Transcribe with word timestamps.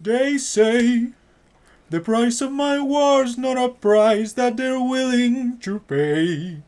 They 0.00 0.38
say 0.38 1.08
the 1.90 2.00
price 2.00 2.40
of 2.40 2.52
my 2.52 2.78
war's 2.78 3.36
not 3.36 3.56
a 3.56 3.68
price 3.68 4.32
that 4.34 4.56
they're 4.56 4.80
willing 4.80 5.58
to 5.58 5.80
pay. 5.80 6.62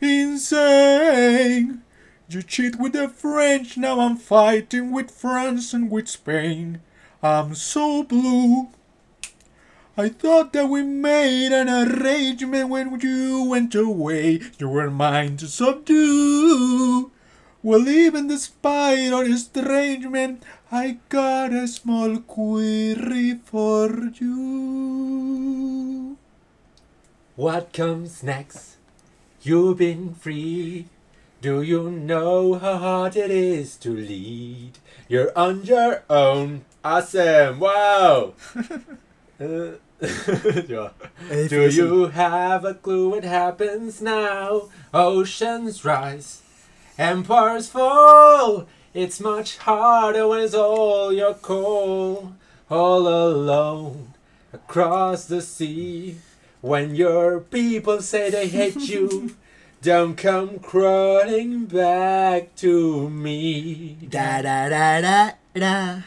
Insane. 0.00 1.82
You 2.28 2.42
cheat 2.42 2.78
with 2.78 2.92
the 2.92 3.08
French, 3.08 3.78
now 3.78 4.00
I'm 4.00 4.16
fighting 4.16 4.92
with 4.92 5.10
France 5.10 5.72
and 5.72 5.90
with 5.90 6.08
Spain. 6.08 6.80
I'm 7.22 7.54
so 7.54 8.02
blue. 8.02 8.68
I 9.96 10.10
thought 10.10 10.52
that 10.52 10.68
we 10.68 10.82
made 10.82 11.52
an 11.52 11.70
arrangement 11.70 12.68
when 12.68 13.00
you 13.00 13.44
went 13.44 13.74
away. 13.74 14.40
You 14.58 14.68
were 14.68 14.90
mine 14.90 15.38
to 15.38 15.46
subdue. 15.46 17.10
Well, 17.62 17.88
even 17.88 18.28
despite 18.28 19.12
our 19.12 19.24
estrangement, 19.24 20.42
I 20.70 20.98
got 21.08 21.52
a 21.52 21.68
small 21.68 22.18
query 22.18 23.38
for 23.44 24.10
you. 24.18 26.16
What 27.36 27.72
comes 27.72 28.24
next? 28.24 28.76
You've 29.42 29.78
been 29.78 30.14
free. 30.14 30.86
Do 31.40 31.62
you 31.62 31.90
know 31.90 32.54
how 32.54 32.78
hard 32.78 33.14
it 33.14 33.30
is 33.30 33.76
to 33.76 33.94
lead? 33.94 34.78
You're 35.06 35.30
on 35.38 35.64
your 35.64 36.02
own. 36.10 36.64
Awesome. 36.84 37.60
Wow. 37.60 38.34
Uh. 39.38 39.72
Do 40.00 41.68
you 41.70 42.06
have 42.06 42.64
a 42.64 42.72
clue 42.74 43.10
what 43.10 43.24
happens 43.24 44.00
now? 44.00 44.70
Oceans 44.94 45.84
rise, 45.84 46.40
empires 46.98 47.68
fall. 47.68 48.66
It's 48.96 49.20
much 49.20 49.58
harder 49.58 50.26
when 50.26 50.40
it's 50.40 50.54
all 50.54 51.12
your 51.12 51.34
call. 51.34 52.32
All 52.70 53.06
alone 53.06 54.14
across 54.54 55.26
the 55.26 55.42
sea. 55.42 56.16
When 56.62 56.94
your 56.94 57.40
people 57.40 58.00
say 58.00 58.30
they 58.30 58.48
hate 58.48 58.88
you, 58.88 59.36
don't 59.82 60.16
come 60.16 60.60
crawling 60.60 61.66
back 61.66 62.56
to 62.56 63.10
me. 63.10 63.98
Da 64.08 64.40
da 64.40 64.70
da 64.70 65.02
da 65.02 65.32
da. 65.52 66.00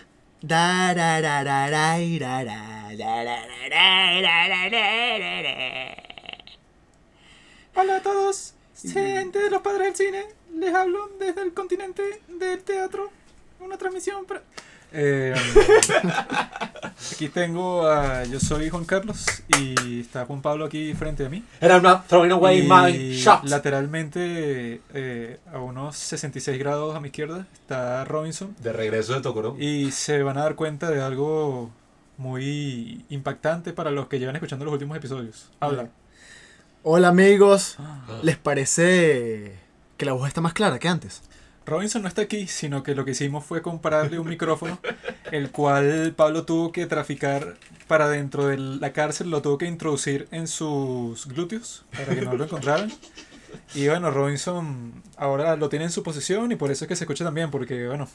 Da 0.43 0.93
da 0.95 1.21
da 1.21 1.43
da 1.43 1.69
da 1.69 2.17
da 2.17 2.43
da. 2.43 2.59
Da 2.97 3.23
da 3.23 3.37
da 3.45 3.69
da 3.69 4.49
da 4.49 4.69
da 4.69 5.19
da 5.19 5.41
da. 5.43 5.95
Hola 7.75 7.97
a 7.97 8.01
todos, 8.01 8.53
gente 8.83 9.37
de 9.37 9.49
los 9.51 9.61
padres 9.61 9.95
del 9.95 9.95
cine. 9.95 10.38
Les 10.57 10.73
hablo 10.73 11.09
desde 11.19 11.41
el 11.41 11.53
continente 11.53 12.21
del 12.27 12.61
teatro. 12.63 13.09
Una 13.59 13.77
transmisión 13.77 14.25
para. 14.25 14.41
Eh, 14.91 15.35
aquí 17.13 17.29
tengo 17.29 17.87
a. 17.87 18.23
Yo 18.25 18.39
soy 18.39 18.69
Juan 18.69 18.85
Carlos 18.85 19.43
y 19.59 20.01
está 20.01 20.25
Juan 20.25 20.41
Pablo 20.41 20.65
aquí 20.65 20.93
frente 20.93 21.25
a 21.25 21.29
mí. 21.29 21.43
And 21.61 21.71
I'm 21.71 21.83
not 21.83 22.07
throwing 22.07 22.31
away 22.31 22.59
Y 22.59 22.67
my 22.67 23.13
shot. 23.13 23.43
lateralmente, 23.43 24.81
eh, 24.93 25.39
a 25.53 25.59
unos 25.59 25.95
66 25.97 26.57
grados 26.57 26.95
a 26.95 26.99
mi 26.99 27.07
izquierda, 27.09 27.45
está 27.53 28.03
Robinson. 28.05 28.55
De 28.61 28.73
regreso 28.73 29.13
de 29.13 29.21
Tokoro. 29.21 29.55
Y 29.59 29.91
se 29.91 30.23
van 30.23 30.37
a 30.37 30.43
dar 30.43 30.55
cuenta 30.55 30.89
de 30.89 31.01
algo 31.01 31.69
muy 32.17 33.05
impactante 33.09 33.71
para 33.73 33.91
los 33.91 34.07
que 34.07 34.19
llevan 34.19 34.35
escuchando 34.35 34.65
los 34.65 34.73
últimos 34.73 34.97
episodios. 34.97 35.49
Habla. 35.59 35.89
Hola 36.83 37.09
amigos, 37.09 37.77
¿les 38.23 38.37
parece 38.37 39.53
que 39.99 40.05
la 40.05 40.13
voz 40.13 40.29
está 40.29 40.39
más 40.39 40.53
clara 40.53 40.79
que 40.79 40.87
antes? 40.87 41.21
Robinson 41.65 42.01
no 42.01 42.07
está 42.07 42.21
aquí, 42.21 42.47
sino 42.47 42.83
que 42.83 42.95
lo 42.95 43.03
que 43.03 43.11
hicimos 43.11 43.43
fue 43.45 43.61
comprarle 43.61 44.17
un 44.17 44.29
micrófono, 44.29 44.79
el 45.31 45.51
cual 45.51 46.13
Pablo 46.15 46.45
tuvo 46.45 46.71
que 46.71 46.85
traficar 46.85 47.57
para 47.87 48.07
dentro 48.07 48.47
de 48.47 48.57
la 48.57 48.93
cárcel, 48.93 49.29
lo 49.29 49.41
tuvo 49.41 49.57
que 49.57 49.65
introducir 49.65 50.29
en 50.31 50.47
sus 50.47 51.27
glúteos 51.27 51.83
para 51.91 52.15
que 52.15 52.21
no 52.21 52.33
lo 52.33 52.45
encontraran. 52.45 52.89
Y 53.75 53.87
bueno, 53.87 54.09
Robinson 54.09 55.03
ahora 55.17 55.57
lo 55.57 55.67
tiene 55.67 55.85
en 55.85 55.91
su 55.91 56.01
posesión 56.01 56.51
y 56.51 56.55
por 56.55 56.71
eso 56.71 56.85
es 56.85 56.87
que 56.87 56.95
se 56.95 57.03
escucha 57.03 57.25
también, 57.25 57.51
porque 57.51 57.87
bueno, 57.87 58.07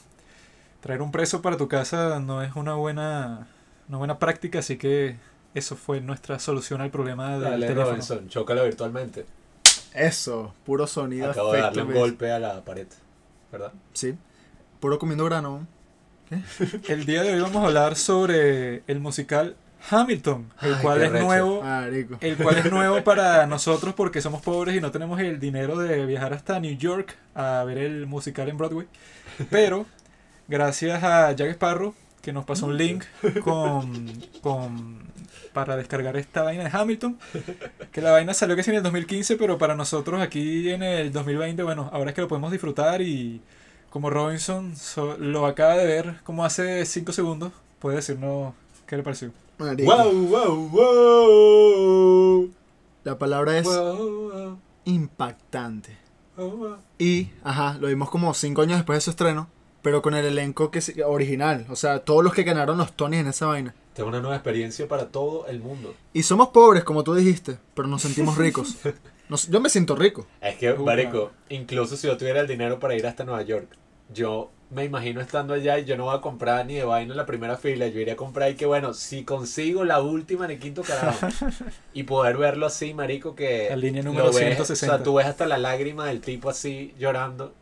traer 0.81 1.03
un 1.03 1.11
preso 1.11 1.41
para 1.43 1.55
tu 1.55 1.67
casa 1.67 2.19
no 2.19 2.41
es 2.41 2.55
una 2.55 2.73
buena, 2.73 3.47
una 3.89 3.99
buena 3.99 4.17
práctica, 4.17 4.59
así 4.59 4.77
que 4.77 5.17
eso 5.53 5.75
fue 5.75 6.01
nuestra 6.01 6.39
solución 6.39 6.81
al 6.81 6.89
problema 6.89 7.33
del 7.33 7.41
Dale, 7.41 7.67
teléfono. 7.67 7.91
Robinson, 7.91 8.27
chócalo 8.27 8.63
virtualmente. 8.63 9.25
Eso, 9.95 10.53
puro 10.65 10.87
sonido. 10.87 11.31
Acabo 11.31 11.53
de 11.53 11.61
darle 11.61 11.83
un 11.83 11.93
golpe 11.93 12.31
a 12.31 12.39
la 12.39 12.63
pared. 12.63 12.87
¿Verdad? 13.51 13.71
Sí, 13.93 14.15
puro 14.79 14.99
comiendo 14.99 15.25
grano. 15.25 15.67
El 16.87 17.05
día 17.05 17.23
de 17.23 17.33
hoy 17.33 17.39
vamos 17.41 17.63
a 17.63 17.67
hablar 17.67 17.95
sobre 17.95 18.83
el 18.87 18.99
musical 18.99 19.55
Hamilton, 19.89 20.51
el 20.61 20.73
Ay, 20.73 20.81
cual 20.81 21.01
es 21.03 21.11
recho. 21.11 21.25
nuevo, 21.25 21.63
el 22.21 22.37
cual 22.37 22.57
es 22.57 22.71
nuevo 22.71 23.03
para 23.03 23.45
nosotros 23.45 23.93
porque 23.93 24.21
somos 24.21 24.41
pobres 24.41 24.75
y 24.75 24.81
no 24.81 24.89
tenemos 24.91 25.19
el 25.19 25.39
dinero 25.39 25.77
de 25.77 26.05
viajar 26.07 26.33
hasta 26.33 26.59
New 26.59 26.75
York 26.75 27.15
a 27.35 27.63
ver 27.63 27.77
el 27.77 28.07
musical 28.07 28.49
en 28.49 28.57
Broadway. 28.57 28.87
Pero 29.51 29.85
gracias 30.47 31.03
a 31.03 31.31
Jack 31.33 31.51
Sparrow 31.51 31.93
que 32.25 32.33
nos 32.33 32.43
pasó 32.43 32.65
un 32.65 32.75
link 32.75 33.03
con, 33.43 34.11
con 34.41 35.05
para 35.53 35.77
descargar 35.77 36.17
esta 36.17 36.41
vaina 36.43 36.63
de 36.65 36.69
Hamilton, 36.77 37.17
que 37.91 38.01
la 38.01 38.11
vaina 38.11 38.33
salió 38.33 38.55
que 38.57 38.63
sí 38.63 38.71
en 38.71 38.77
el 38.77 38.83
2015, 38.83 39.37
pero 39.37 39.57
para 39.57 39.75
nosotros 39.75 40.21
aquí 40.21 40.69
en 40.69 40.83
el 40.83 41.13
2020, 41.13 41.63
bueno, 41.63 41.89
ahora 41.93 42.09
es 42.09 42.15
que 42.15 42.21
lo 42.21 42.27
podemos 42.27 42.51
disfrutar 42.51 43.01
y 43.01 43.41
como 43.89 44.09
Robinson 44.09 44.75
so- 44.75 45.17
lo 45.17 45.45
acaba 45.45 45.77
de 45.77 45.85
ver 45.85 46.15
como 46.23 46.43
hace 46.43 46.85
5 46.85 47.13
segundos, 47.13 47.53
puede 47.79 47.97
decirnos 47.97 48.53
qué 48.87 48.97
le 48.97 49.03
pareció. 49.03 49.31
Marico. 49.57 49.95
¡Wow, 49.95 50.27
wow, 50.27 50.69
wow! 51.35 52.51
La 53.03 53.17
palabra 53.17 53.57
es 53.57 53.65
Wow, 53.65 54.31
wow, 54.31 54.59
impactante. 54.85 55.97
wow. 56.37 56.77
Y, 56.97 57.29
ajá, 57.43 57.77
lo 57.79 57.87
vimos 57.87 58.09
como 58.09 58.33
cinco 58.33 58.61
años 58.63 58.77
después 58.77 58.97
de 58.97 59.01
su 59.01 59.11
estreno, 59.11 59.47
pero 59.85 60.01
con 60.01 60.15
el 60.15 60.25
elenco 60.25 60.71
que 60.71 60.81
se- 60.81 61.03
original. 61.03 61.67
O 61.69 61.75
sea, 61.75 61.99
todos 61.99 62.23
los 62.23 62.33
que 62.33 62.41
ganaron 62.41 62.79
los 62.79 62.93
Tonys 62.93 63.19
en 63.19 63.27
esa 63.27 63.45
vaina. 63.45 63.75
Tengo 63.93 64.09
una 64.09 64.19
nueva 64.19 64.35
experiencia 64.35 64.87
para 64.87 65.09
todo 65.09 65.45
el 65.45 65.59
mundo. 65.59 65.93
Y 66.11 66.23
somos 66.23 66.47
pobres, 66.47 66.83
como 66.83 67.03
tú 67.03 67.13
dijiste, 67.13 67.59
pero 67.75 67.87
nos 67.87 68.01
sentimos 68.01 68.35
ricos. 68.35 68.77
Nos- 69.29 69.47
yo 69.47 69.59
me 69.61 69.69
siento 69.69 69.95
rico. 69.95 70.25
Es 70.41 70.55
que, 70.55 70.73
marico, 70.73 71.31
incluso 71.49 71.97
si 71.97 72.07
yo 72.07 72.17
tuviera 72.17 72.39
el 72.41 72.47
dinero 72.47 72.79
para 72.79 72.95
ir 72.95 73.05
hasta 73.05 73.25
Nueva 73.25 73.43
York, 73.43 73.67
yo 74.11 74.49
me 74.71 74.83
imagino 74.85 75.21
estando 75.21 75.53
allá 75.53 75.77
y 75.77 75.85
yo 75.85 75.95
no 75.97 76.05
voy 76.05 76.17
a 76.17 76.21
comprar 76.21 76.65
ni 76.65 76.73
de 76.73 76.83
vaina 76.83 77.11
en 77.13 77.17
la 77.17 77.27
primera 77.27 77.55
fila. 77.55 77.85
Yo 77.87 77.99
iría 77.99 78.13
a 78.13 78.17
comprar 78.17 78.49
y 78.49 78.55
que, 78.55 78.65
bueno, 78.65 78.95
si 78.95 79.23
consigo 79.23 79.83
la 79.85 80.01
última 80.01 80.45
en 80.45 80.51
el 80.51 80.59
quinto 80.59 80.81
carajo 80.81 81.27
y 81.93 82.03
poder 82.03 82.37
verlo 82.37 82.65
así, 82.65 82.95
marico, 82.95 83.35
que. 83.35 83.67
La 83.69 83.75
línea 83.75 84.01
número 84.01 84.25
lo 84.25 84.31
ves, 84.33 84.39
160. 84.39 84.93
O 84.93 84.97
sea, 84.97 85.03
tú 85.03 85.13
ves 85.13 85.27
hasta 85.27 85.45
la 85.45 85.59
lágrima 85.59 86.07
del 86.07 86.21
tipo 86.21 86.49
así 86.49 86.95
llorando. 86.97 87.53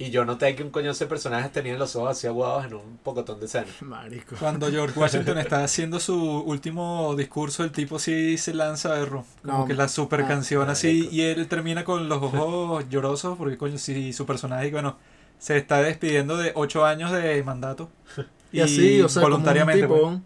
Y 0.00 0.10
yo 0.10 0.24
noté 0.24 0.54
que 0.54 0.62
un 0.62 0.70
coño 0.70 0.94
de 0.94 1.06
personajes 1.06 1.50
tenían 1.50 1.76
los 1.78 1.96
ojos 1.96 2.12
así 2.12 2.28
aguados 2.28 2.64
en 2.66 2.74
un 2.74 2.98
pocotón 2.98 3.40
de 3.40 3.46
escena. 3.46 3.66
Marico. 3.80 4.36
Cuando 4.38 4.70
George 4.70 4.98
Washington 4.98 5.38
está 5.38 5.64
haciendo 5.64 5.98
su 5.98 6.14
último 6.40 7.16
discurso, 7.16 7.64
el 7.64 7.72
tipo 7.72 7.98
sí 7.98 8.38
se 8.38 8.54
lanza 8.54 8.90
a 8.94 8.98
verlo. 9.00 9.24
Como 9.42 9.58
No, 9.58 9.66
que 9.66 9.74
la 9.74 9.88
super 9.88 10.20
ah, 10.22 10.28
canción 10.28 10.70
así. 10.70 10.98
marico. 11.00 11.14
Y 11.14 11.20
él 11.22 11.48
termina 11.48 11.84
con 11.84 12.08
los 12.08 12.22
ojos 12.22 12.84
llorosos 12.90 13.36
porque, 13.36 13.58
coño, 13.58 13.76
sí, 13.76 14.12
su 14.12 14.24
personaje, 14.24 14.70
bueno, 14.70 14.96
se 15.40 15.56
está 15.56 15.82
despidiendo 15.82 16.36
de 16.36 16.52
ocho 16.54 16.84
años 16.84 17.10
de 17.12 17.42
mandato. 17.42 17.90
Y, 18.50 18.60
así, 18.60 19.02
o 19.02 19.10
sea, 19.10 19.20
como 19.22 19.34
un 19.36 19.42
voluntariamente. 19.42 19.86
pues. 19.86 20.00
tipón. 20.00 20.24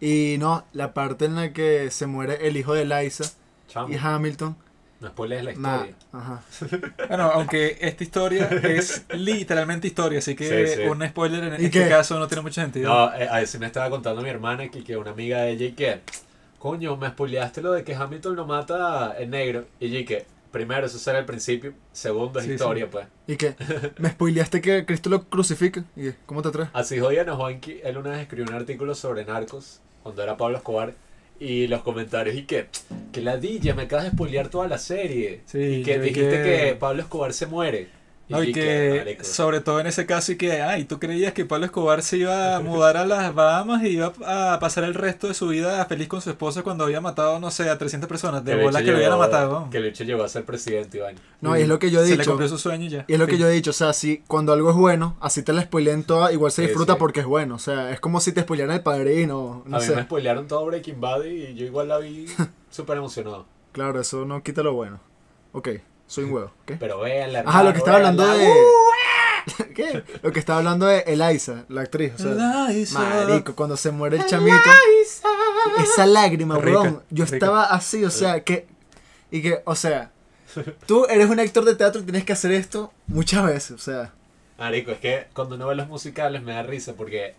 Y 0.00 0.36
no, 0.40 0.64
la 0.72 0.92
parte 0.94 1.26
en 1.26 1.36
la 1.36 1.52
que 1.52 1.92
se 1.92 2.06
muere 2.08 2.48
el 2.48 2.56
hijo 2.56 2.74
de 2.74 2.84
Liza 2.84 3.24
Chamo, 3.68 3.88
y 3.92 3.96
Hamilton. 3.96 4.56
No 5.02 5.08
spoilees 5.08 5.44
la 5.44 5.52
historia. 5.52 5.94
ajá. 6.12 6.42
Bueno, 7.08 7.24
aunque 7.34 7.76
esta 7.80 8.02
historia 8.04 8.48
es 8.62 9.04
literalmente 9.10 9.86
historia, 9.86 10.20
así 10.20 10.34
que 10.34 10.68
Sí, 10.68 10.74
sí. 10.76 10.82
un 10.88 11.06
spoiler 11.06 11.44
en 11.44 11.60
¿Y 11.60 11.66
este 11.66 11.82
qué? 11.84 11.88
caso 11.88 12.18
no 12.18 12.26
tiene 12.28 12.42
mucho 12.42 12.60
sentido. 12.62 12.88
No, 12.88 13.14
eh, 13.14 13.28
a 13.28 13.36
veces 13.40 13.60
me 13.60 13.66
estaba 13.66 13.90
contando 13.90 14.22
mi 14.22 14.30
hermana 14.30 14.68
que, 14.70 14.82
que 14.82 14.96
una 14.96 15.10
amiga 15.10 15.42
de 15.42 15.50
ella 15.50 15.66
y 15.66 15.72
que, 15.72 16.00
coño, 16.58 16.96
me 16.96 17.08
spoileaste 17.08 17.60
lo 17.62 17.72
de 17.72 17.84
que 17.84 17.94
Hamilton 17.94 18.36
lo 18.36 18.46
mata 18.46 19.14
en 19.18 19.30
negro. 19.30 19.66
Y 19.80 19.86
ella 19.86 19.98
y 20.00 20.04
que, 20.04 20.24
primero, 20.52 20.86
eso 20.86 20.98
será 20.98 21.18
el 21.18 21.24
principio, 21.26 21.74
segundo 21.92 22.38
es 22.38 22.46
Sí, 22.46 22.52
historia, 22.52 22.88
pues. 22.88 23.06
Y 23.26 23.36
que 23.36 23.56
me 23.98 24.10
spoileaste 24.10 24.60
que 24.60 24.86
Cristo 24.86 25.10
lo 25.10 25.24
crucifica. 25.24 25.84
¿Y 25.96 26.02
qué? 26.10 26.14
cómo 26.26 26.42
te 26.42 26.50
traes? 26.50 26.70
Así 26.72 26.98
jodían 27.00 27.28
a 27.28 27.34
Juanqui, 27.36 27.80
él 27.82 27.98
una 27.98 28.10
vez 28.10 28.20
escribió 28.20 28.46
un 28.48 28.54
artículo 28.54 28.94
sobre 28.94 29.24
narcos, 29.24 29.80
cuando 30.02 30.22
era 30.22 30.36
Pablo 30.36 30.56
Escobar, 30.58 30.94
y 31.42 31.66
los 31.66 31.82
comentarios 31.82 32.36
y 32.36 32.44
que, 32.44 32.66
que 33.10 33.20
ladilla, 33.20 33.74
me 33.74 33.82
acabas 33.82 34.04
de 34.04 34.10
spoilear 34.12 34.48
toda 34.48 34.68
la 34.68 34.78
serie. 34.78 35.40
Sí, 35.46 35.58
y 35.58 35.82
que 35.82 35.98
dijiste 35.98 36.42
que 36.42 36.76
Pablo 36.78 37.02
Escobar 37.02 37.32
se 37.32 37.46
muere. 37.46 37.88
No, 38.32 38.42
y 38.42 38.50
Y 38.50 38.52
que, 38.52 39.18
sobre 39.22 39.60
todo 39.60 39.78
en 39.80 39.86
ese 39.86 40.06
caso, 40.06 40.32
y 40.32 40.36
que, 40.36 40.60
ay, 40.62 40.84
tú 40.84 40.98
creías 40.98 41.32
que 41.32 41.44
Pablo 41.44 41.66
Escobar 41.66 42.02
se 42.02 42.16
iba 42.18 42.56
a 42.56 42.60
mudar 42.60 42.96
a 42.96 43.06
las 43.06 43.34
Bahamas 43.34 43.82
y 43.84 43.88
iba 43.88 44.12
a 44.26 44.58
pasar 44.58 44.84
el 44.84 44.94
resto 44.94 45.28
de 45.28 45.34
su 45.34 45.48
vida 45.48 45.84
feliz 45.86 46.08
con 46.08 46.20
su 46.20 46.30
esposa 46.30 46.62
cuando 46.62 46.84
había 46.84 47.00
matado, 47.00 47.38
no 47.38 47.50
sé, 47.50 47.68
a 47.70 47.78
300 47.78 48.08
personas. 48.08 48.44
De 48.44 48.56
bola 48.62 48.82
que 48.82 48.90
lo 48.90 48.96
hubieran 48.96 49.18
matado. 49.18 49.68
Que 49.70 49.78
el 49.78 49.84
bicho 49.84 50.04
llegó 50.04 50.24
a 50.24 50.28
ser 50.28 50.44
presidente, 50.44 50.98
Iván. 50.98 51.14
No, 51.40 51.56
y 51.56 51.62
es 51.62 51.68
lo 51.68 51.78
que 51.78 51.90
yo 51.90 52.00
he 52.00 52.04
Se 52.04 52.10
le 52.12 52.16
dicho. 52.18 52.30
cumplió 52.30 52.48
su 52.48 52.58
sueño 52.58 52.86
y 52.86 52.88
ya. 52.88 53.04
Y 53.08 53.12
es 53.14 53.18
lo 53.18 53.26
que 53.26 53.38
yo 53.38 53.46
he 53.46 53.52
dicho, 53.52 53.70
o 53.70 53.74
sea, 53.74 53.92
si 53.92 54.18
cuando 54.26 54.52
algo 54.52 54.70
es 54.70 54.76
bueno, 54.76 55.16
así 55.20 55.42
te 55.42 55.52
la 55.52 55.62
spoileen 55.62 56.04
toda, 56.04 56.32
igual 56.32 56.50
se 56.52 56.62
Sí, 56.62 56.68
disfruta 56.68 56.94
sí. 56.94 56.98
porque 56.98 57.20
es 57.20 57.26
bueno. 57.26 57.56
O 57.56 57.58
sea, 57.58 57.90
es 57.92 58.00
como 58.00 58.20
si 58.20 58.32
te 58.32 58.42
spoilearan 58.42 58.76
el 58.76 58.82
padrino, 58.82 59.62
no 59.66 59.76
a 59.76 59.80
mí 59.80 59.84
sé. 59.86 59.94
me 59.96 60.02
spoilearon 60.02 60.46
todo 60.46 60.64
Breaking 60.66 61.00
Bad 61.00 61.24
y 61.24 61.54
yo 61.54 61.66
igual 61.66 61.88
la 61.88 61.98
vi 61.98 62.26
súper 62.70 62.96
emocionado. 62.98 63.46
Claro, 63.72 64.00
eso 64.00 64.24
no 64.24 64.42
quita 64.42 64.62
lo 64.62 64.74
bueno. 64.74 65.00
Ok, 65.52 65.68
soy 66.12 66.24
un 66.24 66.32
huevo, 66.32 66.50
¿qué? 66.66 66.76
Pero 66.76 67.00
véanla, 67.00 67.42
Ajá, 67.46 67.62
lo 67.62 67.72
que 67.72 67.78
estaba 67.78 67.96
hablando 67.96 68.26
de... 68.26 68.52
¿Qué? 69.74 70.04
Lo 70.20 70.30
que 70.30 70.40
estaba 70.40 70.58
hablando 70.58 70.84
de 70.84 70.98
Eliza, 71.06 71.64
la 71.70 71.80
actriz. 71.80 72.12
O 72.16 72.18
sea, 72.18 72.70
Eliza. 72.70 72.98
marico, 72.98 73.54
cuando 73.56 73.78
se 73.78 73.92
muere 73.92 74.18
el 74.18 74.26
chamito. 74.26 74.58
Esa 75.82 76.04
lágrima, 76.04 76.58
weón. 76.58 77.02
Yo 77.08 77.24
rica. 77.24 77.36
estaba 77.36 77.64
así, 77.64 78.04
o 78.04 78.10
sea, 78.10 78.44
que... 78.44 78.66
Y 79.30 79.40
que, 79.40 79.62
o 79.64 79.74
sea, 79.74 80.10
tú 80.86 81.06
eres 81.06 81.30
un 81.30 81.40
actor 81.40 81.64
de 81.64 81.76
teatro 81.76 82.02
y 82.02 82.04
tienes 82.04 82.24
que 82.24 82.34
hacer 82.34 82.52
esto 82.52 82.92
muchas 83.06 83.46
veces, 83.46 83.70
o 83.70 83.78
sea... 83.78 84.12
Marico, 84.58 84.90
es 84.90 84.98
que 84.98 85.28
cuando 85.32 85.54
uno 85.54 85.68
ve 85.68 85.76
los 85.76 85.88
musicales 85.88 86.42
me 86.42 86.52
da 86.52 86.62
risa 86.62 86.92
porque 86.92 87.34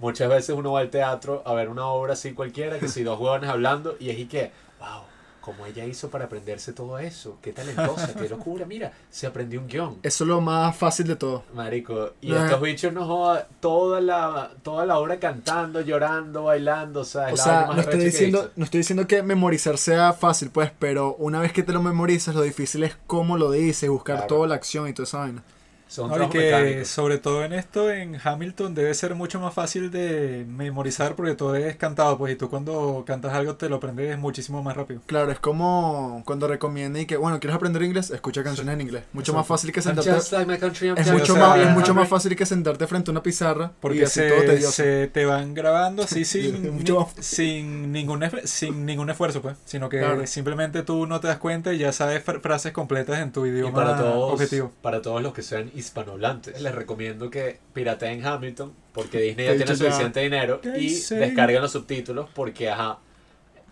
muchas 0.00 0.28
veces 0.28 0.54
uno 0.54 0.72
va 0.72 0.80
al 0.80 0.90
teatro 0.90 1.42
a 1.46 1.54
ver 1.54 1.70
una 1.70 1.86
obra 1.86 2.12
así 2.12 2.34
cualquiera, 2.34 2.78
que 2.78 2.88
si 2.88 3.04
dos 3.04 3.18
huevones 3.18 3.48
hablando 3.48 3.96
y 3.98 4.10
es 4.10 4.18
y 4.18 4.26
que, 4.26 4.52
wow, 4.80 5.04
como 5.48 5.64
ella 5.64 5.86
hizo 5.86 6.10
para 6.10 6.26
aprenderse 6.26 6.74
todo 6.74 6.98
eso, 6.98 7.38
qué 7.40 7.54
talentosa, 7.54 8.12
qué 8.14 8.28
locura, 8.28 8.66
mira, 8.66 8.92
se 9.08 9.26
aprendió 9.26 9.58
un 9.60 9.66
guion. 9.66 9.96
Eso 10.02 10.24
es 10.24 10.28
lo 10.28 10.42
más 10.42 10.76
fácil 10.76 11.06
de 11.06 11.16
todo. 11.16 11.42
Marico, 11.54 12.12
y 12.20 12.34
estos 12.34 12.60
bichos 12.60 12.92
nos 12.92 13.06
jodan 13.06 13.44
toda 13.58 14.02
la, 14.02 14.50
toda 14.62 14.84
la 14.84 14.98
hora 14.98 15.18
cantando, 15.18 15.80
llorando, 15.80 16.42
bailando, 16.44 17.00
o 17.00 17.04
sea, 17.04 17.28
es 17.30 17.32
O 17.32 17.36
la 17.38 17.42
sea, 17.42 17.66
no 17.74 17.80
estoy, 17.80 18.00
diciendo, 18.00 18.50
no 18.56 18.64
estoy 18.64 18.80
diciendo 18.80 19.06
que 19.06 19.22
memorizar 19.22 19.78
sea 19.78 20.12
fácil, 20.12 20.50
pues, 20.50 20.70
pero 20.78 21.14
una 21.14 21.40
vez 21.40 21.54
que 21.54 21.62
te 21.62 21.72
lo 21.72 21.80
memorizas, 21.82 22.34
lo 22.34 22.42
difícil 22.42 22.82
es 22.84 22.94
cómo 23.06 23.38
lo 23.38 23.50
dices, 23.50 23.88
buscar 23.88 24.16
Claro. 24.16 24.28
toda 24.28 24.48
la 24.48 24.56
acción 24.56 24.86
y 24.86 24.92
toda 24.92 25.04
esa 25.04 25.18
vaina. 25.20 25.42
Son 25.88 26.08
No, 26.08 26.14
y 26.14 26.16
trabajos 26.18 26.32
que 26.34 26.44
mecánicos. 26.52 26.88
sobre 26.88 27.18
todo 27.18 27.44
en 27.44 27.52
esto, 27.54 27.90
en 27.90 28.18
Hamilton, 28.22 28.74
debe 28.74 28.92
ser 28.94 29.14
mucho 29.14 29.40
más 29.40 29.54
fácil 29.54 29.90
de 29.90 30.44
memorizar 30.46 31.14
porque 31.16 31.34
todo 31.34 31.54
es 31.56 31.76
cantado, 31.76 32.18
pues, 32.18 32.34
y 32.34 32.36
tú 32.36 32.50
cuando 32.50 33.04
cantas 33.06 33.32
algo 33.32 33.56
te 33.56 33.68
lo 33.70 33.76
aprendes 33.76 34.18
muchísimo 34.18 34.62
más 34.62 34.76
rápido. 34.76 35.00
Claro, 35.06 35.32
es 35.32 35.38
como 35.40 36.22
cuando 36.26 36.46
recomiendan 36.46 37.02
y 37.02 37.06
que, 37.06 37.16
bueno, 37.16 37.40
¿quieres 37.40 37.56
aprender 37.56 37.82
inglés? 37.82 38.10
Escucha 38.10 38.44
canciones 38.44 38.74
en 38.74 38.80
inglés. 38.82 39.04
Mucho 39.14 39.32
más 39.32 39.46
fácil 39.46 39.72
que 39.72 39.80
sentarte... 39.80 40.10
like 40.46 40.58
country, 40.58 40.88
Es 40.96 41.10
mucho, 41.10 41.32
o 41.32 41.36
sea, 41.36 41.48
más, 41.48 41.58
es 41.58 41.70
mucho 41.70 41.94
más 41.94 42.08
fácil 42.08 42.36
que 42.36 42.44
sentarte 42.44 42.86
frente 42.86 43.10
a 43.10 43.12
una 43.12 43.22
pizarra 43.22 43.72
y 43.74 43.80
Porque 43.80 44.00
todo 44.00 44.08
se, 44.10 44.28
tedioso. 44.30 44.72
se 44.72 45.06
te 45.08 45.24
van 45.24 45.54
grabando 45.54 46.02
así 46.02 46.24
sin, 46.26 46.74
Mucho 46.76 47.00
más- 47.00 47.16
ni- 47.16 47.22
sin, 47.22 47.92
ningún, 47.92 48.20
esf- 48.20 48.44
sin 48.44 48.84
ningún 48.84 49.08
esfuerzo, 49.10 49.40
pues, 49.40 49.56
sino 49.64 49.88
que 49.88 50.00
Claro. 50.00 50.26
simplemente 50.26 50.82
tú 50.82 51.06
no 51.06 51.18
te 51.20 51.28
das 51.28 51.38
cuenta 51.38 51.72
y 51.72 51.78
ya 51.78 51.92
sabes 51.92 52.24
fr- 52.26 52.40
frases 52.40 52.72
completas 52.72 53.20
en 53.20 53.32
tu 53.32 53.46
Y 53.46 53.50
idioma 53.50 53.72
para 53.74 53.96
todos, 53.96 54.32
objetivo. 54.34 54.70
para 54.82 55.00
todos 55.00 55.22
los 55.22 55.32
que 55.32 55.42
sean 55.42 55.70
hispanohablantes, 55.78 56.60
les 56.60 56.74
recomiendo 56.74 57.30
que 57.30 57.58
pirateen 57.72 58.24
Hamilton 58.24 58.72
porque 58.92 59.20
Disney 59.20 59.46
ya 59.46 59.56
tiene 59.56 59.76
suficiente 59.76 60.20
dinero 60.20 60.60
¿Qué 60.60 60.78
y 60.78 60.94
descarguen 61.00 61.62
los 61.62 61.72
subtítulos 61.72 62.28
porque, 62.34 62.68
ajá, 62.70 62.98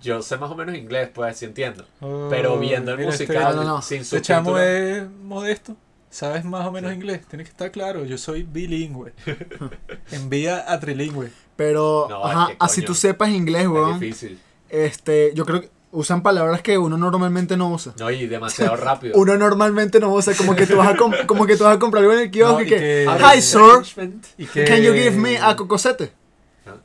yo 0.02 0.22
sé 0.22 0.36
más 0.36 0.50
o 0.50 0.54
menos 0.54 0.76
inglés, 0.76 1.08
pues, 1.12 1.36
sí 1.36 1.44
entiendo. 1.46 1.84
Oh, 2.00 2.28
Pero 2.30 2.58
viendo 2.58 2.92
el 2.92 3.00
este- 3.00 3.24
musical 3.24 3.56
No, 3.56 3.62
no, 3.64 3.68
no. 3.76 3.82
sin 3.82 4.02
Este 4.02 4.20
chamo 4.20 4.50
subtítulos, 4.50 4.68
es 4.68 5.10
modesto. 5.22 5.76
¿Sabes 6.10 6.44
más 6.44 6.66
o 6.66 6.72
menos 6.72 6.90
Sí. 6.92 6.96
inglés? 6.96 7.26
Tiene 7.26 7.44
que 7.44 7.50
estar 7.50 7.70
claro. 7.70 8.04
Yo 8.04 8.16
soy 8.16 8.42
bilingüe. 8.44 9.12
Envía 10.12 10.70
a 10.72 10.78
trilingüe. 10.80 11.30
Pero, 11.56 12.06
No, 12.08 12.24
ajá, 12.24 12.48
así 12.58 12.82
tú 12.82 12.94
sepas 12.94 13.30
inglés, 13.30 13.62
es 13.62 13.68
weón. 13.68 13.98
difícil. 13.98 14.38
Este, 14.68 15.32
yo 15.34 15.44
creo 15.44 15.60
que 15.62 15.70
usan 15.98 16.22
palabras 16.22 16.60
que 16.62 16.76
uno 16.78 16.96
normalmente 16.98 17.56
no 17.56 17.70
usa. 17.70 17.92
No, 17.98 18.10
y 18.10 18.26
demasiado 18.26 18.76
rápido. 18.88 19.18
Uno 19.18 19.36
normalmente 19.36 19.98
no 19.98 20.12
usa, 20.12 20.34
como 20.36 20.54
que 20.54 20.66
tú 20.66 20.76
vas 20.76 20.88
a, 20.88 20.96
com- 20.96 21.12
como 21.26 21.46
que 21.46 21.56
tú 21.56 21.64
vas 21.64 21.76
a 21.76 21.78
comprar 21.78 22.02
algo 22.02 22.12
en 22.14 22.20
el 22.20 22.30
kiosco 22.30 22.54
No, 22.58 22.60
y 22.62 22.66
y 22.66 22.68
que, 22.68 22.76
que- 22.78 23.06
Hi, 23.36 23.40
sir, 23.42 24.14
Y 24.38 24.46
que 24.46 24.64
can 24.64 24.82
you 24.82 24.92
give 24.92 25.12
me 25.16 25.38
a 25.38 25.56
cocosete? 25.56 26.12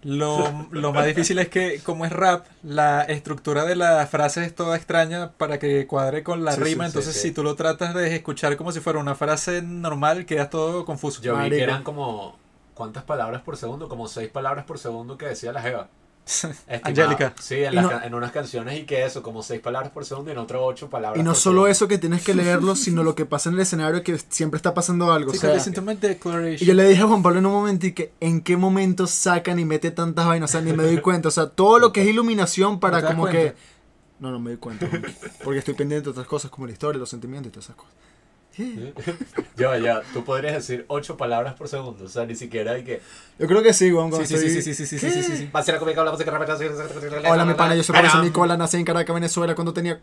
Lo, 0.03 0.67
lo 0.71 0.93
más 0.93 1.05
difícil 1.07 1.39
es 1.39 1.49
que, 1.49 1.79
como 1.83 2.05
es 2.05 2.11
rap, 2.11 2.45
la 2.63 3.01
estructura 3.01 3.65
de 3.65 3.75
la 3.75 4.05
frase 4.07 4.45
es 4.45 4.53
toda 4.53 4.75
extraña 4.77 5.31
para 5.31 5.57
que 5.57 5.87
cuadre 5.87 6.21
con 6.23 6.45
la 6.45 6.51
Sí, 6.53 6.61
rima. 6.61 6.83
sí, 6.85 6.89
entonces, 6.89 7.13
sí. 7.15 7.19
si 7.29 7.31
tú 7.31 7.43
lo 7.43 7.55
tratas 7.55 7.93
de 7.95 8.15
escuchar 8.15 8.55
como 8.57 8.71
si 8.71 8.79
fuera 8.79 8.99
una 8.99 9.15
frase 9.15 9.61
normal, 9.63 10.25
quedas 10.27 10.49
todo 10.51 10.85
confuso. 10.85 11.21
Yo 11.23 11.35
vi 11.37 11.49
que 11.49 11.63
eran 11.63 11.83
como, 11.83 12.37
¿cuántas 12.75 13.03
palabras 13.03 13.41
por 13.41 13.57
segundo? 13.57 13.89
Como 13.89 14.07
seis 14.07 14.29
palabras 14.29 14.65
por 14.65 14.77
segundo 14.77 15.17
que 15.17 15.25
decía 15.25 15.51
la 15.51 15.61
Jeva. 15.63 15.87
Angélica. 16.83 17.33
Sí, 17.41 17.55
en, 17.63 17.75
no- 17.75 18.01
en 18.03 18.13
unas 18.13 18.31
canciones 18.31 18.79
y 18.79 18.83
que 18.85 19.05
eso, 19.05 19.21
como 19.23 19.43
seis 19.43 19.59
palabras 19.59 19.91
por 19.91 20.05
segundo 20.05 20.29
y 20.29 20.33
en 20.33 20.37
otras 20.39 20.61
ocho 20.63 20.89
palabras 20.89 21.19
Y 21.19 21.23
no 21.23 21.31
por 21.31 21.37
solo 21.39 21.53
segundo. 21.55 21.67
eso 21.71 21.87
que 21.87 21.97
tienes 21.97 22.23
que 22.23 22.33
leerlo, 22.33 22.75
sino 22.75 23.03
lo 23.03 23.15
que 23.15 23.25
pasa 23.25 23.49
en 23.49 23.55
el 23.55 23.61
escenario 23.61 24.03
que 24.03 24.17
siempre 24.29 24.57
está 24.57 24.73
pasando 24.73 25.11
algo. 25.11 25.31
o 25.31 25.33
sea, 25.33 25.55
y 25.55 26.65
yo 26.65 26.73
le 26.73 26.87
dije 26.87 27.01
a 27.01 27.07
Juan 27.07 27.23
Pablo 27.23 27.39
en 27.39 27.45
un 27.45 27.51
momento 27.53 27.87
y 27.87 27.93
que 27.93 28.13
en 28.19 28.41
qué 28.41 28.55
momento 28.57 29.07
sacan 29.07 29.59
y 29.59 29.65
mete 29.65 29.91
tantas 29.91 30.25
vainas, 30.27 30.49
o 30.49 30.53
sea, 30.53 30.61
ni 30.61 30.73
me 30.73 30.83
doy 30.83 31.01
cuenta. 31.01 31.27
O 31.27 31.31
sea, 31.31 31.47
todo 31.47 31.79
lo 31.79 31.91
que 31.91 32.01
es 32.01 32.07
iluminación 32.07 32.79
para 32.79 32.97
¿No 32.97 33.01
te 33.01 33.05
das 33.05 33.13
como 33.13 33.23
cuenta? 33.23 33.39
que... 33.53 33.55
No, 34.19 34.31
no 34.31 34.39
me 34.39 34.51
doy 34.51 34.57
cuenta. 34.57 34.87
Juan, 34.87 35.03
Porque 35.43 35.59
estoy 35.59 35.73
pendiente 35.73 36.05
de 36.05 36.11
otras 36.11 36.27
cosas 36.27 36.51
como 36.51 36.67
la 36.67 36.73
historia, 36.73 36.99
los 36.99 37.09
sentimientos 37.09 37.49
y 37.49 37.51
todas 37.51 37.65
esas 37.65 37.75
cosas. 37.75 37.93
Ya, 39.55 39.77
ya, 39.77 40.01
tú 40.13 40.23
podrías 40.25 40.53
decir 40.55 40.85
ocho 40.87 41.15
palabras 41.15 41.53
por 41.53 41.67
segundo, 41.67 42.03
o 42.05 42.07
sea, 42.09 42.25
ni 42.25 42.35
siquiera 42.35 42.73
hay 42.73 42.83
que... 42.83 43.01
Yo 43.39 43.47
creo 43.47 43.63
que 43.63 43.73
sí, 43.73 43.89
Juan. 43.91 44.09
cuando 44.09 44.27
Sí, 44.27 44.35
sí, 44.37 44.41
sí, 44.49 44.57
estoy- 44.59 44.63
sí, 44.63 44.73
sí, 44.73 44.85
sí, 44.85 44.99
sí, 44.99 45.09
sí, 45.11 45.23
sí, 45.23 45.37
sí. 45.37 45.49
Va 45.55 45.61
a 45.61 45.63
ser 45.63 45.75
la 45.75 45.79
comida, 45.79 46.03
la 46.03 46.11
música, 46.11 46.31
Hola, 47.29 47.45
mi 47.45 47.53
pana, 47.53 47.75
yo 47.75 47.83
soy 47.83 47.95
José 47.95 48.17
Nicola, 48.21 48.57
nací 48.57 48.77
en 48.77 48.85
Caracas, 48.85 49.13
Venezuela, 49.13 49.55
cuando 49.55 49.73
tenía... 49.73 49.99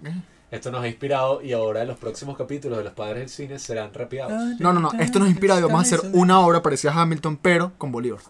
Esto 0.51 0.71
nos 0.71 0.83
ha 0.83 0.89
inspirado 0.89 1.43
y 1.43 1.53
ahora 1.53 1.83
en 1.83 1.89
los 1.89 1.99
próximos 1.99 2.37
capítulos 2.39 2.79
de 2.79 2.85
Los 2.85 2.95
Padres 2.95 3.19
del 3.19 3.29
Cine 3.29 3.59
serán 3.59 3.93
rapidados. 3.93 4.59
No, 4.59 4.73
no, 4.73 4.81
no, 4.81 4.93
esto 4.99 5.19
nos 5.19 5.29
inspira 5.29 5.59
y 5.59 5.63
vamos 5.63 5.79
a 5.79 5.83
hacer 5.83 6.01
una 6.15 6.41
obra 6.41 6.63
parecida 6.63 6.93
a 6.93 7.03
Hamilton, 7.03 7.37
pero 7.37 7.73
con 7.77 7.93
Bolívar. 7.93 8.21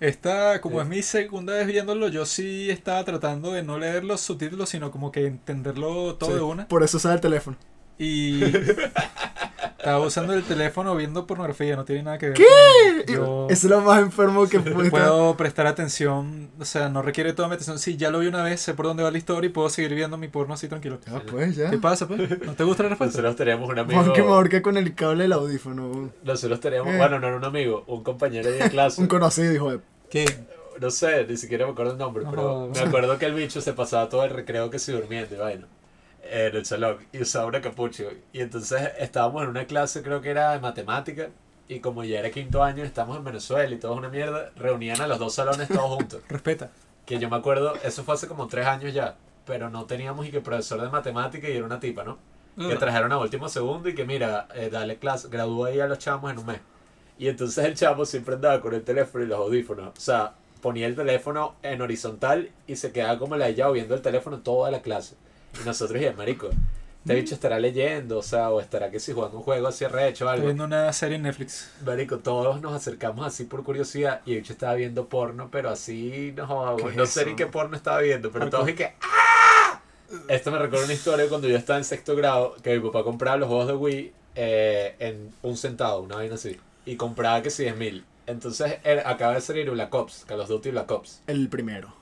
Esta, 0.00 0.60
como 0.60 0.76
Sí. 0.76 0.82
es 0.82 0.88
mi 0.88 1.02
segunda 1.02 1.54
vez 1.54 1.66
viéndolo, 1.66 2.08
yo 2.08 2.24
sí 2.24 2.70
estaba 2.70 3.04
tratando 3.04 3.52
de 3.52 3.62
no 3.64 3.78
leer 3.78 4.04
los 4.04 4.20
subtítulos, 4.20 4.68
sino 4.68 4.90
como 4.92 5.10
que 5.10 5.26
entenderlo 5.26 6.14
todo 6.16 6.30
Sí, 6.30 6.36
de 6.36 6.42
una. 6.42 6.68
Por 6.68 6.82
eso 6.84 6.98
usaba 6.98 7.14
el 7.14 7.20
teléfono. 7.20 7.56
Y 7.98 8.42
estaba 9.78 9.98
usando 10.00 10.34
el 10.34 10.42
teléfono 10.44 10.94
viendo 10.94 11.26
pornografía, 11.26 11.74
no 11.76 11.84
tiene 11.84 12.02
nada 12.02 12.18
que 12.18 12.26
ver. 12.30 12.36
¿Qué? 12.36 13.12
Yo 13.12 13.46
es 13.50 13.64
lo 13.64 13.80
más 13.80 14.00
enfermo 14.00 14.46
que 14.48 14.58
estar. 14.58 14.72
puedo 14.90 15.36
prestar 15.36 15.66
atención, 15.66 16.50
o 16.60 16.64
sea, 16.64 16.88
no 16.88 17.02
requiere 17.02 17.32
toda 17.32 17.48
mi 17.48 17.54
atención. 17.54 17.78
Si 17.78 17.96
ya 17.96 18.10
lo 18.10 18.18
vi 18.20 18.26
una 18.26 18.42
vez, 18.42 18.60
sé 18.60 18.74
por 18.74 18.86
dónde 18.86 19.02
va 19.02 19.10
la 19.10 19.18
historia 19.18 19.48
y 19.48 19.52
puedo 19.52 19.68
seguir 19.68 19.94
viendo 19.94 20.16
mi 20.16 20.28
porno 20.28 20.54
así 20.54 20.68
tranquilo. 20.68 20.98
Ah, 21.10 21.20
pues 21.28 21.56
ya. 21.56 21.70
¿Qué 21.70 21.78
pasa, 21.78 22.06
pues? 22.06 22.20
¿No 22.44 22.54
te 22.54 22.64
gusta 22.64 22.82
la 22.84 22.90
respuesta? 22.90 23.16
Nosotros 23.22 23.36
teníamos 23.36 23.68
un 23.68 23.78
amigo... 23.78 24.12
Que 24.12 24.22
me 24.22 24.28
ahorqué 24.28 24.62
con 24.62 24.76
el 24.76 24.94
cable 24.94 25.24
del 25.24 25.32
audífono. 25.32 26.10
Nosotros 26.22 26.60
teníamos, 26.60 26.94
Eh. 26.94 26.98
bueno, 26.98 27.18
no 27.18 27.26
era 27.26 27.36
un 27.36 27.44
amigo, 27.44 27.84
un 27.86 28.02
compañero 28.04 28.50
de 28.50 28.58
clase. 28.70 29.00
Un 29.00 29.06
conocido, 29.08 29.52
hijo 29.52 29.70
de... 29.72 29.80
¿Qué? 30.10 30.24
No 30.80 30.90
sé, 30.90 31.26
ni 31.26 31.36
siquiera 31.36 31.66
me 31.66 31.72
acuerdo 31.72 31.92
el 31.92 31.98
nombre, 31.98 32.24
No 32.24 32.30
pero 32.30 32.42
jodas. 32.42 32.78
me 32.80 32.86
acuerdo 32.88 33.18
que 33.18 33.26
el 33.26 33.34
bicho 33.34 33.60
se 33.60 33.72
pasaba 33.72 34.08
todo 34.08 34.22
el 34.24 34.30
recreo 34.30 34.70
que 34.70 34.78
se 34.78 34.92
durmiendo 34.92 35.34
y 35.34 35.38
vaina 35.38 35.66
en 36.30 36.56
el 36.56 36.64
salón 36.64 36.98
y 37.12 37.22
usaba 37.22 37.46
una 37.46 37.60
capucha. 37.60 38.04
Y 38.32 38.40
entonces 38.40 38.92
estábamos 38.98 39.42
en 39.42 39.48
una 39.50 39.66
clase, 39.66 40.02
creo 40.02 40.20
que 40.20 40.30
era 40.30 40.52
de 40.52 40.60
matemática, 40.60 41.28
y 41.68 41.80
como 41.80 42.04
ya 42.04 42.20
era 42.20 42.30
quinto 42.30 42.62
año, 42.62 42.84
estamos 42.84 43.16
en 43.16 43.24
Venezuela 43.24 43.74
y 43.74 43.78
todo 43.78 43.92
es 43.92 43.98
una 43.98 44.08
mierda, 44.08 44.50
reunían 44.56 45.00
a 45.00 45.06
los 45.06 45.18
dos 45.18 45.34
salones 45.34 45.68
todos 45.68 45.96
juntos. 45.96 46.22
Respeta. 46.28 46.70
Que 47.04 47.18
yo 47.18 47.28
me 47.28 47.36
acuerdo, 47.36 47.74
eso 47.82 48.04
fue 48.04 48.14
hace 48.14 48.26
como 48.26 48.46
tres 48.48 48.66
años 48.66 48.92
ya, 48.92 49.16
pero 49.46 49.70
no 49.70 49.86
teníamos 49.86 50.26
y 50.26 50.30
que 50.30 50.40
profesor 50.40 50.80
de 50.80 50.88
matemática 50.88 51.48
y 51.48 51.56
era 51.56 51.64
una 51.64 51.80
tipa, 51.80 52.04
¿no? 52.04 52.18
que 52.66 52.76
trajeron 52.76 53.12
a 53.12 53.18
último 53.18 53.48
segundo 53.48 53.88
y 53.88 53.94
que 53.94 54.04
mira, 54.04 54.48
eh, 54.54 54.68
dale 54.70 54.96
clase, 54.96 55.28
gradúa 55.28 55.68
ahí 55.68 55.80
a 55.80 55.86
los 55.86 55.98
chamos 55.98 56.32
en 56.32 56.38
un 56.38 56.46
mes. 56.46 56.60
Y 57.18 57.28
entonces 57.28 57.64
el 57.64 57.74
chamo 57.74 58.04
siempre 58.04 58.34
andaba 58.34 58.60
con 58.60 58.74
el 58.74 58.82
teléfono 58.82 59.24
y 59.24 59.28
los 59.28 59.38
audífonos. 59.38 59.96
O 59.96 60.00
sea, 60.00 60.34
ponía 60.60 60.86
el 60.86 60.96
teléfono 60.96 61.54
en 61.62 61.80
horizontal 61.82 62.50
y 62.66 62.76
se 62.76 62.92
quedaba 62.92 63.18
como 63.18 63.36
la 63.36 63.48
ella 63.48 63.70
viendo 63.70 63.94
el 63.94 64.02
teléfono 64.02 64.40
toda 64.40 64.70
la 64.70 64.82
clase. 64.82 65.16
Y 65.60 65.66
nosotros 65.66 66.00
ya, 66.00 66.12
marico, 66.12 66.48
este 67.00 67.14
bicho 67.14 67.34
estará 67.34 67.58
leyendo, 67.58 68.18
o 68.18 68.22
sea, 68.22 68.50
o 68.50 68.60
estará 68.60 68.90
que 68.90 69.00
si 69.00 69.12
jugando 69.12 69.38
un 69.38 69.42
juego 69.42 69.68
así 69.68 69.86
rehecho 69.86 70.24
o 70.24 70.28
Estoy 70.28 70.34
algo. 70.34 70.44
viendo 70.46 70.64
una 70.64 70.92
serie 70.92 71.16
en 71.16 71.22
Netflix. 71.22 71.70
Marico, 71.84 72.18
todos 72.18 72.60
nos 72.60 72.74
acercamos 72.74 73.26
así 73.26 73.44
por 73.44 73.64
curiosidad 73.64 74.20
y 74.26 74.32
el 74.34 74.40
bicho 74.40 74.52
estaba 74.52 74.74
viendo 74.74 75.08
porno, 75.08 75.48
pero 75.50 75.70
así 75.70 76.32
no 76.36 76.46
joda, 76.46 76.76
¿Qué 76.76 76.82
güey. 76.82 76.92
es 76.94 76.98
No 76.98 77.06
sé 77.06 77.20
eso? 77.22 77.30
ni 77.30 77.36
qué 77.36 77.46
porno 77.46 77.76
estaba 77.76 78.00
viendo, 78.00 78.30
pero 78.30 78.50
todos 78.50 78.68
y 78.68 78.74
que 78.74 78.92
¡Ah! 79.00 79.80
Esto 80.28 80.50
me 80.50 80.58
recuerda 80.58 80.84
una 80.86 80.94
historia 80.94 81.24
de 81.24 81.28
cuando 81.28 81.48
yo 81.48 81.56
estaba 81.56 81.78
en 81.78 81.84
sexto 81.84 82.16
grado, 82.16 82.56
que 82.62 82.78
mi 82.78 82.86
papá 82.88 83.04
compraba 83.04 83.36
los 83.36 83.48
juegos 83.48 83.66
de 83.68 83.74
Wii 83.74 84.12
eh, 84.36 84.94
en 84.98 85.32
un 85.42 85.56
centavo, 85.56 86.00
una 86.02 86.16
vaina 86.16 86.34
así. 86.36 86.56
Y 86.86 86.96
compraba 86.96 87.42
que 87.42 87.50
si 87.50 87.64
10 87.64 87.76
mil. 87.76 88.04
Entonces 88.26 88.78
era- 88.84 89.08
acaba 89.08 89.34
de 89.34 89.40
salir 89.40 89.70
Black 89.70 89.94
Ops, 89.94 90.24
Call 90.26 90.40
of 90.40 90.48
Duty 90.48 90.70
Black 90.70 90.90
Ops. 90.90 91.22
El 91.26 91.48
primero. 91.48 91.92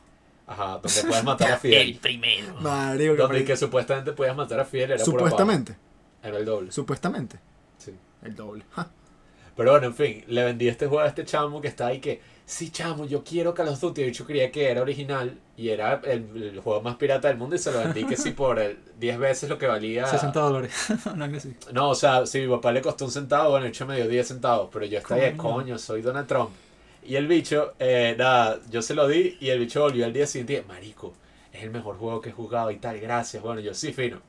Ajá, 0.46 0.80
donde 0.82 1.02
puedes 1.08 1.24
matar 1.24 1.52
a 1.52 1.56
Fidel. 1.58 1.98
Marico, 2.60 3.14
que 3.14 3.22
Donde 3.22 3.44
que 3.44 3.56
supuestamente 3.56 4.12
podías 4.12 4.36
matar 4.36 4.60
a 4.60 4.64
Fidel 4.64 4.92
era 4.92 5.04
pura 5.04 5.18
Supuestamente. 5.18 5.76
Era 6.22 6.38
el 6.38 6.44
doble. 6.44 6.72
Supuestamente. 6.72 7.38
Sí. 7.78 7.92
El 8.22 8.34
doble. 8.34 8.64
Ja. 8.70 8.88
Pero 9.56 9.70
bueno, 9.70 9.86
en 9.86 9.94
fin, 9.94 10.24
le 10.28 10.44
vendí 10.44 10.68
este 10.68 10.86
juego 10.86 11.02
a 11.02 11.06
este 11.08 11.24
chamo 11.24 11.62
que 11.62 11.68
está 11.68 11.86
ahí 11.86 11.98
que, 11.98 12.20
sí, 12.44 12.70
chamo, 12.70 13.06
yo 13.06 13.24
quiero 13.24 13.54
Call 13.54 13.68
of 13.68 13.80
Duty. 13.80 14.02
De 14.02 14.08
hecho, 14.08 14.26
creía 14.26 14.52
que 14.52 14.70
era 14.70 14.82
original 14.82 15.38
y 15.56 15.70
era 15.70 16.00
el, 16.04 16.42
el 16.42 16.60
juego 16.60 16.82
más 16.82 16.96
pirata 16.96 17.28
del 17.28 17.38
mundo 17.38 17.56
y 17.56 17.58
se 17.58 17.72
lo 17.72 17.78
vendí 17.78 18.04
que 18.04 18.16
sí 18.18 18.32
por 18.32 18.58
el 18.58 18.78
10 19.00 19.18
veces 19.18 19.48
lo 19.48 19.56
que 19.56 19.66
valía. 19.66 20.06
60 20.06 20.38
dólares. 20.38 20.72
no, 21.16 21.24
algo 21.24 21.36
así. 21.38 21.56
No, 21.72 21.88
o 21.90 21.94
sea, 21.94 22.26
si 22.26 22.40
mi 22.40 22.48
papá 22.48 22.70
le 22.70 22.82
costó 22.82 23.06
un 23.06 23.10
centavo, 23.10 23.50
bueno, 23.50 23.64
de 23.64 23.70
hecho 23.70 23.86
me 23.86 23.96
dio 23.96 24.06
10 24.06 24.28
centavos, 24.28 24.68
pero 24.70 24.84
yo 24.84 24.98
estaba 24.98 25.20
de 25.22 25.36
Coño. 25.36 25.54
coño, 25.54 25.78
soy 25.78 26.02
Donald 26.02 26.26
Trump. 26.28 26.50
Y 27.06 27.16
el 27.16 27.28
bicho, 27.28 27.74
eh, 27.78 28.16
nada, 28.18 28.60
yo 28.68 28.82
se 28.82 28.94
lo 28.94 29.06
di 29.06 29.36
y 29.40 29.50
el 29.50 29.60
bicho 29.60 29.82
volvió 29.82 30.04
al 30.06 30.12
día 30.12 30.26
siguiente 30.26 30.64
marico, 30.66 31.14
es 31.52 31.62
el 31.62 31.70
mejor 31.70 31.98
juego 31.98 32.20
que 32.20 32.30
he 32.30 32.32
jugado 32.32 32.70
y 32.72 32.78
tal, 32.78 32.98
gracias. 32.98 33.42
Bueno, 33.42 33.60
yo 33.60 33.74
sí, 33.74 33.92
fino. 33.92 34.20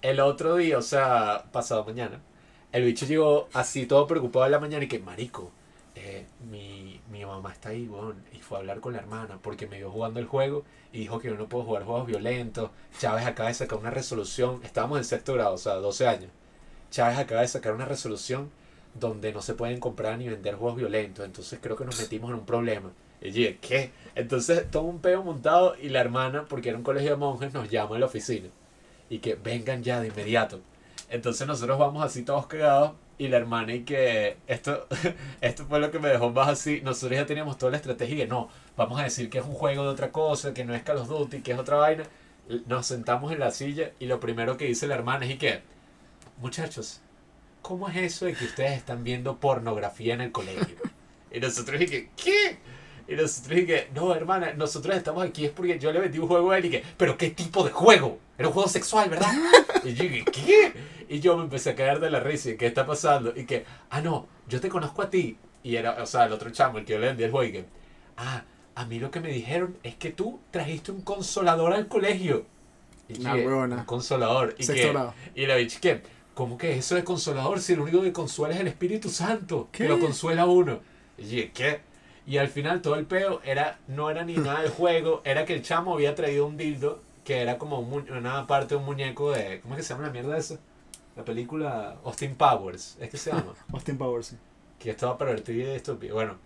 El 0.00 0.20
otro 0.20 0.56
día, 0.56 0.78
o 0.78 0.82
sea, 0.82 1.44
pasado 1.52 1.84
mañana, 1.84 2.20
el 2.72 2.84
bicho 2.84 3.06
llegó 3.06 3.48
así 3.52 3.86
todo 3.86 4.06
preocupado 4.06 4.46
en 4.46 4.52
la 4.52 4.58
mañana 4.60 4.84
y 4.84 4.88
que, 4.88 4.98
marico, 5.00 5.50
eh, 5.96 6.26
mi, 6.50 7.00
mi 7.10 7.24
mamá 7.26 7.52
está 7.52 7.70
ahí, 7.70 7.86
weón, 7.88 8.24
y 8.32 8.38
fue 8.38 8.58
a 8.58 8.60
hablar 8.60 8.80
con 8.80 8.94
la 8.94 9.00
hermana 9.00 9.38
porque 9.42 9.66
me 9.66 9.78
vio 9.78 9.90
jugando 9.90 10.20
el 10.20 10.26
juego 10.26 10.64
y 10.92 11.00
dijo 11.00 11.18
que 11.18 11.28
yo 11.28 11.34
no 11.36 11.48
puedo 11.48 11.64
jugar 11.64 11.84
juegos 11.84 12.06
violentos. 12.06 12.70
Chávez 12.98 13.26
acaba 13.26 13.50
de 13.50 13.54
sacar 13.54 13.78
una 13.78 13.90
resolución, 13.90 14.60
estábamos 14.64 14.98
en 14.98 15.04
sexto 15.04 15.34
grado, 15.34 15.54
o 15.54 15.58
sea, 15.58 15.74
12 15.74 16.06
años. 16.06 16.30
Chávez 16.90 17.18
acaba 17.18 17.42
de 17.42 17.48
sacar 17.48 17.74
una 17.74 17.84
resolución 17.84 18.50
donde 18.98 19.32
no 19.32 19.42
se 19.42 19.54
pueden 19.54 19.80
comprar 19.80 20.18
ni 20.18 20.28
vender 20.28 20.54
juegos 20.56 20.76
violentos, 20.76 21.24
entonces 21.24 21.58
creo 21.62 21.76
que 21.76 21.84
nos 21.84 21.98
metimos 21.98 22.30
en 22.30 22.36
un 22.36 22.46
problema. 22.46 22.90
Y 23.20 23.30
yo 23.30 23.34
dije, 23.34 23.58
¿qué? 23.60 23.90
Entonces 24.14 24.70
todo 24.70 24.84
un 24.84 25.00
peo 25.00 25.22
montado 25.22 25.76
y 25.80 25.88
la 25.88 26.00
hermana, 26.00 26.44
porque 26.48 26.68
era 26.68 26.78
un 26.78 26.84
colegio 26.84 27.10
de 27.10 27.16
monjes, 27.16 27.52
nos 27.52 27.68
llama 27.68 27.96
a 27.96 27.98
la 27.98 28.06
oficina 28.06 28.48
y 29.10 29.18
que 29.18 29.34
vengan 29.34 29.82
ya 29.82 30.00
de 30.00 30.08
inmediato. 30.08 30.60
Entonces 31.10 31.46
nosotros 31.46 31.78
vamos 31.78 32.04
así 32.04 32.22
todos 32.22 32.46
cagados 32.46 32.92
y 33.16 33.28
la 33.28 33.38
hermana 33.38 33.74
y 33.74 33.82
que 33.82 34.36
esto, 34.46 34.86
esto 35.40 35.66
fue 35.66 35.80
lo 35.80 35.90
que 35.90 35.98
me 35.98 36.08
dejó 36.08 36.30
más 36.30 36.48
así. 36.48 36.80
Nosotros 36.82 37.18
ya 37.18 37.26
teníamos 37.26 37.58
toda 37.58 37.72
la 37.72 37.78
estrategia 37.78 38.14
y 38.14 38.18
que 38.18 38.26
no, 38.26 38.48
vamos 38.76 39.00
a 39.00 39.04
decir 39.04 39.28
que 39.30 39.38
es 39.38 39.44
un 39.44 39.54
juego 39.54 39.82
de 39.84 39.88
otra 39.88 40.12
cosa, 40.12 40.54
que 40.54 40.64
no 40.64 40.74
es 40.74 40.82
Call 40.82 40.98
of 40.98 41.08
Duty, 41.08 41.40
que 41.40 41.52
es 41.52 41.58
otra 41.58 41.76
vaina. 41.76 42.04
Nos 42.66 42.86
sentamos 42.86 43.32
en 43.32 43.40
la 43.40 43.50
silla 43.50 43.92
y 43.98 44.06
lo 44.06 44.20
primero 44.20 44.56
que 44.56 44.66
dice 44.66 44.86
la 44.86 44.94
hermana 44.94 45.26
es 45.26 45.32
y 45.32 45.38
que, 45.38 45.60
muchachos, 46.38 47.00
¿cómo 47.68 47.86
es 47.90 47.96
eso 47.98 48.24
de 48.24 48.32
que 48.32 48.46
ustedes 48.46 48.78
están 48.78 49.04
viendo 49.04 49.36
pornografía 49.36 50.14
en 50.14 50.22
el 50.22 50.32
colegio? 50.32 50.76
Y 51.30 51.40
nosotros 51.40 51.78
que, 51.78 52.08
¿qué? 52.16 52.56
Y 53.06 53.14
nosotros 53.14 53.60
que, 53.66 53.90
no, 53.94 54.14
hermana, 54.14 54.54
nosotros 54.54 54.96
estamos 54.96 55.22
aquí 55.22 55.44
es 55.44 55.50
porque 55.50 55.78
yo 55.78 55.92
le 55.92 56.00
vendí 56.00 56.18
un 56.18 56.26
juego 56.26 56.52
a 56.52 56.56
él 56.56 56.64
y 56.64 56.70
que, 56.70 56.82
¿pero 56.96 57.18
qué 57.18 57.28
tipo 57.28 57.62
de 57.62 57.70
juego? 57.70 58.18
Era 58.38 58.48
un 58.48 58.54
juego 58.54 58.66
sexual, 58.66 59.10
¿verdad? 59.10 59.30
Y 59.84 59.92
yo 59.92 60.04
dije, 60.04 60.24
¿qué? 60.24 60.72
Y 61.10 61.20
yo 61.20 61.36
me 61.36 61.44
empecé 61.44 61.68
a 61.68 61.74
caer 61.74 62.00
de 62.00 62.08
la 62.08 62.20
risa 62.20 62.48
y 62.48 62.56
¿qué 62.56 62.66
está 62.66 62.86
pasando? 62.86 63.34
Y 63.36 63.44
que, 63.44 63.66
ah, 63.90 64.00
no, 64.00 64.26
yo 64.48 64.58
te 64.58 64.70
conozco 64.70 65.02
a 65.02 65.10
ti. 65.10 65.36
Y 65.62 65.76
era, 65.76 66.02
o 66.02 66.06
sea, 66.06 66.24
el 66.24 66.32
otro 66.32 66.48
chamo, 66.48 66.78
el 66.78 66.86
que 66.86 66.94
yo 66.94 66.98
le 66.98 67.08
vendí 67.08 67.24
el 67.24 67.30
juego 67.30 67.46
y 67.46 67.52
que, 67.52 67.66
ah, 68.16 68.44
a 68.74 68.86
mí 68.86 68.98
lo 68.98 69.10
que 69.10 69.20
me 69.20 69.28
dijeron 69.28 69.76
es 69.82 69.96
que 69.96 70.10
tú 70.10 70.40
trajiste 70.50 70.92
un 70.92 71.02
consolador 71.02 71.74
al 71.74 71.88
colegio. 71.88 72.46
Y 73.06 73.18
Nah, 73.18 73.34
que, 73.34 73.46
huevona. 73.46 73.76
un 73.76 73.84
consolador. 73.84 74.54
Y 74.56 74.66
que, 74.66 74.94
y 75.34 75.44
la 75.44 75.56
bicha 75.56 75.78
que, 75.78 76.02
¿cómo 76.38 76.56
que 76.56 76.78
eso 76.78 76.94
de 76.94 77.02
consolador? 77.02 77.60
Si 77.60 77.74
lo 77.74 77.82
único 77.82 78.00
que 78.00 78.12
consuela 78.12 78.54
es 78.54 78.60
el 78.60 78.68
Espíritu 78.68 79.08
Santo, 79.08 79.68
¿Qué? 79.72 79.82
que 79.82 79.88
lo 79.88 79.98
consuela 79.98 80.42
a 80.42 80.46
uno. 80.46 80.78
Y 81.18 81.42
¿qué? 81.48 81.80
Y 82.28 82.36
al 82.36 82.46
final 82.46 82.80
todo 82.80 82.94
el 82.94 83.06
peo 83.06 83.40
era, 83.42 83.80
no 83.88 84.08
era 84.08 84.24
ni 84.24 84.36
nada 84.36 84.60
del 84.60 84.70
juego, 84.70 85.20
era 85.24 85.44
que 85.44 85.54
el 85.54 85.62
chamo 85.62 85.94
había 85.94 86.14
traído 86.14 86.46
un 86.46 86.56
dildo 86.56 87.00
que 87.24 87.42
era 87.42 87.58
como 87.58 87.80
un 87.80 88.08
una 88.12 88.46
parte 88.46 88.74
de 88.74 88.76
un 88.76 88.84
muñeco 88.84 89.32
de, 89.32 89.60
¿cómo 89.62 89.74
es 89.74 89.78
que 89.78 89.82
se 89.82 89.94
llama 89.94 90.06
la 90.06 90.12
mierda 90.12 90.38
esa? 90.38 90.60
La 91.16 91.24
película 91.24 91.96
Austin 92.04 92.36
Powers, 92.36 92.96
es 93.00 93.10
que 93.10 93.16
se 93.16 93.32
llama, 93.32 93.54
Austin 93.72 93.98
Powers, 93.98 94.28
sí. 94.28 94.36
que 94.78 94.90
estaba 94.90 95.18
pervertido 95.18 95.72
y 95.72 95.74
estúpido. 95.74 96.14
Bueno, 96.14 96.36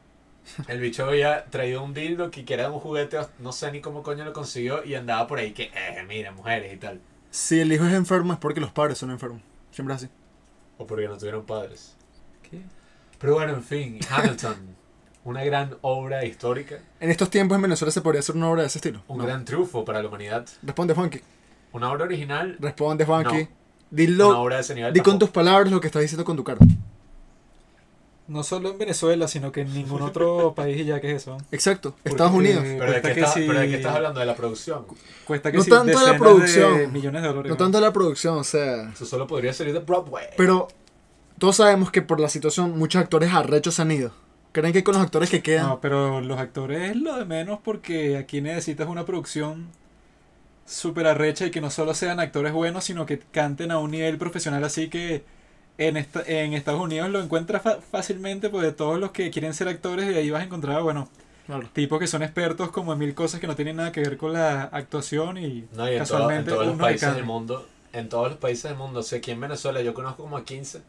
el 0.68 0.80
bicho 0.80 1.04
había 1.04 1.44
traído 1.44 1.82
un 1.82 1.92
dildo 1.92 2.30
que 2.30 2.46
que 2.46 2.54
era 2.54 2.70
un 2.70 2.80
juguete, 2.80 3.18
no 3.40 3.52
sé 3.52 3.70
ni 3.70 3.82
cómo 3.82 4.02
coño 4.02 4.24
lo 4.24 4.32
consiguió 4.32 4.82
y 4.84 4.94
andaba 4.94 5.26
por 5.26 5.38
ahí 5.38 5.52
que, 5.52 5.64
eh, 5.64 6.02
mira, 6.08 6.32
mujeres 6.32 6.72
y 6.72 6.78
tal. 6.78 6.98
Si 7.30 7.60
el 7.60 7.70
hijo 7.70 7.84
es 7.84 7.92
enfermo 7.92 8.32
es 8.32 8.38
porque 8.38 8.60
los 8.60 8.72
padres 8.72 8.96
son 8.96 9.10
enfermos. 9.10 9.42
Siempre 9.72 9.94
es 9.96 10.02
así. 10.04 10.12
O 10.78 10.86
porque 10.86 11.08
no 11.08 11.18
tuvieron 11.18 11.44
padres. 11.44 11.96
¿Qué? 12.48 12.60
Pero 13.18 13.34
bueno, 13.34 13.54
en 13.54 13.62
fin, 13.62 13.98
Hamilton, 14.10 14.56
una 15.24 15.42
gran 15.44 15.76
obra 15.82 16.24
histórica, 16.24 16.78
En 17.00 17.10
estos 17.10 17.30
tiempos 17.30 17.56
en 17.56 17.62
Venezuela 17.62 17.90
se 17.90 18.00
podría 18.00 18.20
hacer 18.20 18.36
una 18.36 18.48
obra 18.48 18.62
de 18.62 18.68
ese 18.68 18.78
estilo. 18.78 19.02
un 19.08 19.18
No. 19.18 19.24
gran 19.24 19.44
triunfo 19.44 19.84
para 19.84 20.00
la 20.02 20.08
humanidad. 20.08 20.46
Responde, 20.62 20.94
Juanqui. 20.94 21.20
Una 21.72 21.90
obra 21.90 22.04
original, 22.04 22.56
Responde, 22.60 23.04
Juanqui. 23.04 23.42
No. 23.44 23.48
Dilo, 23.90 24.28
una 24.30 24.38
obra 24.38 24.56
de 24.56 24.62
ese 24.62 24.74
nivel. 24.74 24.92
di 24.92 25.00
con 25.00 25.18
tus 25.18 25.28
tampoco. 25.28 25.32
palabras 25.34 25.70
lo 25.72 25.80
que 25.80 25.86
estás 25.88 26.02
diciendo 26.02 26.24
con 26.24 26.36
tu 26.36 26.44
cara. 26.44 26.58
No 28.28 28.44
solo 28.44 28.70
en 28.70 28.78
Venezuela, 28.78 29.26
sino 29.28 29.50
que 29.52 29.62
en 29.62 29.74
ningún 29.74 30.00
otro 30.02 30.54
país 30.56 30.80
y 30.80 30.84
ya 30.84 31.00
que 31.00 31.10
es 31.10 31.22
eso. 31.22 31.38
Exacto. 31.50 31.90
Porque, 31.90 32.08
Estados 32.10 32.32
Unidos. 32.32 32.62
Pero 32.64 32.92
de, 32.92 33.02
que 33.02 33.10
estás, 33.10 33.34
si- 33.34 33.46
pero 33.46 33.58
de 33.60 33.68
qué 33.68 33.74
estás 33.76 33.94
hablando, 33.96 34.20
de 34.20 34.26
la 34.26 34.36
producción. 34.36 34.84
Cuesta 35.26 35.50
que 35.50 35.58
No 35.58 35.64
sí, 35.64 35.70
tanto 35.70 35.98
de 35.98 36.06
la 36.12 36.16
producción. 36.18 36.78
de 36.78 36.86
millones 36.86 37.22
de 37.22 37.28
dólares. 37.28 37.50
No 37.50 37.54
¿no? 37.54 37.58
tanto 37.64 37.80
la 37.80 37.92
producción, 37.92 38.38
o 38.38 38.44
sea. 38.44 38.90
Eso 38.90 39.04
solo 39.04 39.26
podría 39.26 39.52
salir 39.52 39.72
de 39.74 39.80
Broadway. 39.80 40.26
Pero 40.36 40.68
todos 41.38 41.56
sabemos 41.56 41.90
que 41.90 42.00
por 42.02 42.20
la 42.20 42.28
situación 42.28 42.78
muchos 42.78 43.02
actores 43.02 43.32
arrechos 43.32 43.74
se 43.74 43.82
han 43.82 43.90
ido. 43.90 44.12
¿Creen 44.52 44.72
que 44.72 44.84
con 44.84 44.94
los 44.94 45.02
actores 45.02 45.28
que 45.30 45.42
quedan? 45.42 45.66
No, 45.66 45.80
pero 45.80 46.20
los 46.20 46.38
actores 46.38 46.90
es 46.90 46.96
lo 46.96 47.16
de 47.16 47.24
menos 47.24 47.58
porque 47.64 48.16
aquí 48.18 48.40
necesitas 48.40 48.86
una 48.86 49.04
producción 49.06 49.68
súper 50.66 51.06
arrecha 51.06 51.46
y 51.46 51.50
que 51.50 51.60
no 51.60 51.70
solo 51.70 51.94
sean 51.94 52.20
actores 52.20 52.52
buenos, 52.52 52.84
sino 52.84 53.04
que 53.06 53.18
canten 53.18 53.70
a 53.70 53.78
un 53.78 53.90
nivel 53.90 54.18
profesional 54.18 54.62
así 54.64 54.88
que 54.88 55.24
en, 55.78 55.96
esta, 55.96 56.22
en 56.26 56.52
Estados 56.54 56.80
Unidos 56.80 57.08
lo 57.10 57.20
encuentras 57.22 57.62
fa- 57.62 57.78
fácilmente, 57.80 58.50
pues 58.50 58.64
de 58.64 58.72
todos 58.72 58.98
los 58.98 59.10
que 59.12 59.30
quieren 59.30 59.54
ser 59.54 59.68
actores, 59.68 60.10
y 60.12 60.16
ahí 60.16 60.30
vas 60.30 60.42
a 60.42 60.44
encontrar, 60.44 60.82
bueno, 60.82 61.08
Claro. 61.46 61.68
tipos 61.72 61.98
que 61.98 62.06
son 62.06 62.22
expertos 62.22 62.70
como 62.70 62.92
en 62.92 62.98
mil 63.00 63.14
cosas 63.14 63.40
que 63.40 63.46
no 63.48 63.56
tienen 63.56 63.76
nada 63.76 63.90
que 63.90 64.00
ver 64.00 64.16
con 64.16 64.32
la 64.32 64.62
actuación 64.64 65.38
y 65.38 65.64
No, 65.74 65.90
y 65.90 65.96
en, 65.96 66.04
todo- 66.04 66.30
en 66.30 66.44
todos 66.44 66.66
los 66.66 66.74
uno 66.74 66.84
de 66.84 66.90
países 66.90 67.14
del 67.14 67.24
mundo, 67.24 67.66
en 67.92 68.08
todos 68.08 68.28
los 68.30 68.38
países 68.38 68.64
del 68.64 68.76
mundo, 68.76 69.00
o 69.00 69.02
sea, 69.02 69.18
aquí 69.18 69.32
en 69.32 69.40
Venezuela 69.40 69.82
yo 69.82 69.92
conozco 69.92 70.22
como 70.22 70.36
a 70.36 70.44
15, 70.44 70.82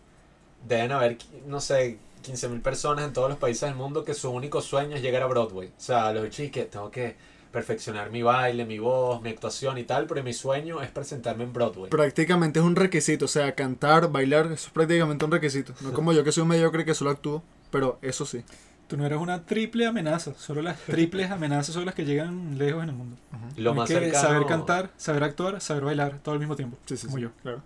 deben 0.68 0.92
haber, 0.92 1.18
no 1.48 1.60
sé, 1.60 1.98
15 2.22 2.48
mil 2.50 2.62
personas 2.62 3.04
en 3.06 3.14
todos 3.14 3.30
los 3.30 3.38
países 3.40 3.62
del 3.68 3.76
mundo 3.76 4.04
que 4.06 4.14
su 4.14 4.30
único 4.30 4.62
sueño 4.62 4.96
es 4.96 5.02
llegar 5.02 5.24
a 5.24 5.26
Broadway. 5.26 5.68
O 5.70 5.82
sea, 5.82 6.14
los 6.14 6.30
chiques, 6.30 6.70
tengo 6.70 6.90
que 6.92 7.16
perfeccionar 7.54 8.10
mi 8.10 8.24
baile, 8.24 8.66
mi 8.66 8.80
voz, 8.80 9.22
mi 9.22 9.30
actuación 9.30 9.78
y 9.78 9.84
tal, 9.84 10.08
pero 10.08 10.24
mi 10.24 10.34
sueño 10.34 10.82
es 10.82 10.90
presentarme 10.90 11.44
en 11.44 11.54
Broadway. 11.54 11.90
Prácticamente 11.92 12.60
es 12.60 12.66
un 12.66 12.76
requisito, 12.76 13.26
o 13.26 13.28
sea, 13.28 13.54
cantar, 13.54 14.12
bailar, 14.12 14.48
eso 14.48 14.68
es 14.68 14.70
prácticamente 14.70 15.24
un 15.24 15.32
requisito. 15.32 15.74
No 15.82 15.94
como 15.94 16.12
yo 16.14 16.24
que 16.24 16.32
soy 16.32 16.42
un 16.42 16.50
mediocre 16.50 16.84
que 16.84 16.96
solo 16.96 17.12
actúo, 17.12 17.44
pero 17.70 18.00
eso 18.02 18.26
sí. 18.26 18.44
Tú 18.88 18.98
no 18.98 19.06
eres 19.06 19.20
una 19.20 19.46
triple 19.46 19.86
amenaza, 19.86 20.34
solo 20.34 20.62
las 20.64 20.78
triples 20.80 21.32
amenazas 21.32 21.74
son 21.76 21.86
las 21.86 21.96
que 21.96 22.06
llegan 22.06 22.58
lejos 22.58 22.84
en 22.84 22.90
el 22.90 22.96
mundo. 22.96 23.18
Lo 23.56 23.72
Hay 23.72 23.78
más 23.78 23.88
que 23.88 23.96
cercano... 23.96 24.28
saber 24.28 24.48
cantar, 24.48 24.90
saber 24.98 25.24
actuar, 25.24 25.62
saber 25.62 25.84
bailar, 25.86 26.20
todo 26.24 26.34
al 26.34 26.40
mismo 26.40 26.56
tiempo. 26.56 26.78
Sí, 26.86 26.98
sí, 26.98 27.06
como 27.06 27.18
sí, 27.18 27.24
yo. 27.24 27.30
Claro. 27.44 27.62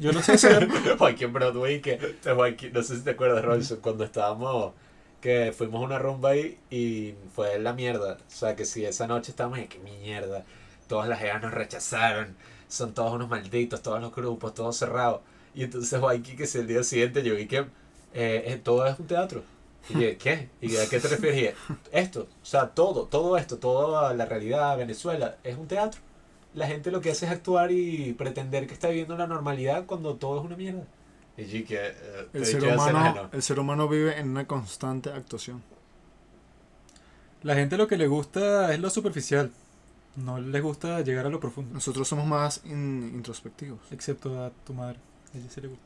Yo 0.00 0.12
lo 0.12 0.22
sé 0.22 0.32
hacer. 0.32 0.66
Aquí 1.00 1.24
en 1.24 1.32
Broadway, 1.32 1.80
que 1.80 2.16
aquí- 2.44 2.70
no 2.72 2.82
sé 2.82 2.96
si 2.96 3.02
te 3.02 3.10
acuerdas, 3.10 3.44
Robinson, 3.44 3.78
cuando 3.80 4.02
estábamos, 4.04 4.72
que 5.20 5.52
fuimos 5.56 5.82
a 5.82 5.84
una 5.84 5.98
rumba 5.98 6.30
ahí 6.30 6.58
y 6.70 7.14
fue 7.34 7.58
la 7.58 7.72
mierda. 7.72 8.18
O 8.26 8.30
sea, 8.30 8.56
que 8.56 8.64
si 8.64 8.84
esa 8.84 9.06
noche 9.06 9.30
estábamos 9.30 9.58
que 9.68 9.78
mierda, 9.78 10.44
todas 10.86 11.08
las 11.08 11.20
geas 11.20 11.42
nos 11.42 11.52
rechazaron, 11.52 12.36
son 12.68 12.94
todos 12.94 13.12
unos 13.12 13.28
malditos, 13.28 13.82
todos 13.82 14.00
los 14.00 14.14
grupos, 14.14 14.54
todo 14.54 14.72
cerrado. 14.72 15.22
Y 15.54 15.64
entonces 15.64 16.00
Waiki, 16.00 16.36
que 16.36 16.46
si 16.46 16.58
el 16.58 16.66
día 16.66 16.82
siguiente 16.82 17.22
yo 17.22 17.34
vi 17.34 17.46
que 17.46 17.58
eh, 17.58 17.64
eh, 18.14 18.60
todo 18.62 18.86
es 18.86 18.98
un 18.98 19.06
teatro. 19.06 19.42
Y 19.88 19.94
dije, 19.94 20.16
¿qué? 20.18 20.48
¿Y 20.60 20.76
a 20.76 20.88
qué 20.88 21.00
te 21.00 21.08
refieres? 21.08 21.54
Esto, 21.92 22.28
o 22.42 22.46
sea, 22.46 22.68
todo, 22.70 23.06
todo 23.06 23.36
esto, 23.38 23.58
toda 23.58 24.12
la 24.14 24.26
realidad, 24.26 24.76
Venezuela, 24.76 25.36
es 25.44 25.56
un 25.56 25.66
teatro. 25.66 26.00
La 26.54 26.66
gente 26.66 26.90
lo 26.90 27.00
que 27.00 27.10
hace 27.10 27.26
es 27.26 27.32
actuar 27.32 27.70
y 27.72 28.12
pretender 28.14 28.66
que 28.66 28.74
está 28.74 28.88
viviendo 28.88 29.16
la 29.16 29.26
normalidad 29.26 29.86
cuando 29.86 30.16
todo 30.16 30.38
es 30.40 30.44
una 30.44 30.56
mierda. 30.56 30.84
Y 31.38 31.62
que, 31.62 31.76
eh, 31.86 32.28
El 32.32 32.44
ser, 32.44 32.64
humano, 32.64 33.14
no. 33.14 33.28
el 33.32 33.42
ser 33.42 33.60
humano 33.60 33.88
vive 33.88 34.18
en 34.18 34.30
una 34.30 34.46
constante 34.46 35.10
actuación. 35.10 35.62
La 37.42 37.54
gente 37.54 37.76
lo 37.76 37.86
que 37.86 37.96
le 37.96 38.08
gusta 38.08 38.74
es 38.74 38.80
lo 38.80 38.90
superficial. 38.90 39.50
No 40.16 40.40
les 40.40 40.60
gusta 40.62 41.00
llegar 41.02 41.26
a 41.26 41.28
lo 41.30 41.38
profundo. 41.38 41.72
Nosotros 41.72 42.08
somos 42.08 42.26
más 42.26 42.62
in- 42.64 43.12
introspectivos. 43.14 43.78
Excepto 43.92 44.42
a 44.44 44.50
tu 44.66 44.74
madre. 44.74 44.98
A 45.32 45.38
ella 45.38 45.46
sí 45.48 45.60
le 45.60 45.68
gusta. 45.68 45.84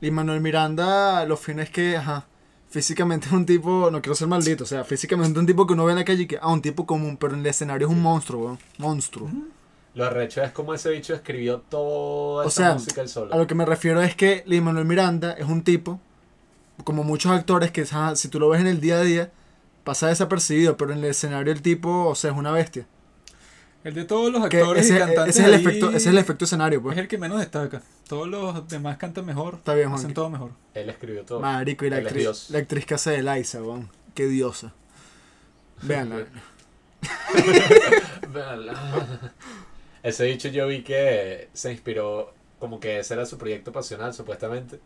Y 0.00 0.10
Manuel 0.10 0.40
Miranda, 0.40 1.24
lo 1.26 1.36
fino 1.36 1.60
es 1.60 1.68
que, 1.70 1.96
ajá, 1.98 2.26
físicamente 2.70 3.26
es 3.26 3.32
un 3.32 3.44
tipo, 3.44 3.90
no 3.90 4.00
quiero 4.00 4.14
ser 4.14 4.26
maldito, 4.28 4.64
o 4.64 4.66
sea, 4.66 4.84
físicamente 4.84 5.38
un 5.38 5.46
tipo 5.46 5.66
que 5.66 5.74
uno 5.74 5.84
ve 5.84 5.92
en 5.92 5.98
la 5.98 6.04
calle 6.04 6.22
y 6.22 6.26
que, 6.26 6.38
ah, 6.40 6.48
un 6.50 6.62
tipo 6.62 6.86
común, 6.86 7.16
pero 7.18 7.34
en 7.34 7.40
el 7.40 7.46
escenario 7.46 7.86
es 7.86 7.92
un 7.92 8.02
monstruo, 8.02 8.44
weón. 8.46 8.58
Monstruo. 8.78 9.30
Lo 9.94 10.04
arrecho 10.04 10.42
es 10.42 10.50
como 10.50 10.74
ese 10.74 10.90
bicho 10.90 11.14
escribió 11.14 11.60
toda 11.60 12.44
O 12.44 12.48
esa 12.48 12.62
sea, 12.62 12.74
música 12.74 13.00
él 13.00 13.08
solo. 13.08 13.32
A 13.32 13.38
lo 13.38 13.46
que 13.46 13.54
me 13.54 13.64
refiero 13.64 14.02
es 14.02 14.16
que 14.16 14.42
Lin 14.46 14.64
Manuel 14.64 14.86
Miranda 14.86 15.32
es 15.32 15.46
un 15.46 15.62
tipo, 15.62 16.00
como 16.82 17.04
muchos 17.04 17.30
actores, 17.30 17.70
que 17.70 17.86
si 18.16 18.28
tú 18.28 18.40
lo 18.40 18.48
ves 18.48 18.60
en 18.60 18.66
el 18.66 18.80
día 18.80 18.96
a 18.96 19.02
día, 19.02 19.30
pasa 19.84 20.08
desapercibido, 20.08 20.76
pero 20.76 20.92
en 20.92 20.98
el 20.98 21.04
escenario 21.04 21.52
el 21.52 21.62
tipo, 21.62 22.08
o 22.08 22.14
sea, 22.16 22.32
es 22.32 22.36
una 22.36 22.50
bestia. 22.50 22.86
El 23.84 23.94
de 23.94 24.04
todos 24.04 24.32
los 24.32 24.42
actores 24.42 24.86
ese, 24.86 24.96
y 24.96 24.98
cantantes. 24.98 25.36
ese 25.36 25.42
es 25.42 25.46
el 25.46 25.54
ahí 25.54 25.60
efecto, 25.60 25.88
ese 25.88 25.96
es 25.96 26.06
el 26.06 26.18
efecto 26.18 26.44
escenario, 26.46 26.82
pues. 26.82 26.96
es 26.96 27.02
el 27.02 27.08
que 27.08 27.18
menos 27.18 27.38
destaca. 27.38 27.82
Todos 28.08 28.26
los 28.26 28.66
demás 28.66 28.96
cantan 28.96 29.26
mejor. 29.26 29.56
Está 29.56 29.74
bien, 29.74 29.92
Hacen 29.92 30.14
todo 30.14 30.30
mejor. 30.30 30.50
Él 30.72 30.88
escribió 30.88 31.22
todo. 31.24 31.40
Marico, 31.40 31.84
y 31.84 31.90
la 31.90 31.98
Él 31.98 32.06
actriz, 32.06 32.50
la 32.50 32.58
actriz 32.58 32.86
que 32.86 32.94
hace 32.94 33.10
de 33.10 33.22
Liza, 33.22 33.62
weón. 33.62 33.90
Qué 34.14 34.26
diosa. 34.26 34.72
Veanla. 35.82 36.24
Véanla. 38.32 38.74
Ese 40.04 40.24
dicho 40.24 40.48
yo 40.48 40.66
vi 40.66 40.82
que 40.82 41.48
se 41.54 41.72
inspiró, 41.72 42.34
como 42.58 42.78
que 42.78 42.98
ese 42.98 43.14
era 43.14 43.24
su 43.24 43.38
proyecto 43.38 43.72
pasional, 43.72 44.12
supuestamente. 44.12 44.78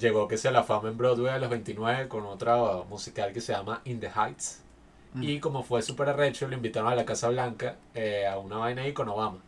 Llegó 0.00 0.26
que 0.26 0.38
sea 0.38 0.50
la 0.50 0.62
fama 0.62 0.88
en 0.88 0.96
Broadway 0.96 1.34
a 1.34 1.38
los 1.38 1.50
29 1.50 2.08
con 2.08 2.24
otra 2.24 2.56
musical 2.88 3.34
que 3.34 3.42
se 3.42 3.52
llama 3.52 3.82
In 3.84 4.00
the 4.00 4.08
Heights. 4.08 4.62
Mm. 5.12 5.22
Y 5.24 5.40
como 5.40 5.62
fue 5.62 5.82
súper 5.82 6.08
arrecho, 6.08 6.48
lo 6.48 6.54
invitaron 6.54 6.90
a 6.90 6.94
la 6.94 7.04
Casa 7.04 7.28
Blanca 7.28 7.76
eh, 7.94 8.26
a 8.26 8.38
una 8.38 8.56
vaina 8.56 8.80
ahí 8.80 8.94
con 8.94 9.10
Obama. 9.10 9.40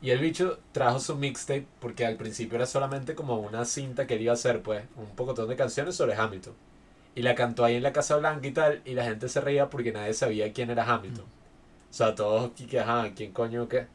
Y 0.00 0.08
el 0.08 0.20
bicho 0.20 0.58
trajo 0.72 1.00
su 1.00 1.16
mixtape 1.16 1.66
porque 1.78 2.06
al 2.06 2.16
principio 2.16 2.56
era 2.56 2.64
solamente 2.64 3.14
como 3.14 3.40
una 3.40 3.66
cinta 3.66 4.06
que 4.06 4.14
él 4.14 4.22
iba 4.22 4.32
a 4.32 4.36
hacer, 4.36 4.62
pues, 4.62 4.84
un 4.96 5.14
pocotón 5.14 5.50
de 5.50 5.56
canciones 5.56 5.96
sobre 5.96 6.14
Hamilton. 6.14 6.54
Y 7.14 7.20
la 7.20 7.34
cantó 7.34 7.66
ahí 7.66 7.76
en 7.76 7.82
la 7.82 7.92
Casa 7.92 8.16
Blanca 8.16 8.46
y 8.46 8.52
tal, 8.52 8.80
y 8.86 8.94
la 8.94 9.04
gente 9.04 9.28
se 9.28 9.42
reía 9.42 9.68
porque 9.68 9.92
nadie 9.92 10.14
sabía 10.14 10.50
quién 10.54 10.70
era 10.70 10.90
Hamilton. 10.90 11.26
O 11.26 11.92
sea, 11.94 12.14
todos 12.14 12.52
que, 12.52 12.80
ajá, 12.80 13.12
¿quién 13.14 13.32
coño 13.32 13.68
qué? 13.68 13.86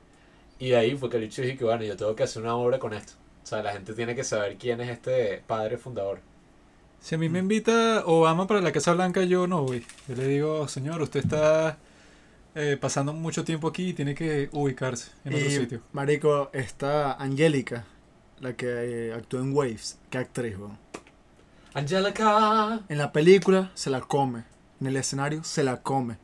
Y 0.59 0.69
de 0.69 0.77
ahí 0.77 0.95
fue 0.97 1.09
que 1.09 1.17
el 1.17 1.23
bicho 1.23 1.41
dijo 1.41 1.57
que, 1.59 1.65
bueno, 1.65 1.83
yo 1.83 1.95
tengo 1.95 2.15
que 2.15 2.23
hacer 2.23 2.41
una 2.41 2.55
obra 2.55 2.79
con 2.79 2.93
esto. 2.93 3.13
O 3.43 3.45
sea, 3.47 3.61
la 3.63 3.71
gente 3.73 3.93
tiene 3.93 4.15
que 4.15 4.23
saber 4.23 4.57
quién 4.57 4.81
es 4.81 4.89
este 4.89 5.43
padre 5.47 5.77
fundador. 5.77 6.19
Si 6.99 7.15
a 7.15 7.17
mí 7.17 7.29
me 7.29 7.39
invita 7.39 8.03
Obama 8.05 8.47
para 8.47 8.61
la 8.61 8.71
Casa 8.71 8.93
Blanca, 8.93 9.23
yo 9.23 9.47
no 9.47 9.63
voy. 9.63 9.85
Yo 10.07 10.15
le 10.15 10.27
digo, 10.27 10.67
señor, 10.67 11.01
usted 11.01 11.21
está 11.21 11.77
eh, 12.55 12.77
pasando 12.79 13.13
mucho 13.13 13.43
tiempo 13.45 13.67
aquí 13.67 13.89
y 13.89 13.93
tiene 13.93 14.15
que 14.15 14.49
ubicarse 14.51 15.11
en 15.23 15.35
otro 15.35 15.47
Y, 15.47 15.51
sitio. 15.51 15.81
Marico, 15.93 16.49
está 16.53 17.13
Angélica, 17.13 17.85
la 18.39 18.53
que 18.53 18.65
eh, 18.67 19.13
actuó 19.13 19.39
en 19.39 19.53
Waves. 19.55 19.99
Qué 20.09 20.17
actriz, 20.17 20.57
weón. 20.57 20.77
Angelica, 21.73 22.81
En 22.89 22.97
la 22.97 23.11
película 23.11 23.71
se 23.75 23.91
la 23.91 24.01
come. 24.01 24.43
En 24.81 24.87
el 24.87 24.97
escenario 24.97 25.43
se 25.43 25.63
la 25.63 25.83
come. 25.83 26.17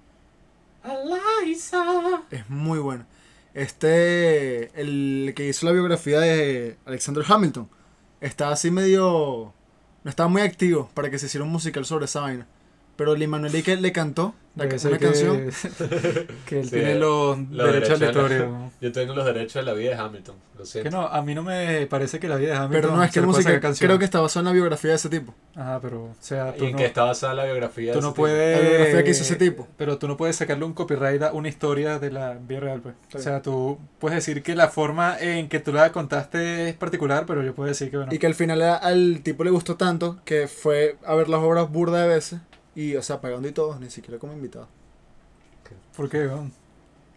Eliza. 0.83 2.23
Es 2.31 2.49
muy 2.49 2.79
buena. 2.79 3.05
Este, 3.53 4.79
el 4.79 5.33
que 5.35 5.47
hizo 5.47 5.65
la 5.65 5.71
biografía 5.71 6.19
de 6.19 6.77
Alexander 6.85 7.23
Hamilton, 7.27 7.69
está 8.21 8.49
así 8.49 8.71
medio... 8.71 9.53
No 10.03 10.09
estaba 10.09 10.27
muy 10.27 10.41
activo 10.41 10.89
para 10.93 11.09
que 11.09 11.17
se 11.17 11.27
hiciera 11.27 11.45
un 11.45 11.51
musical 11.51 11.85
sobre 11.85 12.05
esa 12.05 12.21
vaina. 12.21 12.47
Pero 12.95 13.15
Lin 13.15 13.29
Manuel 13.29 13.63
que 13.63 13.75
le 13.75 13.91
cantó 13.91 14.35
la 14.55 14.69
que, 14.69 14.77
ser 14.77 14.91
una 14.91 14.99
que, 14.99 15.05
canción. 15.05 15.49
que 16.45 16.59
él 16.59 16.65
Sí, 16.65 16.71
tiene 16.71 16.95
los, 16.95 17.39
los 17.49 17.73
derechos 17.73 17.93
al 17.93 17.99
de 17.99 18.13
la-. 18.13 18.71
Yo 18.81 18.91
tengo 18.91 19.15
los 19.15 19.25
derechos 19.25 19.53
de 19.55 19.63
la 19.63 19.73
vida 19.73 19.89
de 19.91 19.95
Hamilton, 19.95 20.35
lo 20.59 20.63
Que 20.63 20.65
siento. 20.65 20.91
no, 20.91 21.07
a 21.07 21.21
mí 21.23 21.33
no 21.33 21.41
me 21.41 21.87
parece 21.87 22.19
que 22.19 22.27
la 22.27 22.35
vida 22.35 22.49
de 22.49 22.57
Hamilton 22.57 22.81
Pero 22.81 22.95
no 22.95 23.03
es 23.03 23.11
que 23.11 23.21
musical 23.21 23.43
sacar 23.55 23.61
canción. 23.61 23.87
creo 23.87 23.97
que 23.97 24.05
está 24.05 24.19
basado 24.21 24.41
en 24.41 24.45
la 24.45 24.51
biografía 24.51 24.91
de 24.91 24.95
ese 24.97 25.09
tipo. 25.09 25.33
Ajá, 25.55 25.79
pero, 25.81 26.03
o 26.03 26.15
sea, 26.19 26.53
tú 26.55 26.65
¿Y 26.65 26.67
en 26.67 26.73
no, 26.73 26.77
qué 26.77 26.85
está 26.85 27.03
basada 27.03 27.33
la 27.33 27.45
biografía 27.45 27.93
tú 27.93 27.97
de 27.99 28.01
no 28.03 28.09
ese 28.09 28.13
tipo? 28.13 28.21
puedes... 28.21 28.61
La 28.61 28.69
biografía 28.69 29.03
que 29.03 29.09
hizo 29.09 29.23
ese 29.23 29.35
tipo. 29.37 29.67
Pero 29.75 29.97
tú 29.97 30.07
no 30.07 30.17
puedes 30.17 30.35
sacarle 30.35 30.65
un 30.65 30.73
copyright 30.73 31.23
a 31.23 31.31
una 31.33 31.49
historia 31.49 31.97
de 31.97 32.11
la 32.11 32.33
vida 32.35 32.59
real, 32.59 32.81
pues. 32.81 32.93
Está 33.07 33.17
O 33.17 33.21
sea, 33.21 33.41
tú 33.41 33.79
puedes 33.97 34.17
decir 34.17 34.43
que 34.43 34.53
la 34.55 34.67
forma 34.67 35.17
en 35.19 35.49
que 35.49 35.59
tú 35.61 35.73
la 35.73 35.91
contaste 35.91 36.69
es 36.69 36.75
particular, 36.75 37.25
pero 37.25 37.41
yo 37.41 37.55
puedo 37.55 37.69
decir 37.69 37.89
que, 37.89 37.97
bueno, 37.97 38.13
Y 38.13 38.19
que 38.19 38.27
al 38.27 38.35
final 38.35 38.61
al 38.61 39.21
tipo 39.23 39.43
le 39.43 39.49
gustó 39.49 39.77
tanto 39.77 40.19
que 40.25 40.47
fue 40.47 40.97
a 41.05 41.15
ver 41.15 41.27
las 41.27 41.41
obras 41.41 41.71
burda 41.71 42.03
de 42.03 42.07
veces. 42.07 42.39
Y, 42.75 42.95
o 42.95 43.01
sea, 43.01 43.21
pagando 43.21 43.47
y 43.47 43.51
todo, 43.51 43.79
ni 43.79 43.89
siquiera 43.89 44.19
como 44.19 44.33
invitado. 44.33 44.67
¿por 45.95 46.09
qué? 46.09 46.27
weón? 46.27 46.51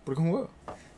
Porque 0.05 0.21
es 0.21 0.27
un 0.27 0.35
huevo. 0.35 0.51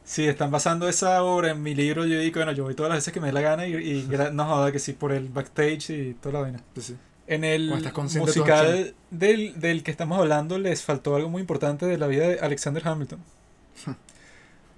Si 0.05 0.27
están 0.27 0.50
basando 0.50 0.88
esa 0.88 1.23
obra 1.23 1.50
en 1.50 1.62
mi 1.62 1.75
libro, 1.75 2.07
yo 2.07 2.19
digo, 2.19 2.37
bueno, 2.37 2.53
yo 2.53 2.65
voy 2.65 2.75
todas 2.75 2.91
las 2.91 2.99
veces 2.99 3.12
que 3.12 3.21
me 3.21 3.29
dé 3.29 3.33
la 3.33 3.43
gana 3.43 3.67
y, 3.67 3.75
y 3.75 4.09
no 4.33 4.45
joda 4.47 4.73
que 4.73 4.79
sí, 4.79 4.95
por 4.95 5.12
el 5.12 5.29
backstage 5.29 5.91
y 5.91 6.15
toda 6.15 6.35
la 6.35 6.41
vaina. 6.41 6.61
Sí. 6.81 6.97
En 7.27 7.45
el 7.45 7.69
de 7.83 7.93
musical 8.19 8.95
del, 9.11 9.61
del 9.61 9.83
que 9.83 9.91
estamos 9.91 10.19
hablando 10.19 10.59
les 10.59 10.83
faltó 10.83 11.15
algo 11.15 11.29
muy 11.29 11.43
importante 11.43 11.85
de 11.85 11.99
la 11.99 12.07
vida 12.07 12.27
de 12.27 12.41
Alexander 12.41 12.83
Hamilton. 12.88 13.23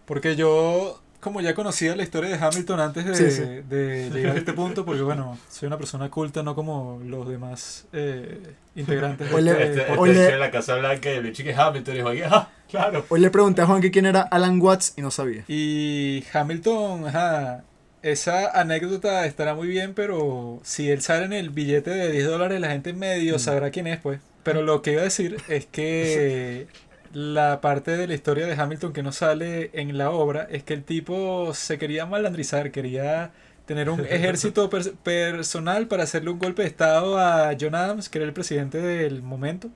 Porque 0.05 0.35
yo, 0.35 1.01
como 1.21 1.41
ya 1.41 1.55
conocía 1.55 1.95
la 1.95 2.03
historia 2.03 2.31
de 2.37 2.43
Hamilton 2.45 2.81
antes 2.81 3.05
de, 3.05 3.15
Sí, 3.15 3.31
sí. 3.31 3.43
de 3.69 4.11
llegar 4.11 4.35
a 4.37 4.39
este 4.39 4.53
punto, 4.55 4.85
porque 4.85 5.03
bueno, 5.03 5.39
soy 5.49 5.67
una 5.67 5.77
persona 5.79 6.09
culta, 6.11 6.43
no 6.43 6.55
como 6.55 7.01
los 7.05 7.29
demás 7.29 7.87
eh, 7.93 8.39
integrantes 8.75 9.29
de 9.29 9.35
Oye, 9.35 9.51
este 9.51 9.83
Este, 9.93 10.11
este 10.11 10.37
la 10.39 10.51
Casa 10.51 10.77
Blanca 10.77 11.11
y 11.13 11.17
el 11.17 11.23
bicho 11.25 11.43
que 11.45 11.51
es 11.51 11.59
Hamilton 11.59 11.97
y 11.97 12.01
Juan, 12.01 12.17
ah, 12.31 12.49
claro. 12.71 13.05
Hoy 13.09 13.21
le 13.21 13.31
pregunté 13.31 13.63
a 13.63 13.67
Juan 13.67 13.81
que 13.81 13.91
quién 13.91 14.07
era 14.07 14.23
Alan 14.23 14.61
Watts 14.61 14.95
y 14.97 15.03
no 15.03 15.11
sabía. 15.11 15.45
Y 15.49 16.25
Hamilton, 16.33 17.07
ajá, 17.09 17.65
esa 18.03 18.49
anécdota 18.59 19.27
estará 19.27 19.55
muy 19.55 19.69
bien, 19.69 19.93
pero 19.95 20.61
si 20.63 20.91
él 20.91 21.03
sale 21.03 21.27
en 21.27 21.35
el 21.35 21.51
billete 21.51 21.91
de 21.91 22.11
10 22.11 22.27
dólares, 22.27 22.61
la 22.61 22.71
gente 22.71 22.93
medio 22.95 23.37
Mm. 23.37 23.39
sabrá 23.39 23.71
quién 23.71 23.87
es, 23.87 23.99
pues. 24.01 24.21
Pero 24.43 24.63
lo 24.63 24.81
que 24.81 24.93
iba 24.93 25.03
a 25.03 25.05
decir 25.05 25.37
es 25.49 25.67
que 25.67 26.67
la 27.13 27.61
parte 27.61 27.97
de 27.97 28.07
la 28.07 28.15
historia 28.15 28.47
de 28.47 28.55
Hamilton 28.55 28.93
que 28.93 29.03
no 29.03 29.13
sale 29.13 29.71
en 29.75 29.99
la 29.99 30.11
obra 30.11 30.47
es 30.51 30.63
que 30.65 30.75
el 30.75 30.85
tipo 30.85 31.53
se 31.55 31.79
quería 31.79 32.07
malandrizar, 32.07 32.71
quería 32.73 33.33
tener 33.67 33.91
un 33.91 34.01
ejército 34.11 34.71
pers- 34.71 34.97
personal 35.03 35.89
para 35.89 36.05
hacerle 36.05 36.31
un 36.31 36.39
golpe 36.39 36.63
de 36.63 36.69
estado 36.69 37.19
a 37.19 37.53
John 37.61 37.75
Adams, 37.75 38.09
que 38.09 38.19
era 38.19 38.27
el 38.27 38.33
presidente 38.33 38.79
del 38.79 39.23
momento. 39.23 39.71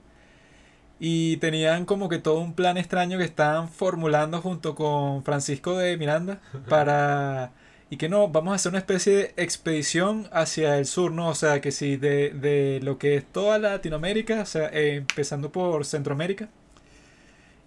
Y 0.99 1.37
tenían 1.37 1.85
como 1.85 2.07
que 2.09 2.19
todo 2.19 2.39
un 2.39 2.53
plan 2.55 2.77
extraño 2.77 3.17
que 3.17 3.25
estaban 3.25 3.67
formulando 3.69 4.41
junto 4.41 4.75
con 4.75 5.23
Francisco 5.23 5.77
de 5.77 5.97
Miranda 5.97 6.41
para... 6.69 7.51
Y 7.89 7.97
que 7.97 8.09
no, 8.09 8.29
vamos 8.29 8.53
a 8.53 8.55
hacer 8.55 8.71
una 8.71 8.79
especie 8.79 9.13
de 9.15 9.33
expedición 9.37 10.27
hacia 10.31 10.77
el 10.79 10.85
sur, 10.87 11.11
¿no? 11.11 11.29
O 11.29 11.35
sea, 11.35 11.61
que 11.61 11.71
si 11.71 11.97
de, 11.97 12.31
de 12.31 12.79
lo 12.81 12.97
que 12.97 13.15
es 13.15 13.25
toda 13.31 13.59
Latinoamérica, 13.59 14.41
o 14.41 14.45
sea, 14.45 14.69
eh, 14.73 14.95
empezando 14.95 15.51
por 15.51 15.85
Centroamérica, 15.85 16.49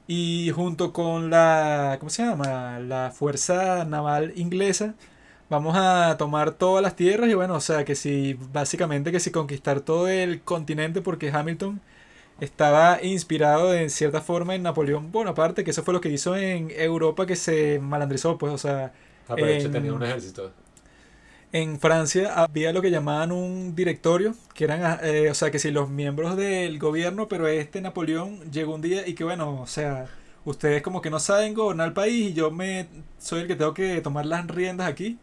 y 0.09 0.51
junto 0.53 0.93
con 0.95 1.31
la, 1.31 1.99
¿cómo 2.01 2.11
se 2.11 2.25
llama? 2.25 2.81
La 2.81 3.13
Fuerza 3.13 3.85
Naval 3.87 4.33
Inglesa, 4.37 4.97
vamos 5.51 5.77
a 5.79 6.17
tomar 6.19 6.53
todas 6.53 6.83
las 6.83 6.97
tierras 6.97 7.31
y 7.31 7.35
bueno, 7.35 7.55
o 7.57 7.61
sea, 7.61 7.85
que 7.85 7.95
si, 7.97 8.35
básicamente 8.53 9.13
que 9.13 9.21
si 9.21 9.33
conquistar 9.33 9.81
todo 9.83 10.09
el 10.09 10.43
continente, 10.43 11.03
porque 11.03 11.31
Hamilton 11.31 11.81
estaba 12.41 13.03
inspirado 13.03 13.71
de 13.71 13.89
cierta 13.91 14.21
forma 14.23 14.55
en 14.55 14.63
Napoleón 14.65 15.13
Bonaparte, 15.13 15.65
que 15.65 15.73
eso 15.73 15.83
fue 15.85 15.95
lo 15.95 16.01
que 16.01 16.11
hizo 16.11 16.37
en 16.37 16.71
Europa 16.73 17.27
que 17.27 17.37
se 17.37 17.79
malandrizó, 17.81 18.39
pues, 18.39 18.53
o 18.53 18.59
sea, 18.59 18.93
Ah, 19.29 19.39
pero 19.39 19.53
hecho 19.53 19.69
En- 19.69 19.73
tenía 19.73 19.93
un 19.93 20.03
ejército. 20.03 20.53
En 21.53 21.81
Francia 21.81 22.35
había 22.35 22.73
lo 22.73 22.83
que 22.83 22.91
llamaban 22.91 23.33
un 23.33 23.75
directorio, 23.75 24.35
que 24.55 24.65
eran, 24.65 25.01
eh, 25.03 25.31
o 25.31 25.35
sea, 25.35 25.51
que 25.51 25.59
si 25.59 25.71
los 25.71 25.89
miembros 25.91 26.37
del 26.37 26.79
gobierno, 26.79 27.29
pero 27.29 27.49
este 27.49 27.81
Napoleón 27.81 28.51
llegó 28.51 28.75
un 28.75 28.83
día 28.83 29.07
y 29.07 29.15
que 29.15 29.25
bueno, 29.25 29.61
o 29.63 29.67
sea, 29.67 30.07
ustedes 30.45 30.83
como 30.83 31.01
que 31.03 31.11
no 31.11 31.21
saben 31.21 31.55
gobernar 31.55 31.89
el 31.89 31.95
país 31.95 32.31
y 32.31 32.35
yo 32.35 32.51
me 32.51 32.89
soy 33.19 33.43
el 33.43 33.49
que 33.49 33.57
tengo 33.57 33.75
que 33.75 34.01
tomar 34.03 34.27
las 34.27 34.47
riendas 34.47 34.89
aquí. 34.89 35.19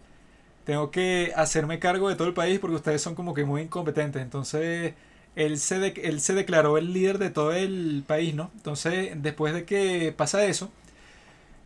Tengo 0.65 0.91
que 0.91 1.31
hacerme 1.35 1.79
cargo 1.79 2.09
de 2.09 2.15
todo 2.15 2.27
el 2.27 2.33
país 2.33 2.59
porque 2.59 2.75
ustedes 2.77 3.01
son 3.01 3.15
como 3.15 3.33
que 3.33 3.45
muy 3.45 3.63
incompetentes. 3.63 4.21
Entonces, 4.21 4.93
él 5.35 5.59
se, 5.59 5.87
él 6.07 6.21
se 6.21 6.33
declaró 6.33 6.77
el 6.77 6.93
líder 6.93 7.19
de 7.19 7.29
todo 7.29 7.53
el 7.53 8.03
país, 8.07 8.35
¿no? 8.35 8.51
Entonces, 8.55 9.11
después 9.21 9.53
de 9.53 9.65
que 9.65 10.13
pasa 10.15 10.45
eso, 10.45 10.71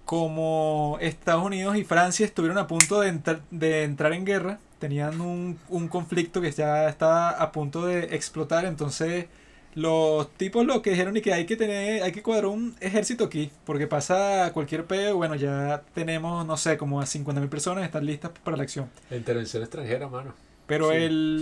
como 0.09 0.97
Estados 1.01 1.43
Unidos 1.45 1.77
y 1.77 1.83
Francia 1.83 2.25
estuvieron 2.25 2.57
a 2.57 2.65
punto 2.65 2.99
de, 3.01 3.09
entrar- 3.09 3.41
de 3.51 3.83
entrar 3.83 4.13
en 4.13 4.25
guerra, 4.25 4.59
tenían 4.79 5.21
un, 5.21 5.59
un 5.69 5.87
conflicto 5.87 6.41
que 6.41 6.51
ya 6.51 6.89
estaba 6.89 7.29
a 7.29 7.51
punto 7.51 7.85
de 7.85 8.15
explotar, 8.15 8.65
entonces 8.65 9.27
los 9.75 10.31
tipos 10.35 10.65
lo 10.65 10.81
que 10.81 10.89
dijeron 10.91 11.15
y 11.15 11.21
que 11.21 11.31
hay 11.31 11.45
que 11.45 11.55
tener, 11.55 12.01
hay 12.01 12.11
que 12.11 12.23
cuadrar 12.23 12.47
un 12.47 12.75
ejército 12.79 13.25
aquí, 13.25 13.51
porque 13.65 13.85
pasa 13.85 14.49
cualquier 14.51 14.85
peo, 14.85 15.15
bueno, 15.17 15.35
ya 15.35 15.83
tenemos, 15.93 16.43
no 16.45 16.57
sé, 16.57 16.75
como 16.77 16.99
a 17.01 17.05
50.000 17.05 17.47
personas 17.49 17.85
están 17.85 18.05
listas 18.07 18.31
para 18.43 18.57
la 18.57 18.63
acción. 18.63 18.89
La 19.11 19.17
intervención 19.17 19.61
extranjera, 19.61 20.07
mano. 20.07 20.33
Pero 20.65 20.89
Sí, 20.89 20.97
el, 20.97 21.41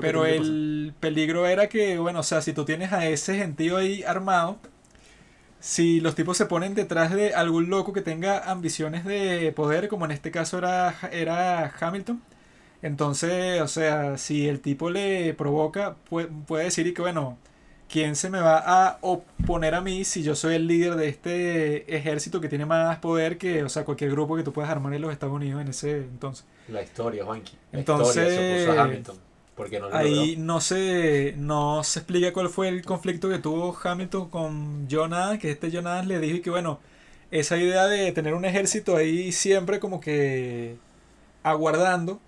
pero 0.00 0.24
el 0.26 0.94
peligro 0.98 1.46
era 1.46 1.68
que, 1.68 1.98
bueno, 1.98 2.20
o 2.20 2.22
sea, 2.22 2.40
si 2.40 2.54
tú 2.54 2.64
tienes 2.64 2.92
a 2.92 3.06
ese 3.06 3.36
gentío 3.36 3.76
ahí 3.76 4.02
armado, 4.02 4.58
si 5.60 6.00
los 6.00 6.14
tipos 6.14 6.36
se 6.36 6.46
ponen 6.46 6.74
detrás 6.74 7.12
de 7.12 7.34
algún 7.34 7.68
loco 7.70 7.92
que 7.92 8.00
tenga 8.02 8.50
ambiciones 8.50 9.04
de 9.04 9.52
poder, 9.52 9.88
como 9.88 10.04
en 10.04 10.12
este 10.12 10.30
caso 10.30 10.58
era, 10.58 10.94
era 11.12 11.72
Hamilton, 11.80 12.22
entonces, 12.82 13.60
o 13.60 13.68
sea, 13.68 14.18
si 14.18 14.48
el 14.48 14.60
tipo 14.60 14.88
le 14.90 15.34
provoca, 15.34 15.96
puede, 16.08 16.28
puede 16.46 16.64
decir 16.64 16.86
y 16.86 16.94
que, 16.94 17.02
bueno, 17.02 17.36
¿quién 17.88 18.14
se 18.14 18.30
me 18.30 18.38
va 18.40 18.58
a 18.64 18.98
oponer 19.00 19.74
a 19.74 19.80
mí 19.80 20.04
si 20.04 20.22
yo 20.22 20.36
soy 20.36 20.54
el 20.54 20.68
líder 20.68 20.94
de 20.94 21.08
este 21.08 21.96
ejército 21.96 22.40
que 22.40 22.48
tiene 22.48 22.66
más 22.66 22.98
poder 22.98 23.36
que, 23.36 23.64
o 23.64 23.68
sea, 23.68 23.84
cualquier 23.84 24.10
grupo 24.12 24.36
que 24.36 24.44
tú 24.44 24.52
puedas 24.52 24.70
armar 24.70 24.94
en 24.94 25.02
los 25.02 25.10
Estados 25.12 25.34
Unidos 25.34 25.60
en 25.60 25.68
ese 25.68 25.96
entonces? 25.98 26.44
La 26.68 26.82
historia, 26.82 27.24
Juanqui. 27.24 27.56
La 27.72 27.78
Entonces- 27.80 28.16
historia 28.16 28.38
se 28.38 28.62
opuso 28.64 28.78
a 28.80 28.84
Hamilton. 28.84 29.16
Porque 29.58 29.78
no 29.80 29.90
lo 29.90 29.98
Ahí 29.98 30.14
logró. 30.14 30.36
no 30.36 30.60
se, 30.60 31.34
no 31.38 31.82
se 31.82 32.00
explica 32.00 32.32
cuál 32.32 32.50
fue 32.50 32.68
el 32.68 32.84
conflicto 32.84 33.28
que 33.30 33.38
tuvo 33.38 33.76
Hamilton 33.82 34.28
con 34.28 34.86
John 34.90 35.12
que 35.38 35.50
este 35.50 35.70
John 35.72 36.06
le 36.06 36.18
dijo 36.20 36.42
que 36.42 36.50
bueno, 36.50 36.78
esa 37.30 37.56
idea 37.56 37.86
de 37.86 38.12
tener 38.12 38.34
un 38.34 38.44
ejército 38.44 38.96
ahí 38.96 39.32
siempre 39.32 39.80
como 39.80 39.98
que 40.00 40.76
aguardando, 41.44 42.20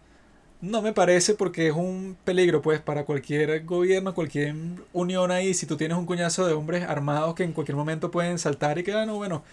no 0.63 0.83
me 0.83 0.93
parece 0.95 1.35
porque 1.35 1.69
es 1.69 1.75
un 1.75 2.17
peligro 2.25 2.63
pues 2.63 2.81
para 2.81 3.05
cualquier 3.05 3.65
gobierno, 3.67 4.15
cualquier 4.15 4.55
unión 4.93 5.31
ahí, 5.33 5.55
si 5.55 5.67
tú 5.67 5.77
tienes 5.77 5.99
un 5.99 6.07
cuñazo 6.07 6.47
de 6.47 6.55
hombres 6.55 6.85
armados 6.89 7.35
que 7.37 7.45
en 7.45 7.53
cualquier 7.53 7.77
momento 7.77 8.11
pueden 8.11 8.39
saltar 8.39 8.79
y 8.79 8.85
que, 8.85 8.93
ah, 8.95 9.07
no, 9.07 9.17
bueno, 9.17 9.45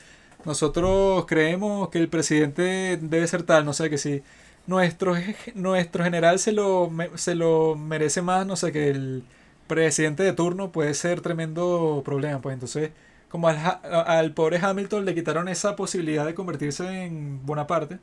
nosotros 0.46 1.26
creemos 1.28 1.90
que 1.90 2.00
el 2.00 2.10
presidente 2.10 2.98
debe 3.02 3.28
ser 3.28 3.44
tal, 3.44 3.66
no 3.66 3.74
sé, 3.74 3.90
que 3.90 3.98
si 3.98 4.24
nuestro, 4.68 5.16
nuestro 5.56 6.04
general 6.04 6.40
se 6.40 6.52
lo, 6.52 6.92
se 7.16 7.36
lo 7.36 7.76
merece 7.76 8.22
más, 8.22 8.46
no 8.46 8.56
sé, 8.56 8.72
que 8.72 8.90
el 8.90 9.24
presidente 9.68 10.24
de 10.24 10.34
turno 10.34 10.72
puede 10.72 10.94
ser 10.94 11.22
tremendo 11.22 12.02
problema, 12.06 12.40
pues 12.42 12.54
entonces 12.54 12.92
como 13.30 13.50
al, 13.50 13.58
al 13.84 14.34
pobre 14.34 14.58
Hamilton 14.62 15.06
le 15.06 15.14
quitaron 15.16 15.50
esa 15.50 15.76
posibilidad 15.76 16.26
de 16.26 16.34
convertirse 16.36 17.04
en 17.06 17.46
Bonaparte, 17.46 18.00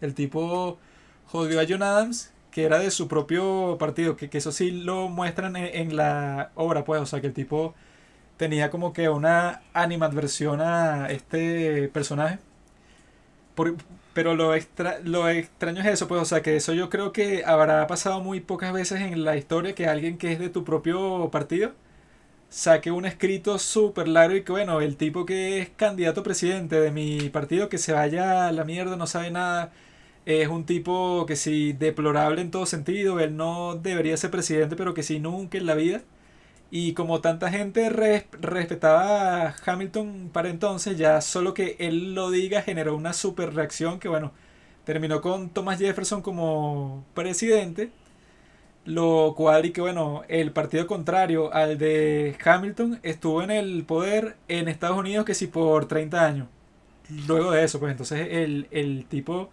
el 0.00 0.14
tipo 0.14 0.78
jodió 1.26 1.60
a 1.60 1.64
John 1.68 1.82
Adams, 1.82 2.32
que 2.50 2.64
era 2.64 2.78
de 2.78 2.90
su 2.90 3.08
propio 3.08 3.76
partido, 3.78 4.16
que, 4.16 4.28
que 4.30 4.38
eso 4.38 4.52
sí 4.52 4.70
lo 4.70 5.08
muestran 5.08 5.56
en, 5.56 5.66
en 5.90 5.96
la 5.96 6.50
obra, 6.56 6.84
pues, 6.84 7.00
o 7.02 7.06
sea, 7.06 7.20
que 7.20 7.28
el 7.28 7.32
tipo 7.34 7.74
tenía 8.38 8.70
como 8.70 8.92
que 8.92 9.08
una 9.10 9.62
animadversión 9.74 10.60
a 10.62 11.08
este 11.10 11.88
personaje. 11.90 12.38
Por- 13.54 13.76
pero 14.14 14.34
lo, 14.36 14.54
extra, 14.54 15.00
lo 15.04 15.28
extraño 15.28 15.80
es 15.82 15.86
eso, 15.88 16.08
pues, 16.08 16.22
o 16.22 16.24
sea, 16.24 16.42
que 16.42 16.56
eso 16.56 16.72
yo 16.72 16.90
creo 16.90 17.12
que 17.12 17.44
habrá 17.44 17.86
pasado 17.86 18.20
muy 18.20 18.40
pocas 18.40 18.72
veces 18.72 19.00
en 19.02 19.24
la 19.24 19.36
historia 19.36 19.74
que 19.74 19.86
alguien 19.86 20.18
que 20.18 20.32
es 20.32 20.38
de 20.38 20.48
tu 20.50 20.64
propio 20.64 21.30
partido 21.30 21.72
saque 22.48 22.90
un 22.90 23.06
escrito 23.06 23.58
súper 23.58 24.08
largo 24.08 24.36
y 24.36 24.44
que, 24.44 24.52
bueno, 24.52 24.80
el 24.80 24.96
tipo 24.96 25.26
que 25.26 25.60
es 25.60 25.70
candidato 25.70 26.22
presidente 26.22 26.80
de 26.80 26.90
mi 26.92 27.30
partido 27.30 27.68
que 27.68 27.78
se 27.78 27.92
vaya 27.92 28.48
a 28.48 28.52
la 28.52 28.64
mierda, 28.64 28.96
no 28.96 29.06
sabe 29.06 29.30
nada, 29.30 29.72
es 30.26 30.48
un 30.48 30.66
tipo 30.66 31.26
que 31.26 31.36
sí, 31.36 31.72
deplorable 31.74 32.40
en 32.42 32.50
todo 32.50 32.66
sentido, 32.66 33.20
él 33.20 33.36
no 33.36 33.76
debería 33.76 34.16
ser 34.16 34.30
presidente, 34.30 34.76
pero 34.76 34.94
que 34.94 35.02
sí, 35.02 35.20
nunca 35.20 35.58
en 35.58 35.66
la 35.66 35.74
vida. 35.74 36.02
Y 36.74 36.92
como 36.94 37.20
tanta 37.20 37.50
gente 37.52 37.88
res- 37.90 38.26
respetaba 38.40 39.46
a 39.48 39.56
Hamilton 39.64 40.30
para 40.32 40.48
entonces, 40.50 40.98
ya 40.98 41.20
solo 41.20 41.54
que 41.54 41.76
él 41.78 42.14
lo 42.16 42.30
diga 42.32 42.62
generó 42.62 42.96
una 42.96 43.12
super 43.12 43.54
reacción 43.54 44.00
que, 44.00 44.08
bueno, 44.08 44.32
terminó 44.84 45.20
con 45.20 45.50
Thomas 45.50 45.78
Jefferson 45.78 46.22
como 46.22 47.04
presidente. 47.14 47.92
Lo 48.86 49.34
cual, 49.36 49.64
y 49.66 49.72
que 49.72 49.80
bueno, 49.80 50.22
el 50.28 50.52
partido 50.52 50.86
contrario 50.86 51.52
al 51.54 51.78
de 51.78 52.36
Hamilton 52.44 53.00
estuvo 53.02 53.42
en 53.42 53.50
el 53.50 53.84
poder 53.84 54.36
en 54.48 54.68
Estados 54.68 54.98
Unidos 54.98 55.24
que 55.24 55.34
sí 55.34 55.46
por 55.46 55.86
30 55.88 56.26
años. 56.26 56.48
Luego 57.26 57.50
de 57.52 57.64
eso, 57.64 57.80
pues 57.80 57.92
entonces 57.92 58.28
el, 58.30 58.66
el 58.70 59.06
tipo 59.06 59.50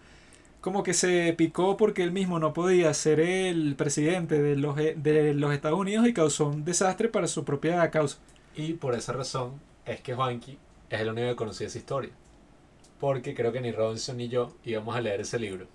como 0.62 0.82
que 0.82 0.94
se 0.94 1.34
picó 1.36 1.76
porque 1.76 2.02
él 2.02 2.12
mismo 2.12 2.38
no 2.38 2.54
podía 2.54 2.94
ser 2.94 3.20
el 3.20 3.74
presidente 3.76 4.40
de 4.40 4.56
los, 4.56 4.76
de 4.76 5.34
los 5.34 5.52
Estados 5.52 5.78
Unidos 5.78 6.06
y 6.06 6.14
causó 6.14 6.46
un 6.46 6.64
desastre 6.64 7.08
para 7.10 7.26
su 7.26 7.44
propia 7.44 7.90
causa. 7.90 8.16
Y 8.56 8.74
por 8.74 8.94
esa 8.94 9.12
razón 9.12 9.60
es 9.84 10.00
que 10.00 10.14
Juanqui 10.14 10.58
es 10.88 11.00
el 11.00 11.10
único 11.10 11.28
que 11.28 11.36
conocía 11.36 11.66
esa 11.66 11.78
historia. 11.78 12.12
Porque 13.00 13.34
creo 13.34 13.52
que 13.52 13.60
ni 13.60 13.72
Robinson 13.72 14.16
ni 14.16 14.28
yo 14.28 14.54
íbamos 14.64 14.96
a 14.96 15.00
leer 15.00 15.20
ese 15.20 15.38
libro. 15.38 15.66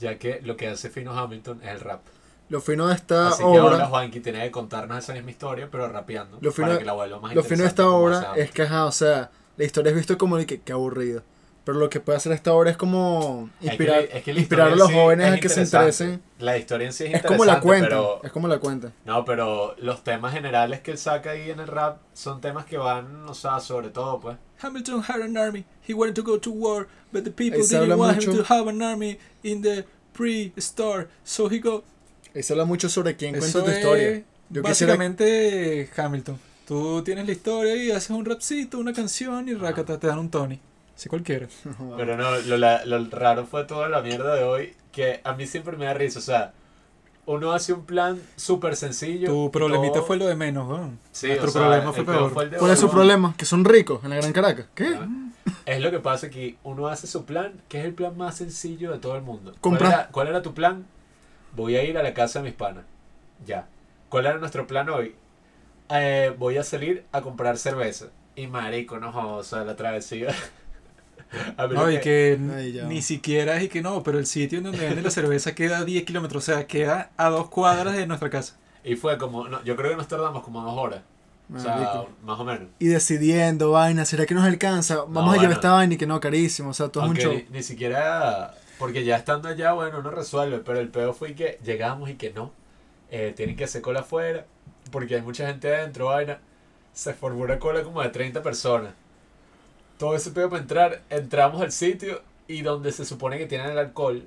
Ya 0.00 0.18
que 0.18 0.40
lo 0.42 0.56
que 0.56 0.68
hace 0.68 0.90
Fino 0.90 1.18
Hamilton 1.18 1.60
es 1.62 1.70
el 1.70 1.80
rap. 1.80 2.02
Lo 2.50 2.60
fino 2.60 2.88
de 2.88 2.94
esta 2.94 3.28
Así 3.28 3.42
que 3.42 3.56
ahora 3.58 3.86
Juanqui 3.86 4.20
tiene 4.20 4.42
que 4.44 4.50
contarnos 4.50 4.98
esa 4.98 5.14
misma 5.14 5.30
historia, 5.30 5.68
pero 5.70 5.88
rapeando. 5.88 6.36
Lo 6.40 6.52
fino- 6.52 6.68
para 6.68 6.78
que 6.78 6.84
la 6.84 6.92
vuelva 6.92 7.18
más 7.20 7.34
lo 7.34 7.42
fino 7.42 7.62
de 7.62 7.68
esta 7.68 7.88
obra 7.88 8.34
es 8.36 8.50
que, 8.50 8.62
ajá, 8.62 8.84
o 8.84 8.92
sea, 8.92 9.30
la 9.56 9.64
historia 9.64 9.90
es 9.90 9.96
visto 9.96 10.18
como 10.18 10.36
de 10.36 10.44
que, 10.44 10.60
que 10.60 10.72
aburrido. 10.72 11.22
Pero 11.64 11.78
lo 11.78 11.88
que 11.88 11.98
puede 12.00 12.18
hacer 12.18 12.32
esta 12.32 12.52
obra 12.52 12.70
es 12.70 12.76
como 12.76 13.48
Es 13.54 13.60
que- 13.60 13.66
inspirar, 13.68 14.00
es 14.12 14.22
que 14.22 14.32
inspirar 14.32 14.72
a 14.72 14.76
los 14.76 14.88
sí 14.88 14.94
jóvenes 14.94 15.28
es 15.28 15.32
a 15.32 15.40
que 15.40 15.48
se 15.48 15.62
interesante. 15.62 16.04
interesen. 16.04 16.22
La 16.40 16.58
historia 16.58 16.86
en 16.86 16.92
sí 16.92 17.04
es, 17.04 17.14
Es 17.14 17.22
como 17.22 17.44
la 17.46 17.54
interesante, 17.54 17.66
cuenta, 17.66 17.88
pero- 17.88 18.20
es 18.22 18.32
como 18.32 18.48
la 18.48 18.58
cuenta. 18.58 18.92
No, 19.06 19.24
pero 19.24 19.74
los 19.78 20.04
temas 20.04 20.34
generales 20.34 20.80
que 20.80 20.90
él 20.90 20.98
saca 20.98 21.30
ahí 21.30 21.50
en 21.50 21.60
el 21.60 21.66
rap 21.66 21.98
son 22.12 22.42
temas 22.42 22.66
que 22.66 22.76
van, 22.76 23.26
o 23.28 23.34
sea, 23.34 23.60
sobre 23.60 23.88
todo, 23.88 24.20
pues. 24.20 24.36
Hamilton 24.60 25.02
had 25.08 25.22
an 25.22 25.36
army. 25.38 25.64
He 25.88 25.94
wanted 25.94 26.14
to 26.14 26.22
go 26.22 26.38
to 26.38 26.50
war, 26.50 26.86
but 27.12 27.24
the 27.24 27.30
people 27.30 27.60
didn't 27.60 27.96
want 27.98 28.22
him 28.22 28.28
mucho. 28.30 28.44
to 28.44 28.52
have 28.54 28.68
an 28.68 28.82
army 28.82 29.18
in 29.42 29.62
the 29.62 29.84
pre-star. 30.12 31.08
So 31.24 31.48
he 31.50 31.60
go. 31.60 31.82
Ahí 32.34 32.42
se 32.42 32.52
habla 32.52 32.64
mucho 32.66 32.88
sobre 32.90 33.16
quién 33.16 33.30
cuenta 33.32 33.46
Eso 33.48 33.62
tu 33.64 33.70
es 33.70 33.76
historia. 33.78 34.22
Yo 34.50 34.62
quisiera, 34.62 34.92
básicamente 34.94 35.90
Hamilton. 35.96 36.38
Tú 36.66 37.02
tienes 37.02 37.26
la 37.26 37.32
historia 37.32 37.74
y 37.76 37.90
haces 37.90 38.10
un 38.10 38.24
rapcito, 38.24 38.78
una 38.78 38.92
canción 38.92 39.48
y 39.48 39.54
racata, 39.54 39.98
te 39.98 40.06
dan 40.06 40.18
un 40.18 40.30
Tony. 40.30 40.58
Si 40.94 41.08
cualquiera. 41.08 41.46
Pero 41.96 42.16
no, 42.16 42.36
lo, 42.38 42.56
la- 42.56 42.84
lo 42.84 43.04
raro 43.10 43.46
fue 43.46 43.64
toda 43.64 43.88
la 43.88 44.00
mierda 44.02 44.34
de 44.34 44.44
hoy, 44.44 44.76
que 44.92 45.20
a 45.24 45.32
mí 45.34 45.46
siempre 45.46 45.76
me 45.76 45.86
da 45.86 45.94
risa, 45.94 46.18
o 46.18 46.22
sea, 46.22 46.52
uno 47.26 47.52
hace 47.52 47.72
un 47.72 47.84
plan 47.84 48.20
súper 48.36 48.76
sencillo. 48.76 49.28
Tu 49.28 49.50
problemita 49.50 49.94
todo- 49.94 50.04
fue 50.04 50.16
lo 50.16 50.26
de 50.26 50.34
menos, 50.36 50.68
weón. 50.68 50.98
Sí, 51.10 51.28
Nuestro 51.28 51.48
o 51.48 51.52
sea, 51.52 51.62
problema 51.62 51.90
fue 51.92 52.00
el 52.00 52.06
peor 52.06 52.18
peor. 52.18 52.32
fue 52.32 52.44
el 52.44 52.50
de 52.50 52.56
¿Cuál 52.58 52.70
es 52.70 52.78
su 52.78 52.90
problema? 52.90 53.34
Que 53.36 53.44
son 53.46 53.64
ricos 53.64 54.04
en 54.04 54.10
la 54.10 54.16
Gran 54.16 54.32
Caracas. 54.32 54.66
¿Qué? 54.74 54.94
Ah. 54.94 55.08
Es 55.66 55.80
lo 55.80 55.90
que 55.90 55.98
pasa 56.00 56.30
que 56.30 56.56
uno 56.62 56.86
hace 56.88 57.06
su 57.06 57.24
plan, 57.24 57.54
que 57.68 57.80
es 57.80 57.84
el 57.86 57.94
plan 57.94 58.16
más 58.16 58.36
sencillo 58.36 58.92
de 58.92 58.98
todo 58.98 59.16
el 59.16 59.22
mundo. 59.22 59.52
Compra- 59.60 59.78
¿Cuál 59.88 59.92
era, 59.92 60.08
cuál 60.10 60.28
era 60.28 60.42
tu 60.42 60.54
plan? 60.54 60.84
Voy 61.56 61.76
a 61.76 61.82
ir 61.84 61.96
a 61.98 62.02
la 62.02 62.12
casa 62.14 62.38
de 62.40 62.44
mis 62.46 62.54
panas. 62.54 62.84
Ya. 63.46 63.66
¿Cuál 64.10 64.26
era 64.26 64.38
nuestro 64.38 64.66
plan 64.66 64.88
hoy? 64.90 65.14
Eh, 65.90 66.34
voy 66.38 66.56
a 66.58 66.62
salir 66.64 67.04
a 67.12 67.20
comprar 67.22 67.56
cerveza. 67.58 68.06
Y 68.36 68.46
marico, 68.48 68.98
no 68.98 69.36
o 69.36 69.42
sea, 69.42 69.64
la 69.64 69.76
travesía. 69.76 70.28
No, 71.70 71.90
y 71.90 72.00
que 72.00 72.38
Ay, 72.56 72.80
ni 72.88 73.02
siquiera 73.02 73.56
es 73.56 73.64
y 73.64 73.68
que 73.68 73.82
no, 73.82 74.02
pero 74.02 74.18
el 74.18 74.26
sitio 74.26 74.58
en 74.58 74.64
donde 74.64 74.78
vende 74.78 75.02
la 75.02 75.10
cerveza 75.10 75.54
queda 75.54 75.78
a 75.78 75.84
10 75.84 76.04
kilómetros, 76.04 76.48
o 76.48 76.52
sea, 76.52 76.66
queda 76.66 77.10
a 77.16 77.28
dos 77.28 77.48
cuadras 77.48 77.96
de 77.96 78.06
nuestra 78.06 78.30
casa. 78.30 78.56
Y 78.84 78.96
fue 78.96 79.16
como, 79.18 79.48
no, 79.48 79.62
yo 79.64 79.76
creo 79.76 79.90
que 79.90 79.96
nos 79.96 80.08
tardamos 80.08 80.42
como 80.42 80.62
dos 80.62 80.74
horas. 80.76 81.00
O 81.54 81.58
sea, 81.58 82.04
más 82.22 82.40
o 82.40 82.44
menos. 82.44 82.68
Y 82.78 82.86
decidiendo, 82.86 83.72
vaina, 83.72 84.04
¿será 84.04 84.24
que 84.24 84.34
nos 84.34 84.44
alcanza? 84.44 84.96
Vamos 84.96 85.16
a 85.16 85.26
bueno. 85.26 85.42
llevar 85.42 85.56
esta 85.56 85.72
vaina 85.72 85.94
y 85.94 85.96
que 85.98 86.06
no, 86.06 86.18
carísimo. 86.18 86.70
O 86.70 86.74
sea, 86.74 86.88
todo 86.88 87.04
es 87.04 87.10
un 87.10 87.16
show. 87.16 87.34
ni, 87.34 87.44
ni 87.50 87.62
siquiera, 87.62 88.54
porque 88.78 89.04
ya 89.04 89.16
estando 89.16 89.48
allá, 89.48 89.72
bueno, 89.72 89.98
uno 89.98 90.10
resuelve, 90.10 90.58
pero 90.58 90.80
el 90.80 90.88
peor 90.88 91.14
fue 91.14 91.34
que 91.34 91.58
llegamos 91.62 92.08
y 92.08 92.14
que 92.14 92.32
no. 92.32 92.50
Eh, 93.10 93.32
tienen 93.36 93.56
que 93.56 93.64
hacer 93.64 93.82
cola 93.82 94.00
afuera, 94.00 94.46
porque 94.90 95.16
hay 95.16 95.22
mucha 95.22 95.46
gente 95.46 95.74
adentro, 95.74 96.06
vaina. 96.06 96.40
Se 96.94 97.12
formó 97.12 97.42
una 97.42 97.58
cola 97.58 97.82
como 97.82 98.02
de 98.02 98.08
30 98.08 98.42
personas. 98.42 98.94
Todo 99.98 100.16
ese 100.16 100.30
pedo 100.30 100.50
para 100.50 100.62
entrar, 100.62 101.02
entramos 101.10 101.62
al 101.62 101.72
sitio 101.72 102.22
y 102.48 102.62
donde 102.62 102.92
se 102.92 103.04
supone 103.04 103.38
que 103.38 103.46
tienen 103.46 103.70
el 103.70 103.78
alcohol 103.78 104.24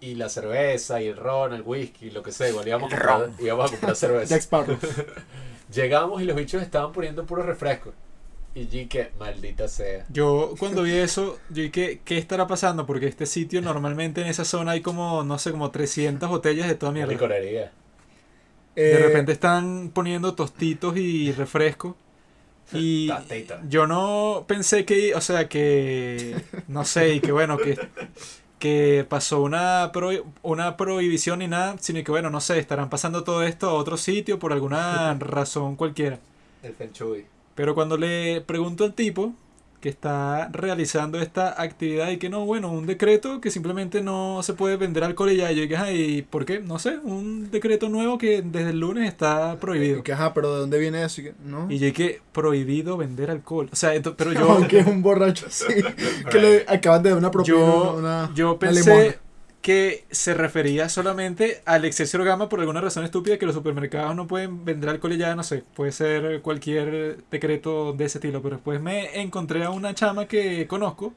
y 0.00 0.14
la 0.14 0.28
cerveza 0.28 1.02
y 1.02 1.08
el 1.08 1.16
ron, 1.16 1.52
el 1.54 1.62
whisky, 1.62 2.10
lo 2.10 2.22
que 2.22 2.32
sea, 2.32 2.48
igual 2.48 2.66
íbamos 2.68 2.92
a 2.92 2.96
comprar, 2.96 3.30
íbamos 3.40 3.66
a 3.66 3.70
comprar 3.70 3.96
cerveza. 3.96 4.34
Llegamos 5.72 6.20
y 6.22 6.24
los 6.24 6.36
bichos 6.36 6.62
estaban 6.62 6.92
poniendo 6.92 7.24
puros 7.26 7.46
refrescos. 7.46 7.94
Y 8.52 8.86
que 8.86 9.12
maldita 9.18 9.68
sea. 9.68 10.04
Yo 10.08 10.54
cuando 10.58 10.82
vi 10.82 10.92
eso, 10.94 11.38
yo 11.50 11.62
dije, 11.62 12.00
¿qué 12.04 12.18
estará 12.18 12.48
pasando? 12.48 12.84
Porque 12.84 13.06
este 13.06 13.24
sitio 13.26 13.62
normalmente 13.62 14.22
en 14.22 14.26
esa 14.26 14.44
zona 14.44 14.72
hay 14.72 14.80
como, 14.80 15.22
no 15.22 15.38
sé, 15.38 15.52
como 15.52 15.70
300 15.70 16.28
botellas 16.28 16.66
de 16.66 16.74
toda 16.74 16.90
mierda. 16.90 17.12
licorería. 17.12 17.70
De 18.74 18.92
Eh, 18.92 18.98
repente 18.98 19.32
están 19.32 19.90
poniendo 19.94 20.34
tostitos 20.34 20.96
y 20.96 21.32
refresco. 21.32 21.96
Y 22.72 23.10
yo 23.68 23.86
no 23.86 24.44
pensé 24.46 24.84
que, 24.84 25.14
o 25.14 25.20
sea, 25.20 25.48
que, 25.48 26.36
no 26.68 26.84
sé, 26.84 27.14
y 27.14 27.20
que 27.20 27.32
bueno, 27.32 27.58
que, 27.58 27.78
que 28.58 29.06
pasó 29.08 29.42
una, 29.42 29.90
pro- 29.92 30.24
una 30.42 30.76
prohibición 30.76 31.40
ni 31.40 31.48
nada, 31.48 31.76
sino 31.80 32.02
que 32.04 32.10
bueno, 32.10 32.30
no 32.30 32.40
sé, 32.40 32.58
estarán 32.58 32.90
pasando 32.90 33.24
todo 33.24 33.42
esto 33.42 33.68
a 33.70 33.74
otro 33.74 33.96
sitio 33.96 34.38
por 34.38 34.52
alguna 34.52 35.14
razón 35.18 35.76
cualquiera. 35.76 36.18
El 36.62 36.74
Feng. 36.74 36.92
Pero 37.54 37.74
cuando 37.74 37.96
le 37.96 38.40
pregunto 38.42 38.84
al 38.84 38.94
tipo 38.94 39.34
que 39.80 39.88
está 39.88 40.48
realizando 40.52 41.20
esta 41.20 41.60
actividad 41.60 42.10
y 42.10 42.18
que 42.18 42.28
no, 42.28 42.44
bueno, 42.44 42.70
un 42.70 42.86
decreto 42.86 43.40
que 43.40 43.50
simplemente 43.50 44.02
no 44.02 44.42
se 44.42 44.52
puede 44.54 44.76
vender 44.76 45.04
alcohol 45.04 45.30
y 45.32 45.36
ya, 45.36 45.50
yo 45.52 45.62
dije, 45.62 45.76
ay, 45.76 46.22
¿por 46.28 46.44
qué? 46.44 46.60
No 46.60 46.78
sé, 46.78 46.98
un 47.02 47.50
decreto 47.50 47.88
nuevo 47.88 48.18
que 48.18 48.42
desde 48.42 48.70
el 48.70 48.80
lunes 48.80 49.08
está 49.08 49.58
prohibido. 49.58 50.00
y 50.00 50.02
que, 50.02 50.12
ajá, 50.12 50.34
pero 50.34 50.52
¿de 50.54 50.60
dónde 50.60 50.78
viene 50.78 51.02
eso? 51.02 51.20
Y 51.22 51.24
que, 51.24 51.34
¿no? 51.44 51.66
Y 51.70 51.78
yo 51.78 51.86
dije, 51.86 52.20
prohibido 52.32 52.96
vender 52.96 53.30
alcohol. 53.30 53.68
O 53.72 53.76
sea, 53.76 53.94
ento- 53.94 54.14
pero 54.16 54.32
yo, 54.32 54.40
Aunque 54.52 54.80
es 54.80 54.86
un 54.86 55.02
borracho 55.02 55.46
así. 55.46 55.64
que 56.30 56.38
le 56.38 56.64
acaban 56.68 57.02
de 57.02 57.10
dar 57.10 57.18
una 57.18 57.30
propina. 57.30 57.56
yo, 57.56 57.94
una, 57.98 58.30
yo 58.34 58.50
una 58.50 58.58
pensé 58.58 58.90
limona. 58.94 59.14
Que 59.60 60.04
se 60.10 60.32
refería 60.34 60.88
solamente 60.88 61.60
al 61.66 61.84
exceso 61.84 62.18
de 62.18 62.24
gama 62.24 62.48
por 62.48 62.60
alguna 62.60 62.80
razón 62.80 63.04
estúpida 63.04 63.38
que 63.38 63.46
los 63.46 63.54
supermercados 63.54 64.16
no 64.16 64.26
pueden 64.26 64.64
vender 64.64 64.88
alcohol 64.88 65.12
y 65.12 65.18
ya, 65.18 65.34
no 65.36 65.42
sé, 65.42 65.64
puede 65.74 65.92
ser 65.92 66.40
cualquier 66.40 67.18
decreto 67.30 67.92
de 67.92 68.06
ese 68.06 68.18
estilo, 68.18 68.40
pero 68.42 68.56
después 68.56 68.80
me 68.80 69.20
encontré 69.20 69.64
a 69.64 69.70
una 69.70 69.94
chama 69.94 70.26
que 70.26 70.66
conozco 70.66 71.12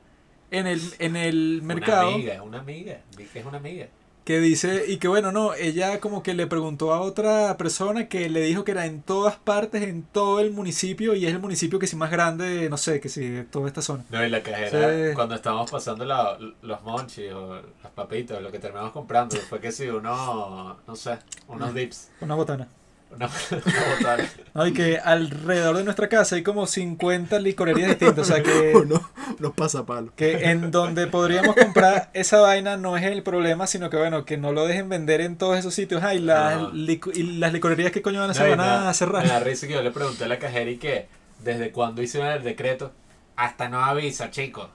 en 0.51 0.67
el, 0.67 0.81
en 0.99 1.15
el 1.15 1.61
mercado 1.63 2.09
Una 2.09 2.15
amiga, 2.15 2.43
una 2.43 2.59
amiga. 2.59 3.01
Vi 3.17 3.25
que 3.25 3.39
es 3.39 3.45
una 3.45 3.57
amiga. 3.57 3.87
Que 4.23 4.39
dice, 4.39 4.85
y 4.87 4.97
que 4.97 5.07
bueno, 5.09 5.31
no, 5.33 5.53
ella 5.53 5.99
como 5.99 6.23
que 6.23 6.33
le 6.33 6.47
preguntó 6.47 6.93
a 6.93 7.01
otra 7.01 7.57
persona 7.57 8.07
que 8.07 8.29
le 8.29 8.41
dijo 8.41 8.63
que 8.63 8.71
era 8.71 8.85
en 8.85 9.01
todas 9.01 9.35
partes, 9.35 9.83
en 9.83 10.03
todo 10.03 10.39
el 10.39 10.51
municipio, 10.51 11.13
y 11.13 11.25
es 11.25 11.33
el 11.33 11.39
municipio 11.39 11.77
que 11.79 11.87
sí 11.87 11.95
más 11.97 12.09
grande, 12.09 12.69
no 12.69 12.77
sé, 12.77 12.99
que 13.01 13.09
sí, 13.09 13.27
de 13.27 13.43
toda 13.43 13.67
esta 13.67 13.81
zona. 13.81 14.05
No, 14.09 14.25
y 14.25 14.29
la 14.29 14.41
cajera, 14.41 15.13
cuando 15.13 15.35
estábamos 15.35 15.69
pasando 15.69 16.05
la- 16.05 16.37
los 16.61 16.81
monchis 16.83 17.31
o 17.33 17.55
las 17.83 17.91
papitas, 17.93 18.41
lo 18.41 18.51
que 18.51 18.59
terminamos 18.59 18.91
comprando, 18.93 19.35
fue 19.35 19.59
que 19.59 19.71
sí, 19.71 19.87
uno, 19.87 20.77
no 20.87 20.95
sé, 20.95 21.17
unos 21.47 21.73
dips, 21.73 22.09
Una 22.21 22.35
botana. 22.35 22.67
Una, 23.15 23.27
una 23.51 23.95
botana. 23.97 24.29
No, 24.53 24.67
y 24.67 24.73
que 24.73 24.97
alrededor 24.97 25.77
de 25.77 25.83
nuestra 25.83 26.09
casa 26.09 26.35
hay 26.35 26.43
como 26.43 26.67
50 26.67 27.39
licorerías 27.39 27.89
distintas, 27.89 28.29
o 28.29 28.33
sea 28.33 28.43
que... 28.43 28.73
O 28.75 28.85
no, 28.85 29.09
los 29.39 29.53
pasapalos. 29.53 30.13
Que 30.15 30.49
en 30.49 30.71
donde 30.71 31.07
podríamos 31.07 31.55
comprar 31.55 32.09
esa 32.13 32.39
vaina 32.41 32.77
no 32.77 32.97
es 32.97 33.03
el 33.03 33.23
problema, 33.23 33.67
sino 33.67 33.89
que 33.89 33.97
bueno, 33.97 34.25
que 34.25 34.37
no 34.37 34.51
lo 34.51 34.65
dejen 34.65 34.89
vender 34.89 35.21
en 35.21 35.37
todos 35.37 35.57
esos 35.57 35.73
sitios. 35.73 36.03
Ay, 36.03 36.19
las, 36.19 36.71
lico- 36.73 37.11
y 37.13 37.23
las 37.37 37.53
licorerías 37.53 37.91
que 37.91 38.01
coño 38.01 38.19
van 38.21 38.31
a 38.31 38.33
No, 38.33 38.57
van 38.57 38.87
a 38.87 38.93
cerrar. 38.93 39.23
Me 39.23 39.29
da 39.29 39.39
risa 39.39 39.67
que 39.67 39.73
yo 39.73 39.81
le 39.83 39.91
pregunté 39.91 40.23
a 40.23 40.27
la 40.27 40.39
cajera 40.39 40.69
y 40.71 40.77
que, 40.77 41.07
¿desde 41.43 41.71
cuándo 41.71 42.01
hicieron 42.01 42.29
el 42.31 42.43
decreto? 42.43 42.91
Hasta 43.35 43.69
no 43.69 43.83
avisa, 43.83 44.29
chicos. 44.31 44.69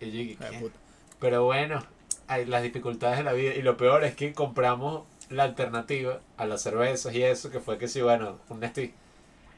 Y 0.00 0.06
yo 0.06 0.12
dije, 0.12 0.38
Ay. 0.40 0.70
Pero 1.18 1.44
bueno, 1.44 1.84
hay 2.26 2.46
las 2.46 2.62
dificultades 2.62 3.18
de 3.18 3.24
la 3.24 3.32
vida. 3.32 3.54
Y 3.54 3.62
lo 3.62 3.76
peor 3.76 4.04
es 4.04 4.14
que 4.14 4.32
compramos 4.32 5.02
la 5.30 5.44
alternativa 5.44 6.20
a 6.36 6.44
las 6.44 6.62
cervezas 6.62 7.14
y 7.14 7.22
eso, 7.22 7.50
que 7.50 7.60
fue 7.60 7.78
que 7.78 7.88
sí, 7.88 8.00
bueno, 8.02 8.38
un 8.48 8.60
Nestí. 8.60 8.92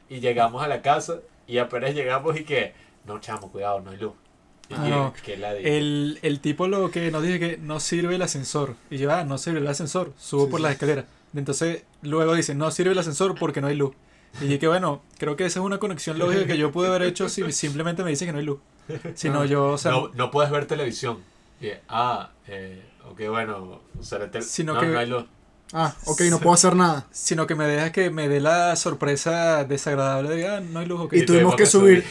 Y 0.09 0.19
llegamos 0.19 0.63
a 0.63 0.67
la 0.67 0.81
casa 0.81 1.17
y 1.47 1.57
apenas 1.57 1.93
llegamos 1.93 2.39
y 2.39 2.43
que, 2.45 2.73
no, 3.05 3.19
chamo, 3.19 3.51
cuidado, 3.51 3.81
no 3.81 3.91
hay 3.91 3.97
luz. 3.97 4.13
Y 4.69 4.75
Ah, 4.75 4.87
no. 4.87 5.13
que 5.25 5.35
la 5.37 5.53
El, 5.55 6.19
el 6.21 6.39
tipo 6.39 6.67
lo 6.67 6.89
que 6.89 7.11
nos 7.11 7.21
dice 7.23 7.39
que 7.39 7.57
no 7.57 7.79
sirve 7.79 8.15
el 8.15 8.21
ascensor. 8.21 8.75
Y 8.89 8.97
yo, 8.97 9.11
ah, 9.11 9.23
no 9.25 9.37
sirve 9.37 9.59
el 9.59 9.67
ascensor, 9.67 10.13
subo 10.17 10.45
Sí, 10.45 10.51
por 10.51 10.59
sí. 10.59 10.63
las 10.63 10.71
escaleras. 10.73 11.05
Entonces 11.35 11.83
luego 12.01 12.33
dice, 12.35 12.55
no 12.55 12.69
sirve 12.71 12.91
el 12.93 12.99
ascensor 12.99 13.35
porque 13.37 13.59
no 13.59 13.67
hay 13.67 13.75
luz. 13.75 13.93
Y 14.39 14.45
dije 14.45 14.59
que 14.59 14.67
bueno, 14.67 15.01
creo 15.17 15.35
que 15.35 15.45
esa 15.45 15.59
es 15.59 15.65
una 15.65 15.79
conexión 15.79 16.17
lógica 16.17 16.45
que 16.47 16.57
yo 16.57 16.71
pude 16.71 16.87
haber 16.87 17.03
hecho 17.03 17.27
si 17.29 17.51
simplemente 17.51 18.03
me 18.03 18.11
dice 18.11 18.25
que 18.25 18.31
no 18.31 18.37
hay 18.39 18.45
luz. 18.45 18.59
Si 19.15 19.29
no, 19.29 19.41
Ah. 19.41 19.45
yo, 19.45 19.69
o 19.71 19.77
sea, 19.77 19.91
no, 19.91 20.09
no 20.13 20.31
puedes 20.31 20.51
ver 20.51 20.65
televisión. 20.65 21.19
Ah, 21.87 22.31
eh, 22.47 22.83
ok, 23.09 23.21
bueno, 23.29 23.81
usar 23.99 24.21
el 24.21 24.31
tel- 24.31 24.43
Sino 24.43 24.73
no, 24.73 24.79
que- 24.79 24.87
no 24.87 24.99
hay 24.99 25.07
luz. 25.07 25.25
Ah, 25.73 25.93
ok, 26.05 26.21
no 26.29 26.39
puedo 26.39 26.53
hacer 26.53 26.75
nada. 26.75 27.07
sino 27.11 27.47
que 27.47 27.55
me 27.55 27.65
deja 27.65 27.91
que 27.91 28.09
me 28.11 28.29
dé 28.29 28.39
la 28.39 28.75
sorpresa 28.75 29.63
desagradable 29.63 30.29
de, 30.35 30.47
ah, 30.47 30.59
no 30.59 30.79
hay 30.79 30.85
luz, 30.85 31.01
ok. 31.01 31.13
Y 31.13 31.25
tuvimos 31.25 31.55
que 31.55 31.65
subir. 31.65 32.05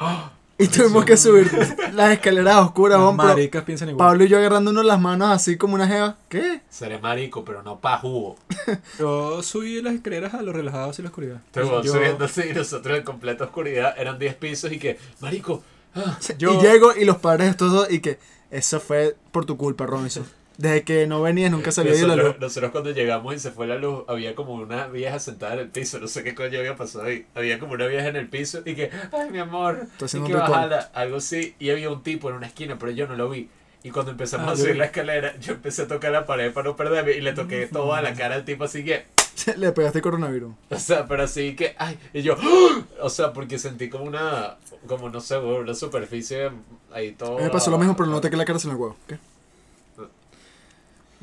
¡Ah! 0.00 0.32
Y 0.56 0.68
tuvimos 0.68 1.04
que 1.04 1.16
subir 1.16 1.50
las 1.94 2.12
escaleras 2.12 2.56
oscuras, 2.58 2.96
Las 2.98 3.04
Juan, 3.06 3.16
pero 3.16 3.28
maricas 3.30 3.64
piensan 3.64 3.88
igual. 3.88 4.06
Pablo 4.08 4.24
y 4.24 4.28
yo 4.28 4.38
agarrándonos 4.38 4.84
las 4.84 5.00
manos 5.00 5.30
así 5.32 5.56
como 5.56 5.74
una 5.74 5.88
jeva. 5.88 6.16
¿Qué? 6.28 6.60
Seré 6.70 6.98
marico, 7.00 7.44
pero 7.44 7.62
no 7.64 7.80
pa' 7.80 7.98
jugo. 7.98 8.36
Yo 8.98 9.42
subí 9.42 9.82
las 9.82 9.94
escaleras 9.94 10.32
a 10.34 10.42
lo 10.42 10.52
relajado 10.52 10.92
y 10.96 11.02
la 11.02 11.08
oscuridad. 11.08 11.40
Estuvo 11.52 11.82
Yo- 11.82 11.92
subiendo 11.92 12.24
así 12.24 12.42
y 12.50 12.54
nosotros 12.54 12.96
en 12.98 13.04
completa 13.04 13.44
oscuridad. 13.44 13.94
Eran 13.98 14.16
10 14.18 14.34
pisos 14.36 14.70
y 14.70 14.78
que, 14.78 14.96
marico, 15.20 15.62
ah, 15.96 16.18
Yo- 16.38 16.54
Y 16.54 16.62
llego 16.62 16.94
y 16.96 17.04
los 17.04 17.16
padres 17.18 17.46
de 17.46 17.50
estos 17.50 17.72
dos 17.72 17.90
y 17.90 17.98
que 17.98 18.20
eso 18.52 18.78
fue 18.78 19.16
por 19.32 19.44
tu 19.46 19.56
culpa, 19.56 19.86
Robinson. 19.86 20.24
Desde 20.56 20.82
que 20.82 21.06
no 21.06 21.20
venías 21.20 21.50
nunca 21.50 21.72
se 21.72 21.80
había 21.80 21.94
ido 21.96 22.06
la 22.08 22.16
luz. 22.16 22.36
nosotros 22.40 22.70
cuando 22.70 22.90
llegamos 22.92 23.34
y 23.34 23.38
se 23.38 23.50
fue 23.50 23.66
la 23.66 23.76
luz, 23.76 24.04
había 24.06 24.34
como 24.34 24.54
una 24.54 24.86
vieja 24.86 25.18
sentada 25.18 25.54
en 25.54 25.60
el 25.60 25.68
piso. 25.68 25.98
No 25.98 26.06
sé 26.08 26.22
qué 26.22 26.34
coño 26.34 26.58
había 26.60 26.76
pasado 26.76 27.04
ahí. 27.04 27.26
Había 27.34 27.58
como 27.58 27.72
una 27.72 27.86
vieja 27.86 28.08
en 28.08 28.16
el 28.16 28.28
piso 28.28 28.60
y 28.64 28.74
que, 28.74 28.90
ay, 29.12 29.30
mi 29.30 29.38
amor, 29.38 29.86
y 30.00 30.20
que 30.26 30.32
bajala, 30.34 30.90
algo 30.94 31.16
así. 31.16 31.54
Y 31.58 31.70
había 31.70 31.90
un 31.90 32.02
tipo 32.02 32.30
en 32.30 32.36
una 32.36 32.46
esquina, 32.46 32.76
pero 32.78 32.92
yo 32.92 33.06
no 33.08 33.16
lo 33.16 33.28
vi. 33.28 33.48
Y 33.82 33.90
cuando 33.90 34.12
empezamos 34.12 34.46
Ah, 34.48 34.50
a 34.52 34.54
yo 34.54 34.60
subir 34.60 34.72
vi. 34.74 34.78
la 34.78 34.84
escalera, 34.86 35.36
yo 35.40 35.52
empecé 35.54 35.82
a 35.82 35.88
tocar 35.88 36.10
la 36.12 36.24
pared 36.24 36.52
para 36.52 36.68
no 36.70 36.76
perderme 36.76 37.12
y 37.12 37.20
le 37.20 37.32
toqué 37.34 37.66
toda 37.66 38.00
la 38.00 38.14
cara 38.14 38.36
al 38.36 38.44
tipo 38.44 38.64
así 38.64 38.84
que, 38.84 39.04
Le 39.56 39.72
pegaste 39.72 40.00
coronavirus. 40.00 40.54
O 40.70 40.78
sea, 40.78 41.06
pero 41.06 41.24
así 41.24 41.56
que, 41.56 41.74
ay, 41.78 41.98
y 42.12 42.22
yo, 42.22 42.36
o 43.02 43.10
sea, 43.10 43.32
porque 43.32 43.58
sentí 43.58 43.90
como 43.90 44.04
una, 44.04 44.56
como 44.86 45.10
no 45.10 45.20
sé, 45.20 45.36
una 45.36 45.74
superficie 45.74 46.50
ahí 46.92 47.12
todo. 47.12 47.38
Me 47.38 47.50
pasó 47.50 47.70
lo 47.70 47.78
mismo, 47.78 47.96
pero 47.96 48.08
no 48.08 48.20
que 48.20 48.36
la 48.36 48.44
cara 48.44 48.58
se 48.58 48.68
me 48.68 48.74
huevo. 48.74 48.96
¿Qué? 49.08 49.18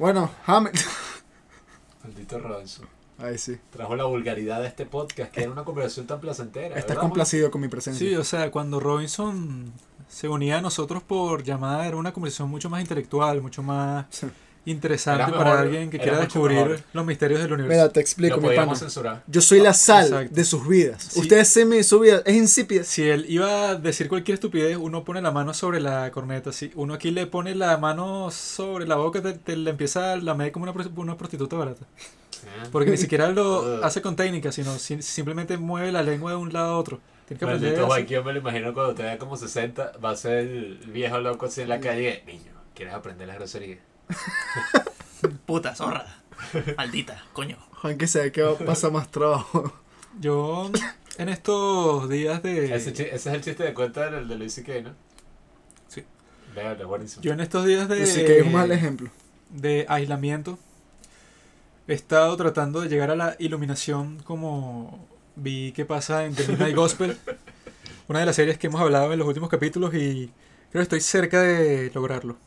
Bueno, 0.02 0.32
Hamilton. 0.48 0.82
Maldito 2.04 2.40
Robinson. 2.40 2.88
Ay, 3.20 3.38
sí. 3.38 3.60
Trajo 3.70 3.96
la 3.96 4.06
vulgaridad 4.06 4.60
de 4.60 4.68
este 4.68 4.88
podcast, 4.88 5.32
que 5.32 5.44
era 5.44 5.52
una 5.52 5.64
conversación 5.64 6.08
tan 6.08 6.20
placentera. 6.20 6.70
Estás 6.70 6.88
¿verdad, 6.88 7.02
complacido 7.02 7.52
con 7.52 7.62
mi 7.62 7.68
Sí, 7.68 7.70
presencia. 7.70 8.20
o 8.20 8.24
sea, 8.24 8.50
cuando 8.50 8.80
Robinson 8.80 9.72
se 10.10 10.28
unía 10.28 10.58
a 10.58 10.62
nosotros 10.62 11.04
por 11.04 11.44
llamada, 11.44 11.86
era 11.86 11.98
una 11.98 12.14
conversación 12.14 12.50
mucho 12.50 12.68
más 12.68 12.82
intelectual, 12.82 13.44
mucho 13.44 13.62
más 13.62 14.08
Sí. 14.10 14.26
Interesante 14.66 15.32
para 15.32 15.60
alguien 15.60 15.90
que 15.90 15.98
era 15.98 16.04
quiera 16.04 16.20
descubrir 16.20 16.58
mejor. 16.60 16.80
los 16.94 17.06
misterios 17.06 17.42
del 17.42 17.54
universo. 17.54 17.76
Mira, 17.78 17.90
te 17.90 18.00
Lo 18.00 18.02
explico, 18.02 18.38
mi 18.42 18.56
pana. 18.56 18.76
censurar. 18.76 19.24
Yo 19.28 19.42
soy 19.42 19.60
la 19.60 19.74
sal 19.74 20.06
Exacto. 20.06 20.36
de 20.36 20.44
sus 20.44 20.68
vidas. 20.68 21.04
Sí. 21.04 21.20
Ustedes 21.20 21.48
se 21.48 21.66
me 21.66 21.84
su 21.84 22.00
vida 22.00 22.22
es 22.26 22.36
insípida. 22.36 22.84
Si 22.84 23.02
él 23.10 23.26
iba 23.28 23.70
a 23.70 23.76
decir 23.76 24.08
cualquier 24.08 24.36
estupidez, 24.36 24.78
uno 24.78 25.04
pone 25.04 25.22
la 25.22 25.32
mano 25.32 25.54
sobre 25.54 25.80
la 25.82 26.12
corneta. 26.12 26.52
Si 26.52 26.72
uno 26.76 26.94
aquí 26.94 27.12
le 27.12 27.26
pone 27.28 27.56
la 27.56 27.78
mano 27.78 28.30
sobre 28.32 28.86
la 28.88 28.96
boca, 28.96 29.22
te, 29.22 29.34
te 29.34 29.56
la 29.58 29.72
empieza 29.72 30.14
a 30.14 30.18
lamer 30.18 30.52
como 30.52 30.64
una, 30.64 30.74
pros- 30.74 30.92
una 30.96 31.18
prostituta 31.18 31.56
barata. 31.56 31.86
¿eh? 32.44 32.68
Porque 32.72 32.92
ni 32.92 32.98
siquiera 32.98 33.30
lo 33.32 33.64
hace 33.84 34.02
con 34.02 34.16
técnica, 34.16 34.52
sino 34.52 34.78
si- 34.78 35.02
simplemente 35.02 35.58
mueve 35.58 35.92
la 35.92 36.04
lengua 36.04 36.32
de 36.32 36.38
un 36.38 36.54
lado 36.54 36.74
a 36.74 36.78
otro. 36.78 37.00
Tienes 37.28 37.40
que 37.40 37.46
aprender 37.46 37.80
Maldito 37.88 38.10
yo 38.14 38.24
me 38.24 38.34
lo 38.34 38.40
imagino 38.40 38.74
cuando 38.74 38.94
te 38.94 39.04
vea 39.04 39.18
como 39.18 39.38
60, 39.38 39.94
va 40.04 40.10
a 40.12 40.16
ser 40.18 40.38
el 40.40 40.78
viejo 40.92 41.18
loco 41.20 41.46
así 41.46 41.62
en 41.62 41.70
la 41.70 41.80
calle. 41.80 42.24
Niño, 42.28 42.52
¿quieres 42.76 42.94
aprender 42.94 43.28
la 43.28 43.36
grosería? 43.36 43.78
Puta 45.46 45.76
zorra. 45.76 46.06
Maldita, 46.78 47.24
coño. 47.34 47.58
Juan 47.82 47.98
que 47.98 48.08
sabe 48.08 48.32
que 48.32 48.42
va 48.42 48.52
a 48.52 48.58
pasar 48.58 48.92
más 48.92 49.10
trabajo. 49.10 49.74
Yo 50.20 50.72
en 51.18 51.30
estos 51.30 52.10
días 52.10 52.42
de... 52.44 52.76
Ese, 52.76 53.16
es 53.16 53.26
el 53.26 53.42
chiste 53.42 53.64
de 53.64 53.74
cuenta 53.74 54.10
del 54.10 54.28
de 54.28 54.36
Luis 54.36 54.54
C.K., 54.54 54.82
¿no? 54.82 54.92
Sí. 55.88 56.04
Véanlo, 56.56 56.88
buenísimo. 56.88 57.22
Yo 57.22 57.34
en 57.34 57.40
estos 57.40 57.66
días 57.66 57.88
de... 57.88 58.04
Así 58.04 58.26
que 58.26 58.40
es 58.40 58.46
un 58.46 58.54
mal 58.54 58.72
ejemplo. 58.72 59.10
de 59.50 59.86
aislamiento. 59.90 60.58
He 61.88 61.94
estado 61.94 62.36
tratando 62.38 62.82
de 62.82 62.90
llegar 62.90 63.12
a 63.12 63.16
la 63.16 63.36
iluminación 63.40 64.22
como 64.24 65.08
vi 65.36 65.72
que 65.72 65.86
pasa 65.86 66.26
en 66.26 66.36
The 66.36 66.48
Midnight 66.48 66.76
Gospel, 66.76 67.18
una 68.08 68.20
de 68.20 68.26
las 68.26 68.36
series 68.36 68.58
que 68.58 68.68
hemos 68.68 68.82
hablado 68.82 69.12
en 69.12 69.20
los 69.20 69.28
últimos 69.28 69.50
capítulos 69.50 69.94
y 69.94 70.32
creo 70.70 70.80
que 70.80 70.82
estoy 70.82 71.02
cerca 71.02 71.42
de 71.42 71.92
lograrlo. 71.94 72.38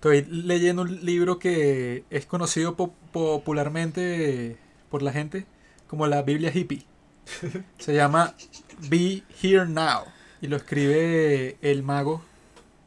Estoy 0.00 0.22
leyendo 0.30 0.80
un 0.80 1.04
libro 1.04 1.38
que 1.38 2.04
es 2.08 2.24
conocido 2.24 2.74
po- 2.74 2.94
popularmente 3.12 4.56
por 4.88 5.02
la 5.02 5.12
gente 5.12 5.44
como 5.88 6.06
la 6.06 6.22
Biblia 6.22 6.50
hippie. 6.54 6.84
Se 7.78 7.92
llama 7.94 8.34
Be 8.88 9.22
Here 9.42 9.66
Now 9.66 10.04
y 10.40 10.46
lo 10.46 10.56
escribe 10.56 11.58
el 11.60 11.82
mago 11.82 12.22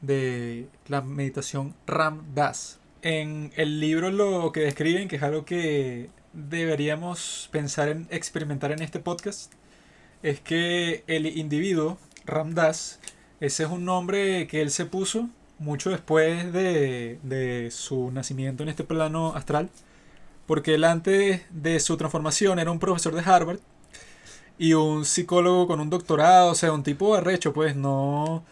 de 0.02 0.66
la 0.88 1.02
meditación 1.04 1.76
Ram 1.86 2.34
Das. 2.34 2.80
En 3.04 3.52
el 3.58 3.80
libro 3.80 4.10
lo 4.10 4.52
que 4.52 4.62
describen, 4.62 5.08
que 5.08 5.18
es 5.18 5.22
algo 5.22 5.46
que 5.46 6.10
deberíamos 6.34 7.48
pensar 7.52 7.90
en 7.90 8.08
experimentar 8.10 8.72
en 8.72 8.82
este 8.82 9.00
podcast, 9.00 9.54
es 10.24 10.40
que 10.40 11.04
el 11.06 11.28
individuo, 11.28 12.00
Ram 12.26 12.56
Das, 12.56 13.00
ese 13.40 13.66
es 13.66 13.70
un 13.70 13.86
nombre 13.86 14.48
que 14.48 14.64
él 14.64 14.72
se 14.72 14.88
puso 14.88 15.30
mucho 15.60 15.90
después 15.90 16.52
de, 16.54 17.20
de 17.24 17.72
su 17.72 18.12
nacimiento 18.12 18.64
en 18.64 18.70
este 18.70 18.84
plano 18.84 19.34
astral, 19.36 19.70
porque 20.46 20.76
él 20.76 20.84
antes 20.84 21.42
de 21.52 21.80
su 21.80 21.98
transformación 21.98 22.60
era 22.60 22.72
un 22.72 22.80
profesor 22.80 23.16
de 23.16 23.22
Harvard 23.22 23.60
y 24.58 24.74
un 24.74 25.06
psicólogo 25.06 25.68
con 25.68 25.80
un 25.80 25.90
doctorado, 25.90 26.52
o 26.52 26.56
sea, 26.56 26.72
un 26.74 26.84
tipo 26.84 27.16
arrecho, 27.16 27.54
pues 27.54 27.76
no, 27.76 28.44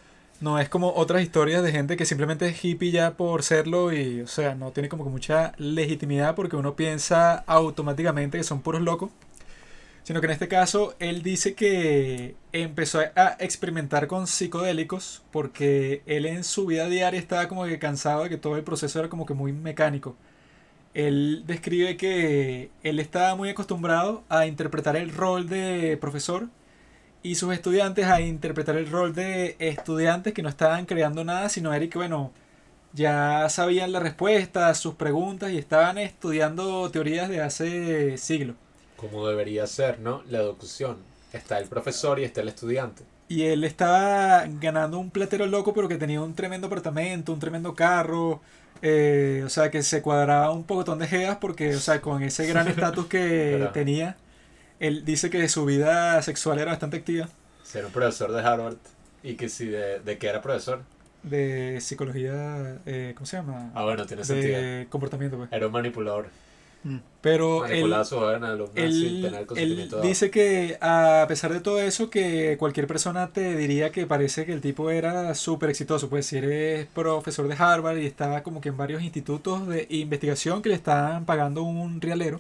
no 0.41 0.59
es 0.59 0.69
como 0.69 0.93
otras 0.95 1.21
historias 1.21 1.63
de 1.63 1.71
gente 1.71 1.97
que 1.97 2.05
simplemente 2.05 2.47
es 2.47 2.63
hippie 2.63 2.91
ya 2.91 3.11
por 3.11 3.43
serlo 3.43 3.93
y, 3.93 4.21
o 4.21 4.27
sea, 4.27 4.55
no 4.55 4.71
tiene 4.71 4.89
como 4.89 5.03
que 5.03 5.09
mucha 5.11 5.53
legitimidad 5.57 6.35
porque 6.35 6.55
uno 6.55 6.75
piensa 6.75 7.35
automáticamente 7.47 8.37
que 8.39 8.43
son 8.43 8.61
puros 8.61 8.81
locos. 8.81 9.11
Sino 10.03 10.19
que 10.19 10.25
en 10.25 10.31
este 10.31 10.47
caso 10.47 10.95
él 10.99 11.21
dice 11.21 11.53
que 11.53 12.35
empezó 12.51 12.99
a 12.99 13.37
experimentar 13.39 14.07
con 14.07 14.27
psicodélicos 14.27 15.23
porque 15.31 16.01
él 16.07 16.25
en 16.25 16.43
su 16.43 16.65
vida 16.65 16.87
diaria 16.87 17.19
estaba 17.19 17.47
como 17.47 17.65
que 17.65 17.79
cansado 17.79 18.23
de 18.23 18.29
que 18.29 18.37
todo 18.37 18.57
el 18.57 18.63
proceso 18.63 18.99
era 18.99 19.09
como 19.09 19.25
que 19.25 19.33
muy 19.35 19.53
mecánico. 19.53 20.15
Él 20.93 21.43
describe 21.47 21.97
que 21.97 22.71
él 22.83 22.99
estaba 22.99 23.35
muy 23.35 23.49
acostumbrado 23.49 24.23
a 24.29 24.45
interpretar 24.47 24.95
el 24.97 25.13
rol 25.13 25.47
de 25.49 25.97
profesor 26.01 26.49
y 27.23 27.35
sus 27.35 27.53
estudiantes 27.53 28.05
a 28.07 28.21
interpretar 28.21 28.77
el 28.77 28.89
rol 28.89 29.13
de 29.13 29.55
estudiantes 29.59 30.33
que 30.33 30.43
no 30.43 30.49
estaban 30.49 30.85
creando 30.85 31.23
nada, 31.23 31.49
sino 31.49 31.71
que, 31.71 31.89
bueno, 31.95 32.31
ya 32.93 33.47
sabían 33.49 33.91
la 33.91 33.99
respuesta 33.99 34.73
sus 34.75 34.95
preguntas 34.95 35.51
y 35.51 35.57
estaban 35.57 35.97
estudiando 35.97 36.89
teorías 36.91 37.29
de 37.29 37.41
hace 37.41 38.17
siglos. 38.17 38.55
Como 39.01 39.27
debería 39.27 39.67
ser, 39.67 39.99
¿no? 39.99 40.23
La 40.29 40.39
educación. 40.39 41.05
Está 41.33 41.59
el 41.59 41.67
profesor 41.67 42.19
y 42.19 42.23
está 42.23 42.39
el 42.39 42.47
estudiante. 42.47 43.03
Y 43.27 43.43
él 43.43 43.63
estaba 43.63 44.45
ganando 44.47 44.99
un 44.99 45.09
platero 45.11 45.45
loco, 45.45 45.73
pero 45.73 45.87
que 45.87 45.97
tenía 45.97 46.21
un 46.21 46.35
tremendo 46.35 46.67
apartamento, 46.67 47.33
un 47.33 47.39
tremendo 47.39 47.73
carro, 47.75 48.41
Eh, 48.83 49.43
o 49.45 49.49
sea, 49.49 49.69
que 49.69 49.83
se 49.83 50.01
cuadraba 50.01 50.51
un 50.51 50.63
pocotón 50.65 50.97
de 50.99 51.07
jeas 51.07 51.37
porque, 51.39 51.75
o 51.75 51.79
sea, 51.79 52.01
con 52.01 52.23
ese 52.23 52.47
gran 52.47 52.67
estatus 52.67 53.05
que 53.07 53.69
tenía, 53.73 54.17
él 54.79 55.05
dice 55.05 55.29
que 55.29 55.47
su 55.49 55.65
vida 55.65 56.21
sexual 56.23 56.59
era 56.59 56.71
bastante 56.71 56.97
activa, 56.97 57.29
Ser 57.63 57.85
un 57.85 57.91
profesor 57.91 58.31
de 58.31 58.41
Harvard. 58.41 58.77
Y 59.23 59.35
que 59.35 59.49
si 59.49 59.67
de, 59.67 59.99
de 59.99 60.17
qué 60.19 60.27
era 60.27 60.41
profesor. 60.41 60.83
de 61.23 61.79
psicología, 61.81 62.81
eh, 62.85 63.13
¿cómo 63.15 63.25
se 63.25 63.37
llama? 63.37 63.71
Ah, 63.73 63.83
bueno, 63.83 64.05
tiene 64.05 64.23
sentido. 64.23 64.61
de 64.61 64.87
comportamiento, 64.89 65.37
pues. 65.37 65.49
Era 65.51 65.67
un 65.67 65.73
manipulador. 65.73 66.29
Pero 67.21 67.65
él, 67.67 67.93
él, 68.75 69.89
dado. 69.89 70.01
dice 70.01 70.31
que 70.31 70.77
a 70.81 71.25
pesar 71.27 71.53
de 71.53 71.59
todo 71.59 71.79
eso, 71.79 72.09
que 72.09 72.57
cualquier 72.57 72.87
persona 72.87 73.31
te 73.31 73.55
diría 73.55 73.91
que 73.91 74.07
parece 74.07 74.45
que 74.45 74.53
el 74.53 74.61
tipo 74.61 74.89
era 74.89 75.35
súper 75.35 75.69
exitoso. 75.69 76.09
Pues 76.09 76.25
si 76.25 76.37
eres 76.37 76.87
profesor 76.87 77.47
de 77.47 77.55
Harvard 77.55 77.97
y 77.97 78.07
estaba 78.07 78.41
como 78.41 78.59
que 78.59 78.69
en 78.69 78.77
varios 78.77 79.03
institutos 79.03 79.67
de 79.67 79.85
investigación 79.89 80.63
que 80.63 80.69
le 80.69 80.75
estaban 80.75 81.25
pagando 81.25 81.61
un 81.61 82.01
rialero. 82.01 82.39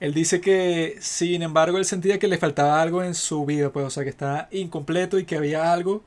Él 0.00 0.14
dice 0.14 0.40
que, 0.40 0.96
sin 1.00 1.42
embargo, 1.42 1.76
él 1.76 1.84
sentía 1.84 2.18
que 2.18 2.26
le 2.28 2.38
faltaba 2.38 2.80
algo 2.80 3.02
en 3.04 3.14
su 3.14 3.44
vida, 3.44 3.70
pues, 3.70 3.84
o 3.84 3.90
sea, 3.90 4.02
que 4.02 4.08
estaba 4.08 4.48
incompleto 4.50 5.18
y 5.18 5.26
que 5.26 5.36
había 5.36 5.72
algo 5.72 6.02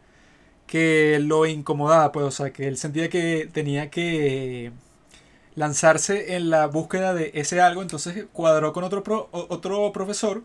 que 0.65 1.19
lo 1.21 1.45
incomodaba, 1.45 2.11
pues, 2.11 2.25
o 2.25 2.31
sea, 2.31 2.51
que 2.51 2.67
él 2.67 2.77
sentía 2.77 3.09
que 3.09 3.49
tenía 3.53 3.91
que 3.91 4.71
lanzarse 5.55 6.35
en 6.35 6.49
la 6.49 6.67
búsqueda 6.67 7.13
de 7.13 7.31
ese 7.35 7.61
algo, 7.61 7.81
entonces 7.81 8.25
cuadró 8.33 8.73
con 8.73 8.83
otro, 8.83 9.03
pro- 9.03 9.29
otro 9.31 9.91
profesor 9.91 10.43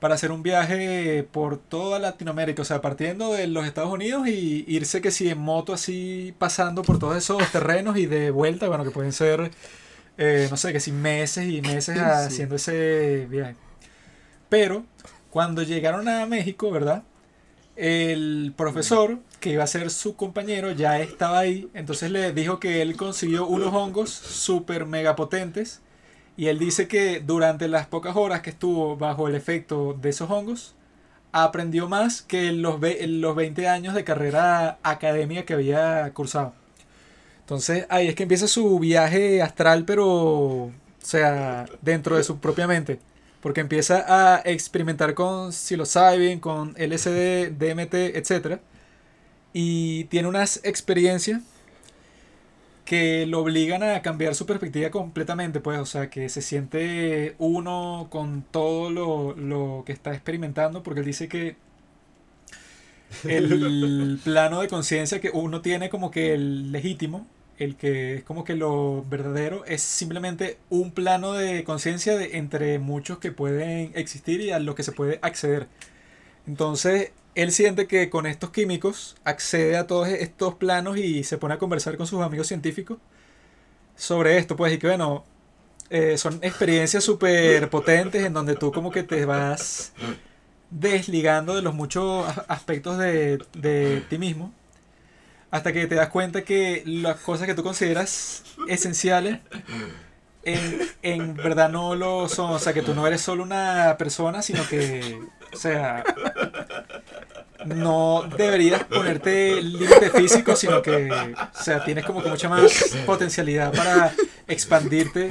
para 0.00 0.16
hacer 0.16 0.32
un 0.32 0.42
viaje 0.42 1.26
por 1.32 1.56
toda 1.58 1.98
Latinoamérica, 1.98 2.60
o 2.62 2.64
sea, 2.64 2.82
partiendo 2.82 3.32
de 3.32 3.46
los 3.46 3.66
Estados 3.66 3.90
Unidos 3.92 4.28
y 4.28 4.64
irse 4.68 5.00
que 5.00 5.10
si 5.10 5.30
en 5.30 5.38
moto 5.38 5.72
así 5.72 6.34
pasando 6.38 6.82
por 6.82 6.98
todos 6.98 7.16
esos 7.16 7.42
terrenos 7.52 7.96
y 7.96 8.06
de 8.06 8.30
vuelta, 8.30 8.68
bueno, 8.68 8.84
que 8.84 8.90
pueden 8.90 9.12
ser, 9.12 9.50
eh, 10.18 10.48
no 10.50 10.56
sé, 10.56 10.72
que 10.72 10.80
si 10.80 10.92
meses 10.92 11.46
y 11.48 11.62
meses 11.62 11.96
haciendo 12.26 12.56
ese 12.56 13.26
viaje. 13.30 13.56
Pero 14.48 14.84
cuando 15.30 15.62
llegaron 15.62 16.08
a 16.08 16.26
México, 16.26 16.70
¿verdad? 16.70 17.02
El 17.76 18.52
profesor 18.56 19.18
que 19.40 19.50
iba 19.50 19.64
a 19.64 19.66
ser 19.66 19.90
su 19.90 20.16
compañero 20.16 20.70
ya 20.72 21.00
estaba 21.00 21.40
ahí, 21.40 21.68
entonces 21.74 22.10
le 22.10 22.32
dijo 22.32 22.60
que 22.60 22.82
él 22.82 22.96
consiguió 22.96 23.46
unos 23.46 23.74
hongos 23.74 24.10
super 24.10 24.86
mega 24.86 25.16
potentes 25.16 25.80
y 26.36 26.46
él 26.46 26.58
dice 26.58 26.88
que 26.88 27.20
durante 27.20 27.68
las 27.68 27.86
pocas 27.86 28.16
horas 28.16 28.42
que 28.42 28.50
estuvo 28.50 28.96
bajo 28.96 29.28
el 29.28 29.34
efecto 29.34 29.96
de 30.00 30.10
esos 30.10 30.30
hongos, 30.30 30.74
aprendió 31.32 31.88
más 31.88 32.22
que 32.22 32.52
los, 32.52 32.80
los 32.80 33.36
20 33.36 33.68
años 33.68 33.94
de 33.94 34.04
carrera 34.04 34.78
académica 34.84 35.44
que 35.44 35.54
había 35.54 36.10
cursado. 36.14 36.54
Entonces 37.40 37.86
ahí 37.90 38.08
es 38.08 38.14
que 38.14 38.22
empieza 38.22 38.46
su 38.48 38.78
viaje 38.78 39.42
astral, 39.42 39.84
pero, 39.84 40.06
o 40.06 40.72
sea, 41.00 41.66
dentro 41.82 42.16
de 42.16 42.24
su 42.24 42.38
propia 42.38 42.66
mente. 42.66 43.00
Porque 43.44 43.60
empieza 43.60 44.06
a 44.08 44.40
experimentar 44.44 45.12
con 45.12 45.52
psilocybin, 45.52 46.40
con 46.40 46.70
LSD, 46.78 47.50
DMT, 47.52 47.94
etc. 48.16 48.58
Y 49.52 50.04
tiene 50.04 50.28
unas 50.28 50.62
experiencias 50.64 51.42
que 52.86 53.26
lo 53.26 53.40
obligan 53.40 53.82
a 53.82 54.00
cambiar 54.00 54.34
su 54.34 54.46
perspectiva 54.46 54.90
completamente, 54.90 55.60
pues, 55.60 55.78
o 55.78 55.84
sea, 55.84 56.08
que 56.08 56.30
se 56.30 56.40
siente 56.40 57.34
uno 57.38 58.08
con 58.10 58.42
todo 58.50 58.90
lo, 58.90 59.34
lo 59.34 59.82
que 59.84 59.92
está 59.92 60.14
experimentando, 60.14 60.82
porque 60.82 61.00
él 61.00 61.06
dice 61.06 61.28
que 61.28 61.56
el 63.24 64.18
plano 64.24 64.62
de 64.62 64.68
conciencia 64.68 65.20
que 65.20 65.30
uno 65.34 65.60
tiene 65.60 65.90
como 65.90 66.10
que 66.10 66.32
el 66.32 66.72
legítimo, 66.72 67.26
el 67.58 67.76
que 67.76 68.16
es 68.16 68.24
como 68.24 68.44
que 68.44 68.54
lo 68.54 69.04
verdadero, 69.08 69.64
es 69.66 69.82
simplemente 69.82 70.58
un 70.70 70.92
plano 70.92 71.32
de 71.32 71.64
conciencia 71.64 72.16
de 72.16 72.36
entre 72.38 72.78
muchos 72.78 73.18
que 73.18 73.32
pueden 73.32 73.92
existir 73.94 74.40
y 74.40 74.50
a 74.50 74.58
lo 74.58 74.74
que 74.74 74.82
se 74.82 74.92
puede 74.92 75.18
acceder. 75.22 75.68
Entonces, 76.46 77.12
él 77.34 77.52
siente 77.52 77.86
que 77.86 78.10
con 78.10 78.26
estos 78.26 78.50
químicos 78.50 79.16
accede 79.24 79.76
a 79.76 79.86
todos 79.86 80.08
estos 80.08 80.54
planos 80.54 80.98
y 80.98 81.24
se 81.24 81.38
pone 81.38 81.54
a 81.54 81.58
conversar 81.58 81.96
con 81.96 82.06
sus 82.06 82.22
amigos 82.22 82.48
científicos 82.48 82.98
sobre 83.96 84.38
esto, 84.38 84.56
pues, 84.56 84.72
y 84.74 84.78
que 84.78 84.88
bueno, 84.88 85.24
eh, 85.90 86.18
son 86.18 86.38
experiencias 86.42 87.04
súper 87.04 87.70
potentes 87.70 88.24
en 88.24 88.32
donde 88.32 88.56
tú 88.56 88.72
como 88.72 88.90
que 88.90 89.02
te 89.02 89.24
vas 89.24 89.92
desligando 90.70 91.54
de 91.54 91.62
los 91.62 91.74
muchos 91.74 92.26
aspectos 92.48 92.98
de, 92.98 93.38
de 93.54 94.02
ti 94.08 94.18
mismo 94.18 94.52
hasta 95.54 95.72
que 95.72 95.86
te 95.86 95.94
das 95.94 96.08
cuenta 96.08 96.42
que 96.42 96.82
las 96.84 97.20
cosas 97.20 97.46
que 97.46 97.54
tú 97.54 97.62
consideras 97.62 98.42
esenciales 98.66 99.38
en, 100.42 100.80
en 101.02 101.36
verdad 101.36 101.68
no 101.68 101.94
lo 101.94 102.28
son, 102.28 102.50
o 102.50 102.58
sea, 102.58 102.72
que 102.72 102.82
tú 102.82 102.92
no 102.92 103.06
eres 103.06 103.20
solo 103.20 103.44
una 103.44 103.94
persona, 103.96 104.42
sino 104.42 104.66
que, 104.66 105.16
o 105.52 105.56
sea, 105.56 106.02
no 107.66 108.28
deberías 108.36 108.82
ponerte 108.82 109.62
límite 109.62 110.10
físico, 110.10 110.56
sino 110.56 110.82
que, 110.82 111.08
o 111.12 111.62
sea, 111.62 111.84
tienes 111.84 112.04
como 112.04 112.20
que 112.20 112.30
mucha 112.30 112.48
más 112.48 112.96
potencialidad 113.06 113.72
para 113.72 114.12
expandirte 114.48 115.30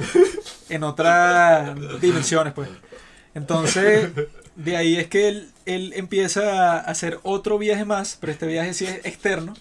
en 0.70 0.84
otras 0.84 1.76
dimensiones, 2.00 2.54
pues. 2.54 2.70
Entonces, 3.34 4.08
de 4.56 4.76
ahí 4.78 4.96
es 4.96 5.06
que 5.08 5.28
él, 5.28 5.52
él 5.66 5.92
empieza 5.94 6.76
a 6.76 6.78
hacer 6.78 7.20
otro 7.24 7.58
viaje 7.58 7.84
más, 7.84 8.16
pero 8.18 8.32
este 8.32 8.46
viaje 8.46 8.72
sí 8.72 8.86
es 8.86 9.04
externo, 9.04 9.52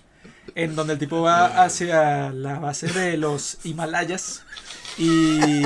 en 0.56 0.76
donde 0.76 0.94
el 0.94 1.00
tipo 1.00 1.22
va 1.22 1.64
hacia 1.64 2.32
la 2.32 2.60
base 2.60 2.88
de 2.88 3.18
los 3.18 3.58
Himalayas 3.64 4.44
y 4.98 5.64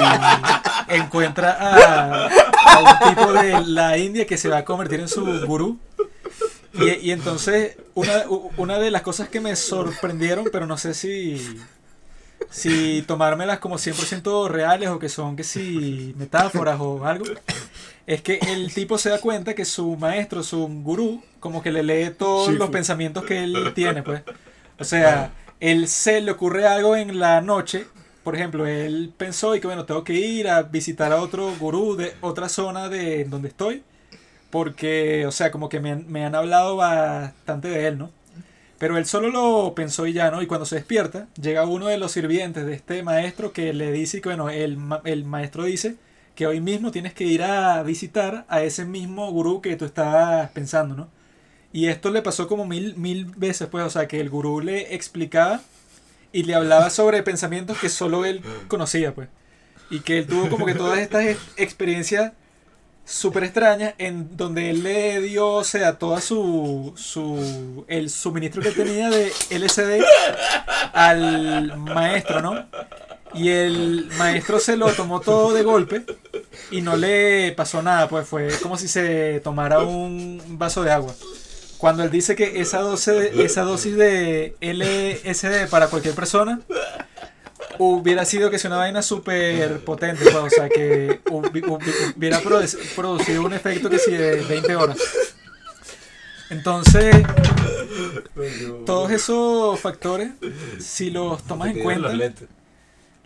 encuentra 0.87 1.57
a, 1.59 2.27
a 2.27 2.79
un 2.79 3.15
tipo 3.15 3.33
de 3.33 3.65
la 3.65 3.97
India 3.97 4.25
que 4.25 4.37
se 4.37 4.49
va 4.49 4.59
a 4.59 4.65
convertir 4.65 4.99
en 4.99 5.07
su 5.07 5.25
gurú. 5.45 5.77
Y, 6.73 7.07
y 7.07 7.11
entonces, 7.11 7.77
una, 7.95 8.23
una 8.57 8.79
de 8.79 8.91
las 8.91 9.01
cosas 9.01 9.29
que 9.29 9.41
me 9.41 9.55
sorprendieron, 9.55 10.47
pero 10.51 10.67
no 10.67 10.77
sé 10.77 10.93
si, 10.93 11.59
si 12.49 13.03
tomármelas 13.07 13.59
como 13.59 13.77
100% 13.77 14.47
reales 14.47 14.89
o 14.89 14.99
que 14.99 15.09
son 15.09 15.35
que 15.35 15.43
si 15.43 16.13
metáforas 16.17 16.79
o 16.79 17.03
algo, 17.05 17.25
es 18.05 18.21
que 18.21 18.39
el 18.47 18.73
tipo 18.73 18.97
se 18.97 19.09
da 19.09 19.19
cuenta 19.19 19.55
que 19.55 19.65
su 19.65 19.97
maestro, 19.97 20.43
su 20.43 20.67
gurú, 20.67 21.21
como 21.39 21.61
que 21.61 21.71
le 21.71 21.83
lee 21.83 22.11
todos 22.11 22.53
los 22.53 22.69
pensamientos 22.69 23.25
que 23.25 23.43
él 23.43 23.73
tiene, 23.73 24.03
pues. 24.03 24.21
O 24.79 24.83
sea, 24.83 25.33
él 25.59 25.87
se 25.87 26.21
le 26.21 26.31
ocurre 26.31 26.67
algo 26.67 26.95
en 26.95 27.19
la 27.19 27.41
noche. 27.41 27.87
Por 28.23 28.35
ejemplo, 28.35 28.65
él 28.67 29.13
pensó 29.17 29.55
y 29.55 29.61
que 29.61 29.67
bueno, 29.67 29.85
tengo 29.85 30.03
que 30.03 30.13
ir 30.13 30.49
a 30.49 30.63
visitar 30.63 31.11
a 31.11 31.21
otro 31.21 31.55
gurú 31.57 31.95
de 31.95 32.13
otra 32.21 32.49
zona 32.49 32.89
de 32.89 33.25
donde 33.25 33.49
estoy. 33.49 33.83
Porque, 34.49 35.25
o 35.27 35.31
sea, 35.31 35.51
como 35.51 35.69
que 35.69 35.79
me 35.79 35.91
han, 35.91 36.07
me 36.11 36.25
han 36.25 36.35
hablado 36.35 36.77
bastante 36.77 37.69
de 37.69 37.87
él, 37.87 37.97
¿no? 37.97 38.11
Pero 38.79 38.97
él 38.97 39.05
solo 39.05 39.29
lo 39.29 39.73
pensó 39.75 40.07
y 40.07 40.13
ya, 40.13 40.31
¿no? 40.31 40.41
Y 40.41 40.47
cuando 40.47 40.65
se 40.65 40.75
despierta, 40.75 41.27
llega 41.41 41.65
uno 41.65 41.87
de 41.87 41.97
los 41.97 42.11
sirvientes 42.11 42.65
de 42.65 42.73
este 42.73 43.03
maestro 43.03 43.53
que 43.53 43.73
le 43.73 43.91
dice 43.91 44.21
que, 44.21 44.29
bueno, 44.29 44.49
el, 44.49 44.77
ma- 44.77 45.01
el 45.05 45.25
maestro 45.25 45.63
dice 45.65 45.97
que 46.35 46.47
hoy 46.47 46.61
mismo 46.61 46.91
tienes 46.91 47.13
que 47.13 47.23
ir 47.25 47.43
a 47.43 47.81
visitar 47.83 48.45
a 48.49 48.63
ese 48.63 48.85
mismo 48.85 49.31
gurú 49.31 49.61
que 49.61 49.75
tú 49.77 49.85
estabas 49.85 50.49
pensando, 50.51 50.95
¿no? 50.95 51.09
Y 51.77 51.87
esto 51.89 52.09
le 52.09 52.21
pasó 52.23 52.47
como 52.47 52.65
mil, 52.65 52.95
mil 52.95 53.25
veces, 53.25 53.67
pues, 53.69 53.83
o 53.85 53.89
sea, 53.91 54.07
que 54.07 54.19
el 54.19 54.29
gurú 54.31 54.61
le 54.61 54.95
explicaba 54.95 55.61
y 56.31 56.41
le 56.43 56.55
hablaba 56.55 56.89
sobre 56.89 57.21
pensamientos 57.21 57.77
que 57.77 57.89
solo 57.89 58.25
él 58.25 58.41
conocía, 58.67 59.13
pues. 59.13 59.27
Y 59.91 59.99
que 59.99 60.17
él 60.19 60.25
tuvo 60.27 60.49
como 60.49 60.65
que 60.65 60.73
todas 60.73 60.97
estas 60.97 61.25
ex- 61.25 61.39
experiencias 61.55 62.31
súper 63.05 63.43
extrañas 63.43 63.93
en 63.99 64.35
donde 64.35 64.71
él 64.71 64.81
le 64.83 65.21
dio, 65.21 65.47
o 65.49 65.63
sea, 65.63 65.99
toda 65.99 66.19
su, 66.19 66.93
su, 66.97 67.85
el 67.87 68.09
suministro 68.09 68.61
que 68.63 68.71
tenía 68.71 69.09
de 69.11 69.31
LSD 69.51 70.01
al 70.93 71.77
maestro, 71.77 72.41
¿no? 72.41 72.65
Y 73.33 73.49
el 73.49 74.09
maestro 74.17 74.59
se 74.59 74.77
lo 74.77 74.91
tomó 74.93 75.19
todo 75.19 75.53
de 75.53 75.61
golpe 75.63 76.03
y 76.71 76.81
no 76.81 76.95
le 76.97 77.51
pasó 77.51 77.81
nada, 77.81 78.07
pues 78.09 78.27
fue 78.27 78.49
como 78.63 78.77
si 78.77 78.87
se 78.87 79.41
tomara 79.43 79.79
un 79.79 80.41
vaso 80.57 80.83
de 80.83 80.91
agua. 80.91 81.13
Cuando 81.77 82.03
él 82.03 82.09
dice 82.11 82.35
que 82.35 82.59
esa 82.59 82.79
dosis, 82.79 83.13
esa 83.37 83.61
dosis 83.61 83.95
de 83.95 84.55
LSD 84.61 85.67
para 85.69 85.87
cualquier 85.87 86.15
persona 86.15 86.59
hubiera 87.79 88.25
sido 88.25 88.49
que 88.49 88.57
sea 88.57 88.69
una 88.71 88.77
vaina 88.77 89.01
súper 89.03 89.79
potente, 89.85 90.23
pues, 90.23 90.35
o 90.35 90.49
sea, 90.49 90.67
que 90.69 91.19
hubi- 91.25 91.61
hubi- 91.63 92.13
hubiera 92.17 92.41
produ- 92.41 92.77
producido 92.95 93.43
un 93.45 93.53
efecto 93.53 93.89
que 93.89 93.99
si 93.99 94.11
de 94.11 94.41
20 94.41 94.75
horas. 94.75 94.97
Entonces, 96.49 97.13
todos 98.85 99.11
esos 99.11 99.79
factores, 99.79 100.31
si 100.79 101.09
los 101.11 101.43
tomas 101.43 101.69
en 101.69 101.83
cuenta, 101.83 102.07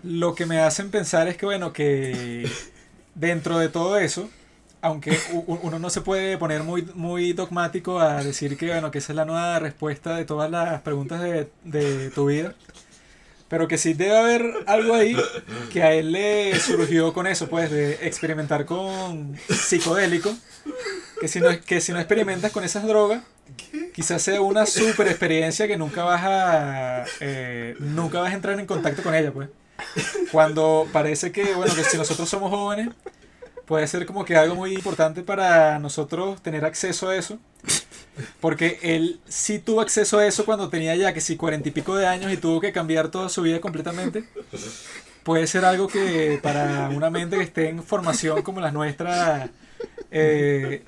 lo 0.03 0.33
que 0.35 0.45
me 0.45 0.59
hacen 0.59 0.89
pensar 0.89 1.27
es 1.27 1.37
que, 1.37 1.45
bueno, 1.45 1.71
que 1.71 2.49
dentro 3.15 3.59
de 3.59 3.69
todo 3.69 3.97
eso, 3.97 4.29
aunque 4.81 5.17
uno 5.47 5.79
no 5.79 5.89
se 5.89 6.01
puede 6.01 6.37
poner 6.37 6.63
muy, 6.63 6.83
muy 6.95 7.33
dogmático 7.33 7.99
a 7.99 8.23
decir 8.23 8.57
que, 8.57 8.67
bueno, 8.67 8.91
que 8.91 8.97
esa 8.99 9.13
es 9.13 9.15
la 9.15 9.25
nueva 9.25 9.59
respuesta 9.59 10.15
de 10.15 10.25
todas 10.25 10.49
las 10.49 10.81
preguntas 10.81 11.21
de, 11.21 11.49
de 11.63 12.09
tu 12.11 12.25
vida, 12.27 12.55
Pero 13.47 13.67
que 13.67 13.77
sí 13.77 13.93
debe 13.93 14.17
haber 14.17 14.53
algo 14.65 14.93
ahí 14.95 15.15
que 15.71 15.83
a 15.83 15.93
él 15.93 16.13
le 16.13 16.57
surgió 16.59 17.13
con 17.13 17.27
eso, 17.27 17.49
pues, 17.49 17.69
de 17.69 17.93
experimentar 18.07 18.65
con 18.65 19.37
psicodélico. 19.49 20.33
Que 21.19 21.27
si 21.27 21.41
no, 21.41 21.49
que 21.61 21.81
si 21.81 21.91
no 21.91 21.99
experimentas 21.99 22.51
con 22.51 22.63
esas 22.63 22.83
drogas, 22.85 23.23
quizás 23.93 24.21
sea 24.23 24.41
una 24.41 24.65
super 24.65 25.07
experiencia 25.07 25.67
que 25.67 25.77
nunca 25.77 26.03
vas 26.03 26.21
a 26.25 27.05
eh, 27.19 27.75
nunca 27.79 28.19
vas 28.21 28.31
a 28.31 28.35
entrar 28.35 28.59
en 28.59 28.65
contacto 28.67 29.03
con 29.03 29.15
ella, 29.15 29.31
pues. 29.33 29.49
Cuando 30.31 30.89
parece 30.91 31.31
que, 31.31 31.53
bueno, 31.55 31.75
que 31.75 31.83
si 31.83 31.97
nosotros 31.97 32.29
somos 32.29 32.51
jóvenes, 32.51 32.89
puede 33.71 33.87
ser 33.87 34.05
como 34.05 34.25
que 34.25 34.35
algo 34.35 34.53
muy 34.53 34.73
importante 34.73 35.23
para 35.23 35.79
nosotros 35.79 36.41
tener 36.41 36.65
acceso 36.65 37.07
a 37.07 37.15
eso. 37.15 37.39
Porque 38.41 38.79
él 38.81 39.21
sí 39.29 39.59
tuvo 39.59 39.79
acceso 39.79 40.19
a 40.19 40.27
eso 40.27 40.43
cuando 40.43 40.67
tenía 40.67 40.93
ya 40.97 41.13
que 41.13 41.21
si 41.21 41.37
cuarenta 41.37 41.69
y 41.69 41.71
pico 41.71 41.95
de 41.95 42.05
años 42.05 42.33
y 42.33 42.35
tuvo 42.35 42.59
que 42.59 42.73
cambiar 42.73 43.07
toda 43.07 43.29
su 43.29 43.41
vida 43.43 43.61
completamente. 43.61 44.25
Puede 45.23 45.47
ser 45.47 45.63
algo 45.63 45.87
que 45.87 46.37
para 46.43 46.89
una 46.89 47.09
mente 47.09 47.37
que 47.37 47.43
esté 47.43 47.69
en 47.69 47.81
formación 47.81 48.41
como 48.41 48.59
la 48.59 48.73
nuestra, 48.73 49.49
eh, 50.11 50.83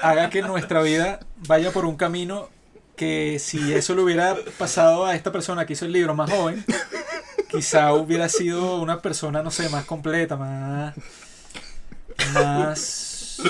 haga 0.00 0.30
que 0.30 0.40
nuestra 0.40 0.80
vida 0.80 1.20
vaya 1.46 1.70
por 1.70 1.84
un 1.84 1.96
camino 1.96 2.48
que 2.96 3.40
si 3.40 3.74
eso 3.74 3.94
le 3.94 4.00
hubiera 4.00 4.38
pasado 4.56 5.04
a 5.04 5.14
esta 5.14 5.32
persona 5.32 5.66
que 5.66 5.74
hizo 5.74 5.84
el 5.84 5.92
libro 5.92 6.14
más 6.14 6.30
joven, 6.30 6.64
quizá 7.50 7.92
hubiera 7.92 8.30
sido 8.30 8.80
una 8.80 9.02
persona, 9.02 9.42
no 9.42 9.50
sé, 9.50 9.68
más 9.68 9.84
completa, 9.84 10.36
más, 10.36 10.94
más 12.34 13.40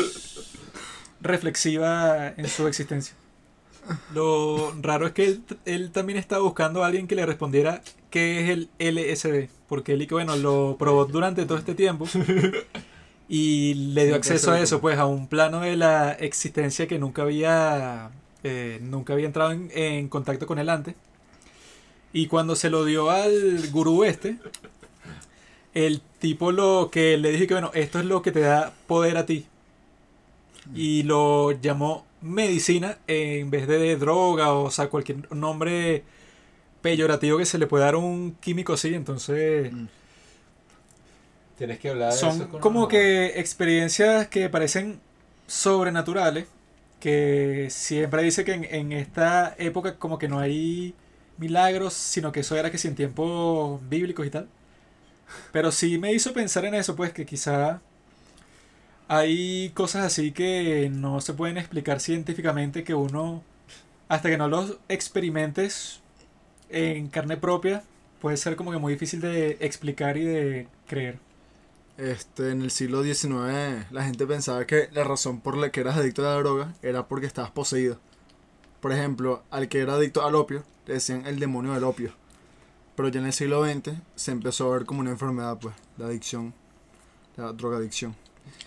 reflexiva 1.21 2.29
en 2.37 2.49
su 2.49 2.67
existencia. 2.67 3.15
Lo 4.15 4.73
raro 4.81 5.07
es 5.07 5.13
que 5.13 5.25
él, 5.25 5.43
él 5.65 5.91
también 5.91 6.19
estaba 6.19 6.43
buscando 6.43 6.85
a 6.85 6.87
alguien 6.87 7.09
que 7.09 7.17
le 7.17 7.27
respondiera 7.27 7.83
qué 8.11 8.41
es 8.41 8.51
el 8.51 8.69
LSD, 8.79 9.49
porque 9.69 9.95
él, 9.95 10.03
y 10.03 10.07
que, 10.07 10.15
bueno, 10.15 10.37
lo 10.37 10.77
probó 10.79 11.07
durante 11.07 11.45
todo 11.47 11.59
este 11.59 11.75
tiempo 11.75 12.07
y 13.29 13.75
le 13.75 14.07
dio 14.07 14.15
acceso 14.15 14.53
a 14.53 14.61
eso, 14.61 14.81
pues 14.81 14.99
a 14.99 15.07
un 15.07 15.27
plano 15.27 15.61
de 15.61 15.77
la 15.77 16.13
existencia 16.13 16.87
que 16.87 16.99
nunca 16.99 17.23
había, 17.23 18.11
eh, 18.45 18.79
nunca 18.83 19.15
había 19.15 19.27
entrado 19.27 19.53
en, 19.53 19.71
en 19.75 20.09
contacto 20.09 20.47
con 20.47 20.59
él 20.59 20.69
antes. 20.69 20.95
Y 22.13 22.27
cuando 22.27 22.55
se 22.55 22.69
lo 22.69 22.85
dio 22.85 23.11
al 23.11 23.71
gurú 23.71 24.05
este, 24.05 24.37
el 25.75 26.03
tipo 26.23 26.53
lo 26.53 26.89
que 26.93 27.19
le 27.19 27.33
dije 27.33 27.49
que 27.49 27.55
bueno, 27.55 27.73
esto 27.75 27.99
es 27.99 28.05
lo 28.05 28.23
que 28.23 28.31
te 28.31 28.41
da 28.41 28.73
poder 28.87 29.17
a 29.17 29.27
ti. 29.27 29.45
Y 30.73 31.03
lo 31.03 31.51
llamó 31.51 32.07
medicina 32.21 32.97
en 33.09 33.51
vez 33.51 33.67
de 33.67 33.97
droga 33.97 34.53
o, 34.53 34.71
sea, 34.71 34.89
cualquier 34.89 35.35
nombre 35.35 36.05
peyorativo 36.81 37.39
que 37.39 37.45
se 37.45 37.59
le 37.59 37.67
pueda 37.67 37.87
dar 37.87 37.95
a 37.95 37.99
un 37.99 38.37
químico 38.41 38.75
así. 38.75 38.95
Entonces, 38.95 39.73
Mm. 39.73 39.87
Tienes 41.59 41.79
que 41.81 41.91
hablar 41.91 42.13
de 42.13 42.19
son 42.19 42.43
eso 42.43 42.61
como 42.61 42.89
que 42.89 43.39
experiencias 43.41 44.29
que 44.29 44.49
parecen 44.49 45.01
sobrenaturales. 45.49 46.47
Que 47.01 47.67
siempre 47.71 48.23
dice 48.23 48.45
que 48.45 48.53
en, 48.53 48.65
en 48.65 48.93
esta 48.93 49.57
época 49.59 49.97
como 49.99 50.19
que 50.21 50.29
no 50.29 50.39
hay 50.39 50.95
milagros, 51.37 51.95
sino 51.95 52.31
que 52.31 52.41
eso 52.41 52.57
era 52.57 52.71
que 52.71 52.79
si 52.79 52.87
en 52.87 52.95
tiempos 52.95 53.81
bíblicos 53.89 54.25
y 54.25 54.31
tal. 54.31 54.49
Pero 55.53 55.73
sí 55.73 55.99
me 55.99 56.13
hizo 56.13 56.33
pensar 56.33 56.65
en 56.65 56.75
eso, 56.75 56.97
pues 56.97 57.13
que 57.13 57.27
quizá 57.27 57.81
hay 59.09 59.71
cosas 59.71 60.05
así 60.07 60.33
que 60.33 60.89
no 60.91 61.21
se 61.21 61.35
pueden 61.35 61.59
explicar 61.59 62.01
científicamente 62.01 62.85
que 62.85 62.95
uno, 62.95 63.43
hasta 64.09 64.31
que 64.31 64.39
no 64.39 64.49
los 64.49 64.79
experimentes 64.89 66.01
en 66.71 67.09
carne 67.09 67.37
propia, 67.37 67.83
puede 68.21 68.37
ser 68.37 68.57
como 68.57 68.71
que 68.73 68.79
muy 68.79 68.95
difícil 68.95 69.21
de 69.21 69.59
explicar 69.61 70.17
y 70.17 70.25
de 70.25 70.69
creer. 70.87 71.19
Este, 71.99 72.51
en 72.51 72.63
el 72.63 72.71
siglo 72.71 73.03
XIX 73.03 73.85
la 73.91 74.05
gente 74.05 74.27
pensaba 74.27 74.67
que 74.67 74.89
la 74.93 75.05
razón 75.05 75.41
por 75.41 75.59
la 75.59 75.71
que 75.71 75.81
eras 75.81 75.99
adicto 75.99 76.23
a 76.23 76.35
la 76.35 76.41
droga 76.41 76.75
era 76.83 77.07
porque 77.07 77.27
estabas 77.27 77.51
poseído. 77.51 77.99
Por 78.81 78.93
ejemplo, 78.93 79.43
al 79.51 79.69
que 79.69 79.81
era 79.81 79.95
adicto 79.95 80.25
al 80.25 80.35
opio, 80.35 80.65
le 80.87 80.95
decían 80.95 81.27
el 81.27 81.39
demonio 81.39 81.75
del 81.75 81.85
opio. 81.85 82.15
Pero 82.95 83.09
ya 83.09 83.21
en 83.21 83.27
el 83.27 83.33
siglo 83.33 83.65
XX 83.65 83.95
se 84.15 84.31
empezó 84.33 84.71
a 84.73 84.77
ver 84.77 84.85
como 84.87 85.01
una 85.01 85.11
enfermedad, 85.11 85.59
pues, 85.59 85.75
la 85.97 86.07
adicción, 86.07 86.53
la 87.37 87.53
drogadicción. 87.53 88.15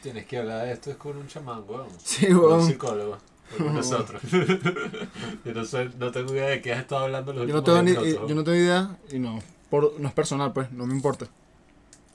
Tienes 0.01 0.25
que 0.25 0.37
hablar 0.37 0.65
de 0.65 0.73
esto 0.73 0.89
es 0.91 0.97
con 0.97 1.17
un 1.17 1.27
chamán, 1.27 1.63
weón. 1.67 1.87
Sí, 2.03 2.27
Con 2.27 2.35
un 2.37 2.43
weón. 2.43 2.65
psicólogo. 2.67 3.17
o 3.53 3.57
Con 3.63 3.73
nosotros. 3.75 4.21
yo 5.45 5.53
no, 5.99 6.11
tengo 6.11 6.33
idea 6.33 6.47
de 6.47 6.61
qué 6.61 6.73
has 6.73 6.79
estado 6.81 7.05
hablando 7.05 7.33
los 7.33 7.47
Yo 7.47 7.53
no 7.53 7.59
últimos 7.59 7.63
tengo 7.65 7.83
ni, 7.83 7.91
10 7.91 8.03
minutos. 8.05 8.29
yo 8.29 8.35
no 8.35 8.43
tengo 8.43 8.57
idea 8.57 8.97
y 9.11 9.19
no, 9.19 9.39
por, 9.69 9.99
no 9.99 10.07
es 10.07 10.13
personal, 10.13 10.53
pues, 10.53 10.71
no 10.71 10.87
me 10.87 10.93
importa. 10.95 11.27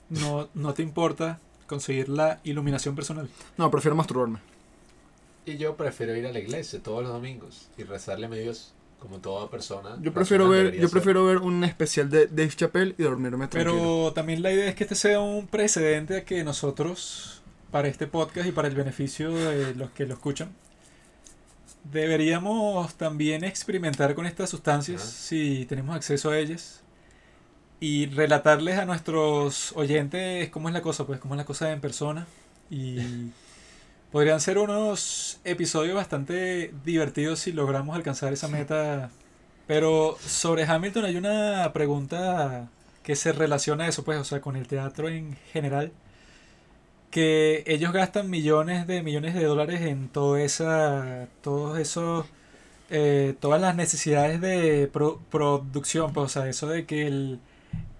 No, 0.09 0.49
no 0.53 0.73
te 0.73 0.83
importa 0.83 1.39
conseguir 1.67 2.09
la 2.09 2.41
iluminación 2.43 2.95
personal. 2.95 3.29
No, 3.57 3.71
prefiero 3.71 3.95
masturbarme. 3.95 4.39
Y 5.45 5.57
yo 5.57 5.77
prefiero 5.77 6.15
ir 6.15 6.25
a 6.27 6.31
la 6.33 6.39
iglesia 6.39 6.83
todos 6.83 7.03
los 7.03 7.11
domingos 7.13 7.69
y 7.77 7.83
rezarle 7.83 8.25
a 8.25 8.29
mi 8.29 8.37
Dios 8.37 8.73
como 9.01 9.17
toda 9.17 9.49
persona. 9.49 9.97
Yo 9.99 10.13
prefiero 10.13 10.47
ver, 10.47 10.73
yo 10.75 10.81
ser. 10.81 10.89
prefiero 10.91 11.25
ver 11.25 11.39
un 11.39 11.63
especial 11.63 12.09
de 12.09 12.27
Dave 12.27 12.49
Chappelle 12.49 12.95
y 12.97 13.03
dormirme 13.03 13.47
tranquilo. 13.47 13.73
Pero 13.73 14.13
también 14.13 14.43
la 14.43 14.51
idea 14.51 14.69
es 14.69 14.75
que 14.75 14.83
este 14.83 14.95
sea 14.95 15.19
un 15.19 15.47
precedente 15.47 16.17
a 16.17 16.23
que 16.23 16.43
nosotros, 16.43 17.41
para 17.71 17.87
este 17.87 18.05
podcast 18.05 18.47
y 18.47 18.51
para 18.51 18.67
el 18.67 18.75
beneficio 18.75 19.33
de 19.33 19.73
los 19.73 19.89
que 19.89 20.05
lo 20.05 20.13
escuchan, 20.13 20.53
deberíamos 21.83 22.93
también 22.93 23.43
experimentar 23.43 24.13
con 24.13 24.27
estas 24.27 24.51
sustancias 24.51 25.01
Ajá. 25.01 25.11
si 25.11 25.65
tenemos 25.65 25.95
acceso 25.95 26.29
a 26.29 26.37
ellas 26.37 26.81
y 27.79 28.05
relatarles 28.05 28.77
a 28.77 28.85
nuestros 28.85 29.71
oyentes 29.75 30.49
cómo 30.51 30.69
es 30.69 30.73
la 30.73 30.81
cosa, 30.83 31.07
pues 31.07 31.19
cómo 31.19 31.33
es 31.33 31.39
la 31.39 31.45
cosa 31.45 31.71
en 31.71 31.81
persona 31.81 32.27
y 32.69 32.99
podrían 34.11 34.39
ser 34.41 34.57
unos 34.57 35.39
episodios 35.43 35.95
bastante 35.95 36.73
divertidos 36.85 37.39
si 37.39 37.51
logramos 37.53 37.95
alcanzar 37.95 38.33
esa 38.33 38.47
meta. 38.47 39.09
Pero 39.67 40.17
sobre 40.25 40.63
Hamilton 40.65 41.05
hay 41.05 41.15
una 41.15 41.71
pregunta 41.73 42.67
que 43.03 43.15
se 43.15 43.31
relaciona 43.31 43.85
a 43.85 43.87
eso, 43.87 44.03
pues, 44.03 44.19
o 44.19 44.23
sea, 44.23 44.41
con 44.41 44.55
el 44.55 44.67
teatro 44.67 45.07
en 45.09 45.37
general, 45.53 45.91
que 47.09 47.63
ellos 47.67 47.91
gastan 47.93 48.29
millones 48.29 48.87
de 48.87 49.03
millones 49.03 49.33
de 49.33 49.43
dólares 49.45 49.81
en 49.81 50.07
todo 50.09 50.37
esa, 50.37 51.27
todos 51.41 51.77
esos, 51.79 52.25
eh, 52.89 53.35
todas 53.39 53.61
las 53.61 53.75
necesidades 53.75 54.39
de 54.41 54.89
pro- 54.91 55.19
producción, 55.29 56.13
pues, 56.13 56.25
o 56.25 56.29
sea, 56.29 56.49
eso 56.49 56.67
de 56.67 56.85
que 56.85 57.07
el 57.07 57.39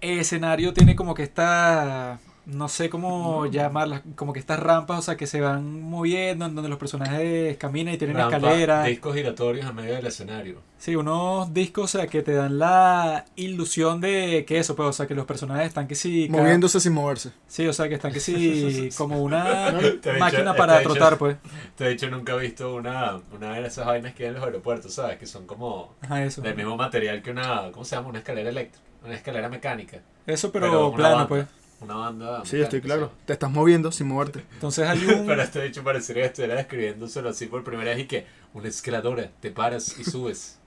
escenario 0.00 0.72
tiene 0.74 0.96
como 0.96 1.14
que 1.14 1.22
esta, 1.24 2.18
no 2.44 2.68
sé 2.68 2.90
cómo 2.90 3.46
llamarlas, 3.46 4.02
como 4.16 4.32
que 4.32 4.40
estas 4.40 4.58
rampas, 4.58 4.98
o 4.98 5.02
sea, 5.02 5.16
que 5.16 5.26
se 5.28 5.40
van 5.40 5.80
moviendo, 5.82 6.46
en 6.46 6.54
donde 6.56 6.68
los 6.68 6.78
personajes 6.78 7.56
caminan 7.56 7.94
y 7.94 7.98
tienen 7.98 8.16
Rampa, 8.16 8.36
escaleras. 8.38 8.86
Discos 8.86 9.14
giratorios 9.14 9.64
a 9.66 9.72
medio 9.72 9.94
del 9.94 10.06
escenario. 10.06 10.60
Sí, 10.76 10.96
unos 10.96 11.54
discos, 11.54 11.84
o 11.94 11.98
sea, 11.98 12.08
que 12.08 12.22
te 12.22 12.32
dan 12.32 12.58
la 12.58 13.24
ilusión 13.36 14.00
de 14.00 14.44
que 14.46 14.58
eso, 14.58 14.74
pues, 14.74 14.88
o 14.88 14.92
sea, 14.92 15.06
que 15.06 15.14
los 15.14 15.24
personajes 15.26 15.66
están 15.68 15.86
que 15.86 15.94
sí... 15.94 16.28
cada- 16.28 16.42
Moviéndose 16.42 16.80
sin 16.80 16.92
moverse. 16.94 17.30
Sí, 17.46 17.66
o 17.68 17.72
sea, 17.72 17.88
que 17.88 17.94
están 17.94 18.12
que 18.12 18.18
sí 18.20 18.88
como 18.96 19.22
una 19.22 19.72
máquina 20.18 20.54
para 20.56 20.82
trotar, 20.82 21.18
pues. 21.18 21.36
Te 21.76 21.86
he 21.86 21.88
dicho, 21.90 22.10
nunca 22.10 22.32
he 22.34 22.38
visto 22.40 22.74
una, 22.74 23.20
una 23.32 23.54
de 23.54 23.66
esas 23.66 23.86
vainas 23.86 24.14
que 24.14 24.24
hay 24.24 24.28
en 24.30 24.34
los 24.34 24.42
aeropuertos, 24.44 24.92
¿sabes? 24.94 25.16
Que 25.18 25.26
son 25.26 25.46
como 25.46 25.94
Ajá, 26.00 26.24
eso. 26.24 26.42
del 26.42 26.56
mismo 26.56 26.76
material 26.76 27.22
que 27.22 27.30
una, 27.30 27.70
¿cómo 27.70 27.84
se 27.84 27.94
llama? 27.94 28.08
Una 28.08 28.18
escalera 28.18 28.50
eléctrica. 28.50 28.84
Una 29.04 29.14
escalera 29.14 29.48
mecánica. 29.48 29.98
Eso, 30.26 30.52
pero, 30.52 30.66
Pero 30.66 30.92
plano, 30.94 31.14
banda. 31.16 31.28
pues. 31.28 31.46
Una 31.82 31.94
banda. 31.94 32.44
Sí, 32.44 32.60
estoy 32.60 32.80
claro. 32.80 33.10
Te 33.24 33.32
estás 33.32 33.50
moviendo 33.50 33.90
sin 33.92 34.08
moverte. 34.08 34.44
Entonces 34.54 34.88
hay 34.88 35.04
un... 35.04 35.26
Pero 35.26 35.42
este 35.42 35.62
dicho 35.62 35.82
parecería 35.82 36.22
que 36.22 36.28
estuviera 36.28 36.54
describiéndoselo 36.54 37.28
así 37.28 37.46
por 37.46 37.64
primera 37.64 37.90
vez 37.90 38.00
y 38.00 38.06
que 38.06 38.26
una 38.54 38.68
escaladora, 38.68 39.30
te 39.40 39.50
paras 39.50 39.96
y 39.98 40.04
subes. 40.04 40.58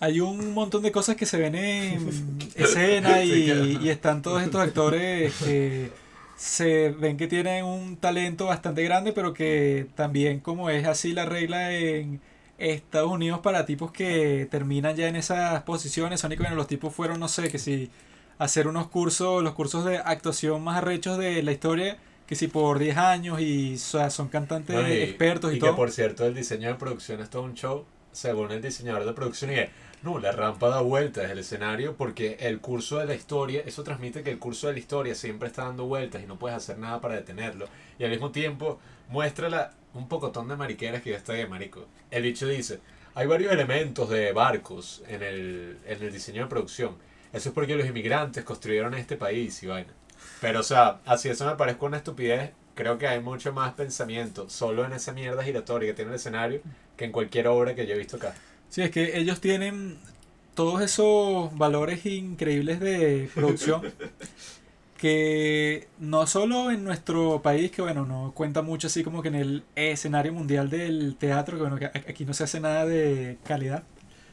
Hay 0.00 0.20
un 0.20 0.52
montón 0.52 0.82
de 0.82 0.92
cosas 0.92 1.16
que 1.16 1.26
se 1.26 1.38
ven 1.38 1.54
en 1.54 2.38
escena 2.54 3.22
y, 3.22 3.30
Sí, 3.30 3.44
claro. 3.46 3.64
y 3.64 3.88
están 3.88 4.22
todos 4.22 4.42
estos 4.42 4.60
actores 4.60 5.34
que 5.36 5.90
se 6.36 6.90
ven 6.90 7.16
que 7.16 7.26
tienen 7.26 7.64
un 7.64 7.96
talento 7.96 8.46
bastante 8.46 8.82
grande, 8.84 9.12
pero 9.12 9.32
que 9.32 9.86
también 9.94 10.40
como 10.40 10.68
es 10.68 10.86
así 10.86 11.12
la 11.12 11.24
regla 11.24 11.72
en 11.72 12.20
Estados 12.58 13.10
Unidos 13.10 13.40
para 13.40 13.64
tipos 13.66 13.90
que 13.90 14.46
terminan 14.50 14.96
ya 14.96 15.08
en 15.08 15.16
esas 15.16 15.62
posiciones, 15.62 16.20
son 16.20 16.32
y 16.32 16.36
que 16.36 16.42
bueno, 16.42 16.56
los 16.56 16.66
tipos 16.66 16.94
fueron, 16.94 17.18
no 17.20 17.28
sé, 17.28 17.48
que 17.48 17.58
si 17.58 17.90
hacer 18.38 18.68
unos 18.68 18.88
cursos, 18.88 19.42
los 19.42 19.54
cursos 19.54 19.84
de 19.84 19.98
actuación 19.98 20.62
más 20.62 20.78
arrechos 20.78 21.18
de 21.18 21.42
la 21.42 21.52
historia, 21.52 21.98
que 22.26 22.34
si 22.34 22.48
por 22.48 22.78
10 22.78 22.96
años 22.96 23.40
y 23.40 23.74
o 23.74 23.78
sea, 23.78 24.10
son 24.10 24.28
cantantes 24.28 24.74
¿no? 24.76 24.86
Y- 24.88 24.92
expertos 25.02 25.52
y, 25.52 25.56
y 25.56 25.58
todo. 25.58 25.70
que 25.70 25.76
por 25.76 25.90
cierto, 25.90 26.24
el 26.26 26.34
diseño 26.34 26.68
de 26.68 26.74
producción 26.74 27.20
es 27.20 27.30
todo 27.30 27.42
un 27.42 27.54
show, 27.54 27.84
según 28.12 28.50
el 28.52 28.60
diseñador 28.62 29.04
de 29.04 29.12
producción. 29.12 29.52
Y 29.52 29.54
que, 29.54 29.70
no, 30.02 30.18
la 30.18 30.30
rampa 30.32 30.68
da 30.68 30.80
vueltas 30.82 31.28
del 31.28 31.38
escenario 31.38 31.96
porque 31.96 32.36
el 32.40 32.60
curso 32.60 32.98
de 32.98 33.06
la 33.06 33.14
historia, 33.14 33.62
eso 33.64 33.82
transmite 33.82 34.22
que 34.22 34.30
el 34.30 34.38
curso 34.38 34.66
de 34.66 34.74
la 34.74 34.78
historia 34.78 35.14
siempre 35.14 35.48
está 35.48 35.64
dando 35.64 35.86
vueltas 35.86 36.22
y 36.22 36.26
no 36.26 36.36
puedes 36.38 36.56
hacer 36.56 36.78
nada 36.78 37.00
para 37.00 37.14
detenerlo. 37.14 37.66
Y 37.98 38.04
al 38.04 38.10
mismo 38.10 38.30
tiempo, 38.30 38.78
muestra 39.08 39.48
la- 39.48 39.72
un 39.94 40.08
pocotón 40.08 40.46
de 40.48 40.56
mariqueras 40.56 41.02
que 41.02 41.10
ya 41.10 41.16
está 41.16 41.32
de 41.32 41.46
marico. 41.46 41.86
El 42.10 42.22
bicho 42.24 42.46
dice, 42.46 42.80
hay 43.14 43.26
varios 43.26 43.50
elementos 43.52 44.10
de 44.10 44.32
barcos 44.32 45.02
en 45.08 45.22
el, 45.22 45.78
en 45.86 46.02
el 46.02 46.12
diseño 46.12 46.42
de 46.42 46.48
producción. 46.48 46.96
Eso 47.32 47.48
es 47.48 47.54
porque 47.54 47.76
los 47.76 47.86
inmigrantes 47.86 48.44
construyeron 48.44 48.94
este 48.94 49.16
país 49.16 49.62
y 49.62 49.66
vaina. 49.66 49.92
Pero, 50.40 50.60
o 50.60 50.62
sea, 50.62 51.00
así 51.06 51.28
eso 51.28 51.46
me 51.46 51.56
parece 51.56 51.84
una 51.84 51.96
estupidez. 51.98 52.52
Creo 52.74 52.98
que 52.98 53.06
hay 53.06 53.20
mucho 53.20 53.52
más 53.52 53.72
pensamiento 53.74 54.50
solo 54.50 54.84
en 54.84 54.92
esa 54.92 55.12
mierda 55.12 55.42
giratoria 55.42 55.88
que 55.88 55.94
tiene 55.94 56.10
el 56.10 56.16
escenario 56.16 56.60
que 56.96 57.04
en 57.06 57.12
cualquier 57.12 57.48
obra 57.48 57.74
que 57.74 57.86
yo 57.86 57.94
he 57.94 57.98
visto 57.98 58.16
acá. 58.16 58.34
Sí, 58.68 58.82
es 58.82 58.90
que 58.90 59.18
ellos 59.18 59.40
tienen 59.40 59.98
todos 60.54 60.80
esos 60.80 61.56
valores 61.56 62.04
increíbles 62.06 62.80
de 62.80 63.30
producción 63.34 63.82
que 64.96 65.88
no 65.98 66.26
solo 66.26 66.70
en 66.70 66.82
nuestro 66.84 67.42
país, 67.42 67.70
que 67.70 67.82
bueno, 67.82 68.06
no 68.06 68.32
cuenta 68.34 68.62
mucho 68.62 68.86
así 68.86 69.04
como 69.04 69.22
que 69.22 69.28
en 69.28 69.34
el 69.34 69.64
escenario 69.74 70.32
mundial 70.32 70.70
del 70.70 71.16
teatro, 71.16 71.56
que 71.56 71.62
bueno, 71.62 71.78
que 71.78 71.86
aquí 71.86 72.24
no 72.24 72.32
se 72.32 72.44
hace 72.44 72.60
nada 72.60 72.86
de 72.86 73.38
calidad, 73.44 73.84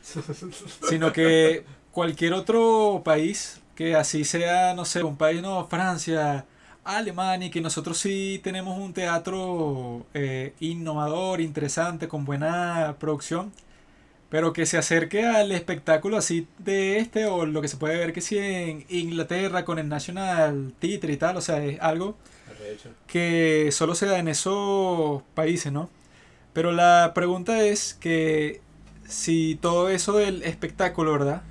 sino 0.89 1.11
que 1.11 1.65
cualquier 1.93 2.33
otro 2.33 3.01
país 3.05 3.61
que 3.75 3.95
así 3.95 4.23
sea, 4.25 4.73
no 4.75 4.85
sé, 4.85 5.03
un 5.03 5.17
país, 5.17 5.41
no, 5.41 5.65
Francia, 5.67 6.45
Alemania, 6.83 7.49
que 7.51 7.61
nosotros 7.61 7.97
sí 7.97 8.39
tenemos 8.43 8.77
un 8.77 8.93
teatro 8.93 10.05
eh, 10.13 10.53
innovador, 10.59 11.41
interesante, 11.41 12.07
con 12.07 12.25
buena 12.25 12.97
producción, 12.99 13.51
pero 14.29 14.53
que 14.53 14.65
se 14.65 14.77
acerque 14.77 15.25
al 15.25 15.51
espectáculo 15.51 16.17
así 16.17 16.47
de 16.59 16.97
este 16.97 17.25
o 17.27 17.45
lo 17.45 17.61
que 17.61 17.67
se 17.67 17.77
puede 17.77 17.97
ver 17.97 18.13
que 18.13 18.21
sí 18.21 18.37
en 18.37 18.85
Inglaterra 18.89 19.65
con 19.65 19.79
el 19.79 19.89
National 19.89 20.73
Theatre 20.79 21.13
y 21.13 21.17
tal, 21.17 21.37
o 21.37 21.41
sea, 21.41 21.63
es 21.63 21.79
algo 21.81 22.15
que 23.07 23.69
solo 23.71 23.95
se 23.95 24.07
da 24.07 24.19
en 24.19 24.27
esos 24.27 25.21
países, 25.35 25.71
¿no? 25.71 25.89
Pero 26.53 26.71
la 26.71 27.11
pregunta 27.15 27.63
es 27.63 27.93
que 27.93 28.61
si 29.07 29.55
todo 29.61 29.89
eso 29.89 30.13
del 30.13 30.43
espectáculo, 30.43 31.13
¿verdad? 31.13 31.43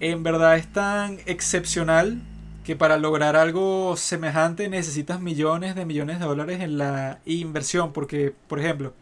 En 0.00 0.22
verdad 0.22 0.56
es 0.56 0.70
tan 0.72 1.18
excepcional 1.26 2.20
que 2.64 2.76
para 2.76 2.98
lograr 2.98 3.36
algo 3.36 3.96
semejante 3.96 4.68
necesitas 4.68 5.20
millones 5.20 5.74
de 5.74 5.86
millones 5.86 6.18
de 6.18 6.26
dólares 6.26 6.60
en 6.60 6.78
la 6.78 7.20
inversión, 7.24 7.92
porque, 7.92 8.34
por 8.48 8.58
ejemplo, 8.58 8.92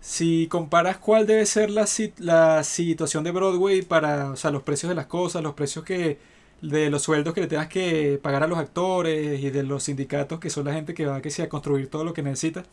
si 0.00 0.48
comparas 0.48 0.98
cuál 0.98 1.26
debe 1.26 1.46
ser 1.46 1.70
la, 1.70 1.86
la 2.18 2.64
situación 2.64 3.24
de 3.24 3.32
Broadway 3.32 3.82
para, 3.82 4.32
o 4.32 4.36
sea, 4.36 4.50
los 4.52 4.62
precios 4.64 4.90
de 4.90 4.96
las 4.96 5.06
cosas, 5.06 5.42
los 5.42 5.54
precios 5.54 5.84
que 5.84 6.18
de 6.62 6.90
los 6.90 7.02
sueldos 7.02 7.34
que 7.34 7.42
le 7.42 7.48
tengas 7.48 7.68
que 7.68 8.20
pagar 8.22 8.42
a 8.44 8.48
los 8.48 8.58
actores 8.58 9.40
y 9.42 9.50
de 9.50 9.62
los 9.64 9.84
sindicatos 9.84 10.40
que 10.40 10.50
son 10.50 10.66
la 10.66 10.74
gente 10.74 10.94
que 10.94 11.06
va 11.06 11.22
que 11.22 11.30
sea, 11.30 11.46
a 11.46 11.48
construir 11.50 11.88
todo 11.90 12.04
lo 12.04 12.14
que 12.14 12.22
necesita. 12.22 12.64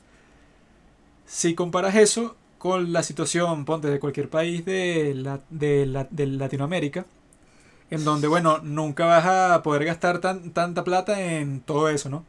Si 1.25 1.53
comparas 1.55 1.95
eso 1.95 2.35
con 2.57 2.91
la 2.93 3.03
situación, 3.03 3.65
ponte, 3.65 3.87
de 3.89 3.99
cualquier 3.99 4.29
país 4.29 4.65
de, 4.65 5.13
la, 5.15 5.39
de, 5.49 5.85
la- 5.85 6.07
de 6.09 6.27
Latinoamérica, 6.27 7.05
en 7.89 8.03
donde, 8.05 8.27
bueno, 8.27 8.59
nunca 8.63 9.05
vas 9.05 9.25
a 9.25 9.63
poder 9.63 9.85
gastar 9.85 10.19
tan, 10.19 10.51
tanta 10.51 10.83
plata 10.83 11.21
en 11.21 11.61
todo 11.61 11.89
eso, 11.89 12.09
¿no? 12.09 12.25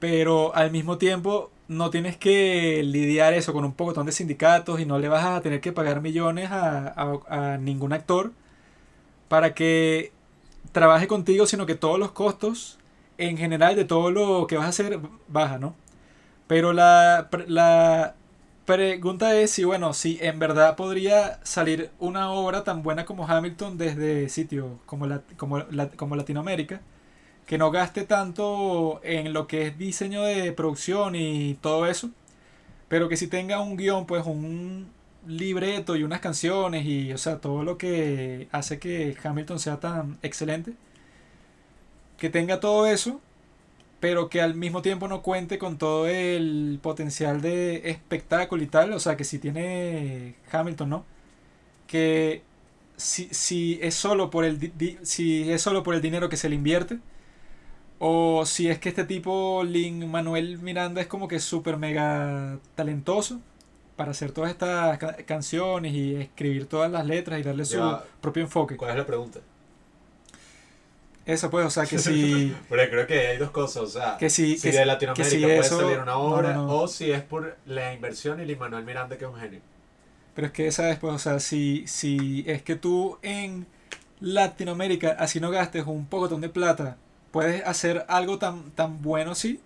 Pero 0.00 0.54
al 0.56 0.70
mismo 0.72 0.98
tiempo 0.98 1.50
no 1.68 1.90
tienes 1.90 2.16
que 2.16 2.82
lidiar 2.84 3.34
eso 3.34 3.52
con 3.52 3.64
un 3.64 3.72
pocotón 3.74 4.06
de 4.06 4.12
sindicatos 4.12 4.80
y 4.80 4.86
no 4.86 4.98
le 4.98 5.08
vas 5.08 5.24
a 5.26 5.40
tener 5.42 5.60
que 5.60 5.72
pagar 5.72 6.00
millones 6.02 6.50
a, 6.52 6.88
a- 7.28 7.54
a 7.54 7.58
ningún 7.58 7.92
actor 7.92 8.32
para 9.28 9.54
que 9.54 10.12
trabaje 10.72 11.06
contigo, 11.08 11.46
sino 11.46 11.66
que 11.66 11.74
todos 11.74 11.98
los 11.98 12.12
costos 12.12 12.78
en 13.18 13.36
general 13.38 13.76
de 13.76 13.84
todo 13.84 14.10
lo 14.10 14.46
que 14.46 14.56
vas 14.56 14.66
a 14.66 14.70
hacer 14.70 15.00
baja, 15.28 15.58
¿no? 15.58 15.76
Pero 16.48 16.72
la, 16.72 17.28
la 17.48 18.14
pregunta 18.66 19.34
es 19.36 19.50
si, 19.50 19.64
bueno, 19.64 19.92
si 19.92 20.18
en 20.20 20.38
verdad 20.38 20.76
podría 20.76 21.40
salir 21.44 21.90
una 21.98 22.30
obra 22.32 22.64
tan 22.64 22.82
buena 22.82 23.04
como 23.04 23.26
Hamilton 23.26 23.78
desde 23.78 24.28
sitios 24.28 24.66
como, 24.86 25.06
la, 25.06 25.22
como, 25.36 25.58
la- 25.60 25.88
como 25.90 26.16
Latinoamérica, 26.16 26.80
que 27.46 27.58
no 27.58 27.70
gaste 27.72 28.04
tanto 28.04 29.00
en 29.04 29.32
lo 29.34 29.46
que 29.48 29.68
es 29.68 29.78
diseño 29.78 30.22
de 30.24 30.52
producción 30.52 31.16
y 31.16 31.54
todo 31.62 31.86
eso, 31.86 32.10
pero 32.88 33.08
que 33.08 33.16
si 33.18 33.28
tenga 33.28 33.60
un 33.60 33.76
guion, 33.76 34.06
pues 34.06 34.26
un 34.26 34.90
libreto 35.26 35.96
y 35.96 36.04
unas 36.04 36.20
canciones 36.20 36.86
y, 36.86 37.12
o 37.12 37.18
sea, 37.18 37.40
todo 37.40 37.64
lo 37.64 37.78
que 37.78 38.48
hace 38.52 38.78
que 38.80 39.16
Hamilton 39.24 39.58
sea 39.60 39.80
tan 39.80 40.18
excelente, 40.22 40.74
que 42.18 42.30
tenga 42.30 42.60
todo 42.60 42.86
eso, 42.86 43.20
pero 44.04 44.28
que 44.28 44.42
al 44.42 44.54
mismo 44.54 44.82
tiempo 44.82 45.08
no 45.08 45.22
cuente 45.22 45.56
con 45.58 45.78
todo 45.78 46.06
el 46.08 46.78
potencial 46.82 47.40
de 47.40 47.88
espectáculo 47.88 48.62
y 48.62 48.66
tal, 48.66 48.92
o 48.92 49.00
sea, 49.00 49.16
que 49.16 49.24
si 49.24 49.38
tiene 49.38 50.34
Hamilton, 50.52 50.90
¿no? 50.90 51.04
Que 51.86 52.42
si, 52.96 53.28
si 53.32 53.78
es 53.82 53.94
solo 53.94 54.30
por 54.30 54.44
el 54.44 54.58
di- 54.58 54.98
si 55.02 55.50
es 55.50 55.62
solo 55.62 55.82
por 55.82 55.94
el 55.94 56.02
dinero 56.02 56.28
que 56.28 56.36
se 56.36 56.48
le 56.50 56.56
invierte 56.56 56.98
o 57.98 58.44
si 58.46 58.68
es 58.68 58.78
que 58.78 58.90
este 58.90 59.04
tipo 59.04 59.62
Lin 59.64 60.10
Manuel 60.10 60.58
Miranda 60.58 61.00
es 61.00 61.06
como 61.06 61.28
que 61.28 61.38
súper 61.40 61.76
mega 61.78 62.58
talentoso 62.74 63.40
para 63.96 64.10
hacer 64.10 64.32
todas 64.32 64.50
estas 64.50 64.98
ca- 64.98 65.16
canciones 65.26 65.94
y 65.94 66.16
escribir 66.16 66.66
todas 66.66 66.90
las 66.90 67.06
letras 67.06 67.40
y 67.40 67.42
darle 67.42 67.64
su 67.64 67.78
propio 68.20 68.42
enfoque. 68.42 68.76
¿Cuál 68.76 68.90
es 68.92 68.96
la 68.98 69.06
pregunta? 69.06 69.40
Eso 71.26 71.50
pues, 71.50 71.64
o 71.66 71.70
sea, 71.70 71.86
que 71.86 71.98
si 71.98 72.54
Porque 72.68 72.90
creo 72.90 73.06
que 73.06 73.28
hay 73.28 73.38
dos 73.38 73.50
cosas, 73.50 73.82
o 73.82 73.86
sea, 73.86 74.16
que 74.18 74.28
si 74.28 74.58
si 74.58 74.70
que, 74.70 74.76
de 74.78 74.84
Latinoamérica 74.84 75.30
si 75.30 75.42
puede 75.42 75.58
eso- 75.58 75.80
salir 75.80 75.98
una 75.98 76.16
obra, 76.18 76.52
no, 76.52 76.66
no. 76.66 76.76
o 76.82 76.88
si 76.88 77.10
es 77.10 77.22
por 77.22 77.56
la 77.66 77.94
inversión 77.94 78.40
y 78.40 78.44
Lin 78.44 78.58
Manuel 78.58 78.84
Miranda, 78.84 79.16
que 79.16 79.24
es 79.24 79.30
un 79.30 79.38
genio. 79.40 79.60
Pero 80.34 80.48
es 80.48 80.52
que 80.52 80.70
sabes, 80.72 80.98
pues, 80.98 81.14
o 81.14 81.18
sea, 81.18 81.40
si, 81.40 81.86
si 81.86 82.44
es 82.46 82.62
que 82.62 82.74
tú 82.76 83.18
en 83.22 83.66
Latinoamérica, 84.20 85.16
así 85.18 85.40
no 85.40 85.50
gastes 85.50 85.86
un 85.86 86.06
pocotón 86.06 86.40
de 86.40 86.48
plata, 86.48 86.96
puedes 87.30 87.64
hacer 87.66 88.04
algo 88.08 88.38
tan, 88.38 88.70
tan 88.72 89.00
bueno 89.02 89.32
así, 89.32 89.60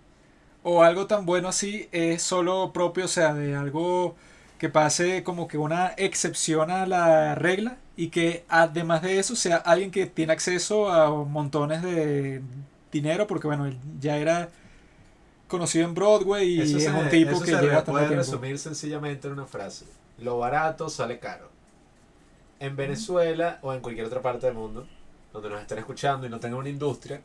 o 0.63 0.83
algo 0.83 1.07
tan 1.07 1.25
bueno 1.25 1.47
así 1.49 1.89
es 1.91 2.21
solo 2.21 2.71
propio, 2.73 3.05
o 3.05 3.07
sea, 3.09 3.33
de 3.33 3.55
algo 3.55 4.15
que 4.59 4.69
pase 4.69 5.23
como 5.23 5.47
que 5.47 5.57
una 5.57 5.93
excepción 5.97 6.69
a 6.69 6.85
la 6.85 7.33
regla 7.33 7.77
y 7.95 8.09
que 8.09 8.45
además 8.49 9.01
de 9.01 9.17
eso 9.17 9.35
sea 9.35 9.57
alguien 9.57 9.89
que 9.89 10.05
tiene 10.05 10.33
acceso 10.33 10.91
a 10.91 11.09
montones 11.25 11.81
de 11.81 12.41
dinero, 12.91 13.25
porque 13.25 13.47
bueno, 13.47 13.65
él 13.65 13.77
ya 13.99 14.17
era 14.17 14.49
conocido 15.47 15.85
en 15.85 15.95
Broadway 15.95 16.47
y 16.47 16.61
eso 16.61 16.77
es 16.77 16.83
se, 16.83 16.91
un 16.91 17.09
tipo 17.09 17.31
eso 17.31 17.41
que 17.41 17.51
se 17.51 17.61
lleva 17.61 17.83
puede 17.83 18.15
resumir 18.15 18.59
sencillamente 18.59 19.27
en 19.27 19.33
una 19.33 19.45
frase. 19.45 19.85
Lo 20.19 20.37
barato 20.37 20.89
sale 20.89 21.19
caro. 21.19 21.49
En 22.59 22.75
Venezuela 22.75 23.59
o 23.61 23.73
en 23.73 23.79
cualquier 23.79 24.05
otra 24.05 24.21
parte 24.21 24.45
del 24.45 24.55
mundo 24.55 24.85
donde 25.33 25.49
nos 25.49 25.61
estén 25.61 25.77
escuchando 25.77 26.27
y 26.27 26.29
no 26.29 26.39
tengan 26.39 26.59
una 26.59 26.69
industria, 26.69 27.21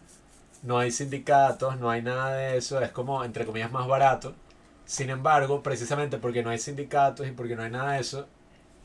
no 0.62 0.78
hay 0.78 0.91
sindicatos, 0.91 1.78
no 1.78 1.91
hay 1.91 2.03
nada 2.03 2.35
de 2.35 2.57
eso, 2.57 2.80
es 2.80 2.91
como, 2.91 3.24
entre 3.24 3.45
comillas, 3.45 3.72
más 3.72 3.87
barato. 3.87 4.35
Sin 4.87 5.11
embargo, 5.11 5.62
precisamente 5.62 6.18
porque 6.18 6.43
no 6.43 6.51
hay 6.51 6.59
sindicatos 6.59 7.26
y 7.26 7.32
porque 7.32 7.57
no 7.57 7.62
hay 7.62 7.70
nada 7.70 7.93
de 7.95 8.01
eso, 8.01 8.26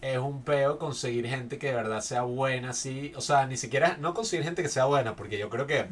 es 0.01 0.17
un 0.19 0.43
peo 0.43 0.79
conseguir 0.79 1.27
gente 1.27 1.57
que 1.59 1.67
de 1.69 1.73
verdad 1.75 2.01
sea 2.01 2.23
buena, 2.23 2.73
sí. 2.73 3.13
O 3.17 3.21
sea, 3.21 3.47
ni 3.47 3.57
siquiera, 3.57 3.97
no 3.99 4.13
conseguir 4.13 4.45
gente 4.45 4.63
que 4.63 4.69
sea 4.69 4.85
buena, 4.85 5.15
porque 5.15 5.37
yo 5.39 5.49
creo 5.49 5.67
que 5.67 5.87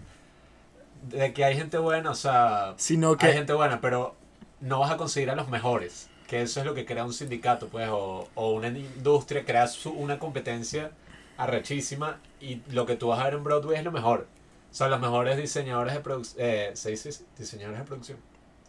de 1.03 1.33
que 1.33 1.45
hay 1.45 1.55
gente 1.55 1.77
buena, 1.77 2.11
o 2.11 2.15
sea, 2.15 2.73
Sino 2.77 3.11
hay 3.11 3.17
que 3.17 3.33
gente 3.33 3.53
buena, 3.53 3.81
pero 3.81 4.15
no 4.59 4.79
vas 4.79 4.91
a 4.91 4.97
conseguir 4.97 5.29
a 5.29 5.35
los 5.35 5.47
mejores. 5.49 6.09
Que 6.27 6.41
eso 6.41 6.59
es 6.59 6.65
lo 6.65 6.73
que 6.73 6.85
crea 6.85 7.05
un 7.05 7.13
sindicato, 7.13 7.69
pues, 7.69 7.87
o, 7.89 8.27
o 8.35 8.51
una 8.51 8.67
industria, 8.67 9.45
crea 9.45 9.67
su- 9.67 9.91
una 9.93 10.19
competencia 10.19 10.91
arrechísima 11.37 12.19
y 12.41 12.61
lo 12.71 12.85
que 12.85 12.95
tú 12.95 13.07
vas 13.07 13.19
a 13.19 13.25
ver 13.25 13.35
en 13.35 13.43
Broadway 13.43 13.77
es 13.77 13.83
lo 13.83 13.91
mejor. 13.91 14.27
O 14.71 14.73
sea, 14.73 14.89
los 14.89 14.99
mejores 14.99 15.37
diseñadores 15.37 15.93
de 15.93 15.99
producción. 16.01 16.45
Eh, 16.45 16.71
¿Se 16.73 16.89
dice 16.91 17.09
así? 17.09 17.25
diseñadores 17.37 17.79
de 17.79 17.85
producción? 17.85 18.17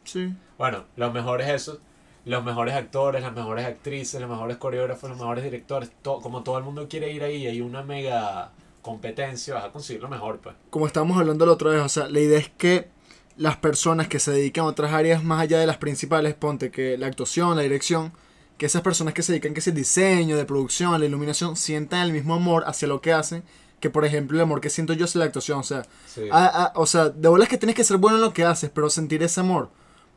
Sí. 0.08 0.32
Bueno, 0.58 0.84
los 0.96 1.12
mejores 1.12 1.48
esos, 1.48 1.78
los 2.24 2.44
mejores 2.44 2.74
actores, 2.74 3.22
las 3.22 3.32
mejores 3.34 3.64
actrices, 3.66 4.20
los 4.20 4.28
mejores 4.28 4.56
coreógrafos, 4.56 5.08
los 5.10 5.18
mejores 5.18 5.44
directores, 5.44 5.90
to- 6.02 6.20
como 6.20 6.42
todo 6.42 6.58
el 6.58 6.64
mundo 6.64 6.86
quiere 6.88 7.12
ir 7.12 7.22
ahí, 7.22 7.46
hay 7.46 7.60
una 7.60 7.82
mega 7.82 8.50
competencia, 8.82 9.54
vas 9.54 9.64
a 9.66 9.70
conseguir 9.72 10.02
lo 10.02 10.08
mejor, 10.08 10.38
pues. 10.38 10.54
como 10.70 10.86
estábamos 10.86 11.18
hablando 11.18 11.44
la 11.46 11.52
otra 11.52 11.70
vez, 11.70 11.82
o 11.82 11.88
sea, 11.88 12.08
la 12.08 12.20
idea 12.20 12.38
es 12.38 12.48
que 12.50 12.88
las 13.36 13.56
personas 13.56 14.08
que 14.08 14.18
se 14.18 14.32
dedican 14.32 14.64
a 14.64 14.68
otras 14.68 14.92
áreas 14.92 15.22
más 15.22 15.40
allá 15.40 15.58
de 15.58 15.66
las 15.66 15.76
principales, 15.76 16.34
ponte 16.34 16.70
que 16.70 16.96
la 16.98 17.06
actuación, 17.06 17.54
la 17.56 17.62
dirección, 17.62 18.12
que 18.56 18.66
esas 18.66 18.82
personas 18.82 19.14
que 19.14 19.22
se 19.22 19.32
dedican 19.32 19.54
que 19.54 19.60
es 19.60 19.68
el 19.68 19.74
diseño, 19.74 20.36
de 20.36 20.44
producción, 20.44 20.92
a 20.94 20.98
la 20.98 21.04
iluminación, 21.06 21.54
sientan 21.56 22.00
el 22.06 22.12
mismo 22.12 22.34
amor 22.34 22.64
hacia 22.66 22.88
lo 22.88 23.00
que 23.00 23.12
hacen, 23.12 23.44
que 23.78 23.90
por 23.90 24.04
ejemplo 24.04 24.36
el 24.36 24.42
amor 24.42 24.60
que 24.60 24.70
siento 24.70 24.92
yo 24.92 25.04
hacia 25.04 25.20
la 25.20 25.26
actuación, 25.26 25.60
o 25.60 25.62
sea, 25.62 25.82
Sí. 26.06 26.22
Ah, 26.32 26.50
ah, 26.52 26.72
o 26.74 26.86
sea, 26.86 27.10
de 27.10 27.28
bolas 27.28 27.48
que 27.48 27.58
tienes 27.58 27.76
que 27.76 27.84
ser 27.84 27.98
bueno 27.98 28.16
en 28.16 28.22
lo 28.22 28.32
que 28.32 28.44
haces, 28.44 28.70
pero 28.74 28.90
sentir 28.90 29.22
ese 29.22 29.38
amor. 29.40 29.68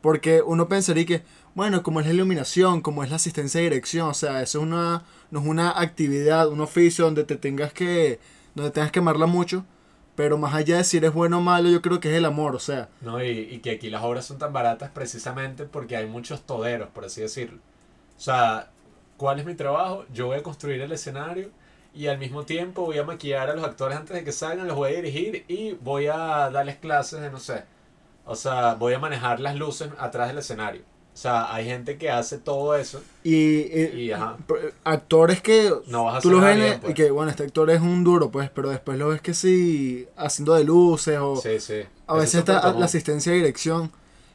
Porque 0.02 0.42
uno 0.42 0.68
pensaría 0.68 1.06
que, 1.06 1.24
bueno, 1.54 1.82
como 1.82 2.00
es 2.00 2.06
la 2.06 2.12
iluminación, 2.12 2.82
como 2.82 3.04
es 3.04 3.10
la 3.10 3.16
asistencia 3.16 3.60
de 3.60 3.70
dirección, 3.70 4.08
o 4.08 4.14
sea, 4.14 4.42
eso 4.42 4.58
es 4.58 4.64
una, 4.64 5.04
no 5.30 5.40
es 5.40 5.46
una 5.46 5.80
actividad, 5.80 6.48
un 6.48 6.60
oficio 6.60 7.06
donde 7.06 7.24
te 7.24 7.36
tengas 7.36 7.72
que, 7.72 8.20
donde 8.54 8.72
tengas 8.72 8.92
que 8.92 8.98
amarla 9.00 9.26
mucho. 9.26 9.64
Pero 10.14 10.36
más 10.38 10.54
allá 10.54 10.76
de 10.78 10.84
si 10.84 10.98
eres 10.98 11.14
bueno 11.14 11.38
o 11.38 11.40
malo, 11.40 11.70
yo 11.70 11.80
creo 11.82 12.00
que 12.00 12.10
es 12.10 12.16
el 12.16 12.26
amor, 12.26 12.54
o 12.54 12.58
sea, 12.60 12.90
No, 13.00 13.22
y, 13.22 13.28
y 13.30 13.58
que 13.60 13.72
aquí 13.72 13.90
las 13.90 14.02
obras 14.02 14.26
son 14.26 14.38
tan 14.38 14.52
baratas 14.52 14.90
precisamente 14.90 15.64
porque 15.64 15.96
hay 15.96 16.06
muchos 16.06 16.42
toderos, 16.46 16.88
por 16.90 17.04
así 17.06 17.20
decirlo. 17.22 17.58
O 18.16 18.20
sea, 18.20 18.70
¿cuál 19.16 19.40
es 19.40 19.46
mi 19.46 19.54
trabajo? 19.54 20.04
Yo 20.12 20.26
voy 20.26 20.38
a 20.38 20.42
construir 20.42 20.80
el 20.82 20.92
escenario 20.92 21.50
y 21.94 22.06
al 22.06 22.18
mismo 22.18 22.44
tiempo 22.44 22.82
voy 22.84 22.98
a 22.98 23.04
maquillar 23.04 23.50
a 23.50 23.54
los 23.54 23.64
actores 23.64 23.98
antes 23.98 24.14
de 24.16 24.24
que 24.24 24.32
salgan, 24.32 24.66
los 24.68 24.76
voy 24.76 24.92
a 24.92 24.96
dirigir 24.96 25.44
y 25.48 25.72
voy 25.74 26.06
a 26.06 26.50
darles 26.50 26.76
clases 26.76 27.20
de, 27.20 27.30
no 27.30 27.38
sé, 27.40 27.64
o 28.26 28.34
sea, 28.36 28.74
voy 28.74 28.94
a 28.94 28.98
manejar 28.98 29.40
las 29.40 29.56
luces 29.56 29.90
atrás 29.98 30.28
del 30.28 30.38
escenario. 30.38 30.82
O 31.14 31.16
sea, 31.16 31.52
hay 31.54 31.66
gente 31.66 31.98
que 31.98 32.10
hace 32.10 32.38
todo 32.38 32.74
eso 32.74 33.02
Y, 33.22 33.34
y- 33.34 33.90
y, 33.96 34.12
ajá, 34.12 34.38
actores 34.82 35.42
que 35.42 35.70
no 35.88 36.04
vas 36.04 36.16
a 36.16 36.20
tú 36.20 36.30
los 36.30 36.40
ves 36.40 36.56
bien, 36.56 36.74
y 36.74 36.78
pues. 36.78 36.94
que, 36.94 37.10
bueno, 37.10 37.30
este 37.30 37.42
actor 37.42 37.68
es 37.70 37.82
un 37.82 38.02
duro, 38.02 38.30
pues, 38.30 38.48
pero 38.48 38.70
después 38.70 38.98
lo 38.98 39.08
ves 39.08 39.20
que 39.20 39.34
sí, 39.34 40.06
haciendo 40.16 40.54
de 40.54 40.64
luces 40.64 41.18
o 41.20 41.36
Sí, 41.36 41.60
sí. 41.60 41.82
a 42.06 42.14
veces 42.14 42.34
es 42.36 42.40
está 42.40 42.72
la 42.72 42.84
asistencia 42.86 43.30
de 43.32 43.38
dirección. 43.38 43.92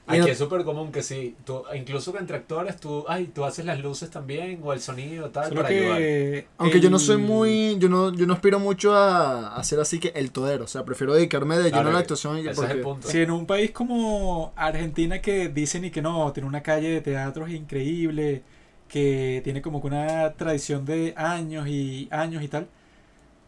Aquí 0.08 0.20
no- 0.20 0.28
es 0.28 0.38
súper 0.38 0.64
común 0.64 0.92
que 0.92 1.04
sí, 1.04 1.36
tú, 1.46 1.64
incluso 1.76 2.14
que 2.14 2.20
entre 2.20 2.38
actores, 2.38 2.78
tú, 2.78 3.04
ay, 3.10 3.28
tú 3.28 3.44
haces 3.44 3.66
las 3.66 3.80
luces 3.82 4.10
también, 4.10 4.62
o 4.64 4.72
el 4.72 4.80
sonido, 4.80 5.30
tal, 5.32 5.50
Solo 5.50 5.62
para 5.62 5.74
ayudar. 5.76 5.98
que. 5.98 6.48
Aunque 6.58 6.80
yo 6.80 6.90
no 6.90 6.98
soy 6.98 7.18
muy, 7.18 7.78
yo 7.78 7.90
no, 7.90 8.14
yo 8.14 8.26
no 8.26 8.34
aspiro 8.34 8.60
mucho 8.60 8.94
a, 8.96 9.56
a 9.56 9.64
ser 9.64 9.80
así 9.82 10.00
que 10.00 10.10
el 10.16 10.32
todero, 10.32 10.64
o 10.64 10.68
sea, 10.68 10.86
prefiero 10.86 11.14
dedicarme 11.14 11.58
de 11.58 11.72
lleno 11.72 11.90
a 11.90 11.92
la 11.92 12.00
actuación 12.00 12.38
y 12.38 12.42
ese 12.42 12.52
es 12.52 12.56
porque 12.56 12.74
el 12.74 12.82
punto. 12.82 13.08
Si 13.10 13.18
en 13.20 13.32
un 13.32 13.46
país 13.46 13.72
como 13.72 14.54
Argentina 14.56 15.22
que 15.22 15.50
dicen 15.50 15.84
y 15.86 15.92
que 15.92 16.02
no, 16.02 16.32
tiene 16.32 16.48
una 16.48 16.64
calle 16.64 16.90
de 16.90 17.02
teatros 17.02 17.50
increíble, 17.50 18.44
que 18.88 19.42
tiene 19.44 19.62
como 19.62 19.82
que 19.82 19.88
una 19.88 20.32
tradición 20.34 20.86
de 20.86 21.14
años 21.18 21.68
y 21.68 22.08
años 22.12 22.42
y 22.44 22.48
tal, 22.48 22.68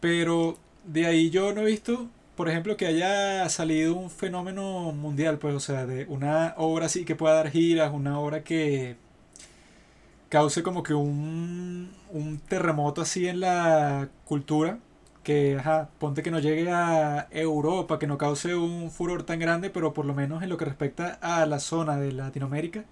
pero 0.00 0.56
de 0.84 1.06
ahí 1.06 1.30
yo 1.30 1.52
no 1.52 1.62
he 1.62 1.64
visto, 1.66 2.08
por 2.40 2.48
ejemplo, 2.48 2.74
que 2.78 2.86
haya 2.86 3.46
salido 3.50 3.94
un 3.94 4.08
fenómeno 4.08 4.92
mundial, 4.92 5.38
pues, 5.38 5.54
o 5.54 5.60
sea, 5.60 5.84
de 5.84 6.06
una 6.06 6.54
obra 6.56 6.86
así 6.86 7.04
que 7.04 7.14
pueda 7.14 7.34
dar 7.34 7.50
giras, 7.50 7.92
una 7.92 8.18
obra 8.18 8.42
que 8.44 8.96
cause 10.30 10.62
como 10.62 10.82
que 10.82 10.94
un, 10.94 11.92
un 12.10 12.38
terremoto 12.38 13.02
así 13.02 13.28
en 13.28 13.40
la 13.40 14.08
cultura 14.24 14.78
que, 15.22 15.58
ajá, 15.58 15.90
ponte 15.98 16.22
que 16.22 16.30
no 16.30 16.38
llegue 16.38 16.70
a 16.70 17.28
Europa, 17.30 17.98
que 17.98 18.06
no 18.06 18.16
cause 18.16 18.54
un 18.54 18.90
furor 18.90 19.24
tan 19.24 19.38
grande, 19.38 19.68
pero 19.68 19.92
por 19.92 20.06
lo 20.06 20.14
menos 20.14 20.42
en 20.42 20.48
lo 20.48 20.56
que 20.56 20.64
respecta 20.64 21.18
a 21.20 21.44
la 21.44 21.60
zona 21.60 21.98
de 21.98 22.12
Latinoamérica. 22.12 22.84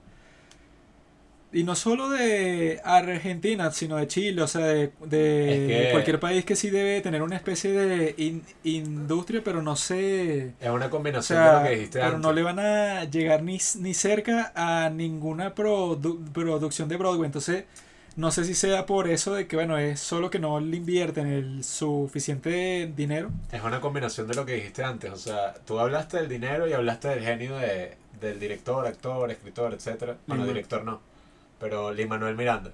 Y 1.50 1.64
no 1.64 1.74
solo 1.74 2.10
de 2.10 2.78
Argentina, 2.84 3.70
sino 3.70 3.96
de 3.96 4.06
Chile, 4.06 4.42
o 4.42 4.46
sea, 4.46 4.66
de, 4.66 4.92
de 5.06 5.78
Es 5.80 5.86
que- 5.86 5.92
cualquier 5.92 6.20
país 6.20 6.44
que 6.44 6.54
sí 6.56 6.68
debe 6.68 7.00
tener 7.00 7.22
una 7.22 7.36
especie 7.36 7.72
de 7.72 8.14
in- 8.18 8.42
industria, 8.64 9.40
pero 9.42 9.62
no 9.62 9.74
sé... 9.74 10.52
Es 10.60 10.68
una 10.68 10.86
O 10.86 10.90
combinación 10.90 11.38
sea, 11.38 11.52
de 11.54 11.58
lo 11.62 11.68
que 11.68 11.74
dijiste 11.76 11.98
pero 12.00 12.08
antes. 12.16 12.20
no 12.20 12.32
le 12.34 12.42
van 12.42 12.58
a 12.58 13.04
llegar 13.04 13.42
ni, 13.42 13.58
ni 13.80 13.94
cerca 13.94 14.52
a 14.54 14.90
ninguna 14.90 15.54
produ- 15.54 16.22
producción 16.32 16.86
de 16.88 16.98
Broadway. 16.98 17.24
Entonces, 17.24 17.64
no 18.16 18.30
sé 18.30 18.44
si 18.44 18.54
sea 18.54 18.84
por 18.84 19.08
eso 19.08 19.32
de 19.34 19.46
que, 19.46 19.56
bueno, 19.56 19.78
es 19.78 20.00
solo 20.00 20.28
que 20.28 20.38
no 20.38 20.60
le 20.60 20.76
invierten 20.76 21.28
el 21.28 21.64
suficiente 21.64 22.92
dinero. 22.94 23.30
Es 23.52 23.62
una 23.62 23.80
combinación 23.80 24.26
de 24.28 24.34
lo 24.34 24.44
que 24.44 24.52
dijiste 24.54 24.84
antes. 24.84 25.10
O 25.12 25.16
sea, 25.16 25.54
tú 25.66 25.78
hablaste 25.78 26.18
del 26.18 26.28
dinero 26.28 26.68
y 26.68 26.72
hablaste 26.74 27.08
del 27.08 27.24
genio 27.24 27.56
de, 27.56 27.96
del 28.20 28.38
director, 28.38 28.86
actor, 28.86 29.30
escritor, 29.30 29.72
etcétera. 29.72 30.16
Bueno, 30.26 30.46
director 30.46 30.84
no. 30.84 31.00
Pero 31.60 31.92
Lin 31.92 32.08
Manuel 32.08 32.36
Miranda. 32.36 32.72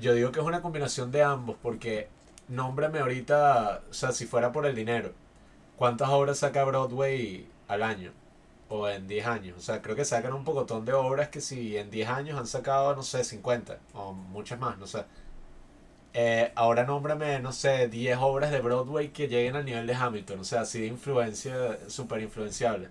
Yo 0.00 0.14
digo 0.14 0.32
que 0.32 0.40
es 0.40 0.46
una 0.46 0.62
combinación 0.62 1.12
de 1.12 1.22
ambos 1.22 1.56
porque 1.62 2.08
nómbrame 2.48 2.98
ahorita, 2.98 3.82
o 3.90 3.94
sea, 3.94 4.12
si 4.12 4.26
fuera 4.26 4.52
por 4.52 4.66
el 4.66 4.74
dinero, 4.74 5.12
¿cuántas 5.76 6.08
obras 6.08 6.38
saca 6.38 6.64
Broadway 6.64 7.46
al 7.68 7.82
año? 7.82 8.12
O 8.68 8.88
en 8.88 9.06
10 9.06 9.26
años. 9.26 9.56
O 9.58 9.60
sea, 9.60 9.82
creo 9.82 9.96
que 9.96 10.04
sacan 10.04 10.32
un 10.32 10.44
pocotón 10.44 10.84
de 10.84 10.92
obras 10.94 11.28
que 11.28 11.40
si 11.40 11.76
en 11.76 11.90
10 11.90 12.08
años 12.08 12.38
han 12.38 12.46
sacado, 12.46 12.94
no 12.96 13.02
sé, 13.02 13.24
50 13.24 13.78
o 13.94 14.12
muchas 14.12 14.58
más, 14.58 14.78
no 14.78 14.86
sé. 14.86 15.04
Eh, 16.16 16.52
ahora 16.54 16.84
nómbrame, 16.84 17.40
no 17.40 17.52
sé, 17.52 17.88
10 17.88 18.18
obras 18.20 18.50
de 18.52 18.60
Broadway 18.60 19.08
que 19.08 19.28
lleguen 19.28 19.56
al 19.56 19.64
nivel 19.64 19.86
de 19.86 19.94
Hamilton. 19.94 20.40
O 20.40 20.44
sea, 20.44 20.62
así 20.62 20.80
de 20.80 20.86
influencia, 20.86 21.78
súper 21.88 22.22
influenciable. 22.22 22.88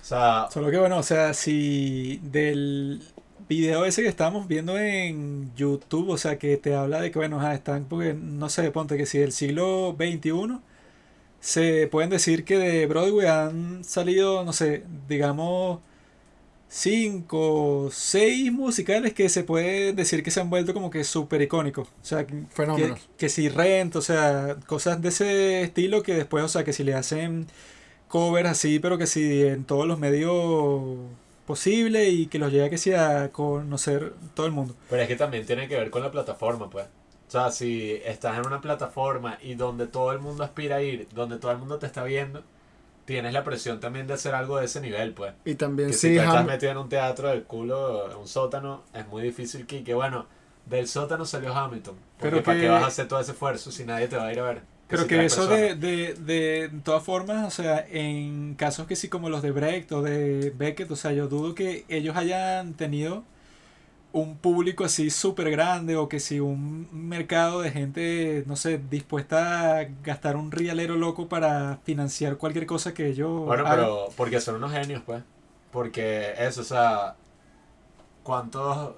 O 0.00 0.04
sea, 0.04 0.48
Solo 0.50 0.70
que, 0.70 0.78
bueno, 0.78 0.98
o 0.98 1.02
sea, 1.02 1.34
si 1.34 2.18
del 2.22 3.02
video 3.48 3.84
ese 3.84 4.02
que 4.02 4.08
estamos 4.08 4.48
viendo 4.48 4.78
en 4.78 5.52
YouTube, 5.56 6.10
o 6.10 6.18
sea, 6.18 6.38
que 6.38 6.56
te 6.56 6.74
habla 6.74 7.00
de 7.00 7.10
que, 7.10 7.18
bueno, 7.18 7.38
ajá, 7.38 7.54
están, 7.54 7.84
porque, 7.84 8.14
no 8.14 8.48
sé, 8.48 8.70
ponte 8.70 8.96
que 8.96 9.06
si 9.06 9.18
del 9.18 9.32
siglo 9.32 9.96
XXI, 9.98 10.58
se 11.40 11.86
pueden 11.88 12.10
decir 12.10 12.44
que 12.44 12.58
de 12.58 12.86
Broadway 12.86 13.26
han 13.28 13.84
salido, 13.84 14.44
no 14.44 14.52
sé, 14.52 14.84
digamos, 15.08 15.80
cinco, 16.68 17.88
seis 17.92 18.52
musicales 18.52 19.14
que 19.14 19.28
se 19.28 19.44
puede 19.44 19.92
decir 19.92 20.22
que 20.22 20.30
se 20.30 20.40
han 20.40 20.50
vuelto 20.50 20.74
como 20.74 20.90
que 20.90 21.04
súper 21.04 21.42
icónicos. 21.42 21.88
O 21.88 22.04
sea, 22.04 22.26
Fenómenos. 22.50 23.00
que, 23.00 23.06
que 23.18 23.28
si 23.28 23.48
Rent, 23.48 23.96
o 23.96 24.02
sea, 24.02 24.56
cosas 24.66 25.00
de 25.02 25.08
ese 25.10 25.62
estilo 25.62 26.02
que 26.02 26.14
después, 26.14 26.44
o 26.44 26.48
sea, 26.48 26.64
que 26.64 26.72
si 26.72 26.84
le 26.84 26.94
hacen 26.94 27.46
covers 28.08 28.48
así, 28.48 28.78
pero 28.78 28.98
que 28.98 29.06
si 29.06 29.42
en 29.44 29.64
todos 29.64 29.86
los 29.86 29.98
medios 29.98 30.98
posible 31.46 32.08
y 32.10 32.26
que 32.26 32.38
los 32.38 32.52
llega 32.52 32.68
que 32.68 32.78
sea 32.78 33.22
a 33.22 33.28
conocer 33.30 34.12
todo 34.34 34.46
el 34.46 34.52
mundo. 34.52 34.74
pero 34.90 35.02
es 35.02 35.08
que 35.08 35.16
también 35.16 35.46
tiene 35.46 35.68
que 35.68 35.76
ver 35.76 35.90
con 35.90 36.02
la 36.02 36.10
plataforma, 36.10 36.68
pues. 36.68 36.86
O 37.28 37.30
sea, 37.30 37.50
si 37.50 37.92
estás 38.04 38.38
en 38.38 38.46
una 38.46 38.60
plataforma 38.60 39.38
y 39.42 39.54
donde 39.54 39.86
todo 39.86 40.12
el 40.12 40.18
mundo 40.20 40.44
aspira 40.44 40.76
a 40.76 40.82
ir, 40.82 41.08
donde 41.12 41.38
todo 41.38 41.50
el 41.52 41.58
mundo 41.58 41.78
te 41.78 41.86
está 41.86 42.04
viendo, 42.04 42.42
tienes 43.04 43.32
la 43.32 43.42
presión 43.44 43.80
también 43.80 44.06
de 44.06 44.14
hacer 44.14 44.34
algo 44.34 44.58
de 44.58 44.66
ese 44.66 44.80
nivel, 44.80 45.12
pues. 45.12 45.32
y 45.44 45.54
también 45.54 45.88
Que 45.90 45.94
sí, 45.94 46.08
si 46.10 46.14
tú 46.16 46.20
estás 46.22 46.44
metido 46.46 46.72
en 46.72 46.78
un 46.78 46.88
teatro 46.88 47.28
del 47.28 47.44
culo, 47.44 48.10
en 48.10 48.16
un 48.16 48.28
sótano, 48.28 48.82
es 48.94 49.06
muy 49.08 49.22
difícil 49.22 49.66
que, 49.66 49.82
que 49.84 49.94
bueno, 49.94 50.26
del 50.66 50.86
sótano 50.88 51.24
salió 51.24 51.54
Hamilton. 51.54 51.94
Porque 52.18 52.30
Pero 52.30 52.42
¿para 52.42 52.56
que- 52.58 52.62
qué 52.64 52.68
vas 52.70 52.82
a 52.84 52.86
hacer 52.88 53.08
todo 53.08 53.20
ese 53.20 53.32
esfuerzo 53.32 53.70
si 53.72 53.84
nadie 53.84 54.08
te 54.08 54.16
va 54.16 54.26
a 54.26 54.32
ir 54.32 54.40
a 54.40 54.44
ver? 54.44 54.62
Pero 54.88 55.06
que 55.08 55.24
eso 55.24 55.48
de, 55.48 55.74
de, 55.74 56.14
de 56.14 56.70
todas 56.84 57.02
formas, 57.02 57.46
o 57.46 57.50
sea, 57.50 57.84
en 57.90 58.54
casos 58.54 58.86
que 58.86 58.94
sí 58.96 59.08
como 59.08 59.28
los 59.30 59.42
de 59.42 59.50
Brecht 59.50 59.90
o 59.92 60.02
de 60.02 60.52
Beckett, 60.56 60.90
o 60.92 60.96
sea, 60.96 61.12
yo 61.12 61.26
dudo 61.28 61.54
que 61.56 61.84
ellos 61.88 62.16
hayan 62.16 62.74
tenido 62.74 63.24
un 64.12 64.38
público 64.38 64.84
así 64.84 65.10
súper 65.10 65.50
grande 65.50 65.96
o 65.96 66.08
que 66.08 66.20
si 66.20 66.40
un 66.40 66.88
mercado 66.92 67.60
de 67.62 67.70
gente, 67.72 68.44
no 68.46 68.56
sé, 68.56 68.78
dispuesta 68.90 69.78
a 69.80 69.84
gastar 70.04 70.36
un 70.36 70.52
rialero 70.52 70.96
loco 70.96 71.28
para 71.28 71.78
financiar 71.84 72.36
cualquier 72.38 72.66
cosa 72.66 72.94
que 72.94 73.08
ellos 73.08 73.30
Bueno, 73.46 73.64
hagan. 73.64 73.98
pero 74.00 74.12
porque 74.16 74.40
son 74.42 74.56
unos 74.56 74.72
genios, 74.72 75.02
pues. 75.04 75.22
Porque 75.70 76.34
eso, 76.38 76.60
o 76.62 76.64
sea, 76.64 77.16
¿cuántos 78.22 78.94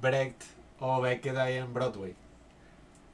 Brecht 0.00 0.42
o 0.80 1.00
Beckett 1.00 1.36
hay 1.36 1.56
en 1.56 1.72
Broadway? 1.74 2.16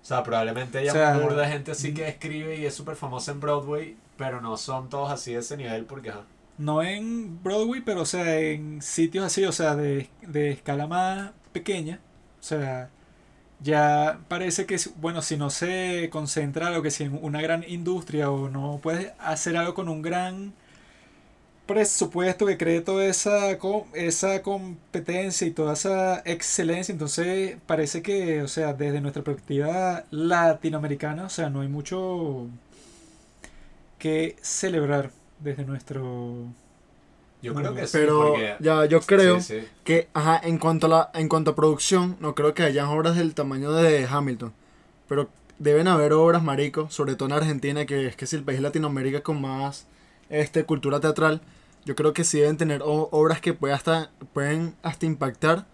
O 0.09 0.14
sea, 0.14 0.22
probablemente 0.22 0.78
haya 0.78 0.90
O 0.90 0.94
sea, 0.94 1.18
un 1.18 1.22
burda 1.22 1.42
de 1.42 1.48
gente 1.48 1.70
así 1.70 1.92
que 1.92 2.09
escribe 2.09 2.56
y 2.56 2.64
es 2.64 2.74
súper 2.74 2.96
famosa 2.96 3.30
en 3.30 3.40
Broadway, 3.40 3.94
pero 4.16 4.40
no 4.40 4.56
son 4.56 4.88
todos 4.88 5.11
así 5.11 5.34
de 5.34 5.40
ese 5.40 5.59
nivel 5.59 5.84
porque, 5.84 6.09
ajá. 6.09 6.22
No 6.56 6.82
en 6.82 7.42
Broadway, 7.42 7.82
pero 7.82 8.00
o 8.00 8.06
sea, 8.06 8.38
en 8.40 8.80
sitios 8.80 9.26
así, 9.26 9.44
o 9.44 9.52
sea, 9.52 9.76
de, 9.76 10.09
de 10.22 10.52
escala 10.52 10.86
más 10.86 11.32
pequeña. 11.52 12.00
O 12.40 12.42
sea, 12.42 12.88
ya 13.61 14.20
parece 14.28 14.64
que, 14.64 14.78
bueno, 14.96 15.20
si 15.20 15.36
no 15.36 15.50
se 15.50 16.09
concentra 16.11 16.68
algo 16.68 16.80
que 16.82 16.90
si 16.90 17.04
en 17.04 17.18
una 17.22 17.42
gran 17.42 17.62
industria 17.68 18.30
o 18.30 18.48
no 18.48 18.80
puedes 18.82 19.12
hacer 19.18 19.59
algo 19.59 19.74
con 19.74 19.90
un 19.90 20.00
gran 20.00 20.54
presupuesto 21.69 22.47
que 22.47 22.59
cree 22.59 22.83
toda 22.83 23.07
esa, 23.07 23.59
esa 23.95 24.43
competencia 24.43 25.47
y 25.47 25.53
toda 25.53 25.75
esa 25.75 26.21
excelencia, 26.27 26.93
entonces 26.93 27.59
parece 27.66 28.03
que, 28.03 28.43
o 28.43 28.49
sea, 28.49 28.75
desde 28.75 29.01
nuestra 29.03 29.25
perspectiva 29.25 30.05
latinoamericana, 30.11 31.27
o 31.27 31.31
sea, 31.31 31.51
no 31.51 31.62
hay 31.62 31.69
mucho 31.69 32.49
que 33.99 34.37
celebrar 34.43 35.11
desde 35.41 35.64
nuestro 35.64 36.55
Yo 37.41 37.55
creo 37.55 37.75
que 37.75 37.87
sí, 37.87 37.99
pero 37.99 38.19
porque... 38.19 38.57
ya 38.59 38.85
yo 38.87 39.01
creo 39.07 39.41
Sí, 39.41 39.61
sí. 39.61 39.69
que 39.85 40.09
ajá, 40.14 40.41
en 40.43 40.59
cuanto 40.59 40.87
a 40.87 40.89
la 40.91 41.11
en 41.14 41.29
cuanto 41.29 41.53
a 41.53 41.55
producción, 41.55 42.16
no 42.21 42.35
creo 42.35 42.55
que 42.55 42.62
hayan 42.64 42.87
obras 42.89 43.16
del 43.16 43.35
tamaño 43.35 43.73
de 43.73 44.07
Hamilton, 44.11 44.53
pero 45.09 45.31
deben 45.59 45.89
haber 45.89 46.12
obras 46.14 46.43
marico, 46.43 46.91
sobre 46.91 47.16
todo 47.16 47.29
en 47.29 47.35
Argentina, 47.35 47.87
que 47.87 48.07
es 48.09 48.16
que 48.16 48.25
es 48.27 48.33
el 48.35 48.45
país 48.45 48.59
de 48.59 48.62
Latinoamérica 48.62 49.23
con 49.23 49.41
más 49.41 49.87
este 50.31 50.64
cultura 50.64 51.01
teatral. 51.01 51.41
Yo 51.89 51.97
creo 51.97 52.12
que 52.12 52.22
sí 52.22 52.39
deben 52.39 52.59
tener 52.59 52.82
obras 52.84 53.41
que 53.41 53.55
pueda 53.55 53.74
hasta, 53.74 54.11
pueden 54.34 54.74
hasta 54.82 55.07
impactar 55.07 55.64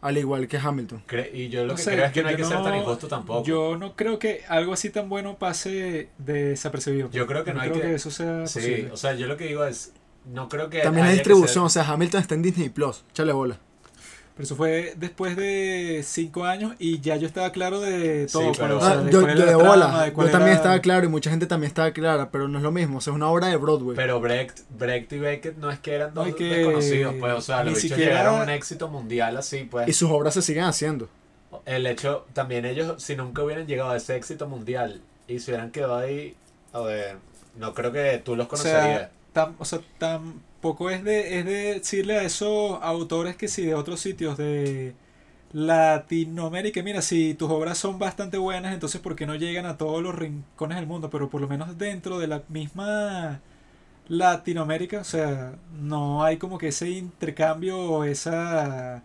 al 0.00 0.16
igual 0.16 0.48
que 0.48 0.56
Hamilton. 0.56 1.02
Cre- 1.06 1.28
y 1.30 1.50
yo 1.50 1.60
lo 1.64 1.72
No 1.72 1.74
que 1.76 1.82
sé, 1.82 1.92
creo 1.92 2.06
es 2.06 2.12
que 2.12 2.22
no 2.22 2.28
hay 2.30 2.36
que 2.36 2.44
ser 2.44 2.62
tan 2.62 2.70
no- 2.72 2.76
injusto 2.80 3.06
tampoco. 3.06 3.44
Yo 3.44 3.76
no 3.76 3.96
creo 3.96 4.18
que 4.18 4.44
algo 4.48 4.72
así 4.72 4.88
tan 4.88 5.10
bueno 5.10 5.36
pase 5.36 6.08
desapercibido. 6.16 7.10
Yo 7.10 7.26
creo 7.26 7.44
que 7.44 7.52
no 7.52 7.60
hay 7.60 7.70
que- 7.70 7.94
eso 7.94 8.10
sea 8.10 8.46
sí, 8.46 8.60
posible. 8.60 8.90
o 8.92 8.96
sea, 8.96 9.12
yo 9.14 9.26
lo 9.26 9.36
que 9.36 9.44
digo 9.44 9.66
es, 9.66 9.92
no 10.24 10.48
creo 10.48 10.70
que... 10.70 10.80
También 10.80 11.04
la 11.04 11.10
que 11.12 11.16
distribución, 11.16 11.68
ser- 11.68 11.82
o 11.82 11.84
sea, 11.84 11.92
Hamilton 11.92 12.20
está 12.22 12.34
en 12.34 12.40
Disney 12.42 12.70
Plus, 12.70 13.04
échale 13.10 13.32
bola. 13.34 13.58
Pero 14.36 14.44
eso 14.44 14.54
fue 14.54 14.92
después 14.98 15.34
de 15.34 16.02
cinco 16.04 16.44
años 16.44 16.74
y 16.78 17.00
ya 17.00 17.16
yo 17.16 17.26
estaba 17.26 17.50
claro 17.52 17.80
de 17.80 18.28
Sí, 18.28 18.34
todo. 18.34 18.52
pero- 18.52 18.76
o 18.76 18.80
sea, 18.80 18.90
Ah, 18.90 18.96
de 18.98 19.10
yo, 19.10 19.22
de 19.22 19.34
trama, 19.34 19.56
bola, 19.56 20.02
de 20.04 20.10
yo 20.10 20.16
también 20.30 20.42
era- 20.48 20.52
estaba 20.56 20.78
claro 20.80 21.06
y 21.06 21.08
mucha 21.08 21.30
gente 21.30 21.46
también 21.46 21.68
estaba 21.68 21.90
clara, 21.92 22.30
pero 22.30 22.46
no 22.46 22.58
es 22.58 22.62
lo 22.62 22.70
mismo, 22.70 22.98
o 22.98 23.00
sea, 23.00 23.12
es 23.12 23.16
una 23.16 23.30
obra 23.30 23.46
de 23.46 23.56
Broadway. 23.56 23.96
Pero 23.96 24.20
Brecht, 24.20 24.60
Brecht 24.78 25.10
y 25.14 25.18
Beckett 25.20 25.56
no 25.56 25.70
es 25.70 25.78
que 25.78 25.94
eran 25.94 26.12
No, 26.12 26.24
dos 26.26 26.34
que 26.34 26.44
desconocidos, 26.44 27.14
pues, 27.18 27.32
o 27.32 27.40
sea, 27.40 27.64
ni 27.64 27.70
los 27.70 27.82
bichos 27.82 27.96
siquiera- 27.96 28.10
llegaron 28.18 28.40
a 28.40 28.42
un 28.44 28.50
éxito 28.50 28.88
mundial 28.88 29.38
así, 29.38 29.66
pues. 29.70 29.88
Y 29.88 29.94
sus 29.94 30.10
obras 30.10 30.34
se 30.34 30.42
siguen 30.42 30.64
haciendo. 30.64 31.08
El 31.64 31.86
hecho, 31.86 32.26
también 32.34 32.66
ellos, 32.66 33.02
si 33.02 33.16
nunca 33.16 33.42
hubieran 33.42 33.66
llegado 33.66 33.90
a 33.92 33.96
ese 33.96 34.16
éxito 34.16 34.46
mundial 34.46 35.00
y 35.26 35.38
se 35.38 35.50
hubieran 35.52 35.70
quedado 35.70 35.96
ahí, 35.96 36.36
a 36.74 36.80
ver, 36.80 37.16
no 37.56 37.72
creo 37.72 37.90
que 37.90 38.20
tú 38.22 38.36
los 38.36 38.46
O 38.52 38.56
sea, 38.58 38.72
conocerías. 38.80 39.10
O 39.58 39.64
sea, 39.64 39.80
tampoco 39.98 40.90
es 40.90 41.04
de, 41.04 41.38
es 41.38 41.44
de 41.44 41.52
decirle 41.74 42.16
a 42.18 42.22
esos 42.22 42.78
autores 42.82 43.36
que 43.36 43.48
si 43.48 43.64
de 43.64 43.74
otros 43.74 44.00
sitios 44.00 44.36
de 44.36 44.94
Latinoamérica, 45.52 46.82
mira, 46.82 47.02
si 47.02 47.34
tus 47.34 47.50
obras 47.50 47.78
son 47.78 47.98
bastante 47.98 48.38
buenas, 48.38 48.74
entonces 48.74 49.00
¿por 49.00 49.16
qué 49.16 49.26
no 49.26 49.34
llegan 49.36 49.66
a 49.66 49.76
todos 49.78 50.02
los 50.02 50.14
rincones 50.14 50.76
del 50.78 50.86
mundo? 50.86 51.10
Pero 51.10 51.30
por 51.30 51.40
lo 51.40 51.48
menos 51.48 51.78
dentro 51.78 52.18
de 52.18 52.26
la 52.28 52.42
misma 52.48 53.40
Latinoamérica, 54.08 55.00
o 55.00 55.04
sea, 55.04 55.54
no 55.80 56.24
hay 56.24 56.38
como 56.38 56.58
que 56.58 56.68
ese 56.68 56.90
intercambio 56.90 57.78
o 57.80 58.04
esa 58.04 59.02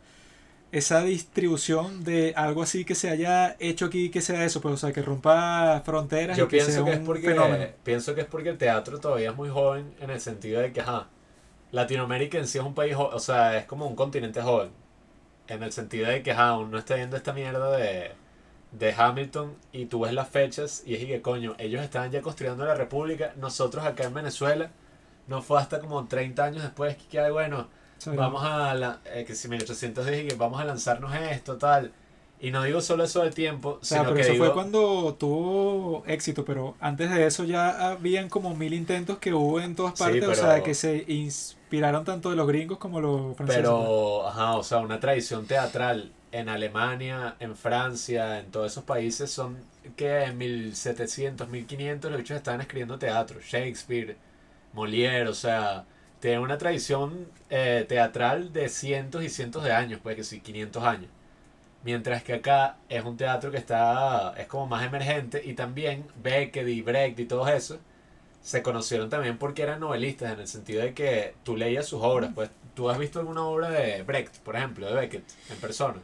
esa 0.72 1.04
distribución 1.04 2.04
de 2.04 2.34
algo 2.36 2.64
así 2.64 2.86
que 2.86 2.96
se 2.96 3.10
haya 3.10 3.56
hecho 3.60 3.86
aquí 3.86 4.10
que 4.10 4.22
sea 4.22 4.46
eso, 4.46 4.62
pues 4.62 4.76
o 4.76 4.78
sea, 4.78 4.94
que 4.94 5.02
rompa 5.02 5.82
fronteras 5.86 6.38
Yo 6.38 6.46
y 6.46 6.48
que 6.48 6.62
sea 6.62 6.74
pienso 6.74 6.86
que, 6.86 6.94
es 6.94 7.00
un 7.00 7.04
porque, 7.04 7.24
fenómeno. 7.24 7.66
pienso 7.84 8.16
que 8.16 8.22
es 8.22 8.28
porque 8.28 8.50
el 8.50 8.58
teatro 8.58 9.00
todavía 9.00 9.32
es 9.32 9.36
muy 9.36 9.50
joven 9.50 9.94
en 10.00 10.10
el 10.10 10.22
sentido 10.22 10.62
de 10.62 10.72
que, 10.72 10.82
ajá, 10.82 11.10
Latinoamérica 11.72 12.38
en 12.38 12.48
sí 12.48 12.58
es 12.58 12.64
un 12.64 12.74
país, 12.76 12.96
o 12.98 13.20
sea, 13.20 13.58
es 13.58 13.66
como 13.66 13.86
un 13.88 13.96
continente 13.96 14.42
joven. 14.42 14.72
En 15.48 15.64
el 15.64 15.72
sentido 15.74 16.08
de 16.10 16.24
que, 16.24 16.32
ajá, 16.32 16.50
aún 16.50 16.72
no 16.72 16.78
está 16.78 16.96
viendo 16.96 17.18
esta 17.18 17.34
mierda 17.34 17.76
de, 17.78 18.12
de 18.72 18.94
Hamilton 18.94 19.56
y 19.74 19.86
tú 19.88 20.02
ves 20.02 20.14
las 20.14 20.30
fechas 20.30 20.84
y 20.86 20.96
es 20.96 21.04
y 21.04 21.08
que, 21.08 21.22
coño, 21.22 21.56
ellos 21.60 21.84
estaban 21.84 22.12
ya 22.12 22.22
construyendo 22.22 22.66
la 22.66 22.76
república, 22.76 23.34
nosotros 23.38 23.86
acá 23.86 24.06
en 24.06 24.14
Venezuela, 24.14 24.72
no 25.28 25.42
fue 25.42 25.60
hasta 25.60 25.80
como 25.80 26.08
30 26.08 26.44
años 26.44 26.64
después 26.64 26.96
que, 27.10 27.30
bueno, 27.32 27.70
Vamos 28.16 28.44
a 28.44 28.74
la, 28.76 29.02
eh, 29.06 29.26
que 29.26 29.36
si 29.36 29.48
1810 29.48 30.26
y 30.26 30.28
que 30.30 30.36
vamos 30.36 30.60
a 30.60 30.66
lanzarnos 30.66 31.14
esto, 31.16 31.58
tal. 31.58 31.94
Y 32.40 32.52
no 32.52 32.64
digo 32.64 32.82
solo 32.82 33.04
eso 33.04 33.22
del 33.22 33.34
tiempo, 33.36 33.80
O 33.82 33.86
sea, 33.86 34.00
sino 34.00 34.04
pero 34.04 34.16
que 34.16 34.22
eso 34.22 34.34
digo, 34.34 34.46
fue 34.46 34.54
cuando 34.54 35.16
tuvo 35.16 36.04
éxito, 36.08 36.44
pero 36.44 36.76
antes 36.80 37.12
de 37.12 37.26
eso 37.28 37.44
ya 37.44 37.92
habían 37.92 38.30
como 38.30 38.56
mil 38.56 38.74
intentos 38.74 39.20
que 39.20 39.34
hubo 39.34 39.60
en 39.62 39.76
todas 39.76 39.94
Sí, 39.94 40.04
partes, 40.04 40.24
o 40.28 40.34
sea, 40.36 40.64
que 40.64 40.74
se 40.74 41.06
inspiraron 41.08 42.04
tanto 42.04 42.30
de 42.32 42.36
los 42.36 42.48
gringos 42.48 42.80
como 42.80 43.00
los 43.00 43.36
franceses. 43.38 43.62
Pero, 43.64 44.28
ajá, 44.28 44.56
o 44.58 44.64
sea, 44.64 44.80
una 44.80 45.00
tradición 45.00 45.46
teatral 45.48 46.12
en 46.32 46.50
Alemania, 46.50 47.36
en 47.40 47.56
Francia, 47.56 48.40
en 48.40 48.52
todos 48.52 48.72
esos 48.72 48.84
países 48.84 49.32
son 49.32 49.58
que 49.96 50.24
en 50.24 50.38
1700, 50.38 51.50
1500 51.50 52.12
los 52.12 52.20
bichos 52.20 52.38
estaban 52.38 52.62
escribiendo 52.62 52.98
teatro. 53.00 53.40
Shakespeare, 53.42 54.18
Molière, 54.74 55.28
o 55.30 55.34
sea, 55.34 55.86
tienen 56.22 56.40
una 56.40 56.58
tradición 56.58 57.28
eh, 57.50 57.86
teatral 57.90 58.54
de 58.54 58.70
cientos 58.70 59.24
y 59.24 59.30
cientos 59.30 59.64
de 59.66 59.74
años, 59.74 60.00
pues 60.02 60.16
que 60.16 60.24
sí, 60.24 60.40
500 60.40 60.84
años. 60.84 61.10
Mientras 61.84 62.24
que 62.24 62.34
acá 62.34 62.78
es 62.90 63.04
un 63.04 63.18
teatro 63.18 63.50
que 63.52 63.58
está, 63.58 64.34
es 64.38 64.46
como 64.48 64.68
más 64.68 64.86
emergente 64.86 65.42
y 65.44 65.54
también 65.54 66.06
Beckett 66.22 66.68
y 66.68 66.82
Brecht 66.82 67.20
y 67.20 67.26
todo 67.26 67.48
eso 67.48 67.80
se 68.44 68.62
conocieron 68.64 69.10
también 69.10 69.38
porque 69.38 69.64
eran 69.64 69.80
novelistas 69.80 70.34
en 70.34 70.40
el 70.42 70.48
sentido 70.48 70.82
de 70.84 70.94
que 70.94 71.34
tú 71.44 71.58
leías 71.58 71.86
sus 71.88 72.02
obras, 72.04 72.32
pues 72.36 72.50
tú 72.76 72.90
has 72.90 72.98
visto 73.00 73.20
alguna 73.20 73.44
obra 73.44 73.70
de 73.70 74.04
Brecht, 74.04 74.38
por 74.40 74.56
ejemplo, 74.56 74.88
de 74.88 74.94
Beckett, 74.94 75.24
en 75.50 75.58
persona. 75.58 75.98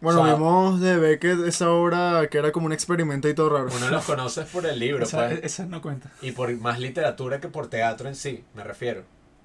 Bueno, 0.00 0.20
O 0.22 0.24
sea- 0.26 0.34
vimos 0.34 0.80
de 0.80 0.96
Beckett 0.96 1.40
esa 1.46 1.70
obra 1.70 2.28
que 2.30 2.38
era 2.38 2.52
como 2.52 2.66
un 2.66 2.72
experimento 2.72 3.28
y 3.28 3.34
todo 3.34 3.50
raro. 3.50 3.68
Uno 3.74 3.88
los 3.90 4.04
conoces 4.04 4.46
por 4.46 4.66
el 4.66 4.78
libro, 4.78 5.04
esa, 5.04 5.28
pues, 5.28 5.40
esa 5.42 5.66
no 5.66 5.80
cuenta. 5.82 6.10
y 6.22 6.32
por 6.32 6.52
más 6.58 6.78
literatura 6.78 7.40
que 7.40 7.48
por 7.48 7.68
teatro 7.68 8.08
en 8.08 8.14
sí, 8.14 8.44
me 8.54 8.62
refiero. 8.64 9.02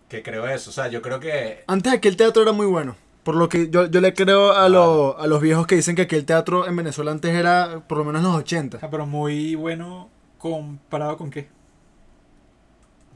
Que 0.10 0.24
creo 0.24 0.48
eso, 0.48 0.72
o 0.72 0.74
sea, 0.74 0.88
yo 0.88 1.02
creo 1.02 1.20
que 1.20 1.64
Antes 1.68 1.94
aquel 1.94 2.18
teatro 2.18 2.42
era 2.42 2.52
muy 2.52 2.66
bueno. 2.66 2.96
Por 3.24 3.36
lo 3.36 3.48
que 3.48 3.70
yo, 3.70 3.86
yo 3.86 4.02
le 4.02 4.14
creo 4.14 4.54
a, 4.54 4.68
lo- 4.70 5.18
a 5.20 5.28
los 5.28 5.40
viejos 5.42 5.68
que 5.68 5.76
dicen 5.76 5.96
que 5.96 6.04
aquel 6.04 6.26
teatro 6.26 6.68
en 6.68 6.76
Venezuela 6.76 7.12
antes 7.12 7.34
era 7.36 7.84
por 7.88 8.00
lo 8.00 8.06
menos 8.06 8.22
en 8.22 8.28
los 8.28 8.36
80. 8.38 8.80
Ah, 8.82 8.88
pero 8.90 9.06
muy 9.06 9.54
bueno 9.56 10.10
comparado 10.40 11.18
con 11.18 11.30
qué. 11.30 11.48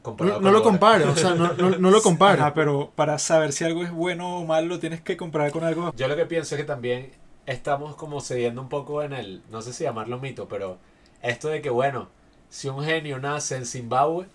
comparado 0.02 0.36
No, 0.40 0.42
con 0.44 0.52
no 0.52 0.58
lo 0.58 0.62
compares, 0.62 1.06
o 1.08 1.16
sea, 1.16 1.34
no, 1.34 1.52
no, 1.54 1.70
no 1.78 1.90
lo 1.90 2.02
compares. 2.02 2.44
Pero 2.54 2.92
para 2.94 3.18
saber 3.18 3.52
si 3.52 3.64
algo 3.64 3.82
es 3.82 3.90
bueno 3.90 4.38
o 4.38 4.44
malo, 4.44 4.68
lo 4.68 4.78
tienes 4.78 5.00
que 5.00 5.16
comparar 5.16 5.50
con 5.50 5.64
algo. 5.64 5.92
Yo 5.96 6.06
lo 6.06 6.14
que 6.16 6.26
pienso 6.26 6.54
es 6.54 6.60
que 6.60 6.66
también 6.66 7.10
estamos 7.46 7.96
como 7.96 8.20
cediendo 8.20 8.60
un 8.60 8.68
poco 8.68 9.02
en 9.02 9.12
el, 9.14 9.42
no 9.50 9.62
sé 9.62 9.72
si 9.72 9.84
llamarlo 9.84 10.18
mito, 10.20 10.46
pero 10.48 10.78
esto 11.22 11.48
de 11.48 11.60
que, 11.62 11.70
bueno, 11.70 12.08
si 12.50 12.68
un 12.68 12.84
genio 12.84 13.18
nace 13.18 13.56
en 13.56 13.66
Zimbabue, 13.66 14.26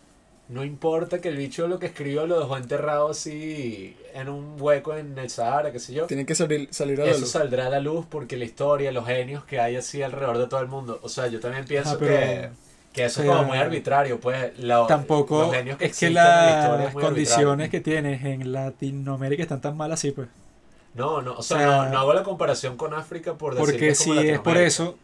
no 0.49 0.63
importa 0.63 1.19
que 1.21 1.29
el 1.29 1.37
bicho 1.37 1.67
lo 1.67 1.79
que 1.79 1.85
escribió 1.87 2.25
lo 2.27 2.39
dejó 2.39 2.57
enterrado 2.57 3.09
así 3.09 3.95
en 4.13 4.29
un 4.29 4.55
hueco 4.59 4.95
en 4.95 5.17
el 5.17 5.29
Sahara, 5.29 5.71
qué 5.71 5.79
sé 5.79 5.93
yo. 5.93 6.07
Tiene 6.07 6.25
que 6.25 6.33
salir, 6.35 6.67
salir 6.71 6.99
a 7.01 7.05
la 7.05 7.11
Eso 7.11 7.21
luz. 7.21 7.29
saldrá 7.29 7.67
a 7.67 7.69
la 7.69 7.79
luz 7.79 8.05
porque 8.09 8.35
la 8.35 8.45
historia, 8.45 8.91
los 8.91 9.05
genios 9.05 9.43
que 9.45 9.59
hay 9.59 9.75
así 9.75 10.01
alrededor 10.01 10.39
de 10.39 10.47
todo 10.47 10.59
el 10.61 10.67
mundo. 10.67 10.99
O 11.03 11.09
sea, 11.09 11.27
yo 11.27 11.39
también 11.39 11.65
pienso 11.65 11.91
Ah, 11.91 11.97
pero- 11.99 12.15
que, 12.15 12.49
que 12.93 13.05
eso 13.05 13.21
es 13.21 13.27
como 13.29 13.43
muy 13.43 13.57
arbitrario, 13.59 14.19
pues. 14.19 14.57
la- 14.59 14.87
Tampoco 14.87 15.43
los 15.43 15.53
genios 15.53 15.75
es 15.75 15.77
que 15.79 15.85
existen 15.85 16.07
en 16.09 16.13
la 16.15 16.49
historia 16.59 16.77
las 16.77 16.87
es 16.87 16.93
muy 16.95 17.03
condiciones 17.03 17.65
arbitrario. 17.67 17.71
que 17.71 17.79
tienes 17.81 18.25
en 18.25 18.51
Latinoamérica 18.51 19.43
están 19.43 19.61
tan 19.61 19.77
malas 19.77 19.99
así, 19.99 20.11
pues. 20.11 20.27
No, 20.95 21.21
no, 21.21 21.35
o 21.35 21.43
sea, 21.43 21.57
o 21.57 21.59
sea, 21.59 21.67
no, 21.83 21.89
no 21.89 21.99
hago 21.99 22.13
la 22.15 22.23
comparación 22.23 22.75
con 22.75 22.95
África 22.95 23.35
por 23.35 23.53
decir 23.53 23.67
que 23.67 23.71
Porque 23.73 23.89
es 23.89 23.99
como 23.99 24.13
si 24.13 24.27
es 24.29 24.39
por 24.39 24.55
Latinoamérica. 24.55 24.67
eso, 24.67 24.97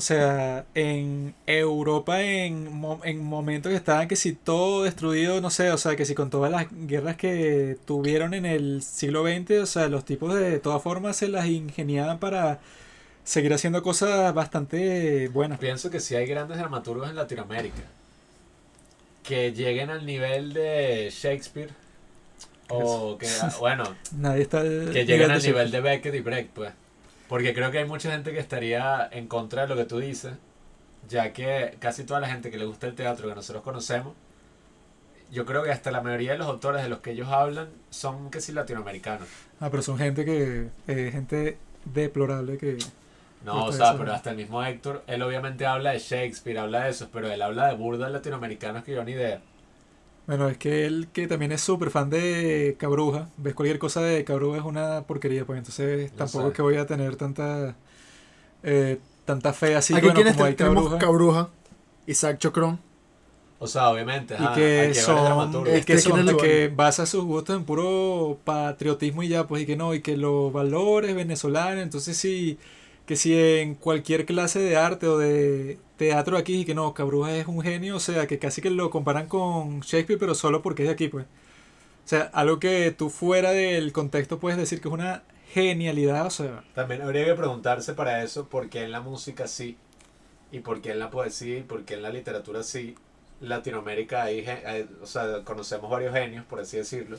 o 0.00 0.02
sea, 0.02 0.64
en 0.74 1.34
Europa 1.46 2.22
en, 2.22 2.82
en 3.04 3.22
momentos 3.22 3.68
que 3.68 3.76
estaban 3.76 4.08
que 4.08 4.16
si 4.16 4.32
todo 4.32 4.84
destruido, 4.84 5.42
no 5.42 5.50
sé, 5.50 5.70
o 5.72 5.76
sea, 5.76 5.94
que 5.94 6.06
si 6.06 6.14
con 6.14 6.30
todas 6.30 6.50
las 6.50 6.68
guerras 6.70 7.16
que 7.16 7.76
tuvieron 7.84 8.32
en 8.32 8.46
el 8.46 8.82
siglo 8.82 9.24
XX, 9.24 9.58
o 9.60 9.66
sea, 9.66 9.88
los 9.88 10.06
tipos 10.06 10.34
de 10.34 10.58
todas 10.58 10.82
formas 10.82 11.16
se 11.16 11.28
las 11.28 11.44
ingeniaban 11.48 12.18
para 12.18 12.60
seguir 13.24 13.52
haciendo 13.52 13.82
cosas 13.82 14.32
bastante 14.32 15.28
buenas. 15.28 15.58
Pienso 15.58 15.90
que 15.90 16.00
sí 16.00 16.14
hay 16.14 16.24
grandes 16.24 16.56
dramaturgos 16.56 17.10
en 17.10 17.16
Latinoamérica 17.16 17.82
que 19.22 19.52
lleguen 19.52 19.90
al 19.90 20.06
nivel 20.06 20.54
de 20.54 21.12
Shakespeare 21.12 21.72
o 22.70 23.18
que, 23.18 23.28
bueno, 23.58 23.84
Nadie 24.16 24.40
está 24.40 24.62
que 24.62 25.04
lleguen 25.04 25.30
al 25.30 25.42
nivel 25.42 25.70
de 25.70 25.80
Beckett 25.82 26.14
y 26.14 26.20
Brecht, 26.20 26.48
pues. 26.54 26.72
Porque 27.30 27.54
creo 27.54 27.70
que 27.70 27.78
hay 27.78 27.84
mucha 27.84 28.10
gente 28.10 28.32
que 28.32 28.40
estaría 28.40 29.08
en 29.12 29.28
contra 29.28 29.62
de 29.62 29.68
lo 29.68 29.76
que 29.76 29.84
tú 29.84 30.00
dices, 30.00 30.32
ya 31.08 31.32
que 31.32 31.76
casi 31.78 32.02
toda 32.02 32.18
la 32.18 32.28
gente 32.28 32.50
que 32.50 32.58
le 32.58 32.64
gusta 32.64 32.88
el 32.88 32.96
teatro 32.96 33.28
que 33.28 33.36
nosotros 33.36 33.62
conocemos, 33.62 34.14
yo 35.30 35.46
creo 35.46 35.62
que 35.62 35.70
hasta 35.70 35.92
la 35.92 36.00
mayoría 36.00 36.32
de 36.32 36.38
los 36.38 36.48
autores 36.48 36.82
de 36.82 36.88
los 36.88 36.98
que 36.98 37.12
ellos 37.12 37.28
hablan 37.28 37.68
son 37.88 38.32
que 38.32 38.40
sí 38.40 38.50
latinoamericanos. 38.50 39.28
Ah, 39.60 39.68
pero 39.70 39.80
son 39.80 39.96
gente 39.96 40.24
que, 40.24 40.70
eh, 40.88 41.10
gente 41.12 41.56
deplorable 41.84 42.58
que... 42.58 42.78
No, 43.44 43.66
o 43.66 43.72
sea, 43.72 43.96
pero 43.96 44.12
hasta 44.12 44.30
el 44.30 44.36
mismo 44.36 44.64
Héctor, 44.64 45.04
él 45.06 45.22
obviamente 45.22 45.66
habla 45.66 45.92
de 45.92 46.00
Shakespeare, 46.00 46.58
habla 46.58 46.82
de 46.82 46.90
eso, 46.90 47.10
pero 47.12 47.30
él 47.30 47.40
habla 47.42 47.68
de 47.68 47.76
burdas 47.76 48.10
latinoamericanos 48.10 48.82
que 48.82 48.90
yo 48.90 49.04
ni 49.04 49.12
idea. 49.12 49.40
Bueno, 50.30 50.48
es 50.48 50.58
que 50.58 50.86
él 50.86 51.08
que 51.12 51.26
también 51.26 51.50
es 51.50 51.60
súper 51.60 51.90
fan 51.90 52.08
de 52.08 52.76
Cabruja, 52.78 53.28
ves 53.36 53.52
cualquier 53.52 53.80
cosa 53.80 54.00
de 54.00 54.24
Cabruja 54.24 54.58
es 54.58 54.64
una 54.64 55.02
porquería, 55.02 55.44
pues 55.44 55.58
entonces 55.58 56.12
Lo 56.12 56.16
tampoco 56.18 56.48
es 56.48 56.54
que 56.54 56.62
voy 56.62 56.76
a 56.76 56.86
tener 56.86 57.16
tanta 57.16 57.74
eh, 58.62 59.00
tanta 59.24 59.52
fe 59.52 59.74
así 59.74 59.92
Aquí 59.92 60.06
bueno, 60.06 60.22
como 60.30 60.44
hay 60.44 60.54
tenemos 60.54 60.84
Cabruja. 60.84 60.98
Cabruja, 60.98 61.48
Isaac 62.06 62.38
Chocrón. 62.38 62.78
O 63.58 63.66
sea, 63.66 63.90
obviamente, 63.90 64.36
y 64.38 64.46
ajá, 64.46 64.54
hay 64.54 64.54
que 64.54 64.60
ver 64.62 64.94
son 64.94 65.66
y 65.66 65.82
que, 65.82 65.94
Este, 65.94 65.98
son 65.98 66.12
¿quién 66.12 66.28
es 66.28 66.34
el 66.34 66.36
que 66.36 66.68
basa 66.68 67.06
sus 67.06 67.24
gustos 67.24 67.56
en 67.56 67.64
puro 67.64 68.38
patriotismo 68.44 69.24
y 69.24 69.28
ya 69.30 69.48
pues 69.48 69.64
y 69.64 69.66
que 69.66 69.76
no 69.76 69.94
y 69.94 70.00
que 70.00 70.16
los 70.16 70.52
valores 70.52 71.12
venezolanos 71.16 71.82
entonces 71.82 72.16
sí 72.16 72.56
que 73.10 73.16
si 73.16 73.36
en 73.36 73.74
cualquier 73.74 74.24
clase 74.24 74.60
de 74.60 74.76
arte 74.76 75.08
o 75.08 75.18
de 75.18 75.80
teatro 75.96 76.36
aquí 76.36 76.60
y 76.60 76.64
que 76.64 76.76
no 76.76 76.94
Cabruja 76.94 77.34
es 77.36 77.48
un 77.48 77.60
genio 77.60 77.96
o 77.96 78.00
sea 78.00 78.28
que 78.28 78.38
casi 78.38 78.62
que 78.62 78.70
lo 78.70 78.88
comparan 78.90 79.26
con 79.26 79.80
Shakespeare 79.80 80.16
pero 80.20 80.36
solo 80.36 80.62
porque 80.62 80.84
es 80.84 80.88
de 80.90 80.94
aquí 80.94 81.08
pues. 81.08 81.24
O 81.26 82.08
sea 82.08 82.30
algo 82.32 82.60
que 82.60 82.92
tú 82.96 83.10
fuera 83.10 83.50
del 83.50 83.92
contexto 83.92 84.38
puedes 84.38 84.56
decir 84.58 84.80
que 84.80 84.86
es 84.86 84.94
una 84.94 85.24
genialidad 85.52 86.24
o 86.26 86.30
sea. 86.30 86.62
También 86.76 87.02
habría 87.02 87.24
que 87.24 87.34
preguntarse 87.34 87.94
para 87.94 88.22
eso 88.22 88.46
por 88.48 88.68
qué 88.68 88.84
en 88.84 88.92
la 88.92 89.00
música 89.00 89.48
sí, 89.48 89.76
y 90.52 90.60
por 90.60 90.80
qué 90.80 90.92
en 90.92 91.00
la 91.00 91.10
poesía, 91.10 91.58
y 91.58 91.62
por 91.62 91.84
qué 91.84 91.94
en 91.94 92.02
la 92.02 92.10
literatura 92.10 92.62
sí. 92.62 92.94
Latinoamérica 93.40 94.22
hay, 94.22 94.46
hay- 94.46 94.88
o 95.02 95.06
sea, 95.06 95.42
conocemos 95.44 95.90
varios 95.90 96.14
genios, 96.14 96.44
por 96.46 96.60
así 96.60 96.76
decirlo, 96.76 97.18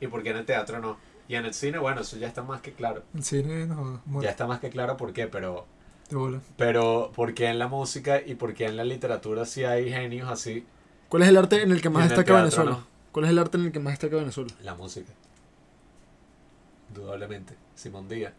y 0.00 0.08
por 0.08 0.22
qué 0.24 0.30
en 0.30 0.38
el 0.38 0.46
teatro 0.46 0.80
no. 0.80 0.98
Y 1.28 1.34
en 1.36 1.44
el 1.46 1.54
cine, 1.54 1.78
bueno, 1.78 2.00
eso 2.02 2.16
ya 2.18 2.26
está 2.28 2.42
más 2.42 2.60
que 2.60 2.72
claro. 2.72 3.02
el 3.14 3.22
cine 3.24 3.66
no 3.66 3.94
Ya 3.94 4.00
muere 4.06 4.30
está 4.30 4.46
más 4.46 4.60
que 4.60 4.70
claro 4.70 4.96
por 4.96 5.12
qué, 5.12 5.26
pero, 5.28 5.66
de 6.10 6.16
bola. 6.16 6.40
pero 6.56 7.10
por 7.14 7.32
qué 7.34 7.46
en 7.48 7.58
la 7.58 7.68
música 7.68 8.20
y 8.24 8.34
por 8.34 8.54
qué 8.54 8.66
en 8.66 8.76
la 8.76 8.84
literatura 8.84 9.44
sí 9.46 9.64
hay 9.64 9.90
genios 9.90 10.28
así, 10.28 10.66
¿Cuál 11.08 11.22
es 11.24 11.28
el 11.28 11.36
arte 11.36 11.62
en 11.62 11.70
el 11.72 11.80
que 11.82 11.90
más 11.90 12.04
en 12.04 12.08
destaca 12.08 12.26
teatro, 12.26 12.42
Venezuela? 12.42 12.70
¿no? 12.72 12.86
¿Cuál 13.12 13.26
es 13.26 13.30
el 13.32 13.38
arte 13.38 13.58
en 13.58 13.64
el 13.66 13.72
que 13.72 13.80
más 13.80 13.92
destaca 13.92 14.16
Venezuela? 14.16 14.50
la 14.62 14.74
música. 14.74 15.12
Indudablemente, 16.88 17.54
Simón 17.74 18.08
Díaz. 18.08 18.32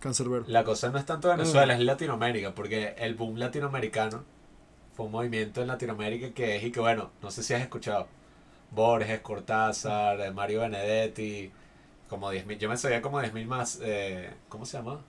Cancerbero. 0.00 0.44
La 0.46 0.64
cosa 0.64 0.90
no 0.90 0.98
es 0.98 1.04
tanto 1.06 1.28
Venezuela, 1.28 1.74
es 1.74 1.80
Latinoamérica, 1.80 2.54
porque 2.54 2.94
el 2.98 3.14
boom 3.14 3.36
latinoamericano 3.36 4.24
fue 4.94 5.06
un 5.06 5.12
movimiento 5.12 5.60
en 5.60 5.68
Latinoamérica 5.68 6.30
que 6.30 6.56
es 6.56 6.64
y 6.64 6.72
que 6.72 6.80
bueno, 6.80 7.10
no 7.22 7.30
sé 7.30 7.42
si 7.42 7.52
has 7.54 7.60
escuchado. 7.62 8.08
Borges, 8.70 9.20
Cortázar, 9.20 10.20
eh, 10.20 10.30
Mario 10.30 10.60
Benedetti, 10.60 11.50
como 12.10 12.30
10.000, 12.30 12.58
yo 12.58 12.68
me 12.68 12.76
sabía 12.76 13.00
como 13.00 13.20
10.000 13.22 13.46
más, 13.46 13.78
eh, 13.82 14.30
¿cómo 14.50 14.66
se 14.66 14.76
llama? 14.76 15.00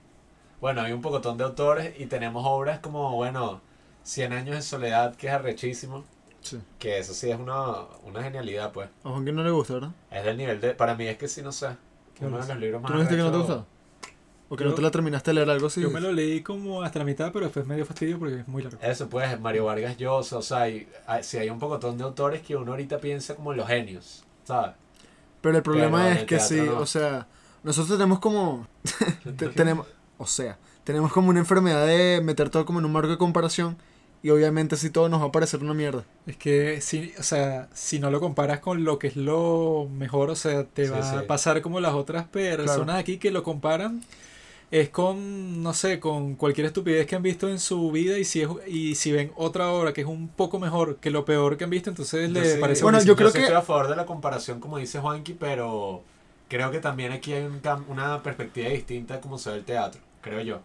bueno, 0.60 0.80
hay 0.82 0.92
un 0.92 1.02
pocotón 1.02 1.36
de 1.36 1.44
autores 1.44 1.92
y 1.98 2.06
tenemos 2.06 2.44
obras 2.46 2.78
como, 2.78 3.16
bueno, 3.16 3.60
Cien 4.04 4.32
años 4.32 4.56
de 4.56 4.62
soledad, 4.62 5.14
que 5.14 5.28
es 5.28 5.32
arrechísimo. 5.32 6.04
Sí. 6.40 6.58
Que 6.80 6.98
eso 6.98 7.14
sí 7.14 7.30
es 7.30 7.38
una, 7.38 7.72
una 8.04 8.22
genialidad, 8.22 8.72
pues. 8.72 8.88
A 9.04 9.10
Juan 9.10 9.24
que 9.24 9.32
no 9.32 9.44
le 9.44 9.50
gusta, 9.50 9.74
¿verdad? 9.74 9.90
Es 10.10 10.24
del 10.24 10.36
nivel 10.36 10.60
de... 10.60 10.74
Para 10.74 10.96
mí 10.96 11.06
es 11.06 11.16
que 11.16 11.28
sí, 11.28 11.40
no 11.40 11.52
sé. 11.52 11.68
¿Qué 12.18 12.26
Uno 12.26 12.38
de 12.38 12.48
los 12.48 12.58
libros 12.58 12.82
más 12.82 12.90
¿Tú 12.90 12.94
no 12.94 13.00
dijiste 13.00 13.16
que 13.16 13.22
no 13.22 13.30
te 13.30 13.38
gustaba? 13.38 13.64
¿O 14.48 14.56
que 14.56 14.64
Yo- 14.64 14.70
no 14.70 14.74
te 14.76 14.82
la 14.82 14.90
terminaste 14.90 15.30
de 15.30 15.34
leer 15.36 15.50
algo 15.50 15.68
así? 15.68 15.80
Yo 15.80 15.90
me 15.90 16.00
lo 16.00 16.12
leí 16.12 16.42
como 16.42 16.82
hasta 16.82 16.98
la 16.98 17.04
mitad, 17.04 17.30
pero 17.32 17.44
después 17.46 17.64
me 17.64 17.76
dio 17.76 17.86
fastidio 17.86 18.18
porque 18.18 18.40
es 18.40 18.48
muy 18.48 18.62
largo. 18.62 18.78
Eso 18.82 19.08
pues, 19.08 19.38
Mario 19.40 19.66
Vargas 19.66 19.96
Llosa, 19.96 20.38
o 20.38 20.42
sea, 20.42 20.62
hay, 20.62 20.88
hay- 21.06 21.22
si 21.22 21.38
hay 21.38 21.48
un 21.48 21.60
pocotón 21.60 21.96
de 21.96 22.02
autores 22.04 22.42
que 22.42 22.56
uno 22.56 22.72
ahorita 22.72 22.98
piensa 22.98 23.36
como 23.36 23.52
en 23.52 23.58
los 23.58 23.68
genios, 23.68 24.24
¿sabes? 24.44 24.72
Pero 25.42 25.56
el 25.58 25.62
problema 25.62 26.04
Pero 26.04 26.14
es 26.14 26.20
el 26.20 26.26
que 26.26 26.40
sí, 26.40 26.60
no. 26.62 26.78
o 26.78 26.86
sea, 26.86 27.26
nosotros 27.62 27.98
tenemos 27.98 28.18
como... 28.20 28.66
te- 29.36 29.48
tenemos, 29.54 29.86
o 30.18 30.26
sea, 30.26 30.56
tenemos 30.84 31.12
como 31.12 31.28
una 31.30 31.40
enfermedad 31.40 31.86
de 31.86 32.20
meter 32.22 32.48
todo 32.48 32.64
como 32.64 32.78
en 32.78 32.86
un 32.86 32.92
marco 32.92 33.10
de 33.10 33.18
comparación 33.18 33.76
y 34.22 34.30
obviamente 34.30 34.76
así 34.76 34.88
todo 34.90 35.08
nos 35.08 35.20
va 35.20 35.26
a 35.26 35.32
parecer 35.32 35.60
una 35.62 35.74
mierda. 35.74 36.04
Es 36.26 36.36
que, 36.36 36.80
si, 36.80 37.12
o 37.18 37.22
sea, 37.24 37.68
si 37.74 37.98
no 37.98 38.08
lo 38.10 38.20
comparas 38.20 38.60
con 38.60 38.84
lo 38.84 38.98
que 39.00 39.08
es 39.08 39.16
lo 39.16 39.88
mejor, 39.92 40.30
o 40.30 40.36
sea, 40.36 40.64
te 40.64 40.86
Sí, 40.86 40.92
va 40.92 41.02
sí. 41.02 41.16
a 41.16 41.26
pasar 41.26 41.60
como 41.60 41.80
las 41.80 41.94
otras 41.94 42.26
personas 42.28 42.84
Claro. 42.84 42.92
aquí 43.00 43.18
que 43.18 43.32
lo 43.32 43.42
comparan. 43.42 44.00
Es 44.72 44.88
con, 44.88 45.62
no 45.62 45.72
sé, 45.74 46.00
con 46.00 46.34
cualquier 46.34 46.66
estupidez 46.66 47.06
que 47.06 47.14
han 47.14 47.22
visto 47.22 47.48
en 47.48 47.60
su 47.60 47.90
vida 47.92 48.18
y 48.18 48.24
si, 48.24 48.40
es, 48.40 48.48
y 48.66 48.94
si 48.94 49.12
ven 49.12 49.30
otra 49.36 49.70
obra 49.70 49.92
que 49.92 50.00
es 50.00 50.06
un 50.06 50.28
poco 50.28 50.58
mejor 50.58 50.96
que 50.96 51.10
lo 51.10 51.24
peor 51.26 51.56
que 51.58 51.64
han 51.64 51.70
visto, 51.70 51.90
entonces 51.90 52.28
Yo 52.32 52.40
le 52.40 52.54
sí- 52.54 52.58
parece 52.58 52.82
Bueno, 52.82 52.96
buenísimo. 52.96 53.12
yo 53.12 53.16
creo 53.16 53.32
que- 53.32 53.40
estoy 53.40 53.54
a 53.54 53.60
favor 53.62 53.88
de 53.88 53.96
la 53.96 54.06
comparación, 54.06 54.60
como 54.60 54.78
dice 54.78 54.98
Juanqui, 54.98 55.34
pero 55.34 56.02
creo 56.48 56.70
que 56.70 56.80
también 56.80 57.12
aquí 57.12 57.34
hay 57.34 57.44
un 57.44 57.60
cam- 57.60 57.84
una 57.88 58.22
perspectiva 58.22 58.70
distinta 58.70 59.14
de 59.16 59.20
cómo 59.20 59.36
se 59.38 59.50
ve 59.50 59.56
el 59.58 59.64
teatro, 59.64 60.00
creo 60.22 60.40
yo. 60.40 60.60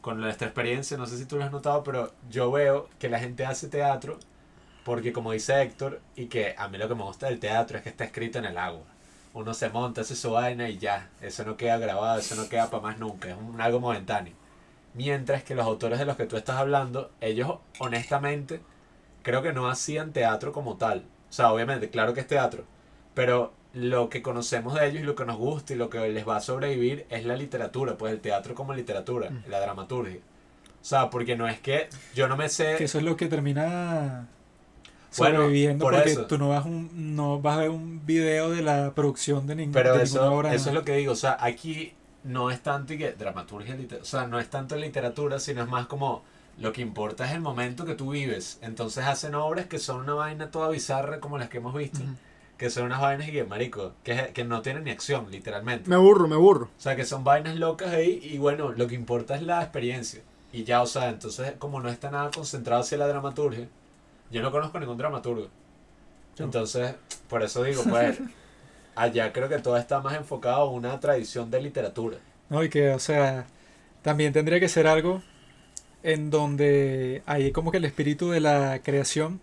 Con 0.00 0.20
nuestra 0.20 0.46
experiencia, 0.46 0.96
no 0.96 1.06
sé 1.06 1.18
si 1.18 1.24
tú 1.26 1.36
lo 1.36 1.42
has 1.44 1.50
notado, 1.52 1.82
pero 1.82 2.12
yo 2.30 2.50
veo 2.52 2.88
que 3.00 3.08
la 3.08 3.18
gente 3.18 3.44
hace 3.44 3.66
teatro 3.68 4.18
porque, 4.84 5.12
como 5.12 5.32
dice 5.32 5.60
Héctor, 5.60 6.00
y 6.14 6.26
que 6.26 6.54
a 6.56 6.68
mí 6.68 6.78
lo 6.78 6.86
que 6.88 6.94
me 6.94 7.02
gusta 7.02 7.26
del 7.26 7.40
teatro 7.40 7.76
es 7.78 7.82
que 7.82 7.88
está 7.90 8.04
escrito 8.04 8.38
en 8.38 8.44
el 8.46 8.56
agua. 8.56 8.84
Uno 9.32 9.54
se 9.54 9.68
monta, 9.68 10.00
hace 10.00 10.16
su 10.16 10.32
vaina 10.32 10.68
y 10.68 10.78
ya. 10.78 11.08
Eso 11.20 11.44
no 11.44 11.56
queda 11.56 11.78
grabado, 11.78 12.18
eso 12.18 12.34
no 12.34 12.48
queda 12.48 12.68
para 12.70 12.82
más 12.82 12.98
nunca. 12.98 13.30
Es 13.30 13.36
un, 13.36 13.60
algo 13.60 13.78
momentáneo. 13.80 14.34
Mientras 14.94 15.44
que 15.44 15.54
los 15.54 15.64
autores 15.66 15.98
de 16.00 16.04
los 16.04 16.16
que 16.16 16.26
tú 16.26 16.36
estás 16.36 16.56
hablando, 16.56 17.10
ellos 17.20 17.58
honestamente 17.78 18.60
creo 19.22 19.40
que 19.42 19.52
no 19.52 19.68
hacían 19.68 20.12
teatro 20.12 20.52
como 20.52 20.76
tal. 20.76 21.04
O 21.28 21.32
sea, 21.32 21.52
obviamente, 21.52 21.90
claro 21.90 22.12
que 22.12 22.20
es 22.20 22.26
teatro. 22.26 22.64
Pero 23.14 23.52
lo 23.72 24.08
que 24.08 24.20
conocemos 24.20 24.74
de 24.74 24.88
ellos 24.88 25.02
y 25.02 25.04
lo 25.06 25.14
que 25.14 25.24
nos 25.24 25.36
gusta 25.36 25.74
y 25.74 25.76
lo 25.76 25.90
que 25.90 26.08
les 26.08 26.26
va 26.28 26.36
a 26.36 26.40
sobrevivir 26.40 27.06
es 27.08 27.24
la 27.24 27.36
literatura, 27.36 27.96
pues 27.96 28.12
el 28.12 28.20
teatro 28.20 28.56
como 28.56 28.74
literatura, 28.74 29.30
Mm. 29.30 29.44
la 29.48 29.60
dramaturgia. 29.60 30.18
O 30.80 30.84
sea, 30.84 31.08
porque 31.10 31.36
no 31.36 31.46
es 31.46 31.60
que 31.60 31.88
yo 32.14 32.26
no 32.26 32.36
me 32.36 32.48
sé... 32.48 32.74
Que 32.78 32.84
eso 32.84 32.98
es 32.98 33.04
lo 33.04 33.16
que 33.16 33.26
termina 33.28 34.26
Bueno, 35.18 35.38
sobreviviendo 35.38 35.84
por 35.84 35.94
porque 35.94 36.10
eso. 36.12 36.26
tú 36.26 36.38
no 36.38 36.48
vas, 36.48 36.64
un, 36.64 37.16
no 37.16 37.40
vas 37.40 37.56
a 37.58 37.60
ver 37.62 37.70
un 37.70 38.04
video 38.06 38.50
de 38.50 38.62
la 38.62 38.92
producción 38.94 39.46
de, 39.46 39.56
ning- 39.56 39.70
Pero 39.72 39.96
de 39.96 40.04
eso, 40.04 40.18
ninguna 40.20 40.36
obra. 40.36 40.54
eso 40.54 40.68
es 40.68 40.74
lo 40.74 40.84
que 40.84 40.94
digo, 40.94 41.12
o 41.12 41.16
sea, 41.16 41.36
aquí 41.40 41.92
no 42.22 42.50
es 42.50 42.60
tanto 42.62 42.94
y 42.94 42.98
que 42.98 43.12
dramaturgia, 43.12 43.76
o 44.00 44.04
sea, 44.04 44.26
no 44.26 44.38
es 44.38 44.48
tanto 44.50 44.76
literatura, 44.76 45.38
sino 45.40 45.62
es 45.62 45.68
más 45.68 45.86
como 45.86 46.22
lo 46.58 46.72
que 46.72 46.82
importa 46.82 47.24
es 47.26 47.32
el 47.32 47.40
momento 47.40 47.84
que 47.86 47.94
tú 47.94 48.10
vives. 48.10 48.58
Entonces 48.62 49.04
hacen 49.04 49.34
obras 49.34 49.66
que 49.66 49.78
son 49.78 50.00
una 50.02 50.14
vaina 50.14 50.50
toda 50.50 50.68
bizarra 50.68 51.18
como 51.18 51.38
las 51.38 51.48
que 51.48 51.58
hemos 51.58 51.74
visto, 51.74 52.00
Ujú. 52.00 52.12
que 52.58 52.68
son 52.70 52.84
unas 52.84 53.00
vainas 53.00 53.28
y 53.28 53.32
que, 53.32 53.44
marico, 53.44 53.92
que, 54.04 54.30
que 54.34 54.44
no 54.44 54.60
tienen 54.60 54.84
ni 54.84 54.90
acción, 54.90 55.30
literalmente. 55.30 55.88
Me 55.88 55.96
aburro, 55.96 56.28
me 56.28 56.34
aburro. 56.34 56.66
O 56.66 56.80
sea, 56.80 56.94
que 56.96 57.06
son 57.06 57.24
vainas 57.24 57.56
locas 57.56 57.88
ahí 57.94 58.20
y 58.22 58.36
bueno, 58.38 58.72
lo 58.76 58.86
que 58.86 58.94
importa 58.94 59.34
es 59.34 59.42
la 59.42 59.62
experiencia. 59.62 60.20
Y 60.52 60.64
ya, 60.64 60.82
o 60.82 60.86
sea, 60.86 61.08
entonces 61.08 61.54
como 61.58 61.80
no 61.80 61.88
está 61.88 62.10
nada 62.10 62.30
concentrado 62.30 62.82
hacia 62.82 62.98
la 62.98 63.06
dramaturgia, 63.08 63.66
yo 64.30 64.42
no 64.42 64.50
conozco 64.50 64.78
ningún 64.80 64.96
dramaturgo. 64.98 65.48
Entonces, 66.38 66.94
por 67.28 67.42
eso 67.42 67.62
digo, 67.64 67.82
pues, 67.88 68.18
allá 68.94 69.32
creo 69.32 69.48
que 69.48 69.58
todo 69.58 69.76
está 69.76 70.00
más 70.00 70.16
enfocado 70.16 70.62
a 70.62 70.70
una 70.70 70.98
tradición 71.00 71.50
de 71.50 71.62
literatura. 71.62 72.18
No, 72.48 72.64
y 72.64 72.68
que, 72.70 72.90
o 72.90 72.98
sea, 72.98 73.46
también 74.02 74.32
tendría 74.32 74.60
que 74.60 74.68
ser 74.68 74.86
algo 74.86 75.22
en 76.02 76.30
donde 76.30 77.22
hay 77.26 77.52
como 77.52 77.70
que 77.70 77.78
el 77.78 77.84
espíritu 77.84 78.30
de 78.30 78.40
la 78.40 78.80
creación, 78.82 79.40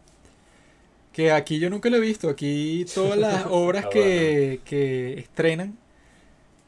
que 1.14 1.32
aquí 1.32 1.60
yo 1.60 1.70
nunca 1.70 1.90
lo 1.90 1.98
he 1.98 2.00
visto, 2.02 2.30
aquí 2.30 2.86
todas 2.94 3.18
las 3.18 3.46
obras 3.50 3.86
Ah, 3.86 3.90
que, 3.90 4.62
que 4.66 5.20
estrenan, 5.20 5.78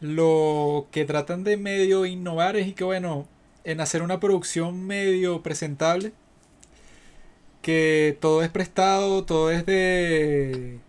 lo 0.01 0.87
que 0.91 1.05
tratan 1.05 1.43
de 1.43 1.57
medio 1.57 2.05
innovar 2.05 2.55
es 2.55 2.67
y 2.67 2.73
que 2.73 2.83
bueno, 2.83 3.27
en 3.63 3.81
hacer 3.81 4.01
una 4.01 4.19
producción 4.19 4.85
medio 4.87 5.43
presentable, 5.43 6.13
que 7.69 8.17
todo 8.19 8.41
es 8.43 8.49
prestado, 8.49 9.23
todo 9.23 9.51
es 9.51 9.65
de 9.65 10.79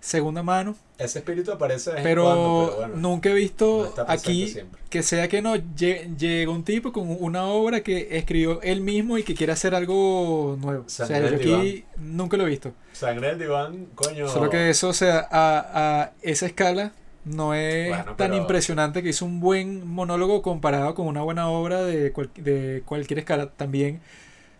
segunda 0.00 0.42
mano, 0.42 0.76
Ese 0.96 1.18
espíritu 1.18 1.50
aparece 1.52 1.90
de 1.92 2.02
pero, 2.02 2.22
cuando, 2.24 2.66
pero 2.76 2.76
bueno, 2.88 2.96
nunca 2.96 3.28
he 3.30 3.34
visto 3.34 3.92
aquí 4.06 4.48
siempre. 4.48 4.80
que 4.88 5.02
sea 5.02 5.28
que 5.28 5.42
no 5.42 5.56
lle- 5.56 6.16
llega 6.16 6.50
un 6.50 6.62
tipo 6.64 6.92
con 6.92 7.04
una 7.20 7.46
obra 7.46 7.82
que 7.82 8.16
escribió 8.16 8.62
él 8.62 8.80
mismo 8.80 9.18
y 9.18 9.22
que 9.24 9.34
quiere 9.34 9.52
hacer 9.52 9.74
algo 9.74 10.56
nuevo. 10.60 10.84
O 10.86 10.88
sea, 10.88 11.06
Sangre 11.06 11.30
yo 11.30 11.36
del 11.38 11.54
aquí 11.54 11.84
nunca 11.98 12.36
lo 12.36 12.46
he 12.46 12.50
visto. 12.50 12.72
Sangre 12.92 13.28
del 13.30 13.38
diván, 13.40 13.86
coño. 13.96 14.28
Solo 14.28 14.48
que 14.50 14.70
eso, 14.70 14.88
o 14.88 14.92
sea, 14.94 15.26
a, 15.30 16.02
a 16.04 16.12
esa 16.22 16.46
escala 16.46 16.92
no 17.24 17.52
es 17.54 17.88
Bueno, 17.88 18.04
tan 18.04 18.16
pero- 18.30 18.36
impresionante 18.36 19.02
que 19.02 19.10
hizo 19.10 19.24
un 19.26 19.40
buen 19.40 19.86
monólogo 19.86 20.40
comparado 20.42 20.94
con 20.94 21.06
una 21.08 21.22
buena 21.22 21.48
obra 21.50 21.82
de, 21.82 22.12
cual- 22.12 22.30
de 22.36 22.82
cualquier 22.86 23.18
escala. 23.18 23.50
También, 23.50 24.00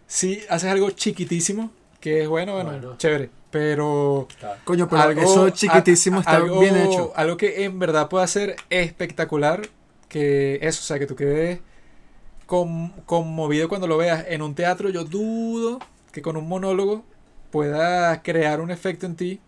si 0.09 0.41
haces 0.49 0.69
algo 0.73 0.91
chiquitísimo, 0.91 1.71
que 2.01 2.23
es 2.23 2.29
bueno, 2.29 2.55
bueno, 2.55 2.71
Bueno. 2.71 2.97
chévere. 2.99 3.31
Pero 3.51 4.27
Está- 4.29 4.59
Coño, 4.65 4.89
pero 4.89 5.03
algo, 5.03 5.23
eso 5.23 5.49
chiquitísimo 5.51 6.19
a- 6.19 6.21
está 6.21 6.37
algo- 6.37 6.59
bien 6.61 6.77
hecho. 6.77 7.13
Algo 7.17 7.37
que 7.37 7.65
en 7.65 7.79
verdad 7.79 8.09
pueda 8.09 8.27
ser 8.27 8.57
espectacular, 8.69 9.63
que 10.09 10.59
eso, 10.63 10.81
o 10.81 10.85
sea, 10.85 10.99
que 10.99 11.07
tú 11.07 11.15
quedes 11.17 11.61
con- 12.47 12.91
conmovido 13.07 13.69
cuando 13.69 13.87
lo 13.87 13.97
veas 13.97 14.25
en 14.29 14.43
un 14.43 14.55
teatro, 14.55 14.91
yo 14.91 15.05
dudo 15.05 15.79
que 16.13 16.21
con 16.23 16.37
un 16.37 16.49
monólogo 16.49 17.05
pueda 17.51 18.23
crear 18.23 18.61
un 18.61 18.71
efecto 18.71 19.07
en 19.07 19.17
ti. 19.17 19.41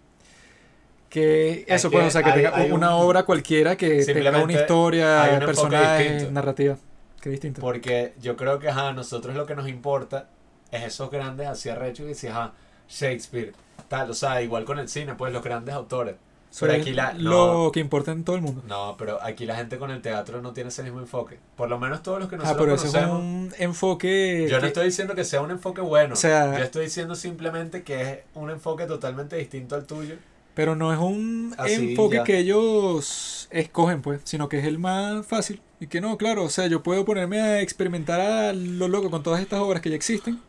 Que 1.09 1.65
eso, 1.67 1.91
que- 1.91 1.97
pues, 1.97 2.07
o 2.07 2.11
sea, 2.11 2.23
que 2.23 2.31
hay- 2.31 2.37
tenga 2.45 2.57
hay 2.57 2.71
una 2.71 2.95
un- 2.97 3.03
obra 3.05 3.25
cualquiera 3.25 3.77
que 3.77 4.05
tenga 4.05 4.43
una 4.43 4.53
historia, 4.53 5.39
un 5.41 5.47
personaje, 5.47 6.29
narrativa. 6.31 6.77
Que 7.21 7.29
distinto. 7.31 7.61
Porque 7.61 8.15
yo 8.23 8.37
creo 8.37 8.59
que 8.61 8.69
a 8.71 8.93
nosotros 8.93 9.35
lo 9.35 9.45
que 9.45 9.55
nos 9.55 9.69
importa 9.69 10.29
es 10.73 10.85
esos 10.85 11.11
grandes 11.11 11.47
así 11.49 11.69
arrechos 11.69 12.07
que 12.07 12.15
si 12.15 12.27
ajá, 12.29 12.53
Shakespeare, 12.89 13.53
tal, 13.89 14.11
o 14.11 14.15
sea, 14.15 14.43
igual 14.43 14.65
con 14.65 14.79
el 14.79 14.89
cine, 14.89 15.15
pues 15.15 15.33
los 15.33 15.43
grandes 15.43 15.75
autores. 15.75 16.17
Pero 16.59 16.73
aquí 16.73 16.93
la- 16.93 17.13
lo 17.13 17.65
no. 17.67 17.73
que 17.73 17.79
importa 17.79 18.11
en 18.11 18.25
todo 18.25 18.35
el 18.35 18.43
mundo. 18.43 18.61
No, 18.67 18.97
pero 18.99 19.23
aquí 19.23 19.47
la 19.47 19.55
gente 19.55 19.79
con 19.79 19.93
el 19.93 20.03
teatro 20.03 20.43
no 20.43 20.53
tiene 20.53 20.71
ese 20.71 20.83
mismo 20.83 20.99
enfoque. 20.99 21.39
Por 21.57 21.69
lo 21.69 21.79
menos 21.79 22.03
todos 22.03 22.19
los 22.19 22.29
que 22.29 22.35
Ah, 22.35 22.39
nosotros 22.39 22.61
pero 22.65 22.75
ese 22.75 22.87
es 22.89 22.93
conocemos. 22.93 23.21
un 23.23 23.53
enfoque. 23.59 24.49
Yo 24.51 24.57
no 24.57 24.63
que- 24.63 24.67
estoy 24.67 24.87
diciendo 24.87 25.15
que 25.15 25.23
sea 25.23 25.43
un 25.43 25.53
enfoque 25.53 25.81
bueno. 25.81 26.15
O 26.15 26.17
sea- 26.17 26.59
yo 26.59 26.65
estoy 26.65 26.87
diciendo 26.87 27.15
simplemente 27.15 27.85
que 27.85 28.03
es 28.03 28.19
un 28.35 28.51
enfoque 28.51 28.87
totalmente 28.87 29.37
distinto 29.37 29.77
al 29.77 29.87
tuyo. 29.87 30.17
Pero 30.55 30.75
no 30.75 30.93
es 30.93 30.99
un 30.99 31.55
Así, 31.57 31.91
enfoque 31.93 32.17
ya. 32.17 32.25
que 32.25 32.39
ellos 32.39 33.47
escogen, 33.53 34.03
pues, 34.03 34.21
sino 34.25 34.49
que 34.49 34.59
es 34.59 34.67
el 34.67 34.81
más 34.81 35.25
fácil. 35.25 35.63
Y 35.79 35.87
que 35.87 36.01
no, 36.01 36.19
claro, 36.19 36.43
o 36.43 36.51
sea, 36.51 36.67
yo 36.67 36.83
puedo 36.83 37.05
ponerme 37.05 37.41
a 37.41 37.61
experimentar 37.61 38.21
a 38.21 38.53
lo 38.53 38.89
loco 38.89 39.09
con 39.11 39.23
todas 39.23 39.41
estas 39.41 39.61
obras 39.61 39.81
que 39.81 39.91
ya 39.91 39.97
existen. 39.97 40.41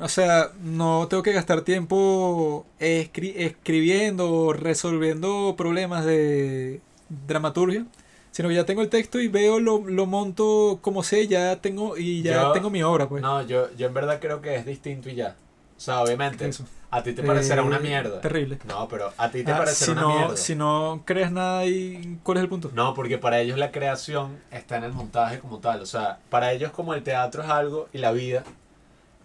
O 0.00 0.08
sea, 0.08 0.50
no 0.60 1.06
tengo 1.08 1.22
que 1.22 1.32
gastar 1.32 1.60
tiempo 1.62 2.66
escri- 2.80 3.34
escribiendo 3.36 4.30
o 4.32 4.52
resolviendo 4.52 5.54
problemas 5.56 6.04
de 6.04 6.80
dramaturgia, 7.26 7.86
sino 8.32 8.48
que 8.48 8.56
ya 8.56 8.64
tengo 8.66 8.82
el 8.82 8.88
texto 8.88 9.20
y 9.20 9.28
veo, 9.28 9.60
lo, 9.60 9.78
lo 9.86 10.06
monto 10.06 10.78
como 10.82 11.04
sé, 11.04 11.28
ya 11.28 11.56
tengo 11.60 11.96
y 11.96 12.22
ya 12.22 12.42
Yo- 12.42 12.52
tengo 12.52 12.70
mi 12.70 12.82
obra, 12.82 13.08
pues. 13.08 13.22
No, 13.22 13.42
yo, 13.42 13.72
yo 13.76 13.86
en 13.86 13.94
verdad 13.94 14.18
creo 14.20 14.40
que 14.40 14.56
es 14.56 14.66
distinto 14.66 15.08
y 15.08 15.14
ya. 15.14 15.36
O 15.76 15.80
sea, 15.80 16.00
obviamente, 16.02 16.46
Eso. 16.48 16.64
a 16.90 17.02
ti 17.02 17.12
te 17.12 17.22
parecerá 17.22 17.62
Eh, 17.62 17.64
una 17.64 17.78
mierda. 17.78 18.20
Terrible. 18.20 18.58
No, 18.66 18.88
pero 18.88 19.12
a 19.16 19.30
ti 19.30 19.44
te 19.44 19.52
Ah, 19.52 19.58
parecerá 19.58 19.86
si, 19.86 19.92
una 19.92 20.00
no, 20.02 20.16
mierda. 20.18 20.36
si 20.36 20.54
no 20.56 21.02
crees 21.04 21.30
nada, 21.30 21.66
y 21.66 22.18
¿cuál 22.24 22.38
es 22.38 22.42
el 22.44 22.48
punto? 22.48 22.70
No, 22.74 22.94
porque 22.94 23.18
para 23.18 23.40
ellos 23.40 23.58
la 23.58 23.70
creación 23.70 24.38
está 24.50 24.76
en 24.76 24.84
el 24.84 24.92
montaje 24.92 25.38
como 25.38 25.58
tal. 25.58 25.80
O 25.82 25.86
sea, 25.86 26.18
para 26.30 26.52
ellos 26.52 26.72
como 26.72 26.94
el 26.94 27.02
teatro 27.04 27.42
es 27.44 27.48
algo 27.50 27.88
y 27.92 27.98
la 27.98 28.10
vida 28.12 28.42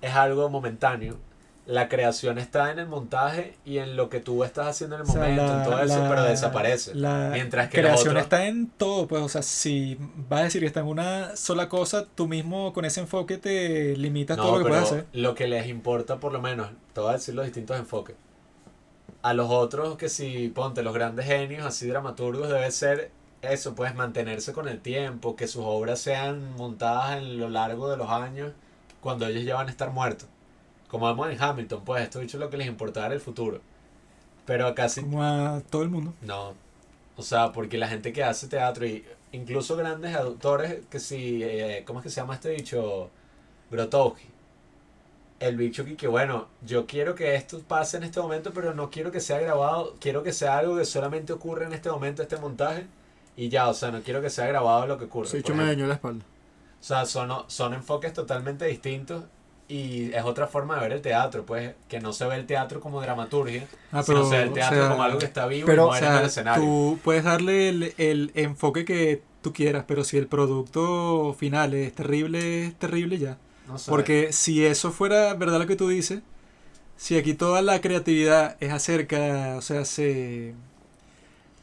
es 0.01 0.13
algo 0.15 0.49
momentáneo. 0.49 1.17
La 1.65 1.87
creación 1.87 2.39
está 2.39 2.71
en 2.71 2.79
el 2.79 2.87
montaje 2.87 3.55
y 3.63 3.77
en 3.77 3.95
lo 3.95 4.09
que 4.09 4.19
tú 4.19 4.43
estás 4.43 4.65
haciendo 4.65 4.95
en 4.95 5.03
el 5.03 5.07
O 5.07 5.11
sea, 5.13 5.21
momento, 5.21 5.43
la- 5.45 5.57
en 5.57 5.63
todo 5.63 5.79
eso, 5.83 5.99
la- 6.01 6.09
pero 6.09 6.23
desaparece. 6.23 6.95
La 6.95 7.29
Mientras 7.31 7.69
que 7.69 7.79
creación 7.81 8.17
está 8.17 8.47
en 8.47 8.67
todo, 8.71 9.05
pues, 9.07 9.21
o 9.21 9.29
sea, 9.29 9.43
si 9.43 9.95
vas 10.27 10.39
a 10.39 10.43
decir 10.45 10.61
que 10.61 10.67
está 10.67 10.79
en 10.79 10.87
una 10.87 11.35
sola 11.35 11.69
cosa, 11.69 12.05
tú 12.15 12.27
mismo 12.27 12.73
con 12.73 12.85
ese 12.85 13.01
enfoque 13.01 13.37
te 13.37 13.95
limitas 13.97 14.35
No, 14.37 14.43
todo 14.45 14.57
lo 14.57 14.63
que 14.63 14.69
puedes 14.69 14.83
hacer. 14.85 15.05
lo 15.13 15.35
que 15.35 15.47
les 15.47 15.67
importa, 15.67 16.17
por 16.19 16.31
lo 16.33 16.41
menos, 16.41 16.69
te 16.93 17.01
voy 17.01 17.11
a 17.11 17.13
decir 17.13 17.35
los 17.35 17.45
distintos 17.45 17.77
enfoques. 17.77 18.15
A 19.21 19.33
los 19.33 19.49
otros, 19.51 19.95
que 19.97 20.09
si 20.09 20.47
ponte 20.49 20.81
los 20.81 20.93
grandes 20.93 21.25
genios, 21.27 21.65
así 21.67 21.87
dramaturgos, 21.87 22.47
debe 22.49 22.71
ser 22.71 23.11
eso, 23.43 23.75
pues 23.75 23.93
mantenerse 23.93 24.53
con 24.53 24.67
el 24.67 24.79
tiempo, 24.79 25.35
que 25.35 25.47
sus 25.47 25.63
obras 25.65 25.99
sean 25.99 26.55
montadas 26.55 27.17
en 27.17 27.37
lo 27.39 27.49
largo 27.49 27.89
de 27.91 27.97
los 27.97 28.09
años 28.09 28.53
cuando 29.01 29.27
ellos 29.27 29.43
ya 29.43 29.55
van 29.55 29.67
a 29.67 29.71
estar 29.71 29.91
muertos. 29.91 30.27
Como 30.87 31.07
vemos 31.07 31.29
en 31.29 31.41
Hamilton, 31.41 31.83
pues 31.85 32.03
esto 32.03 32.19
dicho 32.19 32.37
lo 32.37 32.49
que 32.49 32.57
les 32.57 32.67
importaba 32.67 33.07
era 33.07 33.15
el 33.15 33.21
futuro. 33.21 33.61
Pero 34.45 34.67
acá 34.67 34.89
sí 34.89 35.01
Como 35.01 35.23
a 35.23 35.61
todo 35.69 35.83
el 35.83 35.89
mundo. 35.89 36.13
no. 36.21 36.53
O 37.15 37.21
sea, 37.21 37.51
porque 37.51 37.77
la 37.77 37.89
gente 37.89 38.13
que 38.13 38.23
hace 38.23 38.47
teatro 38.47 38.85
y 38.85 39.03
incluso 39.33 39.75
grandes 39.75 40.15
autores 40.15 40.85
que 40.89 41.01
si, 41.01 41.43
eh, 41.43 41.83
¿cómo 41.85 41.99
es 41.99 42.03
que 42.03 42.09
se 42.09 42.21
llama 42.21 42.35
este 42.35 42.55
bicho? 42.55 43.09
Grotowski. 43.69 44.25
El 45.41 45.57
bicho 45.57 45.83
que, 45.83 45.97
que 45.97 46.07
bueno, 46.07 46.47
yo 46.65 46.85
quiero 46.85 47.15
que 47.15 47.35
esto 47.35 47.59
pase 47.59 47.97
en 47.97 48.03
este 48.03 48.21
momento, 48.21 48.53
pero 48.53 48.73
no 48.73 48.89
quiero 48.89 49.11
que 49.11 49.19
sea 49.19 49.37
grabado, 49.39 49.95
quiero 49.99 50.23
que 50.23 50.31
sea 50.31 50.57
algo 50.57 50.77
que 50.77 50.85
solamente 50.85 51.33
ocurre 51.33 51.65
en 51.65 51.73
este 51.73 51.89
momento, 51.89 52.21
este 52.21 52.37
montaje, 52.37 52.87
y 53.35 53.49
ya, 53.49 53.67
o 53.67 53.73
sea, 53.73 53.91
no 53.91 54.01
quiero 54.01 54.21
que 54.21 54.29
sea 54.29 54.47
grabado 54.47 54.87
lo 54.87 54.97
que 54.97 55.05
ocurre. 55.05 55.29
Bicho 55.31 55.47
por 55.47 55.55
me 55.55 55.65
dañó 55.65 55.87
la 55.87 55.95
espalda. 55.95 56.23
O 56.79 56.83
sea, 56.83 57.05
son, 57.05 57.31
son 57.47 57.73
enfoques 57.73 58.13
totalmente 58.13 58.65
distintos 58.65 59.25
y 59.67 60.11
es 60.13 60.23
otra 60.23 60.47
forma 60.47 60.75
de 60.75 60.81
ver 60.81 60.91
el 60.93 61.01
teatro, 61.01 61.45
pues, 61.45 61.75
que 61.87 61.99
no 61.99 62.13
se 62.13 62.25
ve 62.25 62.35
el 62.35 62.45
teatro 62.47 62.79
como 62.79 63.01
dramaturgia, 63.01 63.67
Ah, 63.91 64.01
sino 64.03 64.23
se 64.23 64.37
ve 64.37 64.43
el 64.43 64.49
o 64.49 64.53
teatro 64.53 64.79
sea, 64.79 64.89
como 64.89 65.03
algo 65.03 65.19
que 65.19 65.25
está 65.25 65.45
vivo 65.47 65.65
pero, 65.65 65.83
y 65.83 65.85
O 65.85 65.87
muere 65.87 66.07
en 66.07 66.15
el 66.15 66.19
sea, 66.19 66.25
escenario. 66.25 66.63
tú 66.63 66.99
puedes 67.03 67.23
darle 67.23 67.69
el, 67.69 67.93
el 67.97 68.31
enfoque 68.35 68.85
que 68.85 69.21
tú 69.41 69.53
quieras, 69.53 69.85
pero 69.87 70.03
si 70.03 70.17
el 70.17 70.27
producto 70.27 71.35
final 71.37 71.73
es 71.73 71.93
terrible, 71.93 72.65
es 72.67 72.75
terrible 72.79 73.17
ya. 73.19 73.37
No 73.67 73.77
sé. 73.77 73.89
Porque 73.89 74.33
si 74.33 74.65
eso 74.65 74.91
fuera 74.91 75.33
verdad 75.35 75.59
lo 75.59 75.67
que 75.67 75.75
tú 75.75 75.87
dices, 75.89 76.21
si 76.97 77.17
aquí 77.17 77.33
toda 77.35 77.61
la 77.61 77.81
creatividad 77.81 78.57
es 78.61 78.71
acerca, 78.73 79.55
o 79.57 79.61
sea, 79.61 79.85
se 79.85 80.55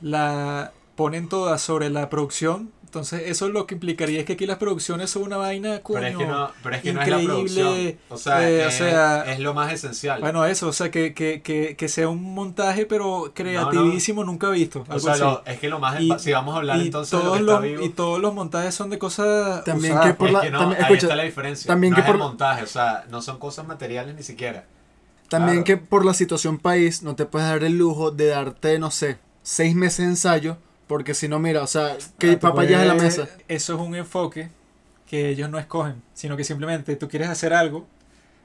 la 0.00 0.72
ponen 0.94 1.28
toda 1.28 1.58
sobre 1.58 1.90
la 1.90 2.08
producción, 2.10 2.72
entonces 2.86 3.22
eso 3.26 3.48
lo 3.48 3.66
que 3.66 3.74
implicaría 3.74 4.20
es 4.20 4.24
que 4.24 4.34
aquí 4.34 4.46
las 4.46 4.56
producciones 4.58 5.10
son 5.10 5.24
una 5.24 5.36
vaina, 5.36 5.80
coño. 5.82 5.98
Pero 6.00 6.08
es 6.08 6.16
que 6.16 6.26
no, 6.26 6.50
pero 6.62 6.76
es 6.76 6.82
que 6.82 6.92
no 6.94 7.02
es 7.02 7.08
la 7.08 7.20
increíble, 7.20 7.62
producción. 7.62 7.98
O 8.08 8.16
sea, 8.16 8.48
eh, 8.50 8.64
o 8.64 8.68
es, 8.68 8.74
sea, 8.74 9.32
es 9.32 9.40
lo 9.40 9.52
más 9.54 9.72
esencial. 9.72 10.20
Bueno, 10.20 10.46
eso, 10.46 10.68
o 10.68 10.72
sea, 10.72 10.90
que, 10.90 11.12
que, 11.12 11.42
que, 11.42 11.76
que 11.76 11.88
sea 11.88 12.08
un 12.08 12.22
montaje, 12.34 12.86
pero 12.86 13.32
creativísimo, 13.34 14.24
nunca 14.24 14.48
visto. 14.50 14.80
o 14.80 14.92
Algo 14.92 15.00
sea, 15.00 15.12
así. 15.12 15.22
lo- 15.22 15.42
es 15.44 15.58
que 15.58 15.68
lo 15.68 15.78
más... 15.78 16.00
Y- 16.00 16.12
si 16.18 16.32
vamos 16.32 16.54
a 16.54 16.58
hablar 16.58 16.78
y, 16.78 16.82
entonces 16.86 17.18
de 17.18 17.24
lo 17.24 17.32
que 17.32 17.38
está 17.40 17.52
los, 17.52 17.62
vivo... 17.62 17.82
y 17.82 17.88
todos 17.90 18.20
los 18.20 18.32
montajes 18.32 18.74
son 18.74 18.88
de 18.90 18.98
cosas 18.98 19.64
También 19.64 19.92
usadas, 19.92 20.06
que 20.12 20.14
por 20.14 20.28
es 20.28 20.32
la- 20.32 20.40
que 20.42 20.50
no, 20.50 20.58
también- 20.60 20.78
ahí 20.78 20.84
escucha, 20.92 21.06
está 21.06 21.16
la 21.16 21.22
diferencia. 21.24 21.66
también 21.68 21.90
no 21.90 21.96
que 21.96 22.00
es 22.00 22.06
por 22.06 22.14
el 22.16 22.22
montaje, 22.22 22.62
o 22.62 22.66
sea, 22.66 23.04
no 23.10 23.20
son 23.20 23.38
cosas 23.38 23.66
materiales 23.66 24.14
ni 24.14 24.22
siquiera. 24.22 24.64
También 25.28 25.64
Claro. 25.64 25.80
que 25.80 25.86
por 25.86 26.04
la 26.04 26.14
situación 26.14 26.58
país 26.58 27.02
no 27.02 27.16
te 27.16 27.26
puedes 27.26 27.48
dar 27.48 27.64
el 27.64 27.76
lujo 27.76 28.12
de 28.12 28.28
darte, 28.28 28.78
no 28.78 28.90
sé, 28.92 29.18
seis 29.42 29.74
meses 29.74 29.98
de 29.98 30.04
ensayo, 30.12 30.56
porque 30.86 31.14
si 31.14 31.28
no, 31.28 31.38
mira, 31.38 31.62
o 31.62 31.66
sea, 31.66 31.96
que 32.18 32.30
Ah, 32.30 32.32
tú 32.34 32.40
papá 32.40 32.64
ya 32.64 32.82
es 32.82 32.88
la 32.88 32.94
mesa. 32.94 33.28
Eso 33.48 33.74
es 33.74 33.80
un 33.80 33.94
enfoque 33.94 34.48
que 35.06 35.28
ellos 35.30 35.48
no 35.50 35.58
escogen, 35.58 36.02
sino 36.14 36.36
que 36.36 36.44
simplemente 36.44 36.96
tú 36.96 37.08
quieres 37.08 37.28
hacer 37.28 37.52
algo, 37.54 37.86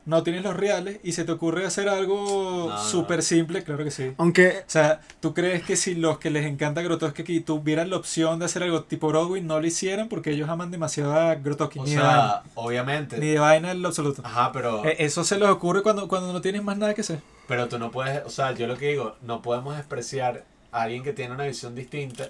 no 0.04 0.24
tienes 0.24 0.44
los 0.44 0.56
reales 0.56 1.00
y 1.04 1.12
se 1.12 1.26
te 1.26 1.32
ocurre 1.32 1.64
hacer 1.66 1.88
algo 1.88 2.70
No, 2.70 2.76
no. 2.76 2.84
súper 2.84 3.22
simple, 3.22 3.64
claro 3.64 3.84
que 3.84 3.92
sí. 3.92 4.14
Aunque 4.18 4.60
O 4.60 4.64
sea, 4.66 5.00
¿tú 5.20 5.36
crees 5.36 5.62
que 5.64 5.76
si 5.76 5.94
los 5.94 6.18
que 6.18 6.32
les 6.32 6.46
encanta 6.48 6.82
Grotowski 6.82 7.22
aquí 7.22 7.40
tuvieran 7.40 7.92
la 7.92 7.98
opción 7.98 8.40
de 8.40 8.46
hacer 8.46 8.64
algo 8.64 8.84
tipo 8.84 9.08
Broadway, 9.10 9.42
no 9.44 9.60
lo 9.60 9.68
hicieran 9.68 10.10
porque 10.10 10.32
ellos 10.32 10.50
aman 10.50 10.72
demasiado 10.72 11.14
a 11.14 11.36
Grotowski? 11.36 11.78
O 11.80 11.84
ni, 11.84 11.92
de 11.92 11.98
vaina, 11.98 12.14
sea, 12.20 12.44
obviamente... 12.56 13.18
ni 13.20 13.28
de 13.28 13.40
vaina 13.40 13.72
en 13.72 13.82
lo 13.84 13.90
absoluto. 13.90 14.24
Ajá, 14.26 14.52
pero... 14.52 14.84
Eh, 14.86 14.96
Eso 15.00 15.24
se 15.24 15.38
les 15.38 15.48
ocurre 15.50 15.84
cuando, 15.84 16.08
cuando 16.08 16.34
no 16.34 16.42
tienes 16.42 16.64
más 16.64 16.78
nada 16.80 16.96
que 16.96 17.02
hacer. 17.02 17.20
Pero 17.48 17.68
tú 17.68 17.78
no 17.78 17.92
puedes, 17.92 18.26
o 18.26 18.30
sea, 18.32 18.54
yo 18.54 18.66
lo 18.66 18.78
que 18.78 18.88
digo, 18.88 19.16
no 19.22 19.44
podemos 19.44 19.76
despreciar 19.78 20.46
a 20.72 20.84
alguien 20.84 21.04
que 21.04 21.14
tiene 21.14 21.34
una 21.34 21.46
visión 21.46 21.76
distinta 21.76 22.30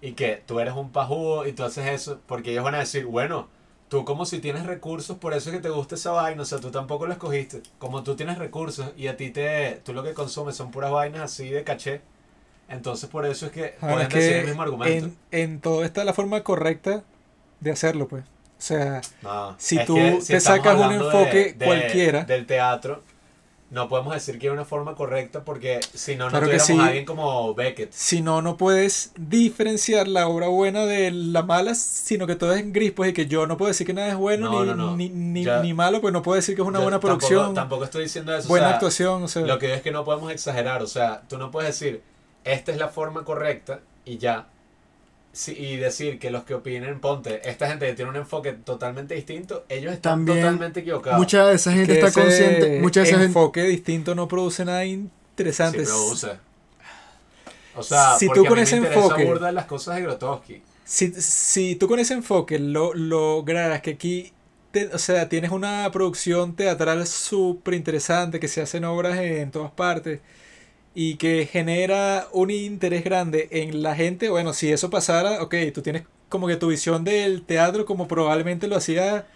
y 0.00 0.12
que 0.12 0.42
tú 0.46 0.60
eres 0.60 0.74
un 0.74 0.90
pajudo 0.90 1.46
y 1.46 1.52
tú 1.52 1.64
haces 1.64 1.86
eso, 1.88 2.20
porque 2.26 2.50
ellos 2.52 2.64
van 2.64 2.74
a 2.74 2.78
decir, 2.80 3.06
bueno, 3.06 3.48
tú 3.88 4.04
como 4.04 4.24
si 4.26 4.40
tienes 4.40 4.66
recursos, 4.66 5.16
por 5.18 5.34
eso 5.34 5.50
es 5.50 5.56
que 5.56 5.62
te 5.62 5.68
gusta 5.68 5.94
esa 5.94 6.10
vaina, 6.12 6.42
o 6.42 6.44
sea, 6.44 6.58
tú 6.58 6.70
tampoco 6.70 7.06
lo 7.06 7.12
escogiste. 7.12 7.62
Como 7.78 8.02
tú 8.02 8.16
tienes 8.16 8.38
recursos 8.38 8.92
y 8.96 9.06
a 9.08 9.16
ti 9.16 9.30
te, 9.30 9.80
tú 9.84 9.92
lo 9.92 10.02
que 10.02 10.14
consumes 10.14 10.56
son 10.56 10.70
puras 10.70 10.90
vainas 10.90 11.22
así 11.22 11.48
de 11.50 11.62
caché, 11.64 12.00
entonces 12.68 13.08
por 13.10 13.26
eso 13.26 13.46
es 13.46 13.52
que 13.52 13.76
pueden 13.80 14.00
es 14.02 14.08
decir 14.08 14.30
que 14.32 14.40
el 14.40 14.46
mismo 14.46 14.62
argumento. 14.62 15.06
en, 15.30 15.42
en 15.52 15.60
todo 15.60 15.84
está 15.84 16.04
la 16.04 16.14
forma 16.14 16.42
correcta 16.42 17.04
de 17.60 17.70
hacerlo, 17.70 18.08
pues. 18.08 18.24
O 18.24 18.64
sea, 18.64 19.00
No, 19.22 19.54
si 19.58 19.84
tú 19.84 19.96
que 19.96 20.20
te 20.26 20.40
sacas 20.40 20.76
un 20.78 20.92
enfoque 20.92 21.56
cualquiera- 21.62 22.24
Del 22.24 22.46
teatro, 22.46 23.02
no 23.72 23.88
podemos 23.88 24.12
decir 24.14 24.38
que 24.38 24.46
hay 24.48 24.52
una 24.52 24.64
forma 24.66 24.94
correcta 24.94 25.44
porque 25.44 25.80
si 25.94 26.14
no, 26.14 26.26
no 26.26 26.30
Claro 26.30 26.44
tuviéramos 26.46 26.66
sí. 26.66 26.78
a 26.78 26.84
alguien 26.86 27.04
como 27.06 27.54
Beckett. 27.54 27.90
si 27.92 28.20
no, 28.20 28.40
no 28.42 28.56
puedes 28.58 29.12
diferenciar 29.16 30.06
la 30.08 30.28
obra 30.28 30.46
buena 30.48 30.84
de 30.86 31.10
la 31.10 31.42
mala, 31.42 31.74
sino 31.74 32.26
que 32.26 32.36
todo 32.36 32.52
es 32.52 32.60
en 32.60 32.72
gris, 32.72 32.92
pues, 32.92 33.10
y 33.10 33.12
que 33.14 33.26
yo 33.26 33.46
no 33.46 33.56
puedo 33.56 33.68
decir 33.68 33.86
que 33.86 33.94
nada 33.94 34.08
es 34.08 34.16
bueno 34.16 34.50
No, 34.50 34.64
ni, 34.64 34.74
no, 34.74 34.96
ni, 34.96 35.08
ni, 35.08 35.44
Ya- 35.44 35.60
ni 35.62 35.72
malo, 35.74 36.00
pues 36.00 36.12
no 36.12 36.22
puedo 36.22 36.36
decir 36.36 36.54
que 36.54 36.62
es 36.62 36.68
una 36.68 36.80
buena 36.80 37.00
tampoco- 37.00 37.18
producción, 37.18 37.54
Tampoco, 37.54 37.84
estoy 37.84 38.02
diciendo 38.04 38.36
eso. 38.36 38.46
o 38.46 38.50
buena 38.50 38.66
sea, 38.68 38.74
actuación, 38.74 39.22
o 39.22 39.28
sea, 39.28 39.42
Lo 39.42 39.58
que 39.58 39.66
digo 39.66 39.76
es 39.76 39.82
que 39.82 39.90
no 39.90 40.04
podemos 40.04 40.30
exagerar. 40.30 40.82
O 40.82 40.86
sea, 40.86 41.22
tú 41.28 41.38
no 41.38 41.50
puedes 41.50 41.70
decir, 41.78 42.02
esta 42.44 42.72
es 42.72 42.78
la 42.78 42.88
forma 42.88 43.24
correcta 43.24 43.80
y 44.04 44.18
ya. 44.18 44.48
Sí, 45.32 45.54
y 45.58 45.76
decir 45.76 46.18
que 46.18 46.30
los 46.30 46.44
que 46.44 46.52
opinen, 46.54 47.00
ponte, 47.00 47.48
esta 47.48 47.66
gente 47.66 47.86
que 47.86 47.94
tiene 47.94 48.10
un 48.10 48.16
enfoque 48.16 48.52
totalmente 48.52 49.14
distinto, 49.14 49.64
ellos 49.70 49.92
están 49.94 50.18
También 50.26 50.40
totalmente 50.40 50.80
equivocados. 50.80 51.18
mucha 51.18 51.46
de 51.46 51.54
esa 51.54 51.72
gente 51.72 51.86
que 51.86 51.94
está 51.94 52.08
ese 52.08 52.20
consciente, 52.20 52.80
mucha 52.80 53.00
de 53.00 53.06
esa 53.06 53.16
gente... 53.16 53.26
enfoque 53.28 53.62
distinto 53.62 54.14
no 54.14 54.28
produce 54.28 54.64
nada 54.66 54.84
interesante. 54.84 55.86
Sí, 55.86 55.90
produce. 55.90 56.32
O 57.74 57.82
sea, 57.82 58.18
Si 58.18 58.26
porque 58.26 58.40
tú 58.40 58.46
a 58.46 58.48
con 58.50 58.58
ese 58.58 58.76
enfoque- 58.76 59.24
burda 59.24 59.50
las 59.52 59.64
cosas 59.64 59.96
de 59.96 60.02
Grotowski. 60.02 60.62
Si, 60.84 61.10
si 61.14 61.76
tú 61.76 61.88
con 61.88 61.98
ese 61.98 62.12
enfoque 62.12 62.58
lo 62.58 62.92
lograras 62.92 63.80
que 63.80 63.92
aquí, 63.92 64.32
te- 64.70 64.88
o 64.88 64.98
sea, 64.98 65.30
tienes 65.30 65.50
una 65.50 65.88
producción 65.90 66.54
teatral 66.54 67.06
súper 67.06 67.72
interesante 67.74 68.38
que 68.38 68.48
se 68.48 68.60
hacen 68.60 68.84
obras 68.84 69.16
en 69.18 69.50
todas 69.50 69.70
partes 69.70 70.20
y 70.94 71.16
que 71.16 71.48
genera 71.50 72.28
un 72.32 72.50
interés 72.50 73.04
grande 73.04 73.48
en 73.50 73.82
la 73.82 73.94
gente, 73.94 74.28
bueno, 74.28 74.52
si 74.52 74.70
eso 74.70 74.90
pasara, 74.90 75.42
ok, 75.42 75.54
tú 75.72 75.82
tienes 75.82 76.04
como 76.28 76.46
que 76.46 76.56
tu 76.56 76.68
visión 76.68 77.04
del 77.04 77.42
teatro 77.42 77.84
como 77.84 78.08
probablemente 78.08 78.66
lo 78.66 78.76
hacía 78.76 79.26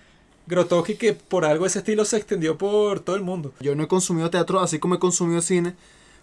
Grotowski, 0.47 0.95
que 0.95 1.13
por 1.13 1.45
algo 1.45 1.67
ese 1.67 1.81
estilo 1.81 2.05
se 2.05 2.17
extendió 2.17 2.57
por 2.57 3.01
todo 3.01 3.17
el 3.17 3.23
mundo. 3.23 3.53
Yo 3.61 3.75
no 3.75 3.85
he 3.85 3.89
consumido 3.89 4.31
teatro 4.31 4.61
así 4.61 4.79
como 4.79 4.95
he 4.95 4.99
consumido 4.99 5.43
cine, 5.43 5.75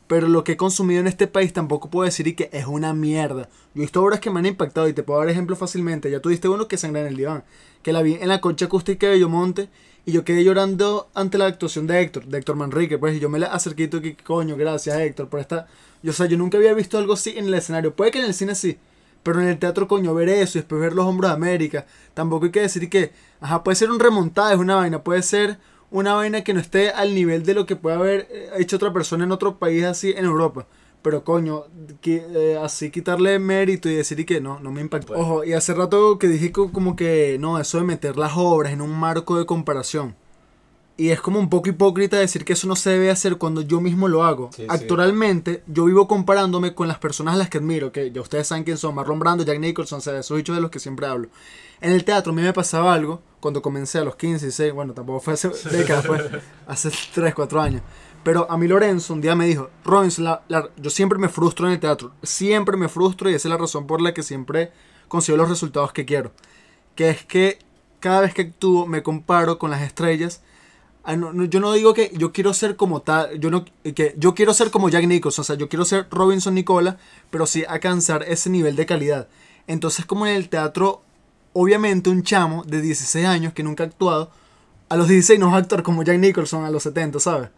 pero 0.07 0.27
lo 0.27 0.43
que 0.43 0.53
he 0.53 0.57
consumido 0.57 0.99
en 0.99 1.07
este 1.07 1.27
país 1.27 1.53
tampoco 1.53 1.89
puedo 1.89 2.05
decir 2.05 2.27
y 2.27 2.33
que 2.33 2.49
es 2.53 2.65
una 2.65 2.93
mierda. 2.93 3.49
Yo 3.73 3.81
he 3.81 3.85
visto 3.85 4.01
obras 4.01 4.19
que 4.19 4.29
me 4.29 4.39
han 4.39 4.45
impactado 4.45 4.87
y 4.87 4.93
te 4.93 5.03
puedo 5.03 5.19
dar 5.19 5.29
ejemplos 5.29 5.59
fácilmente. 5.59 6.11
Ya 6.11 6.21
tuviste 6.21 6.47
uno 6.47 6.67
que 6.67 6.77
sangra 6.77 7.01
en 7.01 7.07
el 7.07 7.17
diván, 7.17 7.43
que 7.81 7.93
la 7.93 8.01
vi 8.01 8.15
en 8.15 8.27
la 8.27 8.41
concha 8.41 8.65
acústica 8.65 9.07
de 9.07 9.13
Bellomonte 9.13 9.69
y 10.05 10.11
yo 10.11 10.25
quedé 10.25 10.43
llorando 10.43 11.09
ante 11.13 11.37
la 11.37 11.45
actuación 11.45 11.87
de 11.87 12.01
Héctor, 12.01 12.25
de 12.25 12.37
Héctor 12.37 12.55
Manrique, 12.55 12.97
pues 12.97 13.15
y 13.15 13.19
yo 13.19 13.29
me 13.29 13.39
la 13.39 13.47
acerqué 13.47 13.83
y 13.83 13.89
que 13.89 14.17
coño, 14.17 14.57
gracias 14.57 14.97
Héctor 14.99 15.29
por 15.29 15.39
esta... 15.39 15.67
Yo, 16.01 16.11
o 16.11 16.25
yo 16.25 16.37
nunca 16.37 16.57
había 16.57 16.73
visto 16.73 16.97
algo 16.97 17.13
así 17.13 17.33
en 17.37 17.45
el 17.45 17.53
escenario. 17.53 17.95
Puede 17.95 18.11
que 18.11 18.19
en 18.19 18.25
el 18.25 18.33
cine 18.33 18.55
sí, 18.55 18.77
pero 19.23 19.39
en 19.39 19.47
el 19.47 19.57
teatro, 19.57 19.87
coño, 19.87 20.13
ver 20.13 20.27
eso 20.27 20.57
y 20.57 20.61
después 20.61 20.81
ver 20.81 20.93
los 20.93 21.05
hombros 21.05 21.31
de 21.31 21.35
América, 21.35 21.85
tampoco 22.13 22.45
hay 22.45 22.51
que 22.51 22.59
decir 22.59 22.89
que, 22.89 23.13
ajá, 23.39 23.63
puede 23.63 23.77
ser 23.77 23.89
un 23.89 23.99
remontada, 23.99 24.51
es 24.51 24.59
una 24.59 24.75
vaina, 24.75 25.01
puede 25.01 25.23
ser 25.23 25.57
una 25.91 26.13
vaina 26.13 26.43
que 26.43 26.53
no 26.53 26.59
esté 26.59 26.89
al 26.89 27.15
nivel 27.15 27.45
de 27.45 27.53
lo 27.53 27.65
que 27.65 27.77
puede 27.77 27.95
haber 27.95 28.27
eh, 28.31 28.49
hecho 28.57 28.75
otra 28.75 28.91
persona 28.91 29.23
en 29.23 29.31
otro 29.31 29.57
país 29.57 29.85
así 29.85 30.11
en 30.11 30.25
Europa. 30.25 30.67
Pero 31.03 31.23
coño, 31.23 31.65
que, 32.01 32.25
eh, 32.33 32.57
así 32.63 32.89
quitarle 32.89 33.37
mérito 33.37 33.89
y 33.89 33.93
decir 33.95 34.19
y 34.19 34.25
que 34.25 34.41
no, 34.41 34.59
no 34.59 34.71
me 34.71 34.81
impactó. 34.81 35.13
Bueno. 35.13 35.23
Ojo, 35.23 35.43
y 35.43 35.53
hace 35.53 35.73
rato 35.73 36.17
que 36.17 36.27
dije 36.27 36.51
co- 36.51 36.71
como 36.71 36.95
que 36.95 37.37
no, 37.39 37.59
eso 37.59 37.77
de 37.77 37.83
meter 37.83 38.17
las 38.17 38.31
obras 38.35 38.71
en 38.73 38.81
un 38.81 38.91
marco 38.97 39.37
de 39.37 39.45
comparación. 39.45 40.15
Y 40.95 41.09
es 41.09 41.19
como 41.21 41.39
un 41.39 41.49
poco 41.49 41.69
hipócrita 41.69 42.17
decir 42.17 42.45
que 42.45 42.53
eso 42.53 42.67
no 42.67 42.75
se 42.75 42.91
debe 42.91 43.09
hacer 43.09 43.37
cuando 43.37 43.61
yo 43.61 43.81
mismo 43.81 44.07
lo 44.07 44.23
hago. 44.23 44.51
Sí, 44.55 44.61
sí. 44.61 44.67
Actualmente, 44.69 45.63
yo 45.67 45.85
vivo 45.85 46.07
comparándome 46.07 46.75
con 46.75 46.87
las 46.87 46.99
personas 46.99 47.33
a 47.33 47.37
las 47.37 47.49
que 47.49 47.57
admiro, 47.57 47.91
que 47.91 48.11
ya 48.11 48.21
ustedes 48.21 48.47
saben 48.47 48.63
quién 48.63 48.77
son, 48.77 48.93
Marlon 48.95 49.17
Brando, 49.19 49.43
Jack 49.43 49.59
Nicholson, 49.59 49.97
o 49.97 50.01
sea, 50.01 50.17
esos 50.19 50.37
bichos 50.37 50.55
de 50.55 50.61
los 50.61 50.69
que 50.69 50.79
siempre 50.79 51.07
hablo. 51.07 51.29
En 51.81 51.91
el 51.91 52.05
teatro 52.05 52.31
a 52.31 52.35
mí 52.35 52.43
me 52.43 52.53
pasaba 52.53 52.93
algo 52.93 53.21
cuando 53.39 53.61
comencé 53.61 53.97
a 53.97 54.03
los 54.03 54.15
15, 54.15 54.45
16, 54.45 54.71
bueno, 54.71 54.93
tampoco 54.93 55.19
fue 55.19 55.33
hace 55.33 55.49
décadas, 55.71 56.05
fue 56.05 56.29
hace 56.67 56.91
3, 57.13 57.33
4 57.33 57.59
años. 57.59 57.81
Pero 58.23 58.49
a 58.49 58.57
mí 58.57 58.67
Lorenzo 58.67 59.13
un 59.13 59.21
día 59.21 59.35
me 59.35 59.45
dijo, 59.45 59.69
Robinson, 59.83 60.23
la- 60.25 60.69
yo 60.77 60.89
siempre 60.89 61.19
me 61.19 61.27
frustro 61.29 61.67
en 61.67 61.73
el 61.73 61.79
teatro, 61.79 62.13
siempre 62.23 62.77
me 62.77 62.87
frustro 62.87 63.29
y 63.29 63.33
esa 63.33 63.47
es 63.47 63.51
la 63.51 63.57
razón 63.57 63.85
por 63.85 64.01
la 64.01 64.13
que 64.13 64.23
siempre 64.23 64.71
consigo 65.09 65.37
los 65.37 65.49
resultados 65.49 65.91
que 65.91 66.05
quiero. 66.05 66.31
Que 66.95 67.09
es 67.09 67.25
que 67.25 67.59
cada 67.99 68.21
vez 68.21 68.33
que 68.33 68.43
actúo 68.43 68.85
me 68.85 69.03
comparo 69.03 69.57
con 69.59 69.71
las 69.71 69.81
estrellas. 69.81 70.41
Ah, 71.05 71.17
no, 71.17 71.43
yo 71.45 71.59
no 71.59 71.73
digo 71.73 71.93
que 71.93 72.11
yo 72.15 72.31
quiero 72.31 72.53
ser 72.53 72.77
como 72.77 73.01
tal, 73.01 73.37
yo 73.39 73.51
no 73.51 73.65
que 73.83 74.15
yo 74.17 74.33
quiero 74.35 74.53
ser 74.53 74.71
como 74.71 74.87
Jack 74.87 75.05
Nicholson, 75.05 75.41
o 75.41 75.45
sea, 75.45 75.55
yo 75.57 75.67
quiero 75.67 75.83
ser 75.83 76.07
Robinson 76.09 76.53
Nicola, 76.55 76.97
pero 77.29 77.45
sí 77.45 77.65
alcanzar 77.67 78.23
ese 78.23 78.49
nivel 78.49 78.77
de 78.77 78.85
calidad. 78.85 79.27
Entonces, 79.67 80.05
como 80.05 80.25
en 80.27 80.35
el 80.35 80.47
teatro, 80.47 81.01
obviamente 81.51 82.09
un 82.09 82.23
chamo 82.23 82.63
de 82.63 82.81
16 82.81 83.25
años 83.25 83.51
que 83.53 83.63
nunca 83.63 83.83
ha 83.83 83.87
actuado, 83.87 84.31
a 84.87 84.95
los 84.95 85.09
16 85.09 85.39
no 85.41 85.49
va 85.51 85.57
a 85.57 85.59
actuar 85.59 85.83
como 85.83 86.03
Jack 86.03 86.19
Nicholson 86.19 86.63
a 86.63 86.69
los 86.71 86.83
70, 86.83 87.19
¿sabes? 87.19 87.49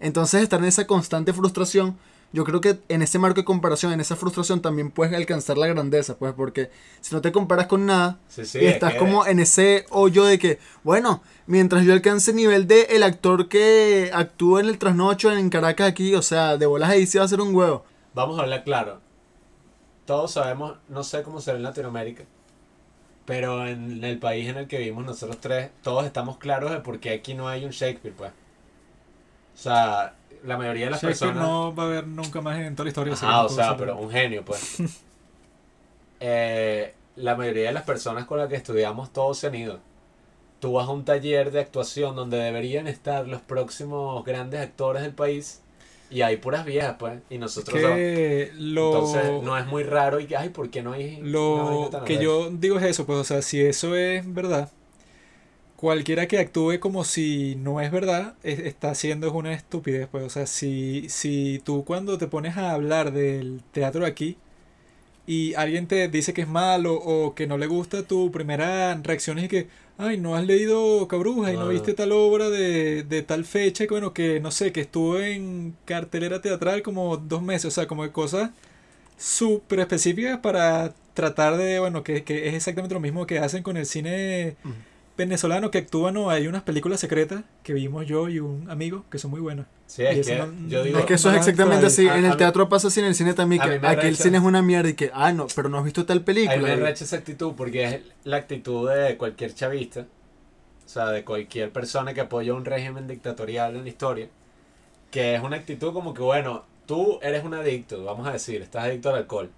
Entonces, 0.00 0.42
estar 0.42 0.58
en 0.60 0.66
esa 0.66 0.86
constante 0.86 1.32
frustración 1.32 1.96
yo 2.32 2.42
creo 2.42 2.60
que 2.60 2.80
en 2.88 3.00
ese 3.00 3.20
marco 3.20 3.36
de 3.42 3.44
comparación, 3.44 3.92
en 3.92 4.00
esa 4.00 4.16
frustración, 4.16 4.60
también 4.60 4.90
puedes 4.90 5.14
alcanzar 5.14 5.56
la 5.56 5.68
grandeza, 5.68 6.16
pues, 6.18 6.34
porque 6.34 6.68
si 7.00 7.14
no 7.14 7.20
te 7.22 7.30
comparas 7.30 7.68
con 7.68 7.86
nada, 7.86 8.18
Sí, 8.26 8.44
sí, 8.44 8.58
y 8.58 8.64
es 8.66 8.72
estás 8.74 8.94
que- 8.94 8.98
como 8.98 9.24
en 9.24 9.38
ese 9.38 9.86
hoyo 9.90 10.24
de 10.24 10.36
que, 10.40 10.58
bueno, 10.82 11.22
mientras 11.46 11.84
yo 11.84 11.92
alcance 11.92 12.32
el 12.32 12.36
nivel 12.38 12.66
de 12.66 12.88
el 12.90 13.04
actor 13.04 13.48
que 13.48 14.10
actúa 14.12 14.58
en 14.60 14.66
el 14.66 14.78
trasnocho 14.78 15.30
en 15.30 15.48
Caracas 15.48 15.88
aquí, 15.88 16.12
o 16.16 16.22
sea, 16.22 16.56
de 16.56 16.66
bolas 16.66 16.90
ahí 16.90 17.06
sí 17.06 17.18
va 17.18 17.24
a 17.24 17.28
ser 17.28 17.40
un 17.40 17.54
huevo. 17.54 17.84
Vamos 18.14 18.36
a 18.36 18.42
hablar 18.42 18.64
claro. 18.64 18.98
Todos 20.04 20.32
sabemos, 20.32 20.76
no 20.88 21.04
sé 21.04 21.22
cómo 21.22 21.40
será 21.40 21.56
en 21.56 21.62
Latinoamérica, 21.62 22.24
pero 23.26 23.64
en 23.64 24.02
el 24.02 24.18
país 24.18 24.48
en 24.48 24.56
el 24.56 24.66
que 24.66 24.78
vivimos 24.78 25.04
nosotros 25.04 25.38
tres, 25.40 25.70
todos 25.84 26.04
estamos 26.04 26.38
claros 26.38 26.72
de 26.72 26.80
por 26.80 26.98
qué 26.98 27.10
aquí 27.10 27.34
no 27.34 27.46
hay 27.46 27.64
un 27.64 27.70
Shakespeare, 27.70 28.14
pues. 28.16 28.32
O 29.54 29.56
sea, 29.56 30.14
la 30.44 30.56
mayoría 30.56 30.86
de 30.86 30.90
las 30.90 31.00
personas... 31.00 31.36
no 31.36 31.74
va 31.74 31.84
a 31.84 31.86
haber 31.86 32.06
nunca 32.06 32.40
más 32.40 32.58
en 32.58 32.74
toda 32.74 32.84
la 32.84 32.88
historia. 32.88 33.14
Ah, 33.16 33.18
que 33.18 33.26
o 33.26 33.42
no 33.42 33.48
sea, 33.48 33.76
pero 33.76 33.96
un 33.96 34.10
genio, 34.10 34.44
pues. 34.44 34.78
Eh, 36.26 36.94
la 37.16 37.36
mayoría 37.36 37.66
de 37.66 37.72
las 37.72 37.82
personas 37.82 38.24
con 38.24 38.38
las 38.38 38.48
que 38.48 38.54
estudiamos 38.54 39.12
todos 39.12 39.36
se 39.36 39.48
han 39.48 39.54
ido. 39.56 39.80
Tú 40.58 40.72
vas 40.72 40.88
a 40.88 40.90
un 40.92 41.04
taller 41.04 41.50
de 41.50 41.60
actuación 41.60 42.16
donde 42.16 42.38
deberían 42.38 42.86
estar 42.86 43.28
los 43.28 43.42
próximos 43.42 44.24
grandes 44.24 44.60
actores 44.60 45.02
del 45.02 45.12
país 45.12 45.60
y 46.10 46.22
hay 46.22 46.36
puras 46.36 46.64
viejas, 46.64 46.96
pues. 46.98 47.20
Y 47.28 47.38
nosotros 47.38 47.80
no. 47.80 47.88
que 47.88 48.52
lo, 48.56 48.94
Entonces 48.94 49.42
no 49.42 49.58
es 49.58 49.66
muy 49.66 49.82
raro 49.82 50.20
y 50.20 50.26
que, 50.26 50.36
ay, 50.36 50.48
¿por 50.48 50.70
qué 50.70 50.82
no 50.82 50.92
hay... 50.92 51.18
lo 51.20 51.64
vaina 51.64 51.90
tan 51.90 52.04
que 52.04 52.18
yo 52.18 52.48
digo 52.50 52.78
es 52.78 52.84
eso, 52.84 53.04
pues, 53.04 53.18
o 53.18 53.24
sea, 53.24 53.42
si 53.42 53.60
eso 53.60 53.94
es 53.96 54.32
verdad, 54.32 54.70
cualquiera 55.76 56.26
que 56.28 56.38
actúe 56.38 56.78
como 56.80 57.04
si 57.04 57.56
no 57.56 57.80
es 57.80 57.90
verdad, 57.92 58.34
es- 58.42 58.60
está 58.60 58.90
haciendo 58.90 59.26
es 59.28 59.32
una 59.34 59.52
estupidez, 59.54 60.08
pues, 60.10 60.24
o 60.24 60.30
sea, 60.30 60.46
si, 60.46 61.08
si 61.08 61.60
tú 61.64 61.84
cuando 61.84 62.18
te 62.18 62.26
pones 62.28 62.56
a 62.56 62.72
hablar 62.72 63.12
del 63.12 63.62
teatro 63.72 64.06
aquí 64.06 64.36
y 65.26 65.54
alguien 65.54 65.86
te 65.86 66.08
dice 66.08 66.34
que 66.34 66.42
es 66.42 66.48
malo 66.48 66.94
o 66.94 67.34
que 67.34 67.46
no 67.46 67.58
le 67.58 67.66
gusta, 67.66 68.02
tu 68.04 68.30
primera 68.30 68.94
reacción 69.02 69.38
es 69.38 69.48
que, 69.48 69.68
ay, 69.98 70.18
no 70.18 70.36
has 70.36 70.44
leído 70.46 71.08
Cabruja 71.08 71.52
y 71.52 71.56
no 71.56 71.64
No. 71.64 71.68
viste 71.70 71.94
tal 71.94 72.12
obra 72.12 72.50
de, 72.50 73.04
de 73.04 73.22
tal 73.22 73.44
fecha, 73.44 73.84
que 73.86 73.90
bueno, 73.94 74.12
que 74.12 74.40
no 74.40 74.50
sé, 74.50 74.72
que 74.72 74.82
estuvo 74.82 75.18
en 75.20 75.74
cartelera 75.86 76.40
teatral 76.42 76.82
como 76.82 77.16
dos 77.16 77.42
meses, 77.42 77.66
o 77.66 77.70
sea, 77.70 77.86
como 77.86 78.02
de 78.04 78.12
cosas 78.12 78.50
súper 79.18 79.80
específicas 79.80 80.38
para 80.40 80.94
tratar 81.14 81.56
de, 81.56 81.78
bueno, 81.80 82.02
que, 82.04 82.24
que 82.24 82.48
es 82.48 82.54
exactamente 82.54 82.94
lo 82.94 83.00
mismo 83.00 83.26
que 83.26 83.38
hacen 83.38 83.62
con 83.62 83.76
el 83.76 83.86
cine. 83.86 84.56
Venezolano 85.16 85.70
que 85.70 85.78
actúan, 85.78 86.14
¿no? 86.14 86.30
Hay 86.30 86.46
unas 86.48 86.62
películas 86.62 86.98
secretas 87.00 87.44
que 87.62 87.72
vimos 87.72 88.06
yo 88.06 88.28
y 88.28 88.40
un 88.40 88.68
amigo 88.70 89.04
que 89.10 89.18
son 89.18 89.30
muy 89.30 89.40
buenas. 89.40 89.66
Sí, 89.86 90.02
es 90.04 90.26
que 90.26 90.36
no- 90.38 90.52
yo 90.68 90.82
digo... 90.82 90.98
es 90.98 91.04
que 91.04 91.14
eso 91.14 91.30
es 91.30 91.36
exactamente 91.36 91.86
así. 91.86 92.08
a- 92.08 92.16
en 92.18 92.24
el 92.24 92.32
mí- 92.32 92.36
teatro 92.36 92.68
pasa 92.68 92.88
así, 92.88 93.00
en 93.00 93.06
el 93.06 93.14
cine 93.14 93.32
también, 93.34 93.62
que 93.62 93.86
aquí 93.86 94.06
el 94.06 94.16
cine 94.16 94.38
es 94.38 94.44
una 94.44 94.60
mierda 94.62 94.88
y 94.88 94.94
que, 94.94 95.10
ah, 95.14 95.32
no, 95.32 95.46
pero 95.54 95.68
no 95.68 95.78
has 95.78 95.84
visto 95.84 96.04
tal 96.04 96.16
A 96.16 96.20
mí 96.20 96.24
película. 96.24 96.56
me 96.58 96.76
recha 96.76 97.04
esa 97.04 97.16
actitud 97.16 97.52
porque 97.56 97.84
es 97.84 98.00
la 98.24 98.38
actitud 98.38 98.90
de 98.90 99.16
cualquier 99.16 99.54
chavista, 99.54 100.00
o 100.84 100.88
sea, 100.88 101.10
de 101.10 101.24
cualquier 101.24 101.70
persona 101.70 102.12
que 102.14 102.20
apoya 102.22 102.52
un 102.54 102.64
régimen 102.64 103.06
dictatorial 103.06 103.76
en 103.76 103.82
la 103.84 103.88
historia, 103.88 104.28
que 105.10 105.34
es 105.36 105.42
una 105.42 105.56
actitud 105.56 105.92
como 105.92 106.12
que, 106.12 106.22
bueno, 106.22 106.64
tú 106.86 107.18
eres 107.22 107.44
un 107.44 107.54
adicto, 107.54 108.02
vamos 108.04 108.26
a 108.26 108.32
decir, 108.32 108.62
estás 108.62 108.84
adicto 108.84 109.10
al 109.10 109.16
alcohol, 109.16 109.50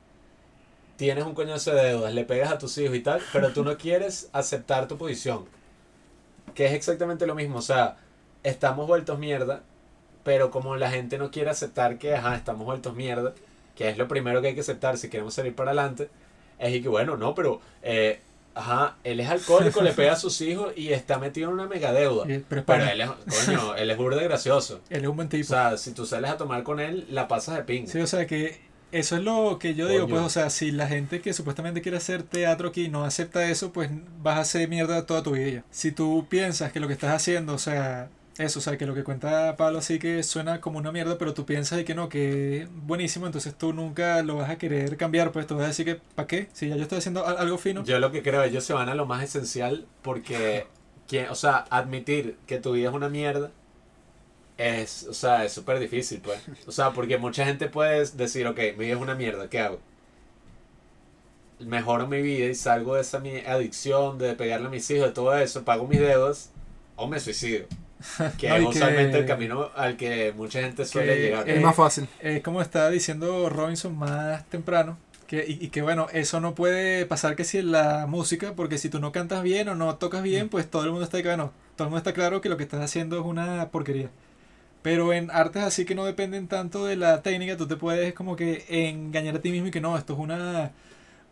tienes 0.97 1.25
un 1.25 1.35
coñazo 1.35 1.75
de 1.75 1.85
deudas, 1.91 2.15
le 2.15 2.25
pegas 2.25 2.53
a 2.53 2.59
tus 2.59 2.77
hijos 2.79 2.97
y 2.97 3.01
tal, 3.01 3.21
pero 3.33 3.53
tú 3.53 3.65
no 3.65 3.77
quieres 3.77 4.29
aceptar 4.33 4.89
tu 4.89 4.97
posición, 4.99 5.45
que 6.55 6.67
es 6.67 6.73
exactamente 6.73 7.27
lo 7.27 7.35
mismo, 7.35 7.59
o 7.59 7.63
sea, 7.63 7.97
estamos 8.43 8.87
vueltos 8.87 9.19
mierda, 9.19 9.63
pero 10.25 10.51
como 10.51 10.77
la 10.77 10.91
gente 10.91 11.19
no 11.19 11.31
quiere 11.31 11.51
aceptar 11.51 11.99
que, 11.99 12.15
ajá, 12.15 12.35
estamos 12.37 12.65
vueltos 12.65 12.95
mierda, 12.95 13.35
que 13.75 13.89
es 13.91 13.99
lo 13.99 14.09
primero 14.09 14.41
que 14.41 14.49
hay 14.49 14.55
que 14.55 14.61
aceptar 14.63 14.97
si 14.99 15.09
queremos 15.11 15.35
salir 15.35 15.55
para 15.55 15.71
adelante, 15.73 16.09
es 16.59 16.81
que 16.83 16.89
bueno, 16.89 17.17
no, 17.19 17.35
pero 17.35 17.61
eh, 17.83 18.21
ajá, 18.55 18.97
él 19.05 19.21
es 19.21 19.29
alcohólico, 19.29 19.83
le 19.83 19.93
pega 19.93 20.15
a 20.15 20.17
sus 20.17 20.41
hijos 20.41 20.73
y 20.77 20.93
está 20.95 21.19
metido 21.19 21.49
en 21.51 21.55
una 21.55 21.67
mega 21.67 21.93
deuda. 21.93 22.25
Y- 22.33 22.39
Pero, 22.49 22.65
Pero 22.65 22.85
él 22.85 23.01
es, 23.03 23.11
coño, 23.45 23.75
él 23.77 23.91
es 23.91 23.97
burda 23.99 24.23
gracioso. 24.23 24.81
él 24.89 25.03
es 25.03 25.09
un 25.09 25.17
buen 25.17 25.29
O 25.29 25.31
tipo. 25.31 25.49
sea, 25.49 25.77
si 25.77 25.93
tú 25.93 26.07
sales 26.07 26.31
a 26.31 26.39
tomar 26.39 26.63
con 26.63 26.81
él, 26.81 27.07
la 27.11 27.29
pasas 27.29 27.57
de 27.57 27.65
ping. 27.65 27.87
Sí, 27.87 28.01
o 28.01 28.07
sea 28.07 28.27
que 28.27 28.59
eso 28.93 29.17
es 29.17 29.23
lo 29.23 29.59
que 29.59 29.75
yo 29.75 29.89
digo, 29.89 30.09
pues, 30.09 30.23
o 30.23 30.29
sea, 30.31 30.49
si 30.51 30.71
la 30.71 30.87
gente 30.89 31.21
que 31.21 31.33
supuestamente 31.33 31.83
quiere 31.83 31.99
hacer 31.99 32.23
teatro 32.23 32.69
aquí 32.69 32.89
no 32.89 33.05
acepta 33.05 33.49
eso, 33.51 33.73
pues 33.73 33.91
vas 34.23 34.39
a 34.39 34.41
hacer 34.41 34.69
mierda 34.69 35.07
toda 35.07 35.23
tu 35.23 35.33
vida. 35.33 35.65
Si 35.71 35.93
tú 35.93 36.27
piensas 36.29 36.73
que 36.73 36.81
lo 36.81 36.87
que 36.87 36.95
estás 36.95 37.13
haciendo, 37.15 37.55
o 37.55 37.59
sea, 37.59 38.09
eso, 38.39 38.59
o 38.59 38.63
sea, 38.63 38.77
que 38.79 38.87
lo 38.87 38.95
que 38.95 39.03
cuenta 39.05 39.57
Pablo 39.57 39.79
así 39.79 39.99
que 39.99 40.23
suena 40.23 40.61
como 40.61 40.79
una 40.79 40.93
mierda, 40.93 41.19
pero 41.19 41.35
tú 41.35 41.45
piensas 41.47 41.79
de 41.79 41.85
que 41.85 41.95
no, 41.95 42.09
que 42.09 42.63
es 42.63 42.69
buenísimo, 42.87 43.27
entonces 43.27 43.55
tú 43.57 43.73
nunca 43.73 44.23
lo 44.23 44.37
vas 44.37 44.51
a 44.51 44.59
querer 44.59 44.97
cambiar, 44.97 45.33
pues 45.33 45.47
tú 45.47 45.57
vas 45.57 45.65
a 45.65 45.69
decir 45.69 45.85
que, 45.87 45.97
¿para 46.15 46.29
qué? 46.29 46.49
Si 46.53 46.69
ya 46.69 46.77
yo 46.77 46.83
estoy 46.83 46.99
haciendo 46.99 47.27
al- 47.27 47.39
algo 47.39 47.59
fino. 47.59 47.83
Yo 47.85 47.99
lo 47.99 48.13
que 48.13 48.23
creo, 48.23 48.43
ellos 48.43 48.65
se 48.65 48.73
van 48.75 48.89
a 48.89 48.95
lo 48.95 49.07
más 49.07 49.23
esencial 49.23 49.87
porque, 50.03 50.67
quien, 51.09 51.29
o 51.29 51.35
sea, 51.35 51.65
admitir 51.71 52.37
que 52.47 52.59
tu 52.59 52.73
vida 52.73 52.89
es 52.91 52.95
una 52.95 53.09
mierda 53.09 53.51
es, 54.59 55.07
o 55.09 55.15
sea, 55.15 55.45
es 55.45 55.53
súper 55.53 55.79
difícil, 55.79 56.21
pues. 56.23 56.41
O 56.67 56.73
sea, 56.73 56.93
porque 56.93 57.19
mucha 57.19 57.45
gente 57.45 57.69
puede 57.69 58.05
decir, 58.07 58.47
ok, 58.47 58.59
mi 58.77 58.85
vida 58.87 58.95
es 58.97 59.01
una 59.03 59.15
mierda, 59.15 59.49
¿qué 59.51 59.61
hago? 59.61 59.79
Mejoro 61.59 62.07
mi 62.07 62.21
vida 62.21 62.47
y 62.47 62.55
salgo 62.55 62.97
de 62.97 63.01
esa 63.01 63.19
mi 63.19 63.39
adicción, 63.39 64.19
de 64.19 64.35
pegarle 64.35 64.67
a 64.67 64.71
mis 64.71 64.91
hijos, 64.91 65.07
de 65.09 65.13
todo 65.15 65.37
eso, 65.39 65.65
pago 65.65 65.87
mis 65.87 66.01
deudas 66.01 66.51
o 66.97 67.07
me 67.09 67.19
suicido. 67.19 67.67
Que 68.39 68.49
No, 68.51 68.57
es 68.57 68.63
y 68.63 68.65
que- 68.65 68.69
usualmente 68.79 69.19
el 69.19 69.27
camino 69.27 69.71
al 69.75 69.97
que 69.97 70.33
mucha 70.37 70.61
gente 70.61 70.85
suele 70.85 71.17
llegar. 71.19 71.49
Es 71.49 71.63
más 71.63 71.75
fácil. 71.75 72.07
Es 72.21 72.43
como 72.43 72.61
estaba 72.61 72.91
diciendo 72.91 73.49
Robinson 73.49 73.97
más 73.97 74.45
temprano, 74.51 74.99
que, 75.27 75.47
y, 75.49 75.65
y 75.65 75.69
que 75.71 75.81
bueno, 75.81 76.07
eso 76.13 76.39
no 76.41 76.55
puede 76.55 77.07
pasar 77.07 77.37
que 77.37 77.45
si 77.45 77.57
en 77.59 77.73
la 77.73 78.07
música, 78.07 78.53
porque 78.55 78.77
si 78.77 78.91
tú 78.91 79.01
no 79.01 79.11
cantas 79.13 79.43
bien 79.43 79.71
o 79.71 79.75
no 79.75 79.97
tocas 79.97 80.23
bien, 80.23 80.51
pues 80.51 80.71
todo 80.71 80.85
el 80.85 80.91
mundo 80.91 81.05
está, 81.05 81.23
bueno, 81.23 81.53
todo 81.75 81.87
el 81.89 81.91
mundo 81.91 81.99
está 81.99 82.13
claro 82.13 82.43
que 82.43 82.51
lo 82.51 82.59
que 82.59 82.65
estás 82.65 82.83
haciendo 82.83 83.19
es 83.19 83.25
una 83.25 83.71
porquería. 83.71 84.11
Pero 84.87 85.13
en 85.13 85.33
artes 85.33 85.65
así 85.65 85.85
que 85.85 85.97
no 85.97 86.05
dependen 86.05 86.47
tanto 86.47 86.87
de 86.87 86.95
la 86.95 87.21
técnica, 87.21 87.57
tú 87.57 87.67
te 87.67 87.75
puedes 87.75 88.15
como 88.15 88.37
que 88.37 88.65
engañar 88.69 89.35
a 89.35 89.41
ti 89.41 89.51
mismo 89.51 89.67
y 89.67 89.71
que 89.73 89.81
no, 89.81 89.99
esto 89.99 90.13
es 90.13 90.19
una, 90.21 90.71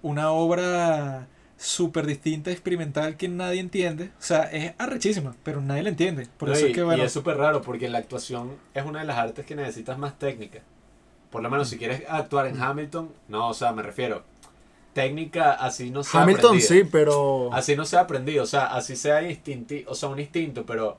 una 0.03 0.33
obra 0.33 1.29
súper 1.57 2.05
distinta, 2.05 2.51
experimental 2.51 3.17
que 3.17 3.29
nadie 3.29 3.61
entiende. 3.61 4.07
O 4.19 4.23
sea, 4.23 4.43
es 4.51 4.75
arrechísima, 4.77 5.37
pero 5.45 5.61
nadie 5.61 5.85
la 5.85 5.91
entiende. 5.91 6.27
Por 6.37 6.49
No, 6.49 6.55
eso 6.57 6.67
y, 6.67 6.71
es 6.71 6.75
que 6.75 6.83
bueno, 6.83 7.05
y 7.05 7.07
es 7.07 7.13
súper 7.13 7.37
raro 7.37 7.63
porque 7.63 7.89
la 7.89 7.99
actuación 7.99 8.57
es 8.75 8.85
una 8.85 8.99
de 8.99 9.07
las 9.07 9.19
artes 9.19 9.47
que 9.47 9.55
necesitas 9.55 9.99
más 9.99 10.19
técnica. 10.19 10.59
Por 11.31 11.41
lo 11.41 11.49
menos 11.49 11.69
si 11.69 11.79
quieres 11.79 12.03
actuar 12.09 12.49
en 12.49 12.61
Hamilton, 12.61 13.09
no, 13.29 13.51
o 13.51 13.55
sea, 13.55 13.73
me 13.73 13.83
refiero. 13.83 14.25
Técnica 14.95 15.53
así 15.53 15.93
no 15.93 16.03
se 16.03 16.19
ha 16.19 16.23
Hamilton 16.23 16.57
aprendido. 16.57 16.69
sí, 16.69 16.89
pero... 16.91 17.53
Así 17.53 17.77
no 17.77 17.85
se 17.85 17.99
ha 17.99 18.01
aprendido, 18.01 18.43
o 18.43 18.47
sea, 18.47 18.67
así 18.75 18.97
sea 18.97 19.23
instinti 19.23 19.85
o 19.87 19.95
sea, 19.95 20.09
un 20.09 20.19
instinto, 20.19 20.67
pero 20.67 20.99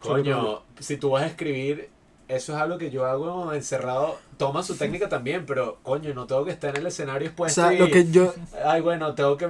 coño, 0.00 0.62
si 0.78 0.96
tú 0.96 1.10
vas 1.10 1.22
a 1.22 1.26
escribir, 1.26 1.88
eso 2.28 2.54
es 2.54 2.60
algo 2.60 2.78
que 2.78 2.90
yo 2.90 3.06
hago 3.06 3.52
encerrado, 3.52 4.18
toma 4.36 4.62
su 4.62 4.76
técnica 4.76 5.08
también, 5.08 5.44
pero 5.46 5.78
coño, 5.82 6.14
no 6.14 6.26
tengo 6.26 6.44
que 6.44 6.52
estar 6.52 6.70
en 6.70 6.82
el 6.82 6.86
escenario 6.86 7.26
O 7.28 7.30
expuesto 7.30 7.60
sea, 7.62 7.72
y- 7.74 7.78
lo 7.78 7.88
que 7.88 8.10
yo, 8.10 8.32
ay, 8.64 8.80
bueno, 8.80 9.14
tengo 9.14 9.36
que 9.36 9.48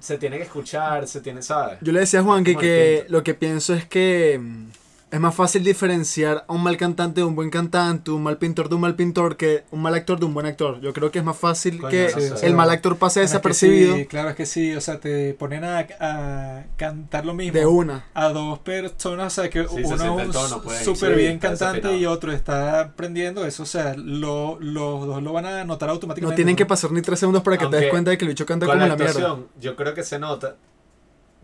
se 0.00 0.18
tiene 0.18 0.38
que 0.38 0.44
escuchar, 0.44 1.06
se 1.06 1.20
tiene, 1.20 1.42
¿sabes? 1.42 1.78
yo 1.80 1.92
le 1.92 2.00
decía 2.00 2.20
a 2.20 2.22
Juan 2.22 2.42
que, 2.42 2.56
que 2.56 3.04
lo 3.08 3.22
que 3.22 3.34
pienso 3.34 3.74
es 3.74 3.84
que 3.86 4.38
mm, 4.40 4.66
es 5.12 5.20
más 5.20 5.34
fácil 5.34 5.62
diferenciar 5.62 6.44
a 6.48 6.52
un 6.54 6.62
mal 6.62 6.76
cantante 6.78 7.20
de 7.20 7.26
un 7.26 7.36
buen 7.36 7.50
cantante, 7.50 8.10
un 8.10 8.22
mal 8.22 8.38
pintor 8.38 8.70
de 8.70 8.74
un 8.76 8.80
mal 8.80 8.94
pintor, 8.96 9.36
que 9.36 9.62
un 9.70 9.82
mal 9.82 9.94
actor 9.94 10.18
de 10.18 10.24
un 10.24 10.32
buen 10.32 10.46
actor. 10.46 10.80
Yo 10.80 10.92
creo 10.94 11.10
que 11.10 11.18
es 11.18 11.24
más 11.24 11.36
fácil 11.36 11.78
Coño, 11.78 11.90
que 11.90 12.10
no. 12.30 12.36
Sí, 12.38 12.46
el 12.46 12.54
mal 12.54 12.70
actor 12.70 12.96
pase 12.96 13.20
bueno, 13.20 13.24
es 13.26 13.30
que 13.30 13.36
desapercibido 13.36 13.94
sí, 13.96 14.06
claro, 14.06 14.30
es 14.30 14.36
que 14.36 14.46
sí, 14.46 14.74
o 14.74 14.80
sea, 14.80 14.98
te 15.00 15.34
ponen 15.34 15.64
a, 15.64 15.86
a 16.00 16.64
cantar 16.78 17.26
lo 17.26 17.34
mismo. 17.34 17.52
de 17.58 17.66
una. 17.66 18.06
a 18.14 18.30
dos 18.30 18.58
personas, 18.60 19.38
o 19.38 19.42
sea, 19.42 19.50
que 19.50 19.62
Sí, 19.68 19.82
uno 19.84 19.94
es 20.22 20.34
un 20.34 20.62
pues, 20.62 20.78
súper 20.82 21.14
bien 21.14 21.38
cantante 21.38 21.94
y 21.96 22.06
otro 22.06 22.32
está 22.32 22.80
aprendiendo 22.80 23.44
eso, 23.44 23.64
o 23.64 23.66
sea, 23.66 23.94
lo- 23.94 24.58
los 24.60 25.06
dos 25.06 25.22
lo 25.22 25.32
van 25.34 25.44
a 25.44 25.64
notar 25.64 25.88
No 25.88 25.92
automáticamente. 25.92 26.36
tienen 26.36 26.56
que 26.56 26.64
pasar 26.64 26.90
ni 26.90 27.02
tres 27.02 27.18
segundos 27.18 27.42
para 27.42 27.58
que 27.58 27.66
te 27.66 27.76
des 27.76 27.90
cuenta 27.90 28.10
de 28.10 28.16
que 28.16 28.24
el 28.24 28.30
bicho 28.30 28.46
canta 28.46 28.64
como 28.64 28.78
la 28.78 28.86
la 28.88 28.96
mierda. 28.96 29.36
yo 29.60 29.76
creo 29.76 29.92
que 29.92 30.04
se 30.04 30.18
nota, 30.18 30.56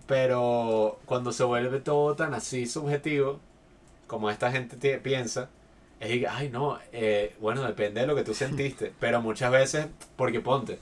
pero 0.07 0.99
cuando 1.05 1.33
se 1.33 1.45
vuelve 1.45 1.81
todo 1.81 2.15
tan 2.15 2.33
así 2.35 2.67
subjetivo, 2.67 3.41
como 4.09 4.31
esta 4.31 4.51
gente 4.51 4.99
piensa, 4.99 5.49
es 6.01 6.27
ay 6.29 6.49
no, 6.49 6.81
eh, 6.93 7.37
bueno, 7.41 7.63
depende 7.63 8.01
de 8.01 8.09
lo 8.09 8.17
que 8.17 8.25
tú 8.25 8.35
sentiste, 8.35 8.93
pero 9.01 9.23
muchas 9.23 9.53
veces, 9.53 9.87
porque 10.17 10.41
ponte, 10.41 10.81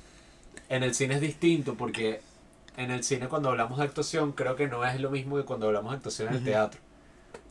en 0.70 0.82
el 0.82 0.94
cine 0.94 1.16
es 1.16 1.20
distinto, 1.20 1.74
porque 1.74 2.22
en 2.78 2.90
el 2.90 3.04
cine 3.04 3.28
cuando 3.28 3.50
hablamos 3.50 3.78
de 3.78 3.84
actuación, 3.84 4.32
creo 4.32 4.56
que 4.56 4.68
no 4.68 4.84
es 4.84 4.98
lo 5.00 5.10
mismo 5.10 5.36
que 5.36 5.44
cuando 5.44 5.66
hablamos 5.66 5.92
de 5.92 5.96
actuación 5.98 6.28
en 6.28 6.34
el 6.36 6.44
teatro, 6.44 6.80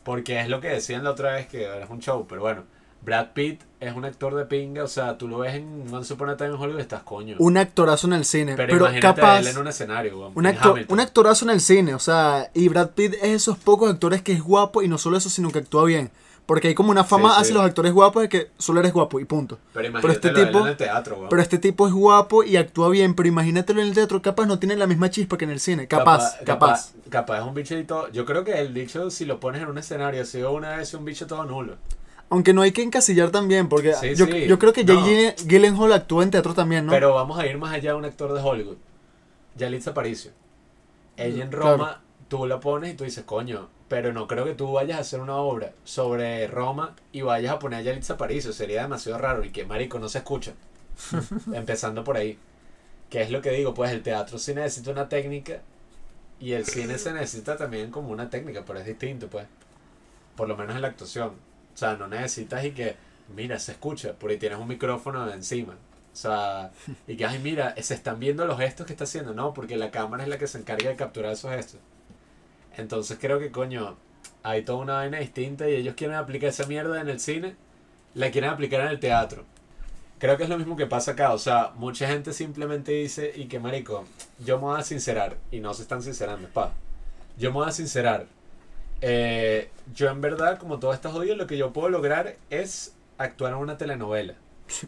porque 0.02 0.40
es 0.40 0.48
lo 0.48 0.60
que 0.60 0.68
decían 0.68 1.04
la 1.04 1.12
otra 1.12 1.34
vez, 1.34 1.46
que 1.46 1.64
es 1.82 1.90
un 1.90 2.00
show, 2.00 2.26
pero 2.28 2.40
bueno. 2.40 2.64
Brad 3.06 3.28
Pitt 3.34 3.62
es 3.78 3.94
un 3.94 4.04
actor 4.04 4.34
de 4.34 4.44
pinga, 4.46 4.82
o 4.82 4.88
sea, 4.88 5.16
tú 5.16 5.28
lo 5.28 5.38
ves 5.38 5.54
en 5.54 5.86
Once 5.94 6.12
Upon 6.12 6.28
a 6.30 6.36
Time 6.36 6.50
in 6.50 6.56
Hollywood 6.60 6.78
y 6.78 6.82
estás 6.82 7.04
coño. 7.04 7.36
Un 7.38 7.56
actorazo 7.56 8.08
en 8.08 8.14
el 8.14 8.24
cine. 8.24 8.54
Pero, 8.56 8.66
Pero, 8.72 8.84
imagínate 8.86 9.06
a 9.06 9.14
capaz. 9.14 9.38
él 9.38 9.46
en 9.46 9.58
un 9.58 9.68
escenario, 9.68 10.18
weón, 10.18 10.32
Un, 10.34 10.46
en 10.46 10.56
Hamilton. 10.60 10.86
un 10.92 11.00
actorazo 11.00 11.44
en 11.44 11.50
el 11.52 11.60
cine, 11.60 11.94
o 11.94 12.00
sea, 12.00 12.50
y 12.52 12.68
Brad 12.68 12.90
Pitt 12.90 13.14
es 13.14 13.30
esos 13.30 13.56
pocos 13.58 13.88
actores 13.90 14.22
que 14.22 14.32
es 14.32 14.42
guapo 14.42 14.82
y 14.82 14.88
no 14.88 14.98
solo 14.98 15.16
eso, 15.16 15.30
sino 15.30 15.50
que 15.52 15.60
actúa 15.60 15.84
bien. 15.84 16.10
Porque 16.46 16.68
hay 16.68 16.74
como 16.76 16.90
una 16.92 17.02
fama 17.02 17.30
Sí, 17.30 17.34
sí. 17.34 17.40
hacia 17.42 17.54
los 17.56 17.64
actores 17.64 17.92
guapos 17.92 18.22
de 18.22 18.28
que 18.28 18.50
solo 18.56 18.78
eres 18.78 18.92
guapo 18.92 19.18
y 19.18 19.24
punto. 19.24 19.58
Pero 19.72 19.88
imagínate 19.88 20.14
este 20.14 20.30
de 20.32 20.42
él 20.42 20.46
tipo- 20.52 20.60
en 20.60 20.66
el 20.68 20.76
teatro, 20.76 21.16
weón. 21.16 21.28
Pero 21.28 21.42
este 21.42 21.58
tipo 21.58 21.88
es 21.88 21.92
guapo 21.92 22.44
y 22.44 22.56
actúa 22.56 22.88
bien, 22.88 23.14
pero 23.14 23.28
imagínatelo 23.28 23.80
en 23.82 23.88
el 23.88 23.94
teatro, 23.94 24.22
capaz 24.22 24.46
no 24.46 24.58
tiene 24.60 24.76
la 24.76 24.86
misma 24.86 25.10
chispa 25.10 25.36
que 25.36 25.44
en 25.44 25.50
el 25.50 25.58
cine. 25.60 25.88
Capaz, 25.88 26.38
capaz. 26.44 26.92
Capaz 27.10 27.38
es 27.40 27.44
un 27.44 27.54
bicho 27.54 27.76
y 27.76 27.82
todo. 27.84 28.08
Yo 28.12 28.24
creo 28.24 28.44
que 28.44 28.60
el 28.60 28.72
bicho, 28.72 29.10
si 29.10 29.24
lo 29.24 29.40
pones 29.40 29.60
en 29.62 29.68
un 29.68 29.78
escenario, 29.78 30.22
ha 30.22 30.24
sido 30.24 30.52
una 30.52 30.76
vez 30.76 30.94
un 30.94 31.04
bicho 31.04 31.26
todo 31.26 31.44
nulo. 31.44 31.76
Aunque 32.28 32.52
no 32.52 32.62
hay 32.62 32.72
que 32.72 32.82
encasillar 32.82 33.30
también, 33.30 33.68
porque 33.68 33.94
Sí, 33.94 34.14
yo, 34.16 34.26
sí. 34.26 34.46
yo 34.46 34.58
creo 34.58 34.72
que 34.72 34.84
No. 34.84 35.04
Gyllenhaal 35.46 35.92
actúa 35.92 36.24
en 36.24 36.30
teatro 36.30 36.54
también, 36.54 36.86
¿no? 36.86 36.92
Pero 36.92 37.14
vamos 37.14 37.38
a 37.38 37.46
ir 37.46 37.56
más 37.58 37.72
allá 37.72 37.92
de 37.92 37.96
un 37.98 38.04
actor 38.04 38.32
de 38.32 38.40
Hollywood. 38.40 38.76
Yalitza 39.56 39.90
Aparicio. 39.92 40.32
Ella 41.16 41.44
en 41.44 41.50
Claro. 41.50 41.70
Roma, 41.76 42.02
tú 42.28 42.46
la 42.46 42.58
pones 42.60 42.92
y 42.92 42.96
tú 42.96 43.04
dices, 43.04 43.24
coño, 43.24 43.68
pero 43.88 44.12
no 44.12 44.26
creo 44.26 44.44
que 44.44 44.54
tú 44.54 44.72
vayas 44.72 44.98
a 44.98 45.00
hacer 45.02 45.20
una 45.20 45.36
obra 45.36 45.72
sobre 45.84 46.46
Roma 46.48 46.94
y 47.12 47.22
vayas 47.22 47.52
a 47.54 47.58
poner 47.60 47.78
a 47.78 47.82
Yalitza 47.82 48.14
Aparicio. 48.14 48.52
Sería 48.52 48.82
demasiado 48.82 49.18
raro 49.18 49.44
y 49.44 49.50
que, 49.50 49.64
marico, 49.64 49.98
no 50.00 50.08
se 50.08 50.18
escucha. 50.18 50.52
Empezando 51.52 52.02
por 52.04 52.16
ahí. 52.16 52.38
¿Qué 53.08 53.22
es 53.22 53.30
lo 53.30 53.40
que 53.40 53.50
digo? 53.50 53.72
Pues 53.72 53.92
el 53.92 54.02
teatro 54.02 54.38
sí 54.38 54.52
necesita 54.52 54.90
una 54.90 55.08
técnica 55.08 55.60
y 56.40 56.52
el 56.52 56.66
cine 56.66 56.98
se 56.98 57.12
necesita 57.12 57.56
también 57.56 57.90
como 57.92 58.10
una 58.10 58.28
técnica, 58.28 58.64
pero 58.66 58.80
es 58.80 58.86
distinto, 58.86 59.28
pues. 59.28 59.46
Por 60.36 60.48
lo 60.48 60.56
menos 60.56 60.74
en 60.74 60.82
la 60.82 60.88
actuación. 60.88 61.30
O 61.76 61.78
sea, 61.78 61.94
no 61.94 62.08
necesitas 62.08 62.64
y 62.64 62.70
que, 62.70 62.96
mira, 63.34 63.58
se 63.58 63.72
escucha, 63.72 64.14
porque 64.18 64.38
tienes 64.38 64.58
un 64.58 64.66
micrófono 64.66 65.30
encima. 65.30 65.74
O 65.74 66.16
sea, 66.16 66.70
y 67.06 67.18
que, 67.18 67.26
ay, 67.26 67.38
mira, 67.38 67.74
se 67.82 67.92
están 67.92 68.18
viendo 68.18 68.46
los 68.46 68.58
gestos 68.58 68.86
que 68.86 68.94
está 68.94 69.04
haciendo. 69.04 69.34
No, 69.34 69.52
porque 69.52 69.76
la 69.76 69.90
cámara 69.90 70.22
es 70.22 70.30
la 70.30 70.38
que 70.38 70.46
se 70.46 70.56
encarga 70.56 70.88
de 70.88 70.96
capturar 70.96 71.32
esos 71.32 71.50
gestos. 71.50 71.80
Entonces 72.78 73.18
creo 73.20 73.38
que, 73.38 73.50
coño, 73.50 73.98
hay 74.42 74.62
toda 74.62 74.78
una 74.78 74.94
vaina 74.94 75.18
distinta 75.18 75.68
y 75.68 75.74
ellos 75.74 75.94
quieren 75.96 76.16
aplicar 76.16 76.48
esa 76.48 76.64
mierda 76.64 76.98
en 76.98 77.10
el 77.10 77.20
cine, 77.20 77.56
la 78.14 78.30
quieren 78.30 78.48
aplicar 78.48 78.80
en 78.80 78.88
el 78.88 78.98
teatro. 78.98 79.44
Creo 80.18 80.38
que 80.38 80.44
es 80.44 80.48
lo 80.48 80.56
mismo 80.56 80.78
que 80.78 80.86
pasa 80.86 81.12
acá. 81.12 81.34
O 81.34 81.38
sea, 81.38 81.72
mucha 81.74 82.08
gente 82.08 82.32
simplemente 82.32 82.92
dice, 82.92 83.32
y 83.36 83.48
que, 83.48 83.60
marico, 83.60 84.06
yo 84.38 84.56
me 84.56 84.64
voy 84.64 84.80
a 84.80 84.82
sincerar. 84.82 85.36
Y 85.50 85.60
no 85.60 85.74
se 85.74 85.82
están 85.82 86.00
sincerando, 86.00 86.48
pa. 86.48 86.72
Yo 87.36 87.50
me 87.50 87.56
voy 87.56 87.68
a 87.68 87.72
sincerar. 87.72 88.26
Eh, 89.00 89.70
yo 89.94 90.08
en 90.10 90.20
verdad, 90.20 90.58
como 90.58 90.78
todo 90.78 90.92
está 90.92 91.10
jodido, 91.10 91.36
lo 91.36 91.46
que 91.46 91.56
yo 91.56 91.72
puedo 91.72 91.88
lograr 91.88 92.36
es 92.50 92.94
actuar 93.18 93.52
en 93.52 93.58
una 93.58 93.76
telenovela. 93.78 94.34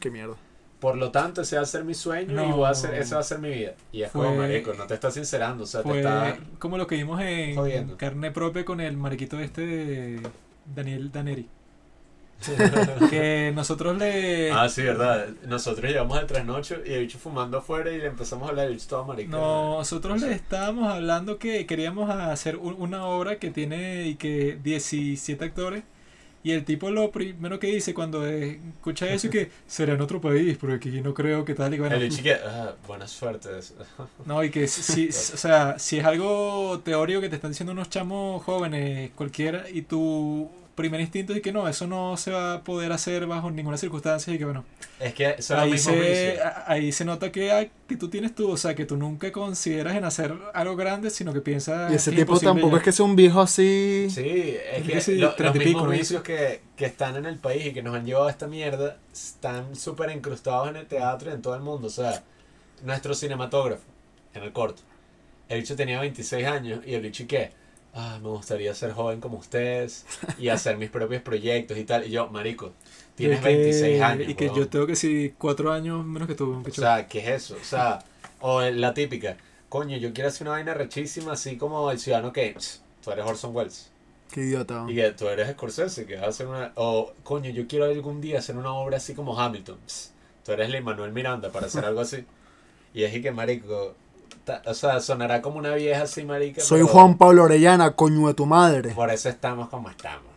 Qué 0.01 0.11
mierda. 0.11 0.35
Por 0.81 0.97
lo 0.97 1.11
tanto, 1.11 1.43
ese 1.43 1.57
va 1.57 1.63
a 1.63 1.67
ser 1.67 1.83
mi 1.83 1.95
sueño 1.95 2.33
y 2.45 2.53
voy 2.53 2.65
a 2.67 2.71
hacer, 2.71 2.95
esa 2.95 3.17
va 3.17 3.21
a 3.23 3.25
ser 3.25 3.41
mi 3.41 3.51
vida. 3.51 3.75
Y 3.91 4.03
es 4.03 4.13
como, 4.13 4.29
Fue- 4.29 4.37
marico, 4.37 4.75
no 4.75 4.87
te 4.87 4.95
estás 4.95 5.15
sincerando, 5.15 5.65
o 5.65 5.67
sea, 5.67 5.83
te 5.83 5.99
está... 5.99 6.39
como 6.61 6.79
lo 6.79 6.87
que 6.87 6.95
vimos 6.95 7.21
en 7.21 7.57
jodiendo. 7.57 7.97
carne 7.97 8.31
propia 8.31 8.65
con 8.65 8.81
el 8.81 8.97
mariquito 8.97 9.41
este 9.41 9.67
de 9.67 10.23
Daniel 10.75 11.11
Daneri. 11.11 11.49
que 13.11 13.53
nosotros 13.55 13.99
le... 13.99 14.51
Ah, 14.53 14.69
sí, 14.69 14.83
verdad. 14.83 15.29
Nosotros 15.47 15.91
llevamos 15.91 16.19
al 16.19 16.27
trasnocho 16.27 16.77
y 16.87 16.93
el 16.93 17.01
bicho 17.01 17.19
fumando 17.19 17.59
afuera 17.59 17.91
y 17.91 17.99
le 17.99 18.07
empezamos 18.07 18.47
a 18.47 18.51
hablar 18.51 18.67
del 18.67 18.75
bicho 18.77 18.89
todo 18.89 19.05
marico. 19.05 19.31
Nosotros 19.37 20.21
le 20.23 20.33
estábamos 20.33 20.89
hablando 20.89 21.39
que 21.39 21.67
queríamos 21.67 22.09
hacer 22.11 22.57
un- 22.57 22.77
una 22.79 23.05
obra 23.07 23.37
que 23.39 23.51
tiene 23.51 24.07
y 24.07 24.15
que 24.15 24.59
17 24.63 25.45
actores 25.45 25.83
y 26.45 26.53
el 26.53 26.65
tipo 26.65 26.89
lo 26.91 27.11
primero 27.11 27.59
que 27.59 27.67
dice 27.67 27.93
cuando 27.93 28.25
eh, 28.27 28.61
escucha 28.77 29.09
eso 29.11 29.27
es 29.27 29.33
que 29.33 29.51
será 29.67 29.95
en 29.95 30.01
otro 30.01 30.21
país 30.21 30.57
porque 30.57 30.77
aquí 30.77 31.01
no 31.01 31.13
creo 31.13 31.45
que 31.45 31.53
tal 31.55 31.75
y 31.75 31.79
bueno 31.81 31.97
El 31.97 32.09
bicho 32.09 32.23
que, 32.23 32.35
ah, 32.35 32.75
buena 32.87 33.09
suerte. 33.09 33.51
no 34.25 34.45
y 34.45 34.51
que 34.51 34.69
si, 34.69 35.11
si- 35.11 35.35
o 35.35 35.37
sea 35.37 35.79
si 35.81 35.99
es 35.99 36.05
algo 36.05 36.81
teórico 36.85 37.21
que 37.21 37.29
te 37.29 37.35
están 37.37 37.51
diciendo 37.51 37.73
unos 37.73 37.91
chamos 37.91 38.43
jóvenes 38.45 39.11
cualquiera 39.17 39.69
y 39.69 39.83
tu 39.83 40.49
primer 40.79 41.01
instinto 41.03 41.35
es 41.35 41.43
que 41.43 41.53
no 41.53 41.69
eso 41.69 41.87
no 41.87 42.17
se 42.17 42.31
va 42.31 42.55
a 42.55 42.65
poder 42.65 42.93
hacer 42.93 43.27
bajo 43.27 43.51
ninguna 43.51 43.77
circunstancia 43.77 44.33
y 44.33 44.39
que 44.39 44.45
bueno 44.47 44.65
Es 44.99 45.13
que 45.15 45.27
ahí 45.51 45.77
se, 45.79 46.39
ahí 46.67 46.93
se 46.93 47.05
nota 47.05 47.31
que, 47.31 47.71
tú 47.99 48.09
tienes 48.09 48.35
tú, 48.35 48.51
o 48.51 48.57
sea, 48.57 48.75
que 48.75 48.85
tú 48.87 48.97
nunca 48.97 49.31
consideras 49.33 49.95
en 49.97 50.05
hacer 50.05 50.33
algo 50.55 50.75
grande, 50.77 51.11
sino 51.11 51.33
que 51.33 51.41
piensas 51.41 51.93
Y 51.93 51.95
ese 51.97 52.11
tipo 52.13 52.39
tampoco 52.41 52.73
ya. 52.73 52.79
es 52.79 52.83
que 52.85 52.93
sea 52.93 53.05
un 53.05 53.17
viejo 53.17 53.41
así. 53.41 54.09
Sí, 54.11 54.57
es 54.73 54.83
que, 54.87 54.93
que 54.95 55.01
ser 55.01 55.17
lo- 55.19 55.35
los 55.39 55.57
mismos 55.59 55.83
pico, 55.83 55.87
¿no? 55.87 55.91
vicios 55.91 56.23
que, 56.23 56.63
que 56.77 56.87
están 56.87 57.17
en 57.17 57.27
el 57.27 57.37
país 57.39 57.67
y 57.67 57.73
que 57.73 57.83
nos 57.83 57.95
han 57.95 58.05
llevado 58.07 58.27
a 58.29 58.31
esta 58.31 58.47
mierda 58.47 58.97
están 59.13 59.77
súper 59.77 60.11
incrustados 60.11 60.69
en 60.69 60.77
el 60.77 60.87
teatro 60.87 61.31
y 61.31 61.35
en 61.35 61.43
todo 61.43 61.55
el 61.55 61.61
mundo. 61.63 61.87
O 61.89 61.91
sea, 61.91 62.23
nuestro 62.85 63.15
cinematógrafo, 63.15 63.83
en 64.35 64.43
el 64.43 64.53
corto, 64.53 64.83
el 65.49 65.61
bicho 65.61 65.77
tenía 65.77 66.01
26 66.01 66.47
años 66.47 66.81
y 66.87 66.95
el 66.95 67.03
bicho, 67.03 67.23
¿y 67.25 67.27
qué? 67.27 67.51
Ah, 68.01 68.21
me 68.23 68.29
gustaría 68.29 68.73
ser 68.75 68.93
joven 68.93 69.21
como 69.21 69.39
ustedes 69.39 70.07
y 70.39 70.49
hacer 70.51 70.77
mis 70.77 70.89
propios 70.89 71.21
proyectos 71.21 71.77
y 71.77 71.83
tal. 71.85 72.07
Y 72.07 72.11
yo, 72.11 72.29
marico, 72.29 72.73
tienes 73.17 73.41
que- 73.41 73.47
26 73.49 74.01
años. 74.03 74.29
Y 74.29 74.35
que 74.37 74.51
yo 74.55 74.69
tengo 74.69 74.87
que 74.87 74.95
si 74.95 75.35
cuatro 75.37 75.73
años 75.73 76.05
menos 76.05 76.29
que 76.29 76.37
tú. 76.37 76.63
O 76.65 76.71
sea, 76.73 77.09
¿qué 77.09 77.19
es 77.19 77.29
eso? 77.45 77.57
O 77.61 77.65
sea, 77.65 77.99
o 78.41 78.61
la 78.63 78.95
típica, 78.95 79.37
coño, 79.69 79.97
yo 79.97 80.13
quiero 80.13 80.29
hacer 80.29 80.43
una 80.47 80.53
vaina 80.53 80.75
rechísima 80.75 81.33
así 81.33 81.57
como 81.57 81.91
el 81.91 81.99
Ciudadano 81.99 82.33
Kane. 82.33 82.55
Tú 83.03 83.11
eres 83.11 83.27
Orson 83.27 83.55
Welles. 83.55 83.91
Qué 84.31 84.43
idiota. 84.43 84.85
Y 84.87 84.95
que 84.95 85.11
tú 85.13 85.27
eres 85.27 85.51
Scorsese, 85.51 86.07
que 86.07 86.17
vas 86.17 86.25
a 86.25 86.29
hacer 86.29 86.47
una... 86.47 86.71
O, 86.77 87.13
coño, 87.25 87.51
yo 87.51 87.67
quiero 87.67 87.87
algún 87.87 88.21
día 88.21 88.39
hacer 88.39 88.57
una 88.57 88.73
obra 88.75 88.99
así 88.99 89.15
como 89.15 89.41
Hamilton. 89.41 89.79
Pss, 89.87 90.13
Tú 90.45 90.53
eres 90.53 90.71
Lin 90.71 90.85
Manuel 90.85 91.13
Miranda 91.13 91.51
para 91.51 91.67
hacer 91.67 91.85
algo 91.85 92.01
así. 92.01 92.25
Y 92.95 93.03
es 93.03 93.13
que, 93.21 93.31
marico... 93.33 93.95
o 94.65 94.75
sea, 94.75 95.01
sonará 95.01 95.43
como 95.43 95.59
una 95.59 95.75
vieja 95.75 96.03
así, 96.03 96.25
marica. 96.25 96.61
Soy 96.61 96.81
pero 96.81 96.93
Juan 96.93 97.19
Pablo 97.19 97.45
Orellana, 97.45 97.93
coño 97.93 98.29
de 98.29 98.35
tu 98.35 98.47
madre. 98.47 98.91
Por 98.91 99.11
eso 99.11 99.29
estamos 99.29 99.69
como 99.69 99.91
estamos. 99.91 100.33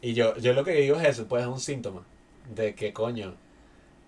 Y 0.00 0.14
yo, 0.14 0.36
yo 0.36 0.52
lo 0.52 0.64
que 0.64 0.72
digo 0.72 0.96
es 0.96 1.08
eso, 1.08 1.26
pues 1.26 1.42
es 1.42 1.48
un 1.48 1.60
síntoma. 1.60 2.02
De 2.54 2.74
que, 2.74 2.92
coño, 2.92 3.34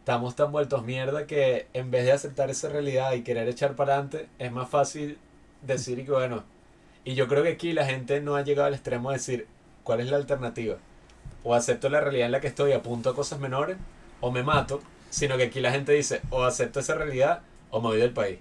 estamos 0.01 0.35
tan 0.35 0.53
vueltos 0.53 0.85
mierda 0.85 1.27
que 1.27 1.69
en 1.73 1.91
vez 1.91 2.05
de 2.05 2.13
aceptar 2.13 2.51
esa 2.51 2.69
realidad 2.69 3.13
y 3.13 3.23
querer 3.23 3.49
echar 3.49 3.77
para 3.77 3.95
adelante, 3.95 4.29
es 4.39 4.53
más 4.53 4.69
fácil 4.69 5.19
decir 5.63 6.05
que, 6.05 6.11
bueno... 6.11 6.45
Y 7.07 7.15
yo 7.15 7.29
creo 7.29 7.43
que 7.43 7.51
aquí 7.51 7.75
la 7.75 7.85
gente 7.85 8.23
no 8.23 8.35
ha 8.35 8.41
llegado 8.41 8.67
al 8.67 8.73
extremo 8.73 9.11
de 9.11 9.19
decir, 9.19 9.47
¿cuál 9.83 10.01
es 10.01 10.09
la 10.09 10.17
alternativa? 10.17 10.77
O 11.43 11.55
acepto 11.55 11.91
la 11.91 12.01
realidad 12.01 12.25
en 12.25 12.33
la 12.33 12.41
que 12.41 12.47
estoy 12.47 12.73
apunto 12.73 13.11
a 13.11 13.15
cosas 13.15 13.39
menores, 13.39 13.77
o 14.23 14.31
me 14.31 14.43
mato, 14.43 14.81
sino 15.11 15.37
que 15.37 15.43
aquí 15.43 15.61
la 15.61 15.71
gente 15.71 15.93
dice, 15.93 16.23
o 16.31 16.45
acepto 16.45 16.81
esa 16.81 16.95
realidad, 16.95 17.43
o 17.69 17.83
me 17.83 17.89
voy 17.89 17.99
del 17.99 18.15
país. 18.15 18.39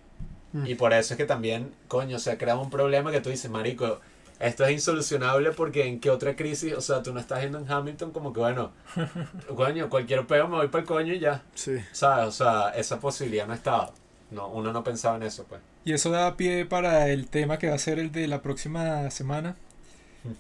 Mm. 0.53 0.67
Y 0.67 0.75
por 0.75 0.93
eso 0.93 1.13
es 1.13 1.17
que 1.17 1.25
también, 1.25 1.71
coño, 1.88 2.19
se 2.19 2.31
ha 2.31 2.38
creado 2.38 2.61
un 2.61 2.69
problema 2.69 3.11
que 3.11 3.21
tú 3.21 3.30
dices, 3.30 3.49
marico, 3.51 3.99
esto 4.39 4.65
es 4.65 4.71
insolucionable 4.71 5.51
porque 5.51 5.88
en 5.88 5.99
qué 5.99 6.09
otra 6.09 6.35
crisis, 6.35 6.73
o 6.73 6.81
sea, 6.81 7.01
tú 7.03 7.13
no 7.13 7.19
estás 7.19 7.41
yendo 7.41 7.57
en 7.59 7.69
Hamilton 7.71 8.11
como 8.11 8.34
que, 8.34 8.39
bueno, 8.39 8.71
coño, 9.55 9.89
cualquier 9.89 10.25
peo 10.27 10.47
me 10.47 10.57
voy 10.57 10.67
para 10.67 10.81
el 10.81 10.88
coño 10.88 11.13
y 11.13 11.19
ya, 11.19 11.43
Sí. 11.55 11.75
¿sabes? 11.91 12.27
O 12.27 12.31
sea, 12.31 12.69
esa 12.69 12.99
posibilidad 12.99 13.47
no 13.47 13.53
estaba. 13.53 13.91
No, 14.31 14.47
uno 14.47 14.73
no 14.73 14.84
pensaba 14.84 15.15
en 15.17 15.23
eso, 15.23 15.45
pues. 15.47 15.61
Y 15.85 15.93
eso 15.93 16.09
da 16.09 16.35
pie 16.38 16.65
para 16.65 17.09
el 17.09 17.27
tema 17.27 17.57
que 17.59 17.69
va 17.69 17.75
a 17.75 17.80
ser 17.80 17.99
el 17.99 18.11
de 18.11 18.27
la 18.27 18.41
próxima 18.41 19.09
semana, 19.11 19.55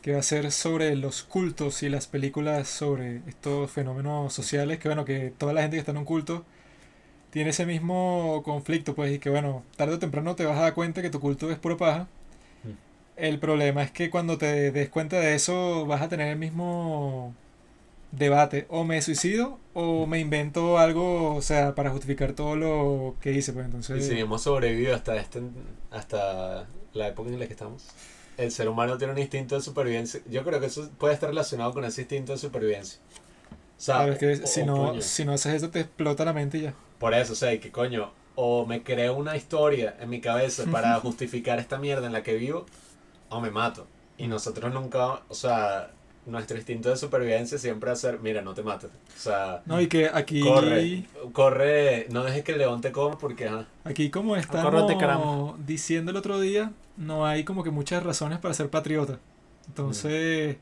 que 0.01 0.13
va 0.13 0.19
a 0.19 0.23
ser 0.23 0.51
sobre 0.51 0.95
los 0.95 1.23
cultos 1.23 1.83
y 1.83 1.89
las 1.89 2.07
películas 2.07 2.69
sobre 2.69 3.21
estos 3.27 3.69
fenómenos 3.69 4.33
sociales, 4.33 4.79
que 4.79 4.87
bueno, 4.87 5.05
que 5.05 5.31
toda 5.37 5.53
la 5.53 5.61
gente 5.61 5.75
que 5.75 5.79
está 5.81 5.91
en 5.91 5.97
un 5.97 6.05
culto 6.05 6.43
tiene 7.33 7.49
ese 7.49 7.65
mismo 7.65 8.43
conflicto, 8.45 8.93
pues, 8.93 9.11
y 9.11 9.17
que 9.17 9.31
bueno, 9.31 9.63
tarde 9.75 9.95
o 9.95 9.99
temprano 9.99 10.35
te 10.35 10.45
vas 10.45 10.55
a 10.59 10.61
dar 10.61 10.75
cuenta 10.75 11.01
que 11.01 11.09
tu 11.09 11.19
culto 11.19 11.49
es 11.49 11.57
pura 11.57 11.75
paja. 11.77 12.07
Mm. 12.63 12.69
El 13.17 13.39
problema 13.39 13.81
es 13.81 13.89
que 13.89 14.11
cuando 14.11 14.37
te 14.37 14.71
des 14.71 14.89
cuenta 14.89 15.19
de 15.19 15.33
eso 15.33 15.87
vas 15.87 16.03
a 16.03 16.09
tener 16.09 16.27
el 16.27 16.37
mismo 16.37 17.33
debate, 18.11 18.67
o 18.69 18.83
me 18.83 19.01
suicido 19.01 19.57
o 19.73 20.05
me 20.05 20.19
invento 20.19 20.77
algo, 20.77 21.33
o 21.33 21.41
sea, 21.41 21.73
para 21.73 21.89
justificar 21.89 22.33
todo 22.33 22.55
lo 22.55 23.15
que 23.19 23.31
hice, 23.31 23.51
pues 23.51 23.63
Y 23.63 23.65
entonces... 23.65 24.07
si 24.07 24.19
hemos 24.19 24.43
sobrevivido 24.43 24.93
hasta, 24.93 25.17
este, 25.17 25.41
hasta 25.89 26.67
la 26.93 27.07
época 27.07 27.29
en 27.29 27.39
la 27.39 27.47
que 27.47 27.53
estamos, 27.53 27.87
el 28.37 28.51
ser 28.51 28.69
humano 28.69 28.99
tiene 28.99 29.13
un 29.13 29.19
instinto 29.19 29.55
de 29.55 29.61
supervivencia. 29.61 30.21
Yo 30.29 30.43
creo 30.43 30.59
que 30.59 30.67
eso 30.67 30.87
puede 30.99 31.15
estar 31.15 31.29
relacionado 31.29 31.73
con 31.73 31.83
ese 31.83 32.01
instinto 32.01 32.33
de 32.33 32.37
supervivencia. 32.37 32.99
O 33.77 33.81
sea, 33.81 33.95
Claro, 33.95 34.13
es 34.13 34.19
que 34.19 34.31
o- 34.43 34.47
si 34.47 34.61
o 34.61 34.65
no, 34.65 34.75
coño. 34.87 35.01
si 35.01 35.25
no 35.25 35.33
haces 35.33 35.55
eso 35.55 35.69
te 35.69 35.81
explota 35.81 36.25
la 36.25 36.33
mente 36.33 36.57
y 36.57 36.61
ya. 36.61 36.73
Por 36.99 37.13
eso, 37.13 37.33
o 37.33 37.35
sea, 37.35 37.59
que 37.59 37.71
coño, 37.71 38.11
o 38.35 38.65
me 38.65 38.81
creo 38.83 39.15
una 39.15 39.35
historia 39.35 39.95
en 39.99 40.09
mi 40.09 40.21
cabeza 40.21 40.63
para 40.71 40.95
justificar 41.01 41.59
esta 41.59 41.77
mierda 41.77 42.07
en 42.07 42.13
la 42.13 42.23
que 42.23 42.35
vivo, 42.35 42.65
o 43.29 43.41
me 43.41 43.51
mato. 43.51 43.87
Y 44.17 44.27
nosotros 44.27 44.73
nunca, 44.73 45.21
o 45.27 45.33
sea, 45.35 45.91
nuestro 46.25 46.55
instinto 46.55 46.89
de 46.89 46.95
supervivencia 46.95 47.57
siempre 47.57 47.87
va 47.87 47.93
a 47.93 47.97
ser, 47.97 48.19
mira, 48.19 48.41
no 48.41 48.53
te 48.53 48.63
mates. 48.63 48.89
O 48.91 49.19
sea, 49.19 49.61
No, 49.65 49.81
y 49.81 49.87
que 49.87 50.09
aquí, 50.13 50.39
corre, 50.39 51.03
corre, 51.33 52.07
no 52.09 52.23
dejes 52.23 52.43
que 52.43 52.53
el 52.53 52.59
león 52.59 52.79
te 52.79 52.91
coma 52.93 53.17
porque, 53.17 53.47
ajá. 53.49 53.65
aquí 53.83 54.09
como 54.09 54.35
estamos 54.37 54.95
diciendo 55.65 56.11
el 56.11 56.17
otro 56.17 56.39
día, 56.39 56.71
no 56.95 57.25
hay 57.25 57.43
como 57.43 57.63
que 57.63 57.71
muchas 57.71 58.03
razones 58.03 58.39
para 58.39 58.53
ser 58.53 58.69
patriota. 58.69 59.19
Entonces, 59.67 60.57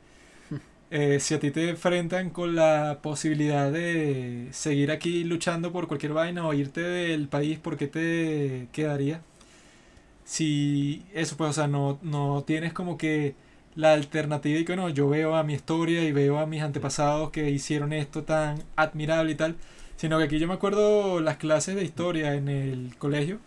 eh, 0.92 1.20
si 1.20 1.34
a 1.34 1.40
ti 1.40 1.52
te 1.52 1.70
enfrentan 1.70 2.30
con 2.32 2.56
la 2.56 3.00
posibilidad 3.02 3.72
de 3.72 4.50
seguir 4.52 4.92
aquí 4.92 5.24
luchando 5.24 5.72
por 5.72 5.88
cualquier 5.88 6.14
vaina 6.14 6.46
o 6.46 6.54
irte 6.54 6.82
del 6.82 7.28
país, 7.30 7.60
¿por 7.60 7.78
qué 7.78 7.88
te 7.88 8.68
quedaría? 8.74 9.22
Si 10.24 11.04
eso, 11.14 11.38
pues, 11.38 11.52
o 11.52 11.54
sea, 11.54 11.68
no, 11.68 12.00
no 12.04 12.44
tienes 12.46 12.74
como 12.74 12.98
que 12.98 13.36
la 13.76 13.94
alternativa 13.94 14.60
y 14.60 14.66
que 14.66 14.76
no, 14.76 14.90
yo 14.90 15.10
veo 15.10 15.36
a 15.36 15.44
mi 15.44 15.54
historia 15.54 16.04
y 16.04 16.12
veo 16.12 16.40
a 16.40 16.46
mis 16.46 16.62
antepasados 16.62 17.32
que 17.32 17.50
hicieron 17.50 17.94
esto 17.94 18.24
tan 18.24 18.64
admirable 18.76 19.32
y 19.34 19.36
tal, 19.36 19.56
sino 19.98 20.18
que 20.18 20.26
aquí 20.26 20.40
yo 20.40 20.48
me 20.48 20.54
acuerdo 20.56 21.22
las 21.22 21.38
clases 21.38 21.76
de 21.76 21.84
historia 21.84 22.36
en 22.36 22.50
el 22.50 22.96
colegio 22.98 23.40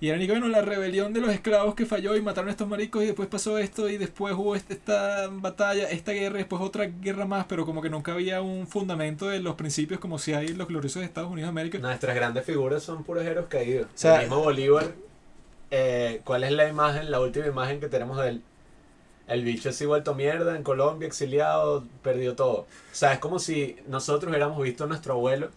y 0.00 0.08
eran 0.08 0.20
y 0.20 0.26
que 0.26 0.32
bueno, 0.32 0.48
la 0.48 0.60
rebelión 0.60 1.12
de 1.14 1.20
los 1.22 1.30
esclavos 1.30 1.74
que 1.74 1.86
falló 1.86 2.16
y 2.16 2.20
mataron 2.20 2.48
a 2.48 2.50
estos 2.50 2.68
maricos 2.68 3.02
y 3.02 3.06
después 3.06 3.28
pasó 3.28 3.56
esto 3.58 3.88
y 3.88 3.96
después 3.96 4.34
hubo 4.34 4.54
este- 4.54 4.74
esta 4.74 5.28
batalla, 5.30 5.88
esta 5.90 6.12
guerra 6.12 6.36
y 6.36 6.42
después 6.42 6.60
otra 6.60 6.84
guerra 6.84 7.24
más, 7.24 7.46
pero 7.46 7.64
como 7.64 7.80
que 7.80 7.88
nunca 7.88 8.12
había 8.12 8.42
un 8.42 8.66
fundamento 8.66 9.28
de 9.28 9.40
los 9.40 9.54
principios 9.54 9.98
como 9.98 10.18
si 10.18 10.34
hay 10.34 10.48
en 10.48 10.58
los 10.58 10.68
gloriosos 10.68 11.02
Estados 11.02 11.30
Unidos 11.30 11.46
de 11.48 11.50
América. 11.50 11.78
Nuestras 11.78 12.14
grandes 12.14 12.44
figuras 12.44 12.82
son 12.82 13.04
puros 13.04 13.24
héroes 13.24 13.46
caídos. 13.48 13.86
sea- 13.94 14.16
el 14.16 14.20
mismo 14.28 14.42
Bolívar, 14.42 14.92
eh, 15.70 16.20
¿cuál 16.24 16.44
es 16.44 16.52
la 16.52 16.68
imagen, 16.68 17.10
la 17.10 17.20
última 17.20 17.46
imagen 17.46 17.80
que 17.80 17.88
tenemos 17.88 18.18
de 18.22 18.28
él? 18.28 18.42
El 19.26 19.42
bicho 19.44 19.70
así 19.70 19.84
vuelto 19.86 20.14
mierda 20.14 20.54
en 20.56 20.62
Colombia, 20.62 21.06
exiliado, 21.08 21.84
perdió 22.02 22.36
todo. 22.36 22.58
O 22.60 22.66
sea, 22.92 23.14
es 23.14 23.18
como 23.18 23.38
si 23.40 23.76
nosotros 23.88 24.28
hubiéramos 24.30 24.62
visto 24.62 24.84
a 24.84 24.86
nuestro 24.86 25.14
abuelo 25.14 25.50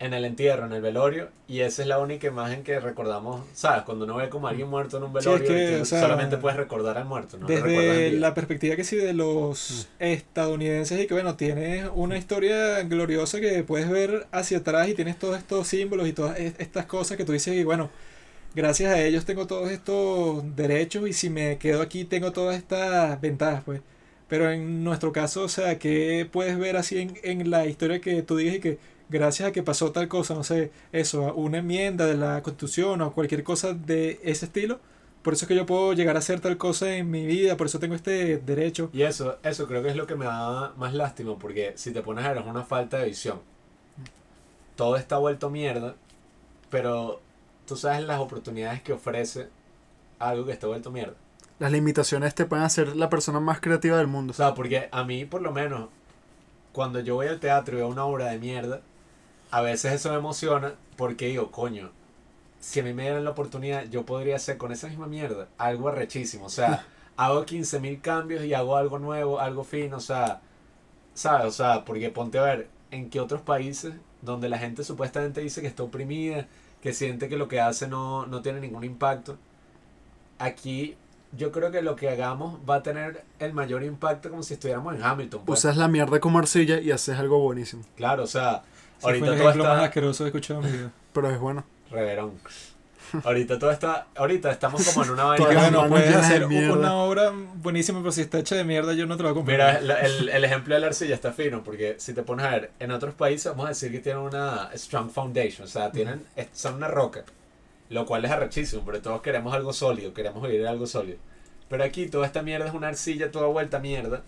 en 0.00 0.12
el 0.12 0.24
entierro, 0.24 0.66
en 0.66 0.72
el 0.72 0.82
velorio, 0.82 1.28
y 1.48 1.60
esa 1.60 1.82
es 1.82 1.88
la 1.88 1.98
única 1.98 2.26
imagen 2.26 2.62
que 2.62 2.78
recordamos, 2.80 3.42
¿sabes? 3.54 3.82
Cuando 3.84 4.04
uno 4.04 4.16
ve 4.16 4.28
como 4.28 4.48
a 4.48 4.50
alguien 4.50 4.68
muerto 4.68 4.96
en 4.98 5.04
un 5.04 5.10
Sí, 5.12 5.14
es 5.16 5.24
velorio, 5.24 5.48
que, 5.48 5.80
o 5.80 5.84
sea, 5.84 6.00
solamente 6.02 6.36
puedes 6.36 6.56
recordar 6.58 6.98
al 6.98 7.04
muerto, 7.04 7.38
¿no? 7.38 7.46
Desde 7.46 8.10
la 8.18 8.34
perspectiva 8.34 8.76
que 8.76 8.84
sí 8.84 8.96
de 8.96 9.12
los 9.14 9.88
estadounidenses 9.98 11.00
y 11.00 11.06
que 11.06 11.14
bueno, 11.14 11.36
tienes 11.36 11.88
una 11.94 12.18
historia 12.18 12.82
gloriosa 12.82 13.40
que 13.40 13.62
puedes 13.62 13.88
ver 13.88 14.26
hacia 14.32 14.58
atrás 14.58 14.88
y 14.88 14.94
tienes 14.94 15.18
todos 15.18 15.38
estos 15.38 15.68
símbolos 15.68 16.08
y 16.08 16.12
todas 16.12 16.38
es- 16.38 16.54
estas 16.58 16.86
cosas 16.86 17.16
que 17.16 17.24
tú 17.24 17.32
dices 17.32 17.54
y 17.54 17.64
bueno, 17.64 17.90
gracias 18.54 18.92
a 18.92 19.00
ellos 19.02 19.24
tengo 19.24 19.46
todos 19.46 19.70
estos 19.70 20.44
derechos 20.56 21.08
y 21.08 21.12
si 21.12 21.30
me 21.30 21.58
quedo 21.58 21.82
aquí 21.82 22.04
tengo 22.04 22.32
todas 22.32 22.56
estas 22.56 23.20
ventajas 23.20 23.62
pues. 23.64 23.80
Pero 24.28 24.50
en 24.50 24.82
nuestro 24.84 25.12
caso, 25.12 25.42
o 25.44 25.48
sea, 25.48 25.78
que 25.78 26.26
puedes 26.32 26.58
ver 26.58 26.76
así 26.76 26.98
en, 26.98 27.14
en 27.22 27.50
la 27.50 27.66
historia 27.66 28.00
que 28.00 28.22
tú 28.22 28.36
digas 28.36 28.56
y 28.56 28.60
que 28.60 28.78
gracias 29.08 29.48
a 29.48 29.52
que 29.52 29.62
pasó 29.62 29.92
tal 29.92 30.08
cosa, 30.08 30.34
no 30.34 30.44
sé, 30.44 30.70
eso, 30.92 31.34
una 31.34 31.58
enmienda 31.58 32.06
de 32.06 32.16
la 32.16 32.42
constitución 32.42 33.00
o 33.02 33.12
cualquier 33.12 33.44
cosa 33.44 33.74
de 33.74 34.20
ese 34.22 34.46
estilo, 34.46 34.80
por 35.22 35.32
eso 35.32 35.46
es 35.46 35.48
que 35.48 35.54
yo 35.54 35.64
puedo 35.64 35.94
llegar 35.94 36.16
a 36.16 36.18
hacer 36.18 36.40
tal 36.40 36.58
cosa 36.58 36.94
en 36.94 37.10
mi 37.10 37.24
vida, 37.24 37.56
por 37.56 37.66
eso 37.66 37.78
tengo 37.78 37.94
este 37.94 38.36
derecho. 38.36 38.90
Y 38.92 39.02
eso, 39.02 39.38
eso 39.42 39.66
creo 39.66 39.82
que 39.82 39.88
es 39.88 39.96
lo 39.96 40.06
que 40.06 40.16
me 40.16 40.26
da 40.26 40.74
más 40.76 40.92
lástima, 40.92 41.38
porque 41.38 41.72
si 41.76 41.92
te 41.92 42.02
pones 42.02 42.24
a 42.24 42.28
ver 42.32 42.42
es 42.42 42.46
una 42.46 42.62
falta 42.62 42.98
de 42.98 43.06
visión. 43.06 43.40
Todo 44.76 44.96
está 44.96 45.16
vuelto 45.16 45.48
mierda, 45.48 45.94
pero 46.68 47.20
tú 47.66 47.76
sabes 47.76 48.04
las 48.04 48.20
oportunidades 48.20 48.82
que 48.82 48.92
ofrece 48.92 49.48
algo 50.18 50.44
que 50.44 50.52
está 50.52 50.66
vuelto 50.66 50.90
mierda. 50.90 51.14
Las 51.58 51.72
limitaciones 51.72 52.34
te 52.34 52.44
pueden 52.44 52.64
hacer 52.64 52.96
la 52.96 53.08
persona 53.08 53.40
más 53.40 53.60
creativa 53.60 53.96
del 53.96 54.08
mundo. 54.08 54.32
O 54.32 54.34
sea, 54.34 54.54
porque 54.54 54.88
a 54.90 55.04
mí, 55.04 55.24
por 55.24 55.40
lo 55.40 55.52
menos, 55.52 55.88
cuando 56.72 57.00
yo 57.00 57.14
voy 57.14 57.28
al 57.28 57.40
teatro 57.40 57.76
y 57.76 57.78
veo 57.78 57.88
una 57.88 58.04
obra 58.04 58.26
de 58.26 58.38
mierda, 58.38 58.82
a 59.54 59.62
veces 59.62 59.92
eso 59.92 60.10
me 60.10 60.16
emociona 60.16 60.74
porque 60.96 61.28
digo, 61.28 61.52
coño, 61.52 61.92
si 62.58 62.80
a 62.80 62.82
mí 62.82 62.92
me 62.92 63.04
dieran 63.04 63.22
la 63.22 63.30
oportunidad, 63.30 63.84
yo 63.84 64.04
podría 64.04 64.34
hacer 64.34 64.58
con 64.58 64.72
esa 64.72 64.88
misma 64.88 65.06
mierda 65.06 65.46
algo 65.58 65.88
arrechísimo. 65.88 66.46
O 66.46 66.48
sea, 66.50 66.84
hago 67.16 67.46
15.000 67.46 68.00
cambios 68.00 68.44
y 68.44 68.52
hago 68.52 68.76
algo 68.76 68.98
nuevo, 68.98 69.38
algo 69.38 69.62
fino, 69.62 69.98
o 69.98 70.00
sea, 70.00 70.40
¿sabes? 71.14 71.46
O 71.46 71.50
sea, 71.52 71.84
porque 71.84 72.10
ponte 72.10 72.40
a 72.40 72.42
ver 72.42 72.68
en 72.90 73.10
qué 73.10 73.20
otros 73.20 73.42
países 73.42 73.94
donde 74.22 74.48
la 74.48 74.58
gente 74.58 74.82
supuestamente 74.82 75.40
dice 75.40 75.60
que 75.60 75.68
está 75.68 75.84
oprimida, 75.84 76.48
que 76.82 76.92
siente 76.92 77.28
que 77.28 77.36
lo 77.36 77.46
que 77.46 77.60
hace 77.60 77.86
no, 77.86 78.26
no 78.26 78.42
tiene 78.42 78.58
ningún 78.60 78.82
impacto. 78.82 79.38
Aquí 80.40 80.96
yo 81.30 81.52
creo 81.52 81.70
que 81.70 81.80
lo 81.80 81.94
que 81.94 82.08
hagamos 82.08 82.58
va 82.68 82.76
a 82.76 82.82
tener 82.82 83.22
el 83.38 83.52
mayor 83.52 83.84
impacto 83.84 84.30
como 84.30 84.42
si 84.42 84.54
estuviéramos 84.54 84.96
en 84.96 85.04
Hamilton. 85.04 85.42
pues. 85.44 85.60
Usas 85.60 85.76
la 85.76 85.86
mierda 85.86 86.18
como 86.18 86.40
arcilla 86.40 86.80
y 86.80 86.90
haces 86.90 87.16
algo 87.16 87.38
buenísimo. 87.38 87.84
Claro, 87.94 88.24
o 88.24 88.26
sea, 88.26 88.64
Sí, 88.98 89.00
fue 89.02 89.10
ahorita 89.10 89.26
el 89.26 89.32
todo 89.38 89.48
ejemplo 89.48 89.64
más 89.64 89.72
está... 89.74 89.84
asqueroso 89.84 90.18
que 90.24 90.24
he 90.24 90.28
escuchado 90.28 90.60
en 90.60 90.66
mi 90.66 90.72
vida. 90.78 90.90
Pero 91.12 91.30
es 91.30 91.38
bueno. 91.38 91.64
Reverón. 91.90 92.32
Ahorita 93.22 93.58
todo 93.60 93.70
está... 93.70 94.06
Ahorita 94.16 94.50
estamos 94.50 94.84
como 94.88 95.04
en 95.04 95.10
una 95.12 95.24
vaina... 95.24 95.46
Manos 95.54 95.88
puedes 95.88 96.14
hacer 96.16 96.48
mierda. 96.48 96.72
una 96.72 96.94
obra 96.96 97.30
buenísima, 97.56 98.00
pero 98.00 98.10
si 98.10 98.22
está 98.22 98.38
hecha 98.38 98.56
de 98.56 98.64
mierda, 98.64 98.92
yo 98.94 99.06
no 99.06 99.16
te 99.16 99.22
la 99.22 99.28
voy 99.30 99.34
a 99.34 99.36
comprar. 99.36 99.80
Mira, 99.80 99.80
la- 99.80 100.00
el, 100.00 100.28
el 100.30 100.44
ejemplo 100.44 100.74
de 100.74 100.80
la 100.80 100.88
arcilla 100.88 101.14
está 101.14 101.32
fino, 101.32 101.62
porque 101.62 101.94
si 101.98 102.12
te 102.12 102.22
pones 102.22 102.44
a 102.46 102.50
ver, 102.50 102.70
en 102.80 102.90
otros 102.90 103.14
países 103.14 103.46
vamos 103.52 103.66
a 103.66 103.68
decir 103.68 103.92
que 103.92 104.00
tienen 104.00 104.22
una 104.22 104.70
strong 104.74 105.10
foundation, 105.10 105.64
o 105.66 105.70
sea, 105.70 105.92
tienen, 105.92 106.24
son 106.52 106.74
una 106.74 106.88
roca, 106.88 107.22
lo 107.90 108.04
cual 108.04 108.24
es 108.24 108.30
arrechísimo, 108.32 108.82
pero 108.84 109.00
todos 109.00 109.22
queremos 109.22 109.54
algo 109.54 109.72
sólido, 109.72 110.12
queremos 110.12 110.42
vivir 110.42 110.66
algo 110.66 110.86
sólido. 110.88 111.18
Pero 111.68 111.84
aquí 111.84 112.06
toda 112.08 112.26
esta 112.26 112.42
mierda 112.42 112.66
es 112.66 112.74
una 112.74 112.88
arcilla 112.88 113.30
toda 113.30 113.46
vuelta 113.46 113.76
a 113.76 113.80
mierda, 113.80 114.22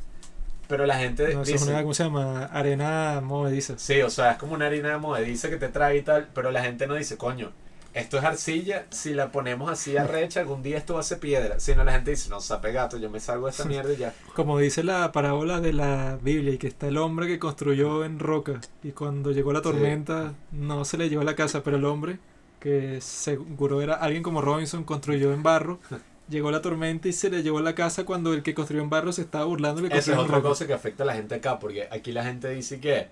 pero 0.68 0.86
la 0.86 0.98
gente 0.98 1.34
No, 1.34 1.42
es 1.42 1.62
una, 1.62 1.82
¿cómo 1.82 1.94
se 1.94 2.04
llama? 2.04 2.46
Arena 2.46 3.20
movediza. 3.22 3.74
sí, 3.78 4.00
o 4.02 4.10
sea, 4.10 4.32
es 4.32 4.38
como 4.38 4.54
una 4.54 4.66
harina 4.66 4.90
de 4.90 4.98
movediza 4.98 5.48
que 5.48 5.56
te 5.56 5.68
trae 5.68 5.98
y 5.98 6.02
tal, 6.02 6.28
pero 6.34 6.50
la 6.50 6.62
gente 6.62 6.86
no 6.86 6.94
dice, 6.94 7.16
coño, 7.16 7.52
esto 7.96 8.18
es 8.18 8.24
arcilla, 8.24 8.84
si 8.90 9.14
la 9.14 9.32
ponemos 9.32 9.70
así 9.70 9.96
arrecha, 9.96 10.40
algún 10.40 10.62
día 10.62 10.76
esto 10.76 10.94
va 10.94 11.00
a 11.00 11.02
ser 11.02 11.18
piedra. 11.18 11.58
Si 11.60 11.74
no, 11.74 11.82
la 11.82 11.92
gente 11.92 12.10
dice, 12.10 12.28
no, 12.28 12.40
sape 12.40 12.70
gato, 12.70 12.98
yo 12.98 13.08
me 13.08 13.20
salgo 13.20 13.46
de 13.46 13.52
esta 13.52 13.64
mierda 13.68 13.90
y 13.92 13.96
ya. 13.96 14.12
Como 14.34 14.58
dice 14.58 14.84
la 14.84 15.12
parábola 15.12 15.62
de 15.62 15.72
la 15.72 16.18
Biblia, 16.20 16.52
y 16.52 16.58
que 16.58 16.66
está 16.66 16.88
el 16.88 16.98
hombre 16.98 17.26
que 17.26 17.38
construyó 17.38 18.04
en 18.04 18.18
roca, 18.18 18.60
y 18.82 18.92
cuando 18.92 19.32
llegó 19.32 19.52
la 19.54 19.62
tormenta 19.62 20.34
no 20.52 20.84
se 20.84 20.98
le 20.98 21.08
llevó 21.08 21.22
a 21.22 21.24
la 21.24 21.36
casa, 21.36 21.62
pero 21.62 21.78
el 21.78 21.86
hombre, 21.86 22.18
que 22.60 23.00
seguro 23.00 23.80
era 23.80 23.94
alguien 23.94 24.22
como 24.22 24.42
Robinson, 24.42 24.84
construyó 24.84 25.32
en 25.32 25.42
barro, 25.42 25.78
llegó 26.28 26.50
la 26.50 26.60
tormenta 26.60 27.08
y 27.08 27.12
se 27.12 27.30
le 27.30 27.42
llevó 27.42 27.58
a 27.58 27.62
la 27.62 27.74
casa 27.74 28.04
cuando 28.04 28.32
el 28.32 28.42
que 28.42 28.54
construyó 28.54 28.82
en 28.82 28.90
barro 28.90 29.12
se 29.12 29.22
estaba 29.22 29.44
burlando 29.44 29.82
de 29.82 29.88
que 29.88 29.98
Esa 29.98 30.12
es 30.12 30.18
otra 30.18 30.40
cosa 30.40 30.66
que 30.66 30.72
afecta 30.72 31.02
a 31.02 31.06
la 31.06 31.14
gente 31.14 31.34
acá, 31.36 31.58
porque 31.58 31.88
aquí 31.90 32.12
la 32.12 32.24
gente 32.24 32.48
dice 32.50 32.80
que, 32.80 33.08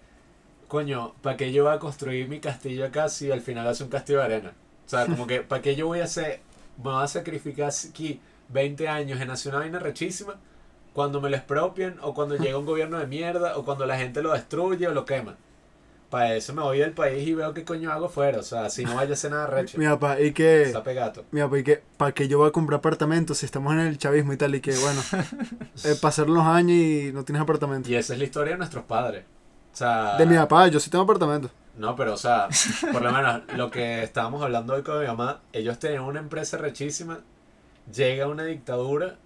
coño, 0.69 1.15
¿para 1.23 1.37
qué 1.37 1.53
yo 1.53 1.65
voy 1.65 1.75
a 1.75 1.79
construir 1.79 2.29
mi 2.29 2.41
castillo 2.41 2.85
acá 2.87 3.09
si 3.09 3.31
al 3.31 3.41
final 3.41 3.67
hace 3.67 3.85
un 3.85 3.91
castillo 3.91 4.19
de 4.19 4.25
arena? 4.25 4.53
O 4.87 4.89
sea, 4.89 5.07
como 5.07 5.27
que, 5.27 5.41
¿para 5.41 5.63
qué 5.63 5.77
yo 5.77 5.87
voy 5.87 6.01
a 6.01 6.05
hacer, 6.05 6.41
me 6.79 6.85
voy 6.85 7.05
a 7.05 7.07
sacrificar 7.07 7.71
aquí 7.89 8.21
20 8.51 8.89
años 8.89 9.21
en 9.21 9.31
hacer 9.31 9.53
una 9.53 9.61
vaina 9.61 9.79
rechísima 9.79 10.35
cuando 10.93 11.21
me 11.21 11.31
lo 11.31 11.37
expropien 11.37 11.97
o 12.03 12.15
cuando 12.15 12.37
llega 12.37 12.59
un 12.59 12.67
gobierno 12.67 12.99
de 12.99 13.07
mierda 13.07 13.57
o 13.57 13.65
cuando 13.65 13.87
la 13.87 13.97
gente 13.97 14.23
lo 14.23 14.33
destruye 14.33 14.87
o 14.87 14.93
lo 14.93 15.05
quema? 15.05 15.37
Para 16.15 16.37
eso 16.37 16.55
me 16.55 16.63
voy 16.63 16.79
del 16.79 16.93
país 16.93 17.27
y 17.27 17.35
veo 17.35 17.53
qué 17.53 17.65
coño 17.65 17.91
hago 17.91 18.09
fuera, 18.09 18.39
o 18.39 18.43
sea, 18.45 18.71
si 18.71 18.85
no 18.85 18.95
vaya 18.95 19.11
a 19.11 19.13
hacer 19.15 19.33
nada 19.33 19.49
recho. 19.49 19.77
Mi 19.79 19.87
papá, 19.87 20.21
y 20.21 20.31
que. 20.31 20.63
Está 20.63 20.85
pegato. 20.85 21.25
Mi 21.33 21.41
papá, 21.41 21.59
y 21.59 21.65
que. 21.65 21.83
¿Para 21.97 22.13
que 22.13 22.29
yo 22.29 22.39
voy 22.39 22.51
a 22.51 22.53
comprar 22.53 22.79
apartamentos 22.79 23.39
si 23.39 23.47
estamos 23.47 23.73
en 23.73 23.81
el 23.81 23.99
chavismo 23.99 24.33
y 24.33 24.37
tal? 24.37 24.55
Y 24.55 24.61
que, 24.61 24.77
bueno. 24.77 25.01
eh, 25.85 25.97
pasaron 26.01 26.35
los 26.35 26.45
años 26.45 26.71
y 26.71 27.11
no 27.13 27.25
tienes 27.25 27.43
apartamento. 27.43 27.91
Y 27.91 27.97
esa 27.97 28.13
es 28.13 28.21
la 28.21 28.27
historia 28.27 28.53
de 28.53 28.59
nuestros 28.59 28.85
padres. 28.85 29.25
O 29.73 29.77
sea, 29.77 30.17
De 30.17 30.25
mi 30.25 30.37
papá, 30.37 30.69
yo 30.69 30.79
sí 30.79 30.89
tengo 30.89 31.03
apartamento. 31.03 31.51
No, 31.77 31.97
pero 31.97 32.15
o 32.15 32.17
sea, 32.17 32.47
por 32.93 33.03
lo 33.03 33.11
menos 33.11 33.43
lo 33.57 33.73
que 33.73 34.05
estábamos 34.05 34.41
hablando 34.41 34.75
hoy 34.75 34.85
con 34.85 35.01
mi 35.01 35.09
mamá, 35.09 35.41
ellos 35.53 35.81
tenían 35.81 36.05
una 36.05 36.21
empresa 36.21 36.59
rechísima, 36.59 37.23
llega 37.93 38.29
una 38.29 38.45
dictadura, 38.45 39.17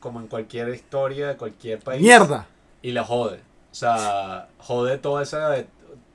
como 0.00 0.18
en 0.18 0.28
cualquier 0.28 0.70
historia 0.70 1.28
de 1.28 1.36
cualquier 1.36 1.80
país, 1.80 2.00
¡Mierda! 2.00 2.46
y 2.80 2.92
la 2.92 3.04
jode. 3.04 3.40
O 3.70 3.74
sea, 3.74 4.48
jode 4.56 4.96
toda 4.96 5.22
esa 5.22 5.54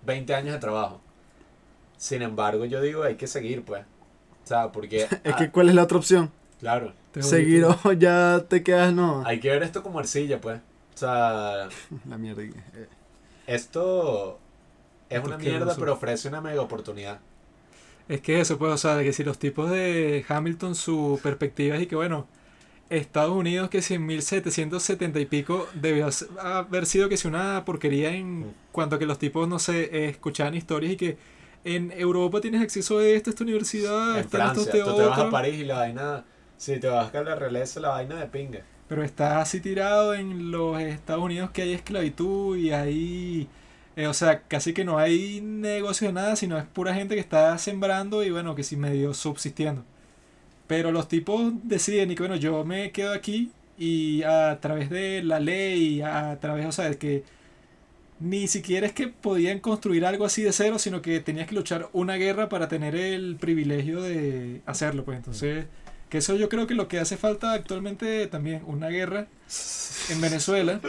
20 0.06 0.34
años 0.36 0.54
de 0.54 0.60
trabajo. 0.60 1.02
Sin 1.98 2.22
embargo, 2.22 2.66
yo 2.66 2.82
digo, 2.82 3.04
hay 3.04 3.16
que 3.16 3.28
seguir, 3.28 3.64
pues. 3.64 3.84
O 4.44 4.48
sea, 4.48 4.72
porque... 4.72 5.04
Es 5.24 5.34
ah, 5.34 5.36
que, 5.38 5.52
¿cuál 5.52 5.70
es 5.70 5.76
la 5.76 5.84
otra 5.84 5.98
opción? 5.98 6.32
claro, 6.60 6.94
Seguir 7.20 7.66
o 7.66 7.94
ya 7.98 8.46
te 8.48 8.64
quedas, 8.64 8.94
no. 8.94 9.24
hay 9.26 9.40
que 9.40 9.50
ver 9.50 9.62
esto 9.64 9.84
como 9.84 10.00
arcilla, 10.00 10.42
pues. 10.42 10.60
O 10.96 10.98
sea, 10.98 11.70
La 12.10 12.18
mierda. 12.18 12.44
eh, 12.44 12.54
esto 13.46 14.40
es 15.10 15.24
una 15.24 15.38
mierda, 15.38 15.76
pero 15.78 15.94
ofrece 15.94 16.28
una 16.28 16.42
mega 16.42 16.62
oportunidad. 16.62 17.20
Es 18.10 18.22
que 18.22 18.40
eso, 18.40 18.58
pues, 18.58 18.72
o 18.74 18.78
sea, 18.78 18.96
de 18.96 19.04
que 19.04 19.14
si 19.14 19.24
los 19.24 19.38
tipos 19.38 19.70
de 19.70 20.26
Hamilton, 20.28 20.76
su 20.76 21.20
perspectiva 21.22 21.76
es 21.76 21.84
y 21.84 21.88
que, 21.88 21.96
bueno, 21.96 22.28
Estados 22.90 23.36
Unidos, 23.36 23.70
que 23.70 23.82
si 23.82 23.96
en 23.96 24.06
1770 24.06 25.20
y 25.20 25.26
pico 25.26 25.68
debió 25.74 26.10
haber 26.40 26.86
sido 26.86 27.10
que 27.10 27.18
si 27.18 27.28
una 27.28 27.64
porquería 27.66 28.12
en 28.14 28.42
Mm. 28.42 28.54
cuanto 28.72 28.96
a 28.98 29.00
que 29.00 29.06
los 29.06 29.20
tipos, 29.20 29.48
no 29.48 29.60
sé, 29.60 30.08
escuchaban 30.10 30.54
historias 30.56 30.94
y 30.94 30.98
que 30.98 31.18
en 31.64 31.92
Europa 31.94 32.42
tienes 32.42 32.62
acceso 32.62 33.00
a 33.00 33.06
esto, 33.06 33.30
esta 33.30 33.44
universidad, 33.44 34.20
en 34.20 34.26
están 34.26 34.42
estos 34.48 34.70
Francia, 34.70 34.84
tú 34.84 34.96
te 34.96 35.02
vas 35.06 35.20
a 35.20 35.30
París 35.30 35.56
y 35.60 35.66
la 35.66 35.78
vaina... 35.80 36.26
Si 36.58 36.80
te 36.80 36.88
vas 36.88 37.14
a 37.14 37.24
la 37.24 37.36
realeza, 37.36 37.80
la 37.80 37.90
vaina 37.90 38.16
de 38.20 38.28
pinga. 38.28 38.62
pero 38.88 39.04
está 39.04 39.42
así 39.42 39.60
tirado 39.62 40.14
en 40.14 40.52
los 40.52 40.80
Estados 40.82 41.24
Unidos 41.24 41.52
que 41.52 41.62
hay 41.64 41.74
esclavitud 41.74 42.58
y 42.58 42.72
hay... 42.72 43.50
eh, 43.96 44.08
o 44.08 44.14
sea, 44.14 44.42
casi 44.48 44.74
que 44.74 44.86
no 44.86 44.98
hay 44.98 45.42
negocio 45.42 46.08
de 46.08 46.14
nada, 46.14 46.36
sino 46.36 46.58
es 46.58 46.66
pura 46.66 46.94
gente 46.94 47.16
que 47.16 47.22
está 47.22 47.58
sembrando 47.58 48.24
y 48.24 48.32
bueno, 48.32 48.56
que 48.56 48.64
sí 48.64 48.76
medio 48.78 49.14
subsistiendo. 49.14 49.84
Pero 50.68 50.92
los 50.92 51.08
tipos 51.08 51.54
deciden 51.64 52.12
y 52.12 52.16
que 52.16 52.24
bueno, 52.24 52.36
yo 52.36 52.64
me 52.64 52.92
quedo 52.92 53.14
aquí 53.14 53.52
y 53.78 54.24
a 54.24 54.60
través 54.62 54.90
de 54.90 55.24
la 55.24 55.40
ley, 55.40 56.02
a 56.02 56.38
través, 56.40 56.66
o 56.66 56.72
sea, 56.72 56.90
de 56.90 56.98
que 56.98 57.24
ni 58.20 58.48
siquiera 58.48 58.88
es 58.88 58.94
que 58.94 59.08
podían 59.10 59.60
construir 59.60 60.06
algo 60.06 60.24
así 60.26 60.44
de 60.44 60.54
cero, 60.54 60.80
sino 60.80 61.02
que 61.02 61.20
tenías 61.20 61.48
que 61.48 61.56
luchar 61.56 61.90
una 61.92 62.16
guerra 62.16 62.48
para 62.48 62.68
tener 62.70 62.96
el 62.96 63.36
privilegio 63.36 64.02
de 64.02 64.62
hacerlo, 64.66 65.04
pues 65.04 65.18
entonces 65.18 65.66
Que 66.10 66.20
eso 66.20 66.36
yo 66.36 66.48
creo 66.48 66.68
que 66.68 66.76
lo 66.76 66.88
que 66.88 67.00
hace 67.00 67.18
falta 67.18 67.54
actualmente 67.54 68.28
también, 68.28 68.62
una 68.68 68.88
guerra 68.90 69.28
en 70.10 70.22
Venezuela 70.22 70.80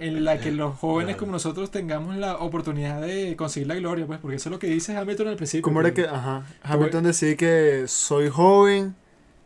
en 0.00 0.24
la 0.24 0.38
que 0.38 0.50
los 0.52 0.76
jóvenes 0.76 1.16
como 1.16 1.32
nosotros 1.32 1.70
tengamos 1.70 2.16
la 2.16 2.38
oportunidad 2.38 3.02
de 3.02 3.36
conseguir 3.36 3.68
la 3.68 3.74
gloria, 3.74 4.06
pues, 4.06 4.20
porque 4.20 4.36
eso 4.36 4.48
es 4.48 4.52
lo 4.52 4.58
que 4.58 4.68
dice 4.68 4.96
Hamilton 4.96 5.28
al 5.28 5.36
principio. 5.36 5.62
¿Cómo 5.62 5.80
era 5.80 5.92
que, 5.92 6.06
ajá, 6.06 6.46
Hamilton 6.62 7.04
decía 7.04 7.36
que 7.36 7.84
soy 7.88 8.30
joven, 8.30 8.94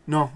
no, 0.09 0.31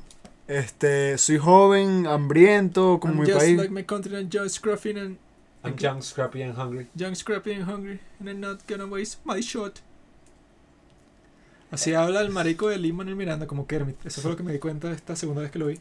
este, 0.48 1.18
soy 1.18 1.38
joven, 1.38 2.06
hambriento, 2.06 3.00
como 3.00 3.14
I'm 3.16 3.20
mi 3.22 3.26
just 3.28 3.40
país. 3.40 3.58
like 3.58 3.72
my 3.72 3.84
country 3.84 4.16
and 4.16 4.30
just 4.32 4.56
scruffy 4.62 4.92
and 4.98 5.18
I'm 5.64 5.76
young, 5.80 6.02
scrappy 6.02 6.44
and 6.44 6.56
hungry. 6.58 6.88
young, 6.96 7.16
scrappy 7.16 7.54
and 7.54 7.64
hungry 7.64 8.00
and 8.20 8.30
I'm 8.30 8.40
not 8.40 8.60
gonna 8.68 8.86
waste 8.86 9.20
my 9.26 9.42
shot. 9.42 9.80
Así 11.72 11.94
habla 11.94 12.22
el 12.22 12.30
marico 12.30 12.70
de 12.70 12.78
Lin 12.78 12.96
Manuel 12.96 13.16
Miranda 13.16 13.48
como 13.48 13.66
Kermit. 13.66 14.06
Eso 14.06 14.22
fue 14.22 14.32
lo 14.32 14.38
que 14.38 14.44
me 14.44 14.52
di 14.54 14.60
cuenta 14.60 14.92
esta 14.92 15.16
segunda 15.16 15.42
vez 15.42 15.50
que 15.52 15.58
lo 15.60 15.68
vi. 15.68 15.80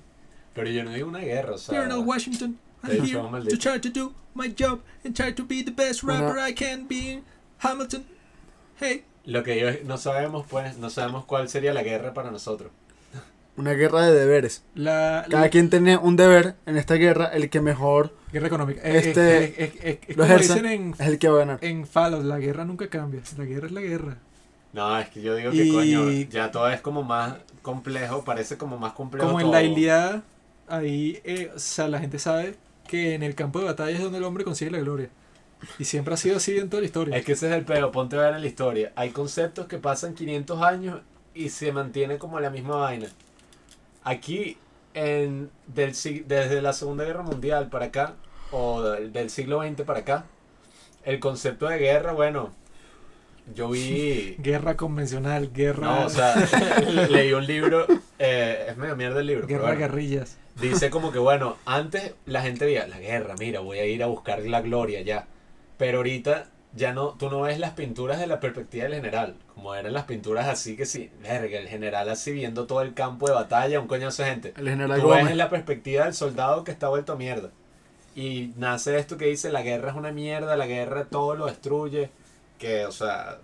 Pero 0.54 0.70
yo 0.70 0.84
no 0.84 0.92
digo 0.92 1.08
una 1.08 1.18
guerra, 1.20 1.54
o 1.54 1.58
sea. 1.58 1.76
Colonel 1.78 1.98
Washington, 2.06 2.58
de 2.82 2.96
I'm 2.96 3.04
here 3.04 3.50
to 3.50 3.56
try 3.58 3.78
to 3.78 3.90
do 3.90 4.14
my 4.34 4.48
job 4.48 4.80
and 5.04 5.14
try 5.14 5.32
to 5.32 5.44
be 5.44 5.62
the 5.62 5.70
best 5.70 6.02
Una- 6.02 6.20
rapper 6.20 6.38
I 6.38 6.54
can 6.54 6.86
be. 6.86 7.22
Hamilton, 7.58 8.04
hey. 8.80 9.04
Lo 9.24 9.42
que 9.44 9.60
yo 9.60 9.68
no 9.84 9.98
sabemos, 9.98 10.46
pues, 10.48 10.78
no 10.78 10.90
sabemos 10.90 11.24
cuál 11.26 11.48
sería 11.48 11.72
la 11.72 11.82
guerra 11.82 12.12
para 12.12 12.30
nosotros. 12.30 12.72
Una 13.56 13.72
guerra 13.72 14.00
de 14.06 14.14
deberes. 14.18 14.64
La, 14.74 15.26
Cada 15.28 15.42
la 15.44 15.50
quien 15.50 15.68
tiene 15.68 15.96
un 15.98 16.16
deber 16.16 16.54
en 16.64 16.76
esta 16.78 16.94
guerra, 16.94 17.26
el 17.26 17.50
que 17.50 17.60
mejor 17.60 18.14
guerra 18.32 18.46
económica. 18.46 18.80
Eh, 18.82 18.98
Este, 18.98 19.44
eh, 19.44 19.54
eh, 19.58 19.72
eh, 19.82 20.00
es 20.08 20.16
lo 20.16 20.24
dicen 20.24 20.64
en, 20.66 20.94
es 20.98 21.06
el 21.06 21.18
que 21.18 21.28
va 21.28 21.36
a 21.36 21.38
ganar. 21.40 21.58
en 21.60 21.86
Fallout, 21.86 22.24
la 22.24 22.38
guerra 22.38 22.64
nunca 22.64 22.88
cambia. 22.88 23.20
La 23.36 23.44
guerra 23.44 23.66
es 23.66 23.72
la 23.72 23.80
guerra. 23.82 24.16
No, 24.72 24.98
es 24.98 25.08
que 25.10 25.20
yo 25.20 25.34
digo 25.36 25.50
que, 25.50 25.64
Y- 25.66 25.70
coño, 25.70 26.10
ya 26.30 26.50
todo 26.50 26.68
es 26.70 26.80
como 26.80 27.02
más 27.02 27.34
complejo, 27.60 28.24
parece 28.24 28.56
como 28.56 28.78
más 28.78 28.94
complejo. 28.94 29.26
Como 29.26 29.40
en 29.40 29.50
la 29.50 29.62
Iliada, 29.62 30.22
ahí, 30.66 31.20
eh, 31.24 31.50
o 31.54 31.58
sea, 31.58 31.88
la 31.88 31.98
gente 32.00 32.18
sabe 32.18 32.54
que 32.88 33.14
en 33.14 33.22
el 33.22 33.34
campo 33.34 33.58
de 33.58 33.66
batalla 33.66 33.90
es 33.94 34.02
donde 34.02 34.16
el 34.16 34.24
hombre 34.24 34.44
consigue 34.44 34.70
la 34.70 34.78
gloria. 34.78 35.10
Y 35.78 35.84
siempre 35.84 36.14
ha 36.14 36.16
sido 36.16 36.38
así 36.38 36.56
en 36.58 36.70
toda 36.70 36.80
la 36.80 36.86
historia. 36.86 37.16
Es 37.16 37.24
que 37.26 37.32
ese 37.32 37.48
es 37.48 37.52
el 37.54 37.64
pedo, 37.66 37.92
ponte 37.92 38.16
a 38.16 38.20
ver 38.22 38.34
en 38.34 38.40
la 38.40 38.46
historia. 38.46 38.92
Hay 38.96 39.10
conceptos 39.10 39.66
que 39.66 39.76
pasan 39.76 40.14
500 40.14 40.62
años 40.62 41.00
y 41.34 41.50
se 41.50 41.70
mantiene 41.70 42.16
como 42.18 42.40
la 42.40 42.48
misma 42.50 42.76
vaina. 42.76 43.08
Aquí, 44.04 44.58
en, 44.94 45.50
del, 45.66 45.92
desde 46.26 46.62
la 46.62 46.72
Segunda 46.72 47.04
Guerra 47.04 47.22
Mundial 47.22 47.68
para 47.68 47.86
acá, 47.86 48.14
o 48.50 48.82
del, 48.82 49.12
del 49.12 49.30
siglo 49.30 49.62
XX 49.62 49.82
para 49.82 50.00
acá, 50.00 50.24
el 51.04 51.18
concepto 51.20 51.68
de 51.68 51.78
guerra, 51.78 52.12
bueno, 52.12 52.52
yo 53.54 53.68
vi... 53.68 54.36
Guerra 54.38 54.76
convencional, 54.76 55.52
guerra, 55.52 55.86
No, 55.86 56.06
o 56.06 56.08
sea, 56.08 56.34
leí 57.10 57.32
un 57.32 57.46
libro, 57.46 57.86
eh, 58.18 58.66
es 58.68 58.76
medio 58.76 58.96
mierda 58.96 59.20
el 59.20 59.26
libro, 59.26 59.46
pero 59.46 59.60
guerra 59.60 59.74
bueno. 59.74 59.80
guerrillas. 59.80 60.38
Dice 60.60 60.90
como 60.90 61.12
que 61.12 61.18
bueno, 61.18 61.56
antes 61.64 62.14
la 62.26 62.42
gente 62.42 62.66
veía 62.66 62.86
la 62.86 62.98
guerra, 62.98 63.34
mira, 63.38 63.60
voy 63.60 63.78
a 63.78 63.86
ir 63.86 64.02
a 64.02 64.06
buscar 64.06 64.40
la 64.40 64.60
gloria 64.60 65.00
ya. 65.00 65.26
Pero 65.78 65.98
ahorita 65.98 66.50
ya 66.74 66.92
no, 66.92 67.14
tú 67.18 67.30
no 67.30 67.42
ves 67.42 67.58
las 67.58 67.72
pinturas 67.72 68.18
de 68.18 68.26
la 68.26 68.38
perspectiva 68.38 68.84
del 68.84 68.94
general, 68.94 69.36
como 69.54 69.74
eran 69.74 69.92
las 69.92 70.04
pinturas 70.04 70.48
así 70.48 70.76
que 70.76 70.86
sí, 70.86 71.10
verga, 71.22 71.58
el 71.58 71.68
general 71.68 72.08
así 72.08 72.32
viendo 72.32 72.66
todo 72.66 72.82
el 72.82 72.94
campo 72.94 73.28
de 73.28 73.34
batalla, 73.34 73.80
un 73.80 73.86
coñazo 73.86 74.22
de 74.22 74.30
gente. 74.30 74.54
El 74.56 74.68
general 74.68 75.00
Tú 75.00 75.08
ves 75.08 75.30
en 75.30 75.38
la 75.38 75.50
perspectiva 75.50 76.04
del 76.04 76.14
soldado 76.14 76.64
que 76.64 76.70
está 76.70 76.88
vuelto 76.88 77.16
mierda. 77.16 77.50
Y 78.14 78.52
nace 78.56 78.98
esto 78.98 79.16
que 79.16 79.26
dice 79.26 79.50
la 79.50 79.62
guerra 79.62 79.90
es 79.90 79.96
una 79.96 80.12
mierda, 80.12 80.56
la 80.56 80.66
guerra 80.66 81.04
todo 81.04 81.34
lo 81.34 81.46
destruye. 81.46 82.10
Que, 82.58 82.84
o 82.86 82.92
sea, 82.92 83.38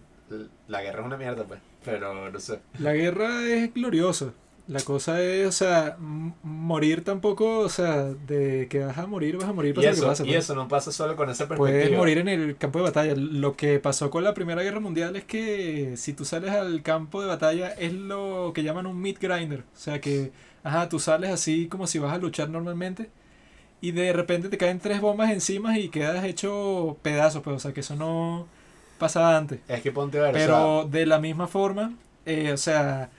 la 0.66 0.82
guerra 0.82 1.00
es 1.00 1.06
una 1.06 1.16
mierda, 1.16 1.44
pues. 1.44 1.60
Pero 1.84 2.30
no 2.30 2.40
sé. 2.40 2.60
La 2.78 2.92
guerra 2.92 3.46
es 3.46 3.72
gloriosa. 3.72 4.32
La 4.68 4.82
cosa 4.82 5.22
es, 5.22 5.46
o 5.48 5.52
sea, 5.52 5.96
morir 5.98 7.02
tampoco, 7.02 7.60
o 7.60 7.70
sea, 7.70 8.04
de 8.04 8.68
que 8.68 8.80
vas 8.80 8.98
a 8.98 9.06
morir, 9.06 9.38
vas 9.38 9.48
a 9.48 9.54
morir, 9.54 9.70
Y 9.70 9.74
pasa 9.74 9.88
lo 9.88 9.96
que 9.96 10.00
eso, 10.00 10.06
pasa. 10.06 10.24
y 10.26 10.26
pues. 10.26 10.44
eso 10.44 10.54
no 10.54 10.68
pasa 10.68 10.92
solo 10.92 11.16
con 11.16 11.30
esa 11.30 11.48
perspectiva. 11.48 11.86
Puedes 11.86 11.96
morir 11.96 12.18
en 12.18 12.28
el 12.28 12.56
campo 12.58 12.78
de 12.80 12.84
batalla. 12.84 13.14
Lo 13.16 13.56
que 13.56 13.78
pasó 13.80 14.10
con 14.10 14.24
la 14.24 14.34
Primera 14.34 14.62
Guerra 14.62 14.80
Mundial 14.80 15.16
es 15.16 15.24
que 15.24 15.96
si 15.96 16.12
tú 16.12 16.26
sales 16.26 16.50
al 16.50 16.82
campo 16.82 17.22
de 17.22 17.28
batalla 17.28 17.70
es 17.70 17.94
lo 17.94 18.52
que 18.54 18.62
llaman 18.62 18.86
un 18.86 19.00
meat 19.00 19.18
grinder. 19.18 19.60
O 19.60 19.78
sea 19.78 20.02
que, 20.02 20.32
ajá, 20.62 20.90
tú 20.90 20.98
sales 20.98 21.30
así 21.30 21.66
como 21.68 21.86
si 21.86 21.98
vas 21.98 22.12
a 22.12 22.18
luchar 22.18 22.50
normalmente 22.50 23.10
y 23.80 23.92
de 23.92 24.12
repente 24.12 24.48
te 24.50 24.58
caen 24.58 24.80
tres 24.80 25.00
bombas 25.00 25.30
encima 25.30 25.78
y 25.78 25.88
quedas 25.88 26.24
hecho 26.24 26.98
pedazos. 27.02 27.42
Pues, 27.42 27.56
o 27.56 27.58
sea 27.58 27.72
que 27.72 27.80
eso 27.80 27.96
no 27.96 28.46
pasaba 28.98 29.36
antes. 29.36 29.60
Es 29.68 29.80
que 29.82 29.92
ponte 29.92 30.18
a 30.18 30.30
ver, 30.30 30.30
o 30.30 30.32
Pero 30.34 30.88
de 30.90 31.06
la 31.06 31.18
misma 31.20 31.46
forma, 31.46 31.94
eh, 32.26 32.52
o 32.52 32.56
sea, 32.58 33.10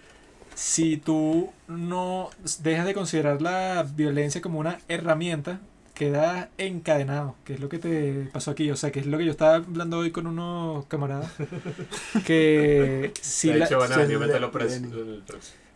si 0.61 0.97
tú 0.97 1.51
no 1.69 2.29
dejas 2.61 2.85
de 2.85 2.93
considerar 2.93 3.41
la 3.41 3.83
violencia 3.95 4.41
como 4.41 4.59
una 4.59 4.79
herramienta, 4.89 5.61
quedas 5.93 6.47
encadenado, 6.57 7.35
que 7.45 7.53
es 7.53 7.59
lo 7.61 7.69
que 7.69 7.77
te 7.79 8.29
pasó 8.33 8.51
aquí. 8.51 8.69
O 8.71 8.75
sea, 8.75 8.91
que 8.91 8.99
es 8.99 9.05
lo 9.05 9.17
que 9.17 9.25
yo 9.25 9.31
estaba 9.31 9.55
hablando 9.55 9.99
hoy 9.99 10.11
con 10.11 10.27
unos 10.27 10.85
camaradas. 10.87 11.31
Que 12.25 13.13
si, 13.21 13.49
la- 13.59 13.65
hecho 13.65 13.77
a 13.81 13.87
el- 14.03 14.09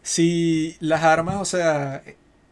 si 0.01 0.76
las 0.80 1.03
armas, 1.03 1.35
o 1.41 1.45
sea, 1.45 2.03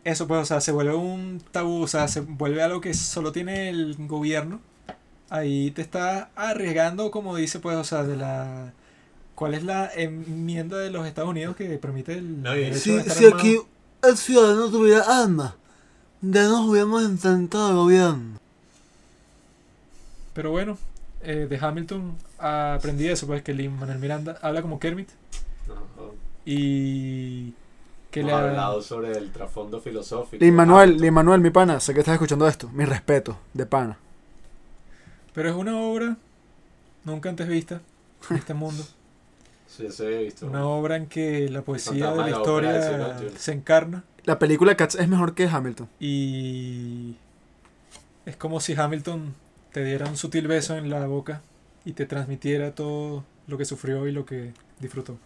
eso 0.03 0.27
pues, 0.27 0.41
o 0.41 0.45
sea, 0.45 0.61
se 0.61 0.71
vuelve 0.71 0.95
un 0.95 1.41
tabú, 1.51 1.83
o 1.83 1.87
sea, 1.87 2.07
se 2.07 2.21
vuelve 2.21 2.61
algo 2.63 2.81
que 2.81 2.93
solo 2.93 3.31
tiene 3.31 3.69
el 3.69 3.95
gobierno, 4.07 4.61
ahí 5.29 5.71
te 5.71 5.81
está 5.81 6.29
arriesgando, 6.35 7.11
como 7.11 7.35
dice, 7.35 7.59
pues, 7.59 7.77
o 7.77 7.83
sea, 7.83 8.03
de 8.03 8.15
la... 8.17 8.73
¿Cuál 9.41 9.55
es 9.55 9.63
la 9.63 9.89
enmienda 9.95 10.77
de 10.77 10.91
los 10.91 11.07
Estados 11.07 11.31
Unidos 11.31 11.55
que 11.55 11.67
permite 11.79 12.13
el 12.13 12.43
No, 12.43 12.53
Si- 12.75 12.91
estar 12.91 13.09
Si 13.15 13.25
aquí 13.25 13.59
el 14.03 14.15
ciudadano 14.15 14.69
tuviera 14.69 15.01
armas, 15.23 15.55
ya 16.21 16.43
nos 16.43 16.69
hubiéramos 16.69 17.03
enfrentado 17.03 17.69
al 17.69 17.75
gobierno. 17.75 18.37
Pero 20.35 20.51
bueno, 20.51 20.77
eh, 21.23 21.47
de 21.49 21.57
Hamilton 21.59 22.15
aprendí 22.37 23.07
eso, 23.07 23.25
pues, 23.25 23.41
que 23.41 23.55
Lin 23.55 23.75
Manuel 23.79 23.97
Miranda 23.97 24.37
habla 24.43 24.61
como 24.61 24.79
Kermit 24.79 25.09
No, 25.67 25.73
no. 25.73 26.13
y 26.45 27.55
que 28.11 28.19
Hemos 28.19 28.31
le 28.33 28.37
hablado 28.37 28.83
sobre 28.83 29.17
el 29.17 29.31
trasfondo 29.31 29.81
filosófico. 29.81 30.45
Lin 30.45 30.53
Manuel, 30.53 30.97
Ah, 30.97 31.01
Lin 31.01 31.13
Manuel, 31.15 31.41
mi 31.41 31.49
pana, 31.49 31.79
sé 31.79 31.95
que 31.95 32.01
estás 32.01 32.13
escuchando 32.13 32.47
esto. 32.47 32.69
Mi 32.73 32.85
respeto, 32.85 33.39
de 33.55 33.65
pana. 33.65 33.97
Pero 35.33 35.49
es 35.49 35.55
una 35.55 35.79
obra 35.79 36.15
nunca 37.05 37.29
antes 37.29 37.47
vista 37.47 37.81
en 38.29 38.37
este 38.37 38.53
mundo. 38.53 38.83
Sí, 39.71 39.85
eso 39.85 40.05
había 40.05 40.19
visto. 40.19 40.47
Una 40.47 40.65
obra 40.65 40.97
en 40.97 41.05
que 41.07 41.47
la 41.49 41.61
poesía 41.61 42.11
de 42.11 42.17
la 42.17 42.25
de 42.25 42.31
historia 42.31 43.17
se 43.37 43.53
encarna 43.53 44.03
La 44.25 44.37
película 44.37 44.75
Cats 44.75 44.95
es 44.95 45.07
mejor 45.07 45.33
que 45.33 45.47
Hamilton. 45.47 45.87
y 45.97 47.15
es 48.25 48.35
como 48.35 48.59
si 48.59 48.73
Hamilton 48.73 49.33
te 49.71 49.83
diera 49.85 50.07
un 50.09 50.17
sutil 50.17 50.47
beso 50.47 50.75
en 50.75 50.89
la 50.89 51.07
boca 51.07 51.41
y 51.85 51.93
te 51.93 52.05
transmitiera 52.05 52.75
todo 52.75 53.23
lo 53.47 53.57
que 53.57 53.63
sufrió 53.65 54.07
y 54.07 54.11
lo 54.11 54.25
que 54.25 54.53
disfrutó. 54.79 55.17